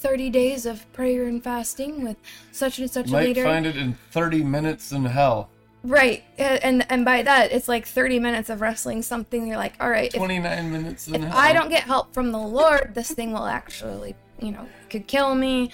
30 0.00 0.30
days 0.30 0.66
of 0.66 0.90
prayer 0.92 1.24
and 1.24 1.42
fasting 1.44 2.02
with 2.02 2.16
such 2.52 2.78
and 2.78 2.90
such 2.90 3.08
You 3.08 3.16
a 3.16 3.18
might 3.18 3.26
leader 3.26 3.44
find 3.44 3.66
it 3.66 3.76
in 3.76 3.96
30 4.10 4.42
minutes 4.42 4.92
in 4.92 5.04
hell. 5.04 5.50
Right, 5.82 6.24
and 6.36 6.84
and 6.90 7.06
by 7.06 7.22
that 7.22 7.52
it's 7.52 7.66
like 7.66 7.86
thirty 7.86 8.18
minutes 8.18 8.50
of 8.50 8.60
wrestling 8.60 9.00
something. 9.00 9.46
You're 9.46 9.56
like, 9.56 9.72
all 9.80 9.88
right, 9.88 10.12
if, 10.12 10.18
29 10.18 10.70
minutes 10.70 11.08
in 11.08 11.14
if 11.14 11.22
hell. 11.22 11.32
I 11.34 11.54
don't 11.54 11.70
get 11.70 11.84
help 11.84 12.12
from 12.12 12.32
the 12.32 12.38
Lord, 12.38 12.94
this 12.94 13.10
thing 13.10 13.32
will 13.32 13.46
actually, 13.46 14.14
you 14.42 14.52
know, 14.52 14.68
could 14.90 15.06
kill 15.06 15.34
me, 15.34 15.70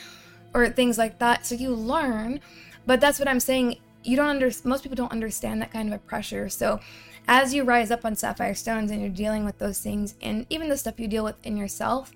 or 0.55 0.69
things 0.69 0.97
like 0.97 1.19
that. 1.19 1.45
So 1.45 1.57
you 1.57 1.75
learn, 1.75 2.39
but 2.87 3.01
that's 3.01 3.19
what 3.19 3.27
I'm 3.27 3.41
saying. 3.41 3.79
You 4.05 4.17
don't 4.17 4.29
under 4.29 4.49
most 4.63 4.85
people 4.85 4.95
don't 4.95 5.11
understand 5.11 5.61
that 5.63 5.73
kind 5.73 5.89
of 5.93 5.95
a 5.97 5.99
pressure. 5.99 6.49
So 6.49 6.79
as 7.27 7.53
you 7.53 7.65
rise 7.65 7.91
up 7.91 8.05
on 8.05 8.15
sapphire 8.15 8.55
stones 8.55 8.93
and 8.93 9.01
you're 9.01 9.11
dealing 9.11 9.45
with 9.45 9.59
those 9.59 9.81
things, 9.81 10.15
and 10.23 10.47
even 10.51 10.69
the 10.69 10.77
stuff 10.77 11.01
you 11.01 11.09
deal 11.09 11.25
with 11.25 11.35
in 11.45 11.57
yourself, 11.57 12.13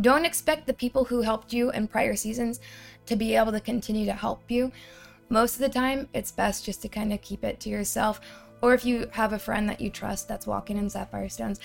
don't 0.00 0.24
expect 0.24 0.66
the 0.66 0.74
people 0.74 1.04
who 1.04 1.22
helped 1.22 1.52
you 1.52 1.70
in 1.70 1.88
prior 1.88 2.14
seasons 2.14 2.60
to 3.06 3.16
be 3.16 3.34
able 3.34 3.52
to 3.52 3.60
continue 3.60 4.06
to 4.06 4.12
help 4.12 4.42
you. 4.48 4.70
Most 5.28 5.54
of 5.54 5.60
the 5.60 5.68
time, 5.68 6.08
it's 6.14 6.30
best 6.30 6.64
just 6.64 6.82
to 6.82 6.88
kind 6.88 7.12
of 7.12 7.20
keep 7.20 7.44
it 7.44 7.60
to 7.60 7.68
yourself. 7.68 8.20
Or 8.62 8.74
if 8.74 8.84
you 8.84 9.08
have 9.12 9.32
a 9.32 9.38
friend 9.38 9.68
that 9.68 9.80
you 9.80 9.90
trust 9.90 10.28
that's 10.28 10.46
walking 10.46 10.76
in 10.76 10.90
sapphire 10.90 11.28
stones, 11.28 11.60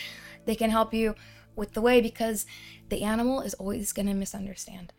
they 0.45 0.55
can 0.55 0.69
help 0.69 0.93
you 0.93 1.15
with 1.55 1.73
the 1.73 1.81
way 1.81 2.01
because 2.01 2.45
the 2.89 3.03
animal 3.03 3.41
is 3.41 3.53
always 3.55 3.93
going 3.93 4.07
to 4.07 4.13
misunderstand. 4.13 4.93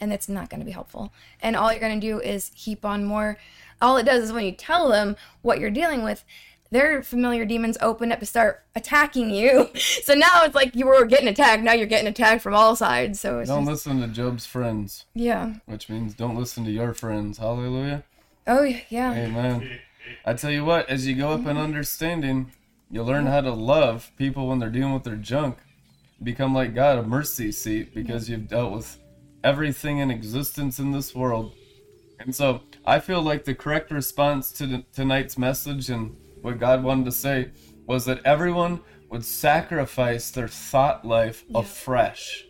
And 0.00 0.12
it's 0.12 0.28
not 0.28 0.48
going 0.48 0.60
to 0.60 0.66
be 0.66 0.72
helpful. 0.72 1.12
And 1.40 1.56
all 1.56 1.70
you're 1.70 1.80
going 1.80 2.00
to 2.00 2.06
do 2.06 2.20
is 2.20 2.50
heap 2.54 2.84
on 2.84 3.04
more. 3.04 3.36
All 3.82 3.96
it 3.96 4.04
does 4.04 4.24
is 4.24 4.32
when 4.32 4.44
you 4.44 4.52
tell 4.52 4.88
them 4.88 5.16
what 5.42 5.58
you're 5.58 5.70
dealing 5.70 6.02
with, 6.02 6.24
their 6.70 7.02
familiar 7.02 7.44
demons 7.44 7.76
open 7.80 8.12
up 8.12 8.20
to 8.20 8.26
start 8.26 8.64
attacking 8.74 9.30
you. 9.30 9.68
So 10.04 10.14
now 10.14 10.44
it's 10.44 10.54
like 10.54 10.74
you 10.74 10.86
were 10.86 11.04
getting 11.04 11.28
attacked. 11.28 11.62
Now 11.62 11.72
you're 11.72 11.86
getting 11.86 12.08
attacked 12.08 12.42
from 12.42 12.54
all 12.54 12.74
sides. 12.74 13.20
So 13.20 13.38
it's 13.38 13.48
Don't 13.48 13.64
just, 13.64 13.86
listen 13.86 14.00
to 14.00 14.08
Job's 14.08 14.46
friends, 14.46 15.04
yeah. 15.14 15.54
which 15.66 15.88
means 15.88 16.14
don't 16.14 16.36
listen 16.36 16.64
to 16.64 16.70
your 16.70 16.94
friends. 16.94 17.38
Hallelujah. 17.38 18.02
Oh 18.46 18.62
yeah. 18.88 19.12
Amen. 19.12 19.80
I 20.24 20.34
tell 20.34 20.50
you 20.50 20.64
what, 20.64 20.88
as 20.88 21.06
you 21.06 21.14
go 21.14 21.30
up 21.30 21.40
in 21.40 21.46
mm-hmm. 21.46 21.58
understanding, 21.58 22.52
you 22.90 23.02
learn 23.02 23.26
how 23.26 23.40
to 23.40 23.52
love 23.52 24.10
people 24.16 24.48
when 24.48 24.58
they're 24.58 24.70
dealing 24.70 24.94
with 24.94 25.04
their 25.04 25.16
junk. 25.16 25.58
Become 26.22 26.54
like 26.54 26.74
God, 26.74 26.98
a 26.98 27.02
mercy 27.02 27.52
seat, 27.52 27.94
because 27.94 28.28
you've 28.28 28.48
dealt 28.48 28.72
with 28.72 28.98
everything 29.44 29.98
in 29.98 30.10
existence 30.10 30.78
in 30.78 30.92
this 30.92 31.14
world. 31.14 31.52
And 32.18 32.34
so 32.34 32.62
I 32.84 33.00
feel 33.00 33.22
like 33.22 33.44
the 33.44 33.54
correct 33.54 33.90
response 33.90 34.52
to 34.52 34.84
tonight's 34.92 35.38
message 35.38 35.88
and 35.88 36.16
what 36.42 36.58
God 36.58 36.82
wanted 36.82 37.04
to 37.06 37.12
say 37.12 37.50
was 37.86 38.04
that 38.04 38.24
everyone 38.24 38.80
would 39.10 39.24
sacrifice 39.24 40.30
their 40.30 40.48
thought 40.48 41.04
life 41.04 41.44
afresh. 41.54 42.44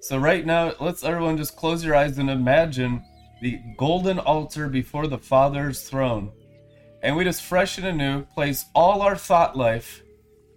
So 0.00 0.18
right 0.18 0.44
now, 0.44 0.72
let's 0.80 1.04
everyone 1.04 1.36
just 1.36 1.56
close 1.56 1.84
your 1.84 1.94
eyes 1.94 2.18
and 2.18 2.30
imagine 2.30 3.04
the 3.40 3.60
golden 3.76 4.18
altar 4.18 4.68
before 4.68 5.06
the 5.06 5.18
Father's 5.18 5.82
throne. 5.82 6.32
And 7.02 7.16
we 7.16 7.24
just 7.24 7.42
fresh 7.42 7.78
and 7.78 7.86
anew 7.86 8.22
place 8.22 8.66
all 8.74 9.02
our 9.02 9.16
thought 9.16 9.56
life 9.56 10.02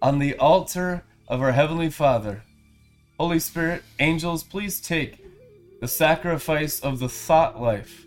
on 0.02 0.18
the 0.18 0.36
altar 0.36 1.04
of 1.28 1.40
our 1.40 1.52
Heavenly 1.52 1.90
Father. 1.90 2.42
Holy 3.18 3.38
Spirit, 3.38 3.82
angels, 3.98 4.42
please 4.42 4.80
take 4.80 5.24
the 5.80 5.88
sacrifice 5.88 6.80
of 6.80 6.98
the 6.98 7.08
thought 7.08 7.60
life 7.60 8.06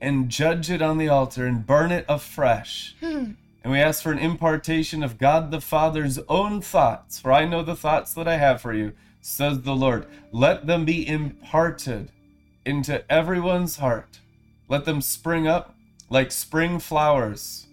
and 0.00 0.28
judge 0.28 0.70
it 0.70 0.82
on 0.82 0.98
the 0.98 1.08
altar 1.08 1.46
and 1.46 1.66
burn 1.66 1.92
it 1.92 2.04
afresh. 2.08 2.96
Hmm. 3.00 3.32
And 3.62 3.72
we 3.72 3.78
ask 3.78 4.02
for 4.02 4.10
an 4.10 4.18
impartation 4.18 5.02
of 5.02 5.18
God 5.18 5.50
the 5.50 5.60
Father's 5.60 6.18
own 6.28 6.60
thoughts, 6.60 7.20
for 7.20 7.32
I 7.32 7.44
know 7.44 7.62
the 7.62 7.76
thoughts 7.76 8.12
that 8.14 8.26
I 8.26 8.36
have 8.36 8.60
for 8.60 8.72
you, 8.72 8.92
says 9.20 9.62
the 9.62 9.76
Lord. 9.76 10.06
Let 10.32 10.66
them 10.66 10.84
be 10.84 11.06
imparted 11.06 12.10
into 12.64 13.10
everyone's 13.10 13.76
heart. 13.76 14.18
Let 14.68 14.84
them 14.84 15.00
spring 15.00 15.46
up 15.46 15.76
like 16.10 16.32
spring 16.32 16.78
flowers 16.78 17.66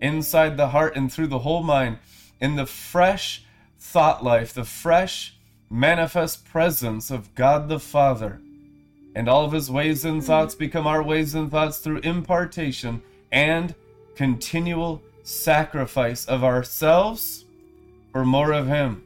inside 0.00 0.56
the 0.56 0.68
heart 0.68 0.96
and 0.96 1.12
through 1.12 1.28
the 1.28 1.40
whole 1.40 1.62
mind 1.62 1.98
in 2.40 2.56
the 2.56 2.66
fresh 2.66 3.44
thought 3.78 4.22
life, 4.22 4.52
the 4.52 4.64
fresh 4.64 5.36
manifest 5.70 6.44
presence 6.44 7.10
of 7.10 7.34
God 7.34 7.68
the 7.68 7.80
Father. 7.80 8.40
And 9.14 9.28
all 9.28 9.44
of 9.44 9.52
his 9.52 9.70
ways 9.70 10.04
and 10.04 10.22
thoughts 10.22 10.54
become 10.54 10.86
our 10.86 11.02
ways 11.02 11.34
and 11.34 11.50
thoughts 11.50 11.78
through 11.78 11.98
impartation 11.98 13.02
and 13.30 13.74
continual 14.14 15.02
sacrifice 15.22 16.26
of 16.26 16.44
ourselves 16.44 17.44
for 18.12 18.24
more 18.24 18.52
of 18.52 18.66
him. 18.66 19.04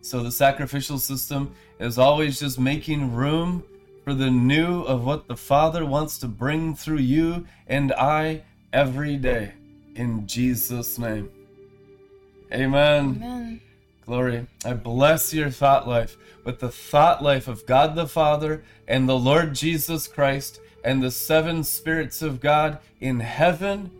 So 0.00 0.22
the 0.22 0.32
sacrificial 0.32 0.98
system 0.98 1.54
is 1.78 1.98
always 1.98 2.40
just 2.40 2.58
making 2.58 3.14
room 3.14 3.62
for 4.04 4.14
the 4.14 4.30
new 4.30 4.82
of 4.82 5.04
what 5.04 5.28
the 5.28 5.36
Father 5.36 5.84
wants 5.86 6.18
to 6.18 6.28
bring 6.28 6.74
through 6.74 6.98
you 6.98 7.46
and 7.66 7.92
I 7.92 8.42
every 8.72 9.16
day. 9.16 9.52
In 9.94 10.26
Jesus' 10.26 10.98
name. 10.98 11.30
Amen. 12.52 13.20
Amen. 13.22 13.60
Glory. 14.04 14.46
I 14.64 14.72
bless 14.72 15.32
your 15.32 15.50
thought 15.50 15.86
life 15.86 16.16
with 16.44 16.58
the 16.58 16.70
thought 16.70 17.22
life 17.22 17.46
of 17.46 17.66
God 17.66 17.94
the 17.94 18.08
Father 18.08 18.64
and 18.88 19.08
the 19.08 19.18
Lord 19.18 19.54
Jesus 19.54 20.08
Christ 20.08 20.60
and 20.82 21.02
the 21.02 21.10
seven 21.10 21.62
spirits 21.62 22.22
of 22.22 22.40
God 22.40 22.78
in 23.00 23.20
heaven 23.20 23.90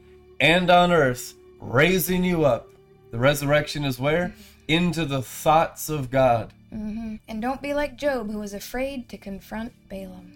and 0.43 0.69
on 0.70 0.93
earth, 0.93 1.35
raising 1.60 2.24
you 2.24 2.44
up 2.44 2.69
The 3.12 3.19
resurrection 3.19 3.85
is 3.85 3.98
where? 3.98 4.35
Into 4.69 5.05
the 5.06 5.23
thoughts 5.23 5.89
of 5.89 6.10
God. 6.10 6.52
hmm 6.70 7.16
And 7.28 7.40
don't 7.40 7.62
be 7.62 7.74
like 7.74 7.97
Job, 7.97 8.31
who 8.31 8.39
was 8.40 8.52
afraid 8.52 9.09
to 9.10 9.16
confront 9.19 9.73
Balaam. 9.89 10.32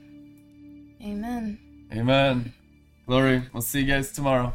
Amen. 1.02 1.58
Amen. 1.92 2.52
Glory. 3.06 3.42
We'll 3.52 3.62
see 3.62 3.80
you 3.80 3.86
guys 3.86 4.12
tomorrow. 4.12 4.52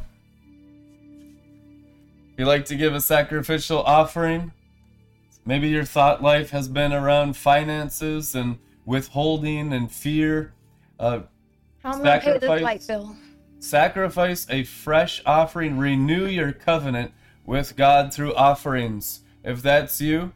If 2.33 2.39
you 2.39 2.45
like 2.45 2.65
to 2.65 2.75
give 2.75 2.93
a 2.95 3.01
sacrificial 3.01 3.79
offering, 3.83 4.51
maybe 5.45 5.67
your 5.69 5.83
thought 5.85 6.21
life 6.23 6.49
has 6.51 6.67
been 6.67 6.93
around 6.93 7.35
finances 7.35 8.35
and 8.35 8.57
withholding 8.85 9.73
and 9.73 9.91
fear. 9.91 10.53
Uh, 10.99 11.21
How 11.83 11.93
am 11.93 12.01
I 12.01 12.19
gonna 12.19 12.19
pay 12.21 12.37
this 12.37 12.61
light 12.61 12.87
bill? 12.87 13.15
Sacrifice 13.61 14.47
a 14.49 14.63
fresh 14.63 15.21
offering. 15.25 15.77
Renew 15.77 16.25
your 16.25 16.51
covenant 16.51 17.13
with 17.45 17.75
God 17.75 18.13
through 18.13 18.33
offerings. 18.33 19.21
If 19.43 19.61
that's 19.61 20.01
you, 20.01 20.33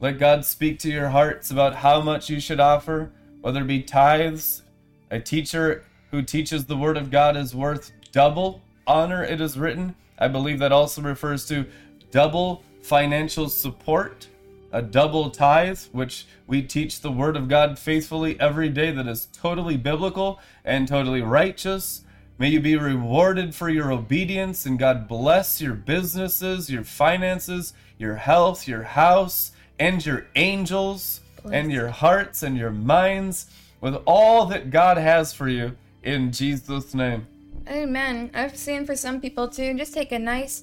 let 0.00 0.18
God 0.18 0.44
speak 0.44 0.78
to 0.80 0.90
your 0.90 1.08
hearts 1.08 1.50
about 1.50 1.76
how 1.76 2.00
much 2.00 2.30
you 2.30 2.40
should 2.40 2.60
offer, 2.60 3.10
whether 3.40 3.62
it 3.62 3.66
be 3.66 3.82
tithes. 3.82 4.62
A 5.10 5.18
teacher 5.18 5.84
who 6.10 6.22
teaches 6.22 6.66
the 6.66 6.76
word 6.76 6.96
of 6.96 7.10
God 7.10 7.36
is 7.36 7.54
worth 7.54 7.90
double 8.12 8.62
honor, 8.86 9.24
it 9.24 9.40
is 9.40 9.58
written. 9.58 9.94
I 10.18 10.28
believe 10.28 10.58
that 10.58 10.72
also 10.72 11.02
refers 11.02 11.46
to 11.46 11.66
double 12.10 12.62
financial 12.82 13.48
support, 13.48 14.28
a 14.72 14.82
double 14.82 15.30
tithe, 15.30 15.80
which 15.92 16.26
we 16.46 16.62
teach 16.62 17.00
the 17.00 17.12
word 17.12 17.36
of 17.36 17.48
God 17.48 17.78
faithfully 17.78 18.38
every 18.40 18.68
day, 18.68 18.90
that 18.90 19.06
is 19.06 19.28
totally 19.32 19.76
biblical 19.76 20.40
and 20.64 20.86
totally 20.86 21.22
righteous. 21.22 22.04
May 22.40 22.50
you 22.50 22.60
be 22.60 22.76
rewarded 22.76 23.52
for 23.52 23.68
your 23.68 23.90
obedience, 23.90 24.64
and 24.64 24.78
God 24.78 25.08
bless 25.08 25.60
your 25.60 25.74
businesses, 25.74 26.70
your 26.70 26.84
finances, 26.84 27.72
your 27.98 28.14
health, 28.14 28.68
your 28.68 28.84
house, 28.84 29.50
and 29.76 30.04
your 30.06 30.28
angels, 30.36 31.20
and 31.50 31.72
your 31.72 31.88
hearts 31.88 32.44
and 32.44 32.56
your 32.56 32.70
minds 32.70 33.46
with 33.80 33.96
all 34.06 34.46
that 34.46 34.70
God 34.70 34.98
has 34.98 35.32
for 35.32 35.48
you 35.48 35.76
in 36.04 36.30
Jesus' 36.30 36.94
name. 36.94 37.26
Amen. 37.68 38.30
I've 38.32 38.56
seen 38.56 38.86
for 38.86 38.94
some 38.94 39.20
people 39.20 39.48
too, 39.48 39.74
just 39.74 39.92
take 39.92 40.12
a 40.12 40.18
nice, 40.18 40.62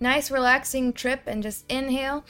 nice 0.00 0.30
relaxing 0.30 0.92
trip 0.92 1.22
and 1.26 1.42
just 1.42 1.64
inhale 1.70 2.24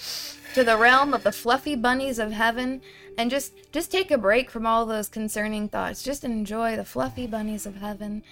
to 0.55 0.63
the 0.63 0.77
realm 0.77 1.15
of 1.15 1.25
the 1.25 1.33
fluffy 1.33 1.75
bunnies 1.75 2.21
of 2.21 2.31
heaven 2.31 2.81
and 3.19 3.29
just 3.29 3.53
just 3.73 3.91
take 3.91 4.11
a 4.11 4.19
break 4.19 4.51
from 4.51 4.67
all 4.67 4.87
those 4.87 5.09
concerning 5.09 5.69
thoughts. 5.69 6.03
Just 6.03 6.25
enjoy 6.25 6.77
the 6.77 6.85
fluffy 6.85 7.27
bunnies 7.27 7.67
of 7.67 7.77
heaven 7.77 8.23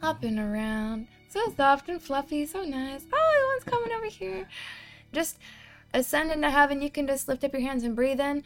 hopping 0.00 0.38
around. 0.38 1.06
So 1.28 1.52
soft 1.56 1.88
and 1.88 2.00
fluffy, 2.00 2.46
so 2.46 2.62
nice. 2.64 3.04
Oh, 3.12 3.52
one's 3.54 3.64
coming 3.64 3.92
over 3.92 4.06
here. 4.06 4.48
Just 5.12 5.38
ascend 5.92 6.30
into 6.32 6.50
heaven. 6.50 6.80
You 6.82 6.90
can 6.90 7.06
just 7.06 7.28
lift 7.28 7.44
up 7.44 7.52
your 7.52 7.62
hands 7.62 7.84
and 7.84 7.94
breathe 7.96 8.20
in 8.20 8.42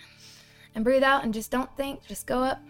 and 0.74 0.84
breathe 0.84 1.02
out 1.02 1.24
and 1.24 1.32
just 1.34 1.50
don't 1.50 1.74
think. 1.76 2.06
Just 2.06 2.26
go 2.26 2.42
up 2.42 2.60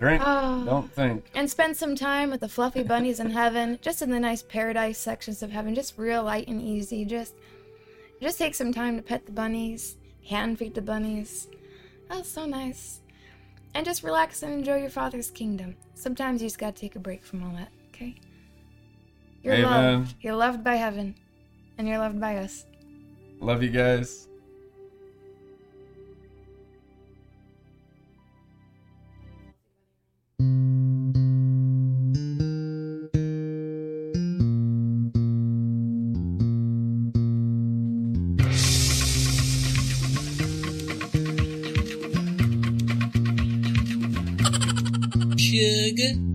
Drink, 0.00 0.22
Oh. 0.26 0.64
don't 0.64 0.92
think. 0.92 1.24
and 1.34 1.48
spend 1.48 1.76
some 1.76 1.94
time 1.94 2.30
with 2.30 2.40
the 2.40 2.48
fluffy 2.48 2.82
bunnies 2.82 3.20
in 3.20 3.30
heaven, 3.30 3.78
just 3.82 4.02
in 4.02 4.10
the 4.10 4.18
nice 4.20 4.42
paradise 4.42 4.98
sections 4.98 5.42
of 5.42 5.50
heaven, 5.52 5.74
just 5.74 5.96
real 5.96 6.24
light 6.24 6.48
and 6.48 6.60
easy. 6.60 7.04
Just, 7.04 7.34
just 8.20 8.36
take 8.38 8.54
some 8.56 8.72
time 8.72 8.96
to 8.96 9.02
pet 9.02 9.24
the 9.24 9.32
bunnies, 9.32 9.96
hand 10.28 10.58
feed 10.58 10.74
the 10.74 10.82
bunnies. 10.82 11.48
That's 12.08 12.28
so 12.28 12.44
nice. 12.44 13.00
And 13.74 13.84
just 13.84 14.02
relax 14.02 14.42
and 14.42 14.52
enjoy 14.52 14.76
your 14.76 14.90
Father's 14.90 15.30
kingdom. 15.30 15.76
Sometimes 15.94 16.40
you 16.40 16.46
just 16.48 16.58
gotta 16.58 16.72
take 16.72 16.96
a 16.96 17.00
break 17.00 17.24
from 17.24 17.42
all 17.42 17.52
that. 17.56 17.70
Okay. 17.88 18.14
You're 19.42 19.54
Amen. 19.54 19.70
loved. 20.00 20.14
You're 20.20 20.36
loved 20.36 20.64
by 20.64 20.76
heaven, 20.76 21.14
and 21.76 21.88
you're 21.88 21.98
loved 21.98 22.20
by 22.20 22.36
us. 22.36 22.66
Love 23.40 23.62
you 23.62 23.70
guys. 23.70 24.28
Sugar. 45.54 46.33